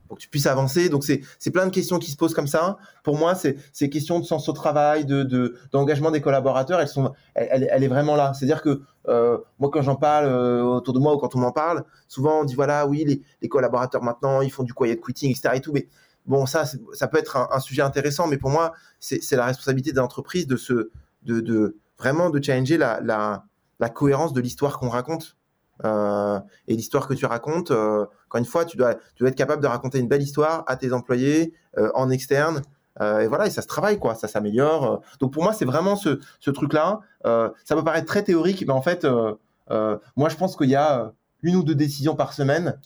pour 0.07 0.17
que 0.17 0.23
tu 0.23 0.29
puisses 0.29 0.47
avancer. 0.47 0.89
Donc, 0.89 1.05
c'est 1.05 1.51
plein 1.51 1.67
de 1.67 1.71
questions 1.71 1.99
qui 1.99 2.11
se 2.11 2.17
posent 2.17 2.35
comme 2.35 2.47
ça. 2.47 2.79
Pour 3.03 3.17
moi, 3.17 3.35
ces 3.35 3.91
questions 3.91 4.21
de 4.21 4.25
sens 4.25 4.49
au 4.49 4.53
travail, 4.53 5.05
de 5.05 5.57
d'engagement 5.73 6.11
des 6.11 6.21
collaborateurs, 6.21 6.81
elles 6.81 6.89
sont, 6.89 7.13
elle, 7.35 7.69
elle 7.71 7.83
est 7.85 7.89
vraiment 7.89 8.17
là. 8.17 8.33
C'est-à-dire 8.35 8.63
que 8.63 8.83
euh, 9.09 9.39
moi, 9.59 9.71
quand 9.73 9.83
j'en 9.83 9.97
parle 9.97 10.27
euh, 10.27 10.63
autour 10.63 10.95
de 10.95 10.99
moi 10.99 11.15
ou 11.15 11.19
quand 11.19 11.35
on 11.37 11.39
m'en 11.39 11.53
parle, 11.53 11.85
souvent 12.09 12.41
on 12.41 12.45
dit 12.45 12.55
voilà, 12.55 12.87
oui, 12.87 13.05
les, 13.07 13.23
les, 13.41 13.49
collaborateurs 13.49 14.03
maintenant, 14.03 14.41
ils 14.41 14.51
font 14.51 14.65
du 14.65 14.75
quiet 14.75 14.99
quitting, 15.01 15.31
etc. 15.31 15.51
Et 15.55 15.61
tout, 15.61 15.73
mais 15.73 15.87
bon, 16.27 16.47
ça, 16.47 16.65
ça 16.93 17.09
peut 17.09 17.19
être 17.19 17.37
un, 17.37 17.61
sujet 17.61 17.83
intéressant, 17.83 18.27
mais 18.27 18.37
pour 18.37 18.51
moi, 18.51 18.73
c'est 18.99 19.33
la 19.33 19.47
responsabilité 19.47 19.93
de 19.93 19.99
l'entreprise 19.99 20.47
de 20.47 20.57
se, 20.57 20.91
de, 21.23 21.41
de, 21.41 21.77
vraiment 21.99 22.31
de 22.31 22.43
challenger 22.43 22.79
la, 22.79 23.01
la, 23.01 23.45
la 23.81 23.89
cohérence 23.89 24.33
de 24.33 24.41
l'histoire 24.41 24.79
qu'on 24.79 24.89
raconte. 24.89 25.37
Euh, 25.85 26.41
et 26.69 26.75
l'histoire 26.75 27.07
que 27.07 27.15
tu 27.15 27.27
racontes, 27.27 27.71
euh, 27.71 28.07
une 28.35 28.45
fois, 28.45 28.65
tu 28.65 28.77
dois, 28.77 28.95
tu 28.95 29.21
dois 29.21 29.29
être 29.29 29.37
capable 29.37 29.63
de 29.63 29.67
raconter 29.67 29.99
une 29.99 30.09
belle 30.09 30.23
histoire 30.23 30.65
à 30.67 30.77
tes 30.77 30.93
employés, 30.93 31.55
euh, 31.79 31.91
en 31.95 32.11
externe. 32.11 32.63
et 33.01 33.27
voilà, 33.27 33.47
et 33.47 33.51
ça 33.51 33.61
se 33.61 33.67
travaille, 33.67 33.99
quoi, 33.99 34.15
ça 34.15 34.27
s'améliore. 34.27 35.03
Donc 35.21 35.33
pour 35.33 35.43
moi, 35.43 35.53
c'est 35.53 35.67
vraiment 35.67 35.97
ce, 35.97 36.19
ce 36.41 36.51
truc-là. 36.51 37.01
ça 37.25 37.77
peut 37.77 37.85
paraître 37.85 38.07
très 38.07 38.23
théorique, 38.23 38.65
mais 38.67 38.73
en 38.73 38.81
fait, 38.81 39.07
moi, 39.07 40.29
je 40.29 40.37
pense 40.37 40.57
qu'il 40.57 40.71
y 40.71 40.77
a 40.77 41.13
une 41.43 41.57
ou 41.57 41.63
deux 41.63 41.75
décisions 41.75 42.17
par 42.17 42.33
semaine 42.33 42.81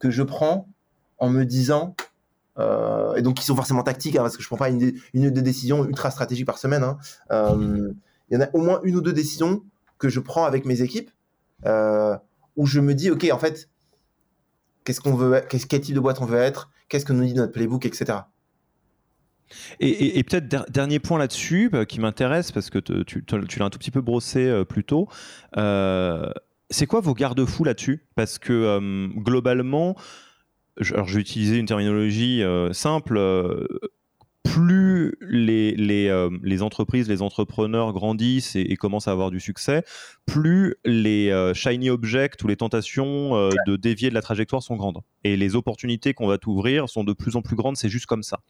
que 0.00 0.10
je 0.10 0.24
prends 0.24 0.68
en 1.18 1.28
me 1.28 1.44
disant, 1.44 1.94
et 2.58 3.22
donc 3.22 3.34
qui 3.34 3.44
sont 3.44 3.56
forcément 3.56 3.82
tactiques, 3.82 4.16
hein, 4.16 4.22
parce 4.22 4.36
que 4.36 4.42
je 4.42 4.48
prends 4.48 4.56
pas 4.56 4.68
une, 4.68 4.92
une 5.12 5.26
ou 5.26 5.30
deux 5.30 5.42
décisions 5.42 5.84
ultra 5.84 6.10
stratégiques 6.10 6.46
par 6.46 6.58
semaine. 6.58 6.82
Hein. 6.84 6.98
Il 8.30 8.34
y 8.34 8.36
en 8.36 8.40
a 8.40 8.48
au 8.52 8.58
moins 8.58 8.80
une 8.84 8.96
ou 8.96 9.00
deux 9.00 9.12
décisions 9.12 9.62
que 9.98 10.08
je 10.08 10.20
prends 10.20 10.44
avec 10.44 10.64
mes 10.64 10.82
équipes 10.82 11.10
euh, 11.66 12.16
où 12.56 12.66
je 12.66 12.80
me 12.80 12.94
dis, 12.94 13.10
OK, 13.10 13.26
en 13.30 13.38
fait, 13.38 13.68
qu'est-ce 14.84 15.00
qu'on 15.00 15.14
veut, 15.14 15.42
quel 15.48 15.80
type 15.80 15.94
de 15.94 16.00
boîte 16.00 16.20
on 16.20 16.26
veut 16.26 16.38
être, 16.38 16.70
qu'est-ce 16.88 17.04
que 17.04 17.12
nous 17.12 17.24
dit 17.24 17.34
notre 17.34 17.52
playbook, 17.52 17.86
etc. 17.86 18.18
Et, 19.78 20.22
peut-être 20.24 20.70
dernier 20.70 20.98
point 20.98 21.18
là-dessus 21.18 21.68
bah, 21.68 21.84
qui 21.84 22.00
m'intéresse 22.00 22.50
parce 22.50 22.70
que 22.70 22.78
tu, 22.78 23.24
l'as 23.30 23.64
un 23.64 23.70
tout 23.70 23.78
petit 23.78 23.90
peu 23.90 24.00
brossé 24.00 24.46
euh, 24.46 24.64
plus 24.64 24.84
tôt. 24.84 25.08
Euh, 25.56 26.30
c'est 26.70 26.86
quoi 26.86 27.00
vos 27.00 27.14
garde-fous 27.14 27.64
là-dessus? 27.64 28.06
Parce 28.14 28.38
que 28.38 29.08
globalement, 29.16 29.96
alors 30.92 31.06
je 31.06 31.14
vais 31.14 31.20
utiliser 31.20 31.58
une 31.58 31.66
terminologie 31.66 32.42
simple 32.72 33.18
plus 34.54 35.16
les, 35.20 35.72
les, 35.72 36.08
euh, 36.08 36.30
les, 36.42 36.62
entreprises, 36.62 37.08
les 37.08 37.22
entrepreneurs 37.22 37.92
grandissent 37.92 38.54
et, 38.54 38.76
commencent 38.76 39.08
à 39.08 39.10
avoir 39.10 39.30
du 39.30 39.40
succès, 39.40 39.82
plus 40.26 40.76
les 40.84 41.30
euh, 41.30 41.54
shiny 41.54 41.90
objects 41.90 42.42
ou 42.44 42.46
les 42.46 42.56
tentations 42.56 43.34
euh, 43.34 43.50
de 43.66 43.76
dévier 43.76 44.10
de 44.10 44.14
la 44.14 44.22
trajectoire 44.22 44.62
sont 44.62 44.76
grandes. 44.76 45.00
Et 45.24 45.36
les 45.36 45.56
opportunités 45.56 46.14
qu'on 46.14 46.26
va 46.26 46.38
t'ouvrir 46.38 46.88
sont 46.88 47.02
de 47.02 47.12
plus 47.12 47.34
en 47.34 47.42
plus 47.42 47.56
grandes, 47.56 47.76
c'est 47.76 47.88
juste 47.88 48.06
comme 48.06 48.22
ça. 48.22 48.40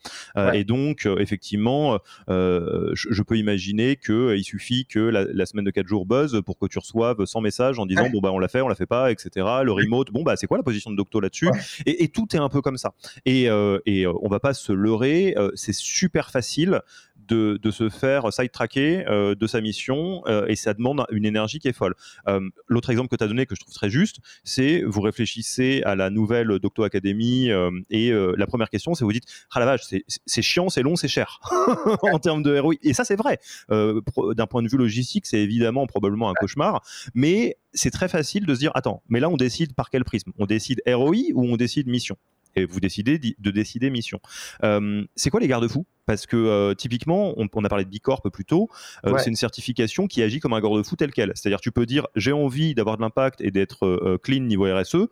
Et 0.55 0.65
donc, 0.65 1.07
effectivement, 1.21 2.01
je, 2.27 3.23
peux 3.23 3.39
imaginer 3.39 3.95
qu'il 3.95 4.43
suffit 4.43 4.85
que 4.85 4.99
la, 4.99 5.47
semaine 5.47 5.65
de 5.65 5.71
4 5.71 5.87
jours 5.87 6.05
buzz 6.05 6.43
pour 6.45 6.59
que 6.59 6.67
tu 6.67 6.81
reçoives 6.81 7.25
100 7.25 7.41
messages 7.43 7.79
en 7.79 7.87
disant, 7.87 8.11
bon, 8.11 8.21
bah, 8.21 8.33
on 8.33 8.41
l'a 8.41 8.49
fait, 8.49 8.61
on 8.61 8.67
l'a 8.67 8.75
fait 8.75 8.87
pas, 8.87 9.13
etc. 9.13 9.47
Le 9.63 9.71
remote, 9.71 10.11
bon, 10.11 10.25
bah, 10.25 10.35
c'est 10.35 10.49
quoi 10.49 10.57
la 10.57 10.65
position 10.65 10.91
de 10.91 10.97
Docto 10.97 11.21
là-dessus? 11.21 11.49
Et, 11.87 12.03
et, 12.03 12.09
tout 12.09 12.27
est 12.35 12.39
un 12.39 12.49
peu 12.49 12.61
comme 12.61 12.77
ça. 12.77 12.95
Et, 13.25 13.45
et 13.87 14.07
on 14.09 14.29
va 14.29 14.41
pas 14.41 14.53
se 14.53 14.73
leurrer, 14.73 15.37
c'est 15.55 15.73
super 15.95 16.31
facile 16.31 16.81
de, 17.29 17.71
se 17.71 17.89
faire 17.89 18.33
side-tracker 18.33 19.07
euh, 19.09 19.35
de 19.35 19.47
sa 19.47 19.61
mission 19.61 20.23
euh, 20.27 20.47
et 20.47 20.57
ça 20.57 20.75
demande 20.75 21.05
une 21.11 21.25
énergie 21.25 21.59
qui 21.59 21.69
est 21.69 21.73
folle. 21.73 21.95
Euh, 22.29 22.41
l'autre 22.69 22.91
exemple 22.91 23.09
que 23.09 23.17
tu 23.17 23.25
as 23.25 23.29
donné 23.29 23.47
que 23.47 23.55
je 23.55 23.61
trouve 23.61 23.75
très 23.75 23.91
juste, 23.91 24.19
c'est 24.45 24.83
vous 24.83 25.01
réfléchissez 25.01 25.83
à 25.85 25.97
la 25.97 26.11
nouvelle 26.11 26.59
Docto 26.59 26.83
Academy 26.83 27.51
et 27.91 28.13
la 28.13 28.47
première 28.47 28.71
question, 28.71 28.95
c'est 28.95 29.05
vous 29.05 29.13
dites 29.13 29.25
Ah 29.53 29.61
la 29.61 29.67
vache, 29.67 29.83
c'est 30.27 30.43
chiant, 30.43 30.69
c'est 30.69 30.83
long, 30.83 30.97
c'est 30.97 31.09
cher 31.09 31.41
en 32.03 32.19
termes 32.19 32.43
de 32.43 32.59
ROI. 32.59 32.75
Et 32.83 32.93
ça, 32.93 33.05
c'est 33.05 33.17
vrai. 33.17 33.39
D'un 33.69 34.47
point 34.47 34.63
de 34.63 34.69
vue 34.69 34.77
logistique, 34.77 35.27
c'est 35.27 35.41
évidemment 35.41 35.87
probablement 35.87 36.31
un 36.31 36.35
cauchemar, 36.35 36.83
mais 37.15 37.57
c'est 37.73 37.91
très 37.91 38.09
facile 38.09 38.47
de 38.47 38.55
se 38.55 38.61
dire 38.61 38.73
Attends, 38.75 39.03
mais 39.09 39.21
là, 39.21 39.29
on 39.29 39.37
décide 39.37 39.75
par 39.75 39.91
quel 39.91 40.05
prisme? 40.05 40.33
On 40.39 40.47
décide 40.47 40.83
ROI 40.87 41.33
ou 41.35 41.45
on 41.45 41.57
décide 41.57 41.89
mission? 41.89 42.17
Et 42.57 42.65
vous 42.65 42.81
décidez 42.81 43.19
de 43.19 43.51
décider 43.51 43.91
mission. 43.91 44.21
Euh, 44.63 45.05
c'est 45.17 45.31
quoi 45.31 45.41
les 45.41 45.49
garde-fous? 45.49 45.87
Parce 46.07 46.27
que 46.27 46.37
euh, 46.37 46.75
typiquement, 46.75 47.35
on, 47.37 47.47
a 47.65 47.69
parlé 47.69 47.85
de 47.85 47.91
Bicorp 47.91 48.23
plus 48.31 48.45
tôt, 48.45 48.69
euh, 49.07 49.17
c'est 49.19 49.31
une 49.31 49.37
certification 49.37 50.07
qui 50.07 50.23
agit 50.23 50.39
comme 50.39 50.53
un 50.53 50.61
garde-fou 50.61 50.97
tel 50.97 51.13
quel. 51.13 51.33
C'est-à-dire 51.35 51.61
tu 51.61 51.73
peux 51.73 51.87
dire 51.87 52.07
j'ai 52.15 52.33
envie 52.33 52.75
d'avoir 52.75 52.97
de 52.97 53.03
l'impact 53.03 53.41
et 53.41 53.51
d'être 53.51 54.19
clean 54.23 54.41
niveau 54.41 54.65
RSE 54.65 55.09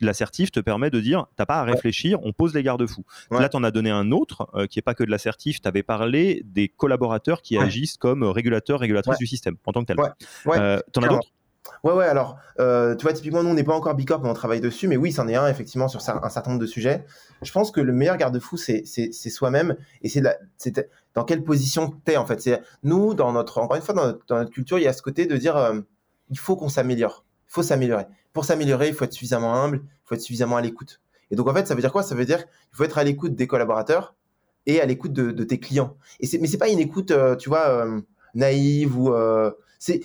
l'assertif 0.00 0.50
te 0.50 0.58
permet 0.58 0.90
de 0.90 0.98
dire, 0.98 1.26
t'as 1.36 1.46
pas 1.46 1.60
à 1.60 1.62
réfléchir, 1.62 2.18
on 2.24 2.32
pose 2.32 2.52
les 2.52 2.64
garde-fous. 2.64 3.04
Là, 3.30 3.48
tu 3.48 3.56
en 3.56 3.62
as 3.62 3.70
donné 3.70 3.90
un 3.90 4.10
autre 4.10 4.50
qui 4.68 4.80
est 4.80 4.82
pas 4.82 4.92
que 4.94 5.04
de 5.04 5.10
l'assertif. 5.10 5.62
Tu 5.62 5.68
avais 5.68 5.84
parlé 5.84 6.42
des 6.44 6.68
collaborateurs 6.68 7.42
qui 7.42 7.56
agissent 7.56 7.96
comme 7.96 8.24
régulateurs, 8.24 8.80
régulatrices 8.80 9.18
du 9.18 9.26
système 9.26 9.56
en 9.64 9.72
tant 9.72 9.84
que 9.84 9.92
tel. 9.94 9.96
Tu 10.44 10.50
en 10.98 11.02
as 11.02 11.08
d'autres? 11.08 11.30
Ouais, 11.82 11.92
ouais, 11.92 12.04
alors, 12.04 12.38
euh, 12.60 12.94
tu 12.94 13.02
vois, 13.02 13.12
typiquement, 13.12 13.42
nous, 13.42 13.50
on 13.50 13.54
n'est 13.54 13.64
pas 13.64 13.74
encore 13.74 13.94
Bicorp, 13.94 14.22
mais 14.22 14.28
on 14.28 14.34
travaille 14.34 14.60
dessus, 14.60 14.88
mais 14.88 14.96
oui, 14.96 15.12
c'en 15.12 15.28
est 15.28 15.34
un, 15.34 15.48
effectivement, 15.48 15.88
sur 15.88 16.00
un 16.00 16.28
certain 16.28 16.50
nombre 16.50 16.60
de 16.60 16.66
sujets. 16.66 17.04
Je 17.42 17.52
pense 17.52 17.70
que 17.70 17.80
le 17.80 17.92
meilleur 17.92 18.16
garde-fou, 18.16 18.56
c'est 18.56 18.84
soi-même, 19.12 19.76
et 20.02 20.08
c'est 20.08 20.22
dans 21.14 21.24
quelle 21.24 21.44
position 21.44 21.94
tu 22.04 22.12
es, 22.12 22.16
en 22.16 22.26
fait. 22.26 22.62
Nous, 22.82 23.14
dans 23.14 23.32
notre, 23.32 23.58
encore 23.58 23.76
une 23.76 23.82
fois, 23.82 23.94
dans 23.94 24.36
notre, 24.36 24.50
culture, 24.50 24.78
il 24.78 24.84
y 24.84 24.88
a 24.88 24.92
ce 24.92 25.02
côté 25.02 25.26
de 25.26 25.36
dire, 25.36 25.56
euh, 25.56 25.80
il 26.30 26.38
faut 26.38 26.56
qu'on 26.56 26.68
s'améliore, 26.68 27.24
il 27.48 27.52
faut 27.52 27.62
s'améliorer. 27.62 28.06
Pour 28.32 28.44
s'améliorer, 28.44 28.88
il 28.88 28.94
faut 28.94 29.04
être 29.04 29.12
suffisamment 29.12 29.54
humble, 29.54 29.80
il 29.84 30.08
faut 30.08 30.14
être 30.14 30.20
suffisamment 30.20 30.56
à 30.56 30.62
l'écoute. 30.62 31.00
Et 31.30 31.36
donc, 31.36 31.48
en 31.48 31.54
fait, 31.54 31.66
ça 31.66 31.74
veut 31.74 31.80
dire 31.80 31.92
quoi? 31.92 32.02
Ça 32.02 32.14
veut 32.14 32.24
dire 32.24 32.38
qu'il 32.38 32.76
faut 32.76 32.84
être 32.84 32.98
à 32.98 33.04
l'écoute 33.04 33.34
des 33.34 33.46
collaborateurs 33.46 34.14
et 34.66 34.80
à 34.80 34.86
l'écoute 34.86 35.12
de, 35.12 35.44
tes 35.44 35.58
clients. 35.58 35.96
Et 36.20 36.38
mais 36.38 36.46
c'est 36.46 36.58
pas 36.58 36.68
une 36.68 36.78
écoute, 36.78 37.10
euh, 37.10 37.36
tu 37.36 37.48
vois, 37.48 37.86
naïve 38.34 38.98
ou 38.98 39.12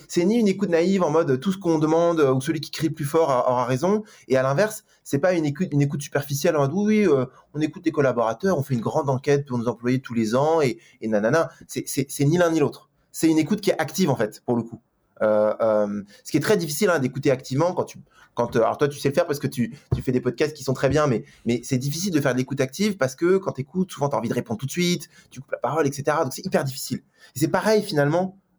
c'est 0.08 0.24
ni 0.24 0.36
une 0.36 0.48
écoute 0.48 0.68
naïve 0.68 1.02
en 1.02 1.10
mode 1.10 1.40
tout 1.40 1.52
ce 1.52 1.58
qu'on 1.58 1.78
demande 1.78 2.20
ou 2.20 2.40
celui 2.40 2.60
qui 2.60 2.70
crie 2.70 2.90
plus 2.90 3.04
fort 3.04 3.28
aura 3.28 3.64
raison. 3.64 4.02
Et 4.28 4.36
à 4.36 4.42
l'inverse, 4.42 4.84
c'est 5.04 5.18
pas 5.18 5.32
une 5.32 5.46
écoute, 5.46 5.68
une 5.72 5.82
écoute 5.82 6.02
superficielle 6.02 6.56
en 6.56 6.60
mode 6.60 6.72
oui, 6.74 7.06
euh, 7.06 7.24
on 7.54 7.60
écoute 7.60 7.84
les 7.86 7.92
collaborateurs, 7.92 8.58
on 8.58 8.62
fait 8.62 8.74
une 8.74 8.80
grande 8.80 9.08
enquête 9.08 9.46
pour 9.46 9.58
nos 9.58 9.68
employés 9.68 10.00
tous 10.00 10.14
les 10.14 10.34
ans 10.34 10.60
et, 10.60 10.78
nanana. 11.02 11.50
C'est 11.66 12.24
ni 12.24 12.36
l'un 12.36 12.50
ni 12.50 12.60
l'autre. 12.60 12.90
C'est 13.10 13.28
une 13.28 13.38
écoute 13.38 13.60
qui 13.60 13.70
est 13.70 13.80
active 13.80 14.10
en 14.10 14.16
fait, 14.16 14.42
pour 14.44 14.56
le 14.56 14.62
coup. 14.62 14.80
Euh, 15.22 15.54
euh, 15.60 16.02
ce 16.24 16.30
qui 16.30 16.36
est 16.36 16.40
très 16.40 16.56
difficile 16.56 16.88
hein, 16.88 16.98
d'écouter 16.98 17.30
activement 17.30 17.74
quand 17.74 17.84
tu 17.84 17.98
quand 18.32 18.56
alors 18.56 18.78
toi 18.78 18.88
tu 18.88 18.98
sais 18.98 19.08
le 19.08 19.14
faire 19.14 19.26
parce 19.26 19.38
que 19.38 19.48
tu, 19.48 19.76
tu 19.94 20.00
fais 20.00 20.12
des 20.12 20.20
podcasts 20.22 20.56
qui 20.56 20.64
sont 20.64 20.72
très 20.72 20.88
bien 20.88 21.06
mais 21.06 21.24
mais 21.44 21.60
c'est 21.62 21.76
difficile 21.76 22.10
de 22.10 22.20
faire 22.22 22.32
de 22.32 22.38
l'écoute 22.38 22.62
active 22.62 22.96
parce 22.96 23.16
que 23.16 23.36
quand 23.36 23.52
tu 23.52 23.60
écoutes 23.60 23.92
souvent 23.92 24.08
tu 24.08 24.16
as 24.16 24.18
envie 24.18 24.30
de 24.30 24.34
répondre 24.34 24.58
tout 24.58 24.64
de 24.64 24.70
suite 24.70 25.10
tu 25.30 25.40
coupes 25.40 25.50
la 25.52 25.58
parole 25.58 25.86
etc 25.86 26.16
donc 26.22 26.32
c'est 26.32 26.46
hyper 26.46 26.64
difficile 26.64 27.02
c'est 27.34 27.48
pareil 27.48 27.82
finalement 27.82 28.38
euh, 28.38 28.49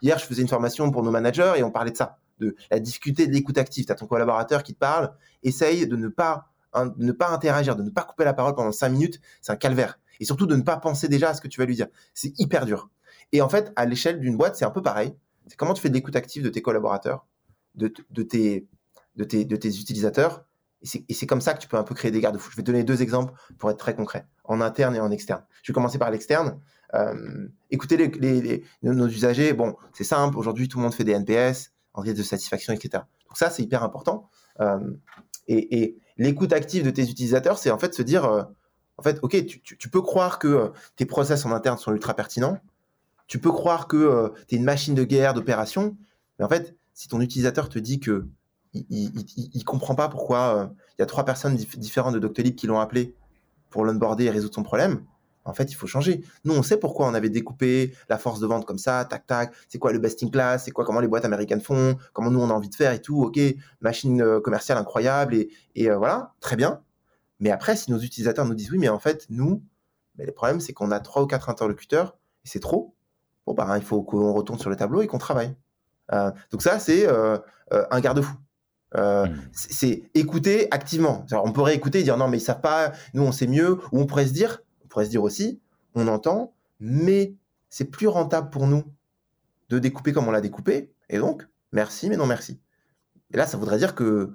hier, 0.00 0.18
je 0.18 0.24
faisais 0.24 0.42
une 0.42 0.48
formation 0.48 0.90
pour 0.90 1.02
nos 1.02 1.10
managers 1.10 1.54
et 1.56 1.62
on 1.62 1.70
parlait 1.70 1.90
de 1.90 1.96
ça, 1.96 2.18
de 2.38 2.56
la 2.70 2.80
difficulté 2.80 3.26
de 3.26 3.32
l'écoute 3.32 3.58
active. 3.58 3.86
Tu 3.86 3.92
as 3.92 3.94
ton 3.94 4.06
collaborateur 4.06 4.62
qui 4.62 4.74
te 4.74 4.78
parle, 4.78 5.12
essaye 5.42 5.86
de 5.86 5.96
ne 5.96 6.08
pas 6.08 6.52
ne 6.96 7.12
pas 7.12 7.28
interagir, 7.28 7.76
de 7.76 7.82
ne 7.82 7.90
pas 7.90 8.02
couper 8.02 8.24
la 8.24 8.32
parole 8.32 8.54
pendant 8.54 8.72
cinq 8.72 8.90
minutes, 8.90 9.20
c'est 9.40 9.52
un 9.52 9.56
calvaire. 9.56 9.98
Et 10.20 10.24
surtout 10.24 10.46
de 10.46 10.56
ne 10.56 10.62
pas 10.62 10.76
penser 10.76 11.08
déjà 11.08 11.30
à 11.30 11.34
ce 11.34 11.40
que 11.40 11.48
tu 11.48 11.60
vas 11.60 11.66
lui 11.66 11.74
dire. 11.74 11.88
C'est 12.14 12.32
hyper 12.38 12.64
dur. 12.64 12.90
Et 13.32 13.42
en 13.42 13.48
fait, 13.48 13.72
à 13.76 13.86
l'échelle 13.86 14.20
d'une 14.20 14.36
boîte, 14.36 14.56
c'est 14.56 14.64
un 14.64 14.70
peu 14.70 14.82
pareil. 14.82 15.14
C'est 15.46 15.56
comment 15.56 15.74
tu 15.74 15.82
fais 15.82 15.88
de 15.88 15.94
l'écoute 15.94 16.16
active 16.16 16.42
de 16.42 16.48
tes 16.48 16.62
collaborateurs, 16.62 17.26
de, 17.74 17.92
de, 18.10 18.22
tes, 18.22 18.68
de, 19.16 19.24
tes, 19.24 19.44
de 19.44 19.56
tes 19.56 19.68
utilisateurs. 19.68 20.44
Et 21.08 21.14
c'est 21.14 21.26
comme 21.26 21.40
ça 21.40 21.54
que 21.54 21.60
tu 21.60 21.68
peux 21.68 21.76
un 21.76 21.84
peu 21.84 21.94
créer 21.94 22.10
des 22.10 22.20
garde-fous. 22.20 22.50
Je 22.50 22.56
vais 22.56 22.62
donner 22.62 22.82
deux 22.82 23.02
exemples 23.02 23.32
pour 23.58 23.70
être 23.70 23.78
très 23.78 23.94
concret, 23.94 24.26
en 24.44 24.60
interne 24.60 24.96
et 24.96 25.00
en 25.00 25.12
externe. 25.12 25.44
Je 25.62 25.70
vais 25.70 25.74
commencer 25.74 25.98
par 25.98 26.10
l'externe. 26.10 26.58
Euh, 26.94 27.48
écoutez 27.70 27.96
les, 27.96 28.64
nos 28.82 29.08
usagers. 29.08 29.52
Bon, 29.52 29.76
c'est 29.92 30.04
simple. 30.04 30.36
Aujourd'hui, 30.38 30.68
tout 30.68 30.78
le 30.78 30.84
monde 30.84 30.94
fait 30.94 31.04
des 31.04 31.12
NPS, 31.12 31.72
enquête 31.94 32.16
de 32.16 32.22
satisfaction, 32.22 32.72
etc. 32.72 33.04
Donc 33.28 33.38
ça, 33.38 33.50
c'est 33.50 33.62
hyper 33.62 33.82
important. 33.82 34.28
Euh, 34.60 34.94
et, 35.48 35.96
l'écoute 36.18 36.52
active 36.52 36.84
de 36.84 36.90
tes 36.90 37.08
utilisateurs, 37.08 37.58
c'est 37.58 37.70
en 37.70 37.78
fait 37.78 37.94
se 37.94 38.02
dire, 38.02 38.24
euh, 38.26 38.42
en 38.98 39.02
fait, 39.02 39.18
ok, 39.22 39.46
tu, 39.46 39.88
peux 39.88 40.02
croire 40.02 40.38
que 40.38 40.72
tes 40.96 41.06
process 41.06 41.46
en 41.46 41.52
interne 41.52 41.78
sont 41.78 41.92
ultra 41.92 42.14
pertinents. 42.14 42.58
Tu 43.26 43.38
peux 43.38 43.50
croire 43.50 43.88
que 43.88 44.32
tu 44.46 44.54
es 44.54 44.58
une 44.58 44.64
machine 44.64 44.94
de 44.94 45.04
guerre, 45.04 45.32
d'opération. 45.32 45.96
Mais 46.38 46.44
en 46.44 46.48
fait, 46.48 46.76
si 46.92 47.08
ton 47.08 47.20
utilisateur 47.20 47.70
te 47.70 47.78
dit 47.78 47.98
que 47.98 48.26
il, 48.74 49.12
il, 49.52 49.64
comprend 49.64 49.94
pas 49.94 50.08
pourquoi 50.08 50.72
il 50.96 51.00
y 51.00 51.02
a 51.02 51.06
trois 51.06 51.24
personnes 51.24 51.56
différentes 51.56 52.14
de 52.14 52.18
Doctolib 52.18 52.54
qui 52.54 52.66
l'ont 52.66 52.80
appelé 52.80 53.14
pour 53.70 53.84
l'onboarder 53.84 54.24
et 54.24 54.30
résoudre 54.30 54.54
son 54.54 54.62
problème, 54.62 55.04
en 55.44 55.54
fait, 55.54 55.70
il 55.70 55.74
faut 55.74 55.86
changer. 55.86 56.22
Nous, 56.44 56.54
on 56.54 56.62
sait 56.62 56.76
pourquoi 56.76 57.06
on 57.06 57.14
avait 57.14 57.30
découpé 57.30 57.94
la 58.08 58.18
force 58.18 58.40
de 58.40 58.46
vente 58.46 58.64
comme 58.64 58.78
ça, 58.78 59.04
tac, 59.04 59.26
tac. 59.26 59.52
C'est 59.68 59.78
quoi 59.78 59.92
le 59.92 59.98
best 59.98 60.22
in 60.22 60.28
class? 60.28 60.64
C'est 60.64 60.70
quoi 60.70 60.84
comment 60.84 61.00
les 61.00 61.08
boîtes 61.08 61.24
américaines 61.24 61.60
font? 61.60 61.96
Comment 62.12 62.30
nous, 62.30 62.40
on 62.40 62.50
a 62.50 62.52
envie 62.52 62.68
de 62.68 62.74
faire 62.74 62.92
et 62.92 63.00
tout? 63.00 63.22
OK, 63.22 63.38
machine 63.80 64.22
euh, 64.22 64.40
commerciale 64.40 64.78
incroyable 64.78 65.34
et, 65.34 65.50
et 65.74 65.90
euh, 65.90 65.96
voilà, 65.96 66.34
très 66.40 66.56
bien. 66.56 66.80
Mais 67.40 67.50
après, 67.50 67.76
si 67.76 67.90
nos 67.90 67.98
utilisateurs 67.98 68.44
nous 68.44 68.54
disent 68.54 68.70
oui, 68.70 68.78
mais 68.78 68.88
en 68.88 69.00
fait, 69.00 69.26
nous, 69.30 69.62
mais 70.16 70.26
le 70.26 70.32
problème, 70.32 70.60
c'est 70.60 70.72
qu'on 70.72 70.90
a 70.90 71.00
trois 71.00 71.22
ou 71.22 71.26
quatre 71.26 71.48
interlocuteurs 71.48 72.16
et 72.44 72.48
c'est 72.48 72.60
trop. 72.60 72.94
Bon, 73.46 73.54
bah, 73.54 73.68
il 73.76 73.82
faut 73.82 74.02
qu'on 74.02 74.32
retourne 74.32 74.60
sur 74.60 74.70
le 74.70 74.76
tableau 74.76 75.02
et 75.02 75.08
qu'on 75.08 75.18
travaille. 75.18 75.56
Euh, 76.12 76.30
donc 76.52 76.62
ça, 76.62 76.78
c'est 76.78 77.08
un 77.70 78.00
garde-fou. 78.00 78.36
Hmm. 78.94 79.24
C'est 79.52 80.02
écouter 80.14 80.68
activement. 80.70 81.24
on 81.32 81.50
pourrait 81.52 81.74
écouter 81.74 82.00
et 82.00 82.02
dire 82.02 82.18
non, 82.18 82.28
mais 82.28 82.36
ils 82.36 82.42
savent 82.42 82.60
pas, 82.60 82.92
nous 83.14 83.22
on 83.22 83.32
sait 83.32 83.46
mieux, 83.46 83.78
ou 83.90 84.00
on 84.00 84.06
pourrait 84.06 84.26
se 84.26 84.34
dire 84.34 84.60
pourrait 84.92 85.06
se 85.06 85.10
dire 85.10 85.22
aussi, 85.22 85.60
on 85.94 86.06
entend, 86.06 86.54
mais 86.78 87.34
c'est 87.70 87.86
plus 87.86 88.08
rentable 88.08 88.50
pour 88.50 88.66
nous 88.66 88.84
de 89.70 89.78
découper 89.78 90.12
comme 90.12 90.28
on 90.28 90.30
l'a 90.30 90.42
découpé, 90.42 90.92
et 91.08 91.18
donc, 91.18 91.48
merci, 91.72 92.10
mais 92.10 92.16
non 92.16 92.26
merci. 92.26 92.60
Et 93.32 93.38
là, 93.38 93.46
ça 93.46 93.56
voudrait 93.56 93.78
dire 93.78 93.94
que. 93.94 94.34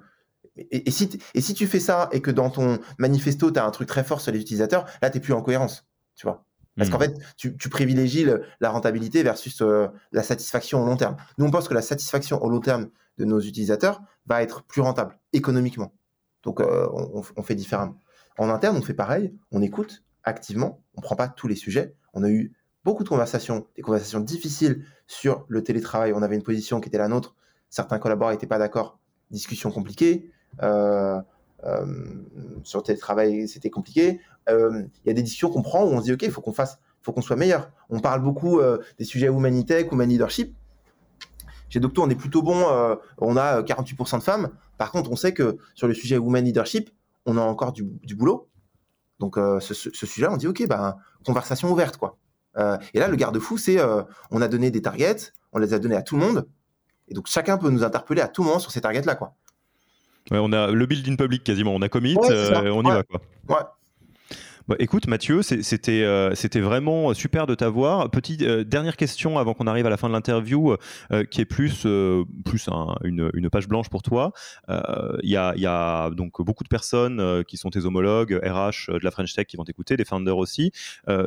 Et, 0.56 0.90
si, 0.90 1.08
et 1.34 1.40
si 1.40 1.54
tu 1.54 1.68
fais 1.68 1.78
ça 1.78 2.08
et 2.10 2.20
que 2.20 2.32
dans 2.32 2.50
ton 2.50 2.80
manifesto, 2.98 3.52
tu 3.52 3.60
as 3.60 3.64
un 3.64 3.70
truc 3.70 3.86
très 3.86 4.02
fort 4.02 4.20
sur 4.20 4.32
les 4.32 4.40
utilisateurs, 4.40 4.86
là, 5.00 5.10
tu 5.10 5.18
n'es 5.18 5.22
plus 5.22 5.32
en 5.32 5.40
cohérence, 5.40 5.86
tu 6.16 6.26
vois. 6.26 6.44
Parce 6.76 6.90
qu'en 6.90 6.98
hmm. 6.98 7.02
fait, 7.02 7.18
tu, 7.36 7.68
privilégies 7.68 8.26
la 8.60 8.70
rentabilité 8.70 9.22
versus 9.22 9.62
euh, 9.62 9.86
la 10.10 10.24
satisfaction 10.24 10.82
au 10.82 10.86
long 10.86 10.96
terme. 10.96 11.16
Nous, 11.38 11.46
on 11.46 11.50
pense 11.50 11.68
que 11.68 11.74
la 11.74 11.82
satisfaction 11.82 12.42
au 12.42 12.48
long 12.48 12.60
terme 12.60 12.88
de 13.18 13.24
nos 13.24 13.40
utilisateurs 13.40 14.02
va 14.26 14.42
être 14.42 14.64
plus 14.64 14.80
rentable 14.80 15.16
économiquement. 15.32 15.92
Donc, 16.42 16.60
euh, 16.60 16.88
on, 16.92 17.22
on, 17.36 17.42
fait 17.44 17.54
différemment. 17.54 18.00
En 18.36 18.48
interne, 18.48 18.76
on 18.76 18.82
fait 18.82 18.94
pareil, 18.94 19.32
on 19.52 19.62
écoute, 19.62 20.02
activement. 20.28 20.80
On 20.94 21.00
ne 21.00 21.02
prend 21.02 21.16
pas 21.16 21.28
tous 21.28 21.48
les 21.48 21.56
sujets. 21.56 21.94
On 22.14 22.22
a 22.22 22.30
eu 22.30 22.52
beaucoup 22.84 23.04
de 23.04 23.08
conversations, 23.08 23.66
des 23.76 23.82
conversations 23.82 24.20
difficiles 24.20 24.84
sur 25.06 25.44
le 25.48 25.62
télétravail. 25.62 26.12
On 26.14 26.22
avait 26.22 26.36
une 26.36 26.42
position 26.42 26.80
qui 26.80 26.88
était 26.88 26.98
la 26.98 27.08
nôtre. 27.08 27.36
Certains 27.70 27.98
collaborateurs 27.98 28.36
n'étaient 28.36 28.46
pas 28.46 28.58
d'accord. 28.58 28.98
Discussion 29.30 29.70
compliquée. 29.70 30.30
Euh, 30.62 31.20
euh, 31.64 31.86
sur 32.62 32.78
le 32.78 32.84
télétravail, 32.84 33.48
c'était 33.48 33.70
compliqué. 33.70 34.20
Euh, 34.48 34.84
il 35.04 35.08
y 35.08 35.10
a 35.10 35.14
des 35.14 35.22
discussions 35.22 35.50
qu'on 35.50 35.62
prend 35.62 35.84
où 35.84 35.88
on 35.88 36.00
se 36.00 36.04
dit, 36.04 36.12
OK, 36.12 36.22
il 36.22 36.30
faut 36.30 36.40
qu'on 36.40 36.52
fasse, 36.52 36.78
faut 37.02 37.12
qu'on 37.12 37.20
soit 37.20 37.36
meilleur. 37.36 37.70
On 37.90 38.00
parle 38.00 38.22
beaucoup 38.22 38.60
des 38.98 39.04
sujets 39.04 39.26
humanitech, 39.26 39.92
human 39.92 40.08
leadership. 40.08 40.54
Chez 41.68 41.80
Docto, 41.80 42.02
on 42.02 42.08
est 42.08 42.14
plutôt 42.14 42.42
bon. 42.42 42.64
on 43.18 43.36
a 43.36 43.62
48% 43.62 44.18
de 44.18 44.22
femmes. 44.22 44.50
Par 44.78 44.92
contre, 44.92 45.10
on 45.10 45.16
sait 45.16 45.34
que 45.34 45.58
sur 45.74 45.88
le 45.88 45.94
sujet 45.94 46.16
woman 46.16 46.44
leadership, 46.44 46.90
on 47.26 47.36
a 47.36 47.42
encore 47.42 47.72
du 47.72 48.14
boulot. 48.14 48.48
Donc 49.18 49.36
euh, 49.36 49.60
ce, 49.60 49.74
sujet-là, 49.74 50.32
on 50.32 50.36
dit 50.36 50.46
ok, 50.46 50.66
bah, 50.66 50.98
conversation 51.24 51.70
ouverte 51.70 51.96
quoi. 51.96 52.18
Euh, 52.56 52.76
et 52.94 52.98
là, 52.98 53.08
le 53.08 53.16
garde-fou, 53.16 53.58
c'est 53.58 53.78
euh, 53.78 54.02
on 54.30 54.40
a 54.40 54.48
donné 54.48 54.70
des 54.70 54.82
targets, 54.82 55.32
on 55.52 55.58
les 55.58 55.74
a 55.74 55.78
donnés 55.78 55.96
à 55.96 56.02
tout 56.02 56.16
le 56.16 56.24
monde, 56.24 56.48
et 57.08 57.14
donc 57.14 57.26
chacun 57.26 57.58
peut 57.58 57.70
nous 57.70 57.84
interpeller 57.84 58.20
à 58.20 58.28
tout 58.28 58.42
moment 58.42 58.58
sur 58.58 58.70
ces 58.70 58.80
targets-là 58.80 59.14
quoi. 59.14 59.34
on 60.30 60.52
a 60.52 60.70
le 60.70 60.86
building 60.86 61.16
public 61.16 61.44
quasiment, 61.44 61.74
on 61.74 61.82
a 61.82 61.88
commit, 61.88 62.16
on 62.18 62.82
y 62.84 62.88
va 62.88 63.02
quoi. 63.46 63.77
Bah, 64.68 64.76
écoute 64.80 65.06
Mathieu, 65.06 65.40
c'était 65.40 66.02
euh, 66.02 66.34
c'était 66.34 66.60
vraiment 66.60 67.14
super 67.14 67.46
de 67.46 67.54
t'avoir. 67.54 68.10
Petite 68.10 68.42
euh, 68.42 68.64
dernière 68.64 68.98
question 68.98 69.38
avant 69.38 69.54
qu'on 69.54 69.66
arrive 69.66 69.86
à 69.86 69.88
la 69.88 69.96
fin 69.96 70.08
de 70.08 70.12
l'interview, 70.12 70.76
euh, 71.10 71.24
qui 71.24 71.40
est 71.40 71.46
plus 71.46 71.86
une, 71.86 73.48
page 73.50 73.66
blanche 73.66 73.88
pour 73.88 74.02
toi. 74.02 74.32
Il 74.68 75.30
y 75.30 75.36
a, 75.36 76.10
donc 76.10 76.42
beaucoup 76.42 76.64
de 76.64 76.68
personnes 76.68 77.44
qui 77.44 77.56
sont 77.56 77.70
tes 77.70 77.86
homologues, 77.86 78.38
RH 78.44 78.92
de 78.92 79.02
la 79.02 79.10
French 79.10 79.32
Tech 79.32 79.46
qui 79.46 79.56
vont 79.56 79.64
t'écouter, 79.64 79.96
des 79.96 80.04
founders 80.04 80.36
aussi. 80.36 80.70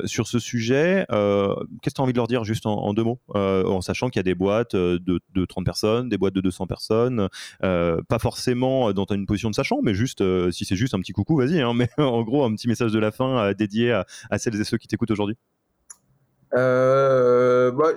sur 0.05 0.27
ce 0.27 0.37
sujet, 0.37 1.07
qu'est-ce 1.09 1.55
que 1.81 1.95
tu 1.95 2.01
as 2.01 2.03
envie 2.03 2.13
de 2.13 2.17
leur 2.17 2.27
dire 2.27 2.43
juste 2.43 2.67
en, 2.67 2.93
deux 2.93 3.03
mots, 3.03 3.19
en 3.33 3.81
sachant 3.81 4.09
qu'il 4.09 4.19
y 4.19 4.21
a 4.21 4.23
des 4.23 4.35
boîtes 4.35 4.75
de, 4.75 5.19
de, 5.33 5.45
30 5.45 5.65
personnes, 5.65 6.09
des 6.09 6.17
boîtes 6.19 6.35
de 6.35 6.41
200 6.41 6.67
personnes, 6.67 7.27
pas 7.59 8.19
forcément 8.19 8.93
dans 8.93 9.05
une 9.09 9.25
position 9.25 9.49
de 9.49 9.55
sachant, 9.55 9.79
mais 9.81 9.95
juste 9.95 10.23
si 10.51 10.65
c'est 10.65 10.75
juste 10.75 10.93
un 10.93 10.99
petit 10.99 11.13
coucou, 11.13 11.37
vas-y. 11.37 11.59
Hein, 11.59 11.73
mais 11.75 11.89
en 11.97 12.21
gros, 12.21 12.43
un 12.45 12.53
petit 12.53 12.67
message 12.67 12.91
de 12.91 12.99
la 12.99 13.11
fin 13.11 13.30
dédié 13.57 13.91
à, 13.91 14.37
celles 14.37 14.59
et 14.59 14.63
ceux 14.63 14.77
qui 14.77 14.87
t'écoutent 14.87 15.11
aujourd'hui? 15.11 15.37
Euh, 16.53 17.71
bah, 17.71 17.89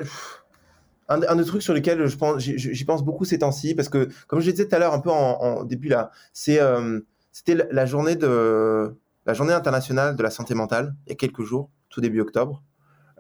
un, 1.09 1.23
un, 1.23 1.37
des 1.37 1.45
trucs 1.45 1.63
sur 1.63 1.75
lesquels 1.75 2.07
je 2.07 2.17
pense, 2.17 2.41
j'y 2.43 2.85
pense 2.85 3.05
beaucoup 3.05 3.25
ces 3.25 3.39
temps-ci, 3.39 3.75
parce 3.75 3.89
que 3.89 4.09
comme 4.27 4.41
je 4.41 4.51
disais 4.51 4.67
tout 4.67 4.75
à 4.75 4.79
l'heure 4.79 4.95
un 4.95 5.01
peu 5.01 5.11
en, 5.11 5.65
début 5.65 5.89
là, 5.89 6.11
euh, 6.49 7.01
c'était 7.33 7.67
la 7.71 7.87
journée 7.87 8.17
de 8.17 8.97
la 9.27 9.35
journée 9.35 9.53
internationale 9.53 10.17
de 10.17 10.23
la 10.23 10.31
santé 10.31 10.55
mentale 10.55 10.95
il 11.07 11.11
y 11.11 11.13
a 11.13 11.17
quelques 11.17 11.43
jours, 11.43 11.71
tout 11.89 12.01
début 12.01 12.21
octobre. 12.21 12.63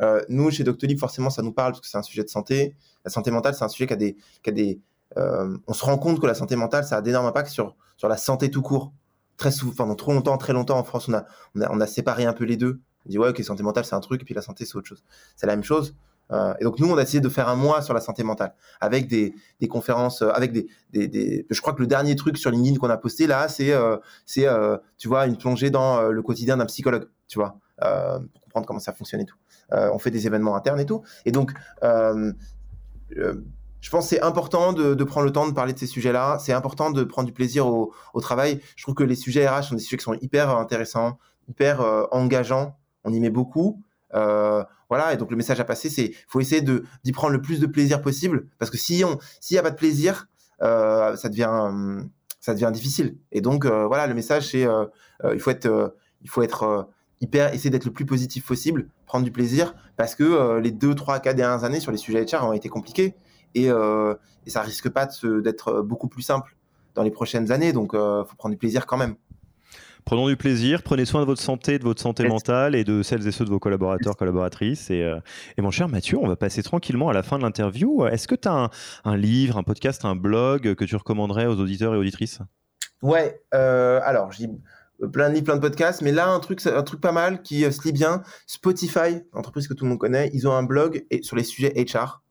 Euh, 0.00 0.22
nous 0.28 0.50
chez 0.50 0.64
Doctolib 0.64 0.98
forcément 0.98 1.30
ça 1.30 1.40
nous 1.42 1.52
parle 1.52 1.72
parce 1.72 1.80
que 1.80 1.86
c'est 1.86 1.98
un 1.98 2.02
sujet 2.02 2.24
de 2.24 2.28
santé. 2.28 2.76
La 3.04 3.10
santé 3.10 3.30
mentale 3.30 3.54
c'est 3.54 3.64
un 3.64 3.68
sujet 3.68 3.86
qui 3.86 3.92
a 3.92 3.96
des, 3.96 4.16
qui 4.42 4.50
a 4.50 4.52
des 4.52 4.80
on 5.16 5.72
se 5.72 5.84
rend 5.84 5.96
compte 5.96 6.20
que 6.20 6.26
la 6.26 6.34
santé 6.34 6.56
mentale 6.56 6.84
ça 6.84 6.96
a 6.96 7.02
d'énormes 7.02 7.26
impacts 7.26 7.50
sur 7.50 7.76
sur 7.96 8.08
la 8.08 8.16
santé 8.16 8.50
tout 8.50 8.62
court 8.62 8.92
très 9.37 9.51
souvent, 9.51 9.74
pendant 9.74 9.95
trop 9.95 10.12
longtemps, 10.12 10.37
très 10.39 10.53
longtemps 10.53 10.78
en 10.78 10.85
France, 10.85 11.09
on 11.09 11.14
a, 11.14 11.24
on 11.55 11.80
a, 11.80 11.87
séparé 11.87 12.24
un 12.24 12.32
peu 12.32 12.45
les 12.45 12.57
deux. 12.57 12.80
On 13.07 13.11
dit 13.11 13.18
ouais, 13.18 13.28
ok, 13.28 13.43
santé 13.43 13.62
mentale 13.62 13.85
c'est 13.85 13.95
un 13.95 14.01
truc, 14.01 14.22
et 14.22 14.24
puis 14.24 14.35
la 14.35 14.43
santé 14.43 14.64
c'est 14.64 14.76
autre 14.76 14.89
chose. 14.89 15.05
C'est 15.37 15.47
la 15.47 15.55
même 15.55 15.64
chose. 15.64 15.95
Euh, 16.32 16.55
et 16.59 16.64
donc 16.64 16.78
nous, 16.78 16.91
on 16.91 16.97
a 16.97 17.03
essayé 17.03 17.20
de 17.20 17.28
faire 17.28 17.49
un 17.49 17.57
mois 17.57 17.82
sur 17.82 17.93
la 17.95 18.01
santé 18.01 18.22
mentale 18.22 18.55
avec 18.80 19.09
des, 19.09 19.35
des 19.61 19.68
conférences, 19.68 20.22
euh, 20.22 20.30
avec 20.30 20.53
des, 20.53 20.66
des, 20.93 21.07
des, 21.07 21.47
Je 21.51 21.61
crois 21.61 21.74
que 21.74 21.80
le 21.80 21.87
dernier 21.87 22.16
truc 22.16 22.39
sur 22.39 22.51
LinkedIn 22.51 22.78
qu'on 22.78 22.91
a 22.91 22.97
posté 22.97 23.26
là, 23.26 23.49
c'est, 23.49 23.72
euh, 23.72 23.99
c'est, 24.24 24.47
tu 24.99 25.09
vois, 25.09 25.26
une 25.26 25.37
plongée 25.37 25.70
dans 25.70 26.03
le 26.09 26.22
quotidien 26.22 26.57
d'un 26.57 26.66
psychologue, 26.66 27.09
tu 27.28 27.39
vois, 27.39 27.59
pour 27.78 28.41
comprendre 28.43 28.66
comment 28.66 28.80
ça 28.80 28.93
fonctionne 28.93 29.20
et 29.20 29.26
tout. 29.26 29.37
On 29.70 29.99
fait 29.99 30.11
des 30.11 30.26
événements 30.26 30.57
internes 30.57 30.80
et 30.80 30.87
tout. 30.87 31.03
Et 31.26 31.32
donc, 31.32 31.53
je 33.85 33.91
pense 33.91 34.07
que 34.07 34.16
c'est 34.16 34.22
important 34.22 34.72
de, 34.72 35.05
prendre 35.05 35.26
le 35.26 35.32
temps 35.32 35.47
de 35.47 35.53
parler 35.53 35.74
de 35.74 35.78
ces 35.78 35.87
sujets-là. 35.87 36.39
C'est 36.41 36.55
important 36.55 36.91
de 36.91 37.05
prendre 37.05 37.26
du 37.26 37.35
plaisir 37.35 37.66
au, 37.66 37.93
travail. 38.22 38.62
Je 38.76 38.82
trouve 38.82 38.95
que 38.95 39.05
les 39.05 39.14
sujets 39.14 39.47
RH 39.47 39.64
sont 39.64 39.74
des 39.74 39.82
sujets 39.82 39.99
qui 39.99 40.05
sont 40.05 40.16
hyper 40.22 40.49
intéressants, 40.57 41.18
hyper 41.49 41.82
euh, 41.82 42.07
engageants. 42.11 42.78
On 43.05 43.12
y 43.12 43.20
met 43.20 43.28
beaucoup. 43.28 43.82
Euh, 44.14 44.64
voilà, 44.89 45.12
et 45.12 45.18
donc 45.18 45.30
le 45.30 45.37
message 45.37 45.61
à 45.61 45.64
passer, 45.64 45.91
c'est 45.91 46.14
faut 46.26 46.41
essayer 46.41 46.62
d'y 46.62 47.12
prendre 47.12 47.35
le 47.35 47.43
plus 47.43 47.61
de 47.61 47.66
plaisir 47.66 48.01
possible, 48.01 48.47
parce 48.59 48.70
que 48.70 48.78
s'il 48.78 49.05
y 49.51 49.59
a 49.59 49.62
pas 49.62 49.70
de 49.70 49.76
plaisir, 49.76 50.28
euh, 50.62 51.14
ça 51.16 51.28
devient 51.28 52.07
ça 52.41 52.55
devient 52.55 52.70
difficile. 52.72 53.18
Et 53.32 53.43
donc 53.43 53.66
euh, 53.66 53.87
voilà, 53.87 54.07
le 54.07 54.14
message 54.14 54.49
c'est 54.53 54.66
euh, 54.66 54.87
il 55.30 55.41
faut 55.41 55.51
être 55.51 55.95
il 56.22 56.30
faut 56.30 56.41
être 56.41 56.89
hyper 57.20 57.53
essayer 57.53 57.68
d'être 57.68 57.85
le 57.85 57.93
plus 57.93 58.07
positif 58.07 58.47
possible, 58.47 58.89
prendre 59.05 59.26
du 59.26 59.30
plaisir, 59.30 59.74
parce 59.99 60.14
que 60.14 60.59
les 60.59 60.70
deux, 60.70 60.95
trois, 60.95 61.18
quatre 61.18 61.37
dernières 61.37 61.64
années 61.64 61.80
sur 61.80 61.93
les 61.93 61.99
sujets 61.99 62.24
HR 62.24 62.45
ont 62.45 62.55
été 62.55 62.70
compliqués 62.70 63.14
et, 63.55 63.66
et 63.66 64.50
ça 64.50 64.62
risque 64.62 64.88
pas 64.88 65.09
d'être 65.22 65.82
beaucoup 65.82 66.09
plus 66.09 66.22
simple 66.22 66.57
dans 66.94 67.02
les 67.02 67.11
prochaines 67.11 67.52
années. 67.52 67.72
Donc 67.72 67.92
faut 67.92 68.36
prendre 68.36 68.52
du 68.52 68.59
plaisir 68.59 68.86
quand 68.86 68.96
même. 68.96 69.16
Prenons 70.05 70.28
du 70.28 70.36
plaisir, 70.36 70.82
prenez 70.82 71.07
soin 71.07 71.22
de 71.22 71.26
votre 71.26 71.40
santé, 71.40 71.78
de 71.78 71.84
votre 71.84 72.02
santé 72.02 72.28
mentale 72.28 72.74
et 72.74 72.84
de 72.84 73.02
celles 73.02 73.26
et 73.26 73.32
ceux 73.32 73.46
de 73.46 73.50
vos 73.50 73.59
collaborateurs, 73.59 74.16
collaboratrices. 74.16 74.90
Et, 74.90 75.02
euh, 75.02 75.18
et, 75.57 75.62
mon 75.62 75.70
cher 75.70 75.88
Mathieu, 75.88 76.18
on 76.18 76.28
va 76.28 76.36
passer 76.36 76.62
tranquillement 76.62 77.09
à 77.09 77.14
la 77.14 77.22
fin 77.22 77.38
de 77.38 77.42
l'interview. 77.42 78.07
Est-ce 78.07 78.28
que 78.28 78.34
tu 78.34 78.46
as 78.46 78.52
un, 78.52 78.70
un, 79.05 79.16
livre, 79.16 79.57
un 79.57 79.62
podcast, 79.62 80.05
un 80.05 80.14
blog 80.14 80.74
que 80.74 80.84
tu 80.84 80.94
recommanderais 80.94 81.46
aux 81.46 81.59
auditeurs 81.59 81.94
et 81.94 81.96
auditrices? 81.96 82.40
Ouais, 83.00 83.40
euh, 83.55 84.00
alors 84.05 84.30
j'ai 84.30 84.50
plein 85.11 85.30
de 85.30 85.34
livres, 85.34 85.46
plein 85.46 85.57
de 85.57 85.62
podcasts, 85.62 86.02
mais 86.02 86.12
là 86.12 86.28
un 86.28 86.40
truc, 86.40 86.66
un 86.66 86.82
truc 86.82 87.00
pas 87.00 87.12
mal 87.12 87.40
qui 87.40 87.64
euh, 87.64 87.70
se 87.70 87.82
lit 87.84 87.92
bien. 87.92 88.22
Spotify, 88.46 89.22
entreprise 89.32 89.68
que 89.68 89.74
tout 89.74 89.84
le 89.84 89.90
monde 89.90 89.98
connaît, 89.98 90.30
ils 90.34 90.46
ont 90.46 90.52
un 90.52 90.64
blog 90.64 91.07
sur 91.22 91.34
les 91.34 91.44
sujets 91.44 91.72
HR 91.82 92.24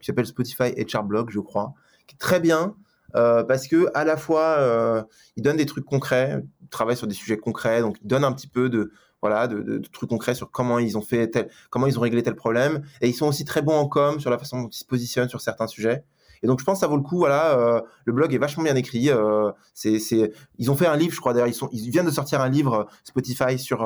qui 0.00 0.06
s'appelle 0.06 0.26
Spotify 0.26 0.74
HR 0.76 1.02
Blog, 1.04 1.30
je 1.30 1.40
crois, 1.40 1.74
qui 2.06 2.14
est 2.14 2.18
très 2.18 2.40
bien. 2.40 2.74
Euh, 3.16 3.42
parce 3.42 3.66
que 3.66 3.88
à 3.94 4.04
la 4.04 4.18
fois 4.18 4.56
euh, 4.58 5.02
ils 5.36 5.42
donnent 5.42 5.56
des 5.56 5.66
trucs 5.66 5.86
concrets, 5.86 6.42
ils 6.60 6.68
travaillent 6.68 6.96
sur 6.96 7.06
des 7.06 7.14
sujets 7.14 7.38
concrets, 7.38 7.80
donc 7.80 7.96
ils 8.02 8.06
donnent 8.06 8.24
un 8.24 8.32
petit 8.32 8.48
peu 8.48 8.68
de 8.68 8.92
voilà 9.22 9.48
de, 9.48 9.80
trucs 9.90 10.10
concrets 10.10 10.34
sur 10.34 10.50
comment 10.50 10.78
ils 10.78 10.98
ont 10.98 11.02
fait 11.02 11.28
tel, 11.28 11.48
comment 11.70 11.86
ils 11.86 11.98
ont 11.98 12.02
réglé 12.02 12.22
tel 12.22 12.34
problème, 12.34 12.82
et 13.00 13.08
ils 13.08 13.14
sont 13.14 13.26
aussi 13.26 13.46
très 13.46 13.62
bons 13.62 13.76
en 13.76 13.88
com 13.88 14.20
sur 14.20 14.30
la 14.30 14.38
façon 14.38 14.62
dont 14.62 14.68
ils 14.68 14.76
se 14.76 14.84
positionnent 14.84 15.30
sur 15.30 15.40
certains 15.40 15.66
sujets. 15.66 16.04
Et 16.42 16.46
donc 16.46 16.60
je 16.60 16.64
pense 16.64 16.76
que 16.76 16.80
ça 16.80 16.86
vaut 16.86 16.96
le 16.96 17.02
coup. 17.02 17.18
Voilà, 17.18 17.58
euh, 17.58 17.80
le 18.04 18.12
blog 18.12 18.32
est 18.34 18.38
vachement 18.38 18.62
bien 18.62 18.76
écrit. 18.76 19.10
Euh, 19.10 19.50
c'est, 19.74 19.98
c'est, 19.98 20.30
ils 20.58 20.70
ont 20.70 20.76
fait 20.76 20.86
un 20.86 20.96
livre, 20.96 21.12
je 21.12 21.18
crois. 21.18 21.32
D'ailleurs, 21.32 21.48
ils 21.48 21.54
sont, 21.54 21.68
ils 21.72 21.90
viennent 21.90 22.06
de 22.06 22.12
sortir 22.12 22.40
un 22.40 22.48
livre 22.48 22.86
Spotify 23.02 23.58
sur 23.58 23.80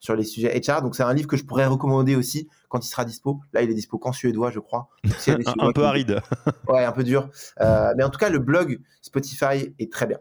sur 0.00 0.16
les 0.16 0.24
sujets 0.24 0.58
HR. 0.58 0.82
Donc 0.82 0.96
c'est 0.96 1.02
un 1.02 1.14
livre 1.14 1.28
que 1.28 1.36
je 1.36 1.44
pourrais 1.44 1.66
recommander 1.66 2.16
aussi 2.16 2.48
quand 2.76 2.84
il 2.84 2.90
sera 2.90 3.06
dispo. 3.06 3.40
Là, 3.54 3.62
il 3.62 3.70
est 3.70 3.74
dispo 3.74 3.96
qu'en 3.96 4.12
suédois, 4.12 4.50
je 4.50 4.58
crois. 4.58 4.88
un, 5.28 5.38
un 5.58 5.72
peu 5.72 5.84
aride. 5.84 6.20
ouais, 6.68 6.84
un 6.84 6.92
peu 6.92 7.04
dur. 7.04 7.30
Euh, 7.60 7.94
mais 7.96 8.04
en 8.04 8.10
tout 8.10 8.18
cas, 8.18 8.28
le 8.28 8.38
blog 8.38 8.80
Spotify 9.00 9.74
est 9.78 9.90
très 9.90 10.06
bien. 10.06 10.18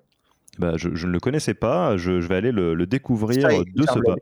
Bah, 0.57 0.73
je, 0.77 0.95
je, 0.95 1.05
ne 1.05 1.11
le 1.11 1.19
connaissais 1.19 1.53
pas. 1.53 1.97
Je, 1.97 2.21
je 2.21 2.27
vais 2.27 2.35
aller 2.35 2.53
le, 2.53 2.73
le 2.75 2.85
découvrir 2.87 3.41
Spotify, 3.41 3.71
de 3.75 3.83
ce 3.83 3.99
pas. 3.99 4.15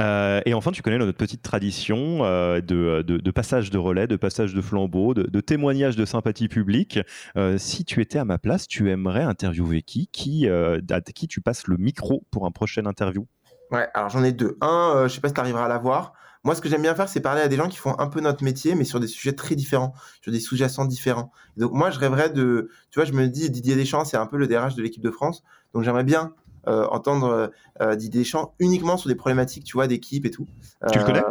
Euh, 0.00 0.40
et 0.46 0.54
enfin, 0.54 0.70
tu 0.70 0.82
connais 0.82 0.98
notre 0.98 1.18
petite 1.18 1.42
tradition 1.42 2.24
euh, 2.24 2.60
de, 2.60 3.02
de, 3.02 3.16
de, 3.16 3.30
passage 3.32 3.70
de 3.70 3.78
relais, 3.78 4.06
de 4.06 4.14
passage 4.14 4.54
de 4.54 4.60
flambeau, 4.60 5.12
de, 5.14 5.24
de 5.24 5.40
témoignage 5.40 5.96
de 5.96 6.04
sympathie 6.04 6.46
publique. 6.46 7.00
Euh, 7.36 7.58
si 7.58 7.84
tu 7.84 8.00
étais 8.00 8.20
à 8.20 8.24
ma 8.24 8.38
place, 8.38 8.68
tu 8.68 8.88
aimerais 8.88 9.24
interviewer 9.24 9.82
qui 9.82 10.06
qui, 10.12 10.48
à 10.48 11.00
qui 11.00 11.26
tu 11.26 11.40
passes 11.40 11.66
le 11.66 11.76
micro 11.76 12.22
pour 12.30 12.46
un 12.46 12.52
prochain 12.52 12.86
interview? 12.86 13.26
Ouais, 13.72 13.88
alors 13.94 14.10
j'en 14.10 14.22
ai 14.22 14.30
deux. 14.30 14.56
Un, 14.60 15.06
je 15.08 15.14
sais 15.14 15.20
pas 15.20 15.26
si 15.26 15.34
tu 15.34 15.40
arriveras 15.40 15.64
à 15.64 15.68
l'avoir. 15.68 16.14
Moi, 16.44 16.54
ce 16.54 16.60
que 16.60 16.68
j'aime 16.68 16.82
bien 16.82 16.94
faire, 16.94 17.08
c'est 17.08 17.20
parler 17.20 17.40
à 17.40 17.48
des 17.48 17.56
gens 17.56 17.68
qui 17.68 17.76
font 17.76 17.98
un 17.98 18.06
peu 18.06 18.20
notre 18.20 18.44
métier, 18.44 18.74
mais 18.74 18.84
sur 18.84 19.00
des 19.00 19.06
sujets 19.06 19.32
très 19.32 19.54
différents, 19.54 19.92
sur 20.22 20.32
des 20.32 20.40
sous-jacents 20.40 20.84
différents. 20.84 21.32
Donc, 21.56 21.72
moi, 21.72 21.90
je 21.90 21.98
rêverais 21.98 22.30
de. 22.30 22.70
Tu 22.90 22.98
vois, 22.98 23.04
je 23.04 23.12
me 23.12 23.26
dis, 23.28 23.50
Didier 23.50 23.76
Deschamps, 23.76 24.04
c'est 24.04 24.16
un 24.16 24.26
peu 24.26 24.36
le 24.36 24.46
DRH 24.46 24.74
de 24.74 24.82
l'équipe 24.82 25.02
de 25.02 25.10
France. 25.10 25.42
Donc, 25.74 25.82
j'aimerais 25.82 26.04
bien 26.04 26.32
euh, 26.68 26.86
entendre 26.86 27.50
euh, 27.80 27.96
Didier 27.96 28.20
Deschamps 28.20 28.54
uniquement 28.58 28.96
sur 28.96 29.08
des 29.08 29.14
problématiques, 29.14 29.64
tu 29.64 29.74
vois, 29.74 29.86
d'équipe 29.86 30.24
et 30.26 30.30
tout. 30.30 30.46
Tu 30.92 30.98
le 30.98 31.04
connais? 31.04 31.22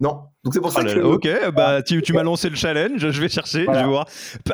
Non, 0.00 0.20
donc 0.44 0.54
c'est 0.54 0.60
pour 0.60 0.70
ça 0.70 0.82
oh 0.82 0.84
que. 0.84 1.00
Ok, 1.00 1.54
bah 1.54 1.82
tu, 1.82 2.00
tu 2.02 2.12
m'as 2.12 2.22
lancé 2.22 2.48
le 2.48 2.54
challenge, 2.54 3.10
je 3.10 3.20
vais 3.20 3.28
chercher, 3.28 3.64
voilà. 3.64 3.80
je 3.80 3.84
vais 3.84 3.90
voir. 3.90 4.06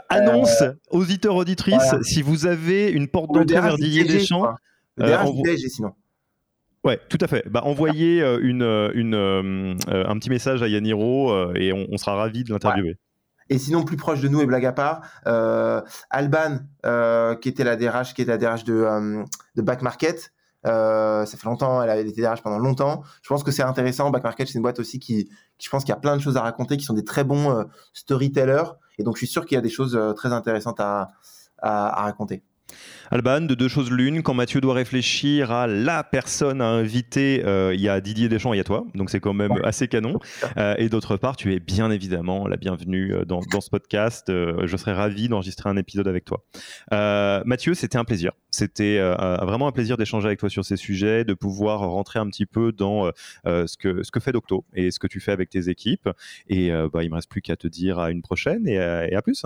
Annonce 0.09 0.63
euh, 0.63 0.73
auditeurs 0.91 1.37
auditrices 1.37 1.77
voilà. 1.77 2.03
si 2.03 2.23
vous 2.23 2.47
avez 2.47 2.91
une 2.91 3.09
porte 3.09 3.31
d'entrée 3.31 3.61
vers 3.61 3.77
Didier 3.77 4.05
Deschamps. 4.05 4.55
Le 4.97 5.07
DRH 5.07 5.33
du 5.33 5.69
sinon. 5.69 5.93
Ouais, 6.85 7.01
tout 7.09 7.18
à 7.22 7.26
fait. 7.26 7.49
Bah, 7.49 7.62
envoyez 7.64 8.22
euh, 8.22 8.39
une, 8.43 8.62
une, 8.95 9.14
euh, 9.14 9.74
un 9.89 10.18
petit 10.18 10.28
message 10.28 10.62
à 10.62 10.68
Yaniro 10.68 11.32
euh, 11.32 11.55
et 11.57 11.72
on, 11.72 11.87
on, 11.91 11.97
sera 11.97 12.14
ravi 12.14 12.45
de 12.45 12.53
l'interviewer. 12.53 12.91
Ouais. 12.91 12.99
Et 13.49 13.59
sinon, 13.59 13.85
plus 13.85 13.97
proche 13.97 14.20
de 14.20 14.28
nous 14.28 14.43
et 14.43 14.47
blague 14.47 14.66
à 14.66 14.72
part, 14.72 15.03
euh, 15.26 15.80
Alban, 16.11 16.59
euh, 16.85 17.35
qui 17.37 17.49
était 17.49 17.64
la 17.64 17.76
DRH, 17.76 18.12
qui 18.14 18.22
était 18.22 18.30
la 18.30 18.39
DRH 18.39 18.64
de, 18.64 19.24
de 19.55 19.62
Back 19.62 19.82
Market. 19.82 20.32
ça 20.64 21.26
fait 21.26 21.45
longtemps, 21.47 21.82
elle 21.82 21.91
a 21.91 21.99
été 21.99 22.22
DRH 22.22 22.43
pendant 22.43 22.59
longtemps. 22.59 23.03
Je 23.22 23.28
pense 23.28 23.43
que 23.43 23.51
c'est 23.51 23.62
intéressant. 23.62 24.11
Back 24.11 24.22
Market, 24.24 24.47
c'est 24.47 24.55
une 24.55 24.62
boîte 24.62 24.78
aussi 24.78 24.99
qui, 24.99 25.24
qui 25.59 25.66
je 25.66 25.70
pense 25.70 25.85
qu'il 25.85 25.93
y 25.93 25.97
a 25.97 26.01
plein 26.01 26.16
de 26.16 26.22
choses 26.22 26.37
à 26.37 26.43
raconter, 26.43 26.76
qui 26.76 26.85
sont 26.85 26.95
des 26.95 27.05
très 27.05 27.24
bons 27.24 27.66
storytellers. 27.93 28.64
Et 28.99 29.03
donc, 29.03 29.16
je 29.16 29.18
suis 29.18 29.26
sûr 29.26 29.45
qu'il 29.45 29.57
y 29.57 29.59
a 29.59 29.62
des 29.62 29.70
choses 29.70 29.99
très 30.16 30.32
intéressantes 30.32 30.80
à, 30.80 31.11
à, 31.59 32.01
à 32.01 32.03
raconter. 32.05 32.43
Alban, 33.11 33.43
de 33.43 33.55
deux 33.55 33.69
choses 33.69 33.91
l'une, 33.93 34.23
quand 34.23 34.35
Mathieu 34.35 34.61
doit 34.61 34.75
réfléchir 34.75 35.53
à 35.53 35.67
la 35.67 36.03
personne 36.03 36.61
à 36.61 36.67
inviter, 36.67 37.45
euh, 37.45 37.75
il 37.75 37.81
y 37.81 37.89
a 37.89 38.01
Didier 38.01 38.29
Deschamps, 38.29 38.55
il 38.55 38.57
y 38.57 38.61
a 38.61 38.65
toi, 38.65 38.87
donc 38.95 39.11
c'est 39.11 39.21
quand 39.21 39.35
même 39.35 39.53
ouais. 39.53 39.65
assez 39.65 39.89
canon. 39.89 40.19
Euh, 40.57 40.75
et 40.79 40.89
d'autre 40.89 41.17
part, 41.17 41.37
tu 41.37 41.55
es 41.55 41.61
bien 41.61 41.91
évidemment 41.91 42.49
la 42.49 42.57
bienvenue 42.57 43.15
dans, 43.27 43.41
dans 43.53 43.61
ce 43.61 43.71
podcast. 43.71 44.31
Euh, 44.31 44.67
je 44.67 44.77
serais 44.77 44.95
ravi 44.95 45.29
d'enregistrer 45.29 45.69
un 45.69 45.77
épisode 45.77 46.09
avec 46.09 46.25
toi. 46.25 46.45
Euh, 46.93 47.43
Mathieu, 47.45 47.75
c'était 47.75 47.99
un 47.99 48.05
plaisir. 48.05 48.33
C'était 48.51 48.99
euh, 48.99 49.15
vraiment 49.43 49.69
un 49.69 49.73
plaisir 49.73 49.97
d'échanger 49.97 50.27
avec 50.27 50.41
toi 50.41 50.49
sur 50.49 50.65
ces 50.65 50.77
sujets, 50.77 51.25
de 51.25 51.35
pouvoir 51.35 51.81
rentrer 51.81 52.19
un 52.19 52.27
petit 52.27 52.47
peu 52.47 52.73
dans 52.73 53.11
euh, 53.47 53.67
ce, 53.67 53.77
que, 53.77 54.03
ce 54.03 54.11
que 54.11 54.19
fait 54.21 54.33
Docto 54.33 54.65
et 54.75 54.91
ce 54.91 54.99
que 54.99 55.07
tu 55.07 55.21
fais 55.21 55.33
avec 55.33 55.51
tes 55.51 55.69
équipes. 55.69 56.09
Et 56.49 56.71
bah, 56.93 57.05
il 57.05 57.11
me 57.11 57.15
reste 57.15 57.31
plus 57.31 57.43
qu'à 57.43 57.57
te 57.57 57.69
dire 57.69 57.99
à 57.99 58.11
une 58.11 58.23
prochaine 58.23 58.67
et, 58.67 58.75
et 58.75 59.15
à 59.15 59.23
plus. 59.23 59.45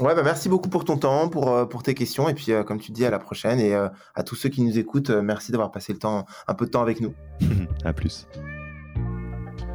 Ouais, 0.00 0.14
bah 0.14 0.22
merci 0.22 0.48
beaucoup 0.48 0.70
pour 0.70 0.86
ton 0.86 0.96
temps, 0.96 1.28
pour, 1.28 1.50
euh, 1.50 1.66
tes 1.84 1.94
questions. 1.94 2.28
Et 2.28 2.34
puis, 2.34 2.52
euh, 2.52 2.64
comme 2.64 2.80
tu 2.80 2.92
dis, 2.92 3.04
à 3.04 3.10
la 3.10 3.18
prochaine. 3.18 3.60
Et 3.60 3.74
euh, 3.74 3.88
à 4.14 4.22
tous 4.22 4.36
ceux 4.36 4.48
qui 4.48 4.62
nous 4.62 4.78
écoutent, 4.78 5.10
merci 5.10 5.52
d'avoir 5.52 5.70
passé 5.70 5.92
le 5.92 5.98
temps, 5.98 6.24
un 6.48 6.54
peu 6.54 6.64
de 6.64 6.70
temps 6.70 6.82
avec 6.82 7.00
nous. 7.00 7.14
à 7.84 7.92
plus. 7.92 8.26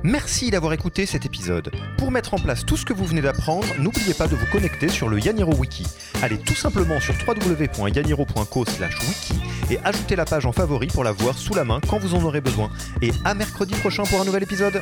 Merci 0.03 0.51
d'avoir 0.51 0.73
écouté 0.73 1.05
cet 1.05 1.25
épisode. 1.25 1.71
Pour 1.97 2.11
mettre 2.11 2.33
en 2.33 2.37
place 2.37 2.65
tout 2.65 2.77
ce 2.77 2.85
que 2.85 2.93
vous 2.93 3.05
venez 3.05 3.21
d'apprendre, 3.21 3.67
n'oubliez 3.79 4.13
pas 4.13 4.27
de 4.27 4.35
vous 4.35 4.45
connecter 4.51 4.89
sur 4.89 5.09
le 5.09 5.19
Yaniro 5.19 5.53
Wiki. 5.55 5.85
Allez 6.21 6.37
tout 6.37 6.55
simplement 6.55 6.99
sur 6.99 7.15
www.yaniro.co/wiki 7.27 9.33
et 9.69 9.79
ajoutez 9.83 10.15
la 10.15 10.25
page 10.25 10.45
en 10.45 10.51
favori 10.51 10.87
pour 10.87 11.03
la 11.03 11.11
voir 11.11 11.37
sous 11.37 11.53
la 11.53 11.63
main 11.63 11.79
quand 11.89 11.97
vous 11.97 12.15
en 12.15 12.23
aurez 12.23 12.41
besoin. 12.41 12.69
Et 13.01 13.11
à 13.25 13.33
mercredi 13.33 13.73
prochain 13.75 14.03
pour 14.03 14.21
un 14.21 14.25
nouvel 14.25 14.43
épisode. 14.43 14.81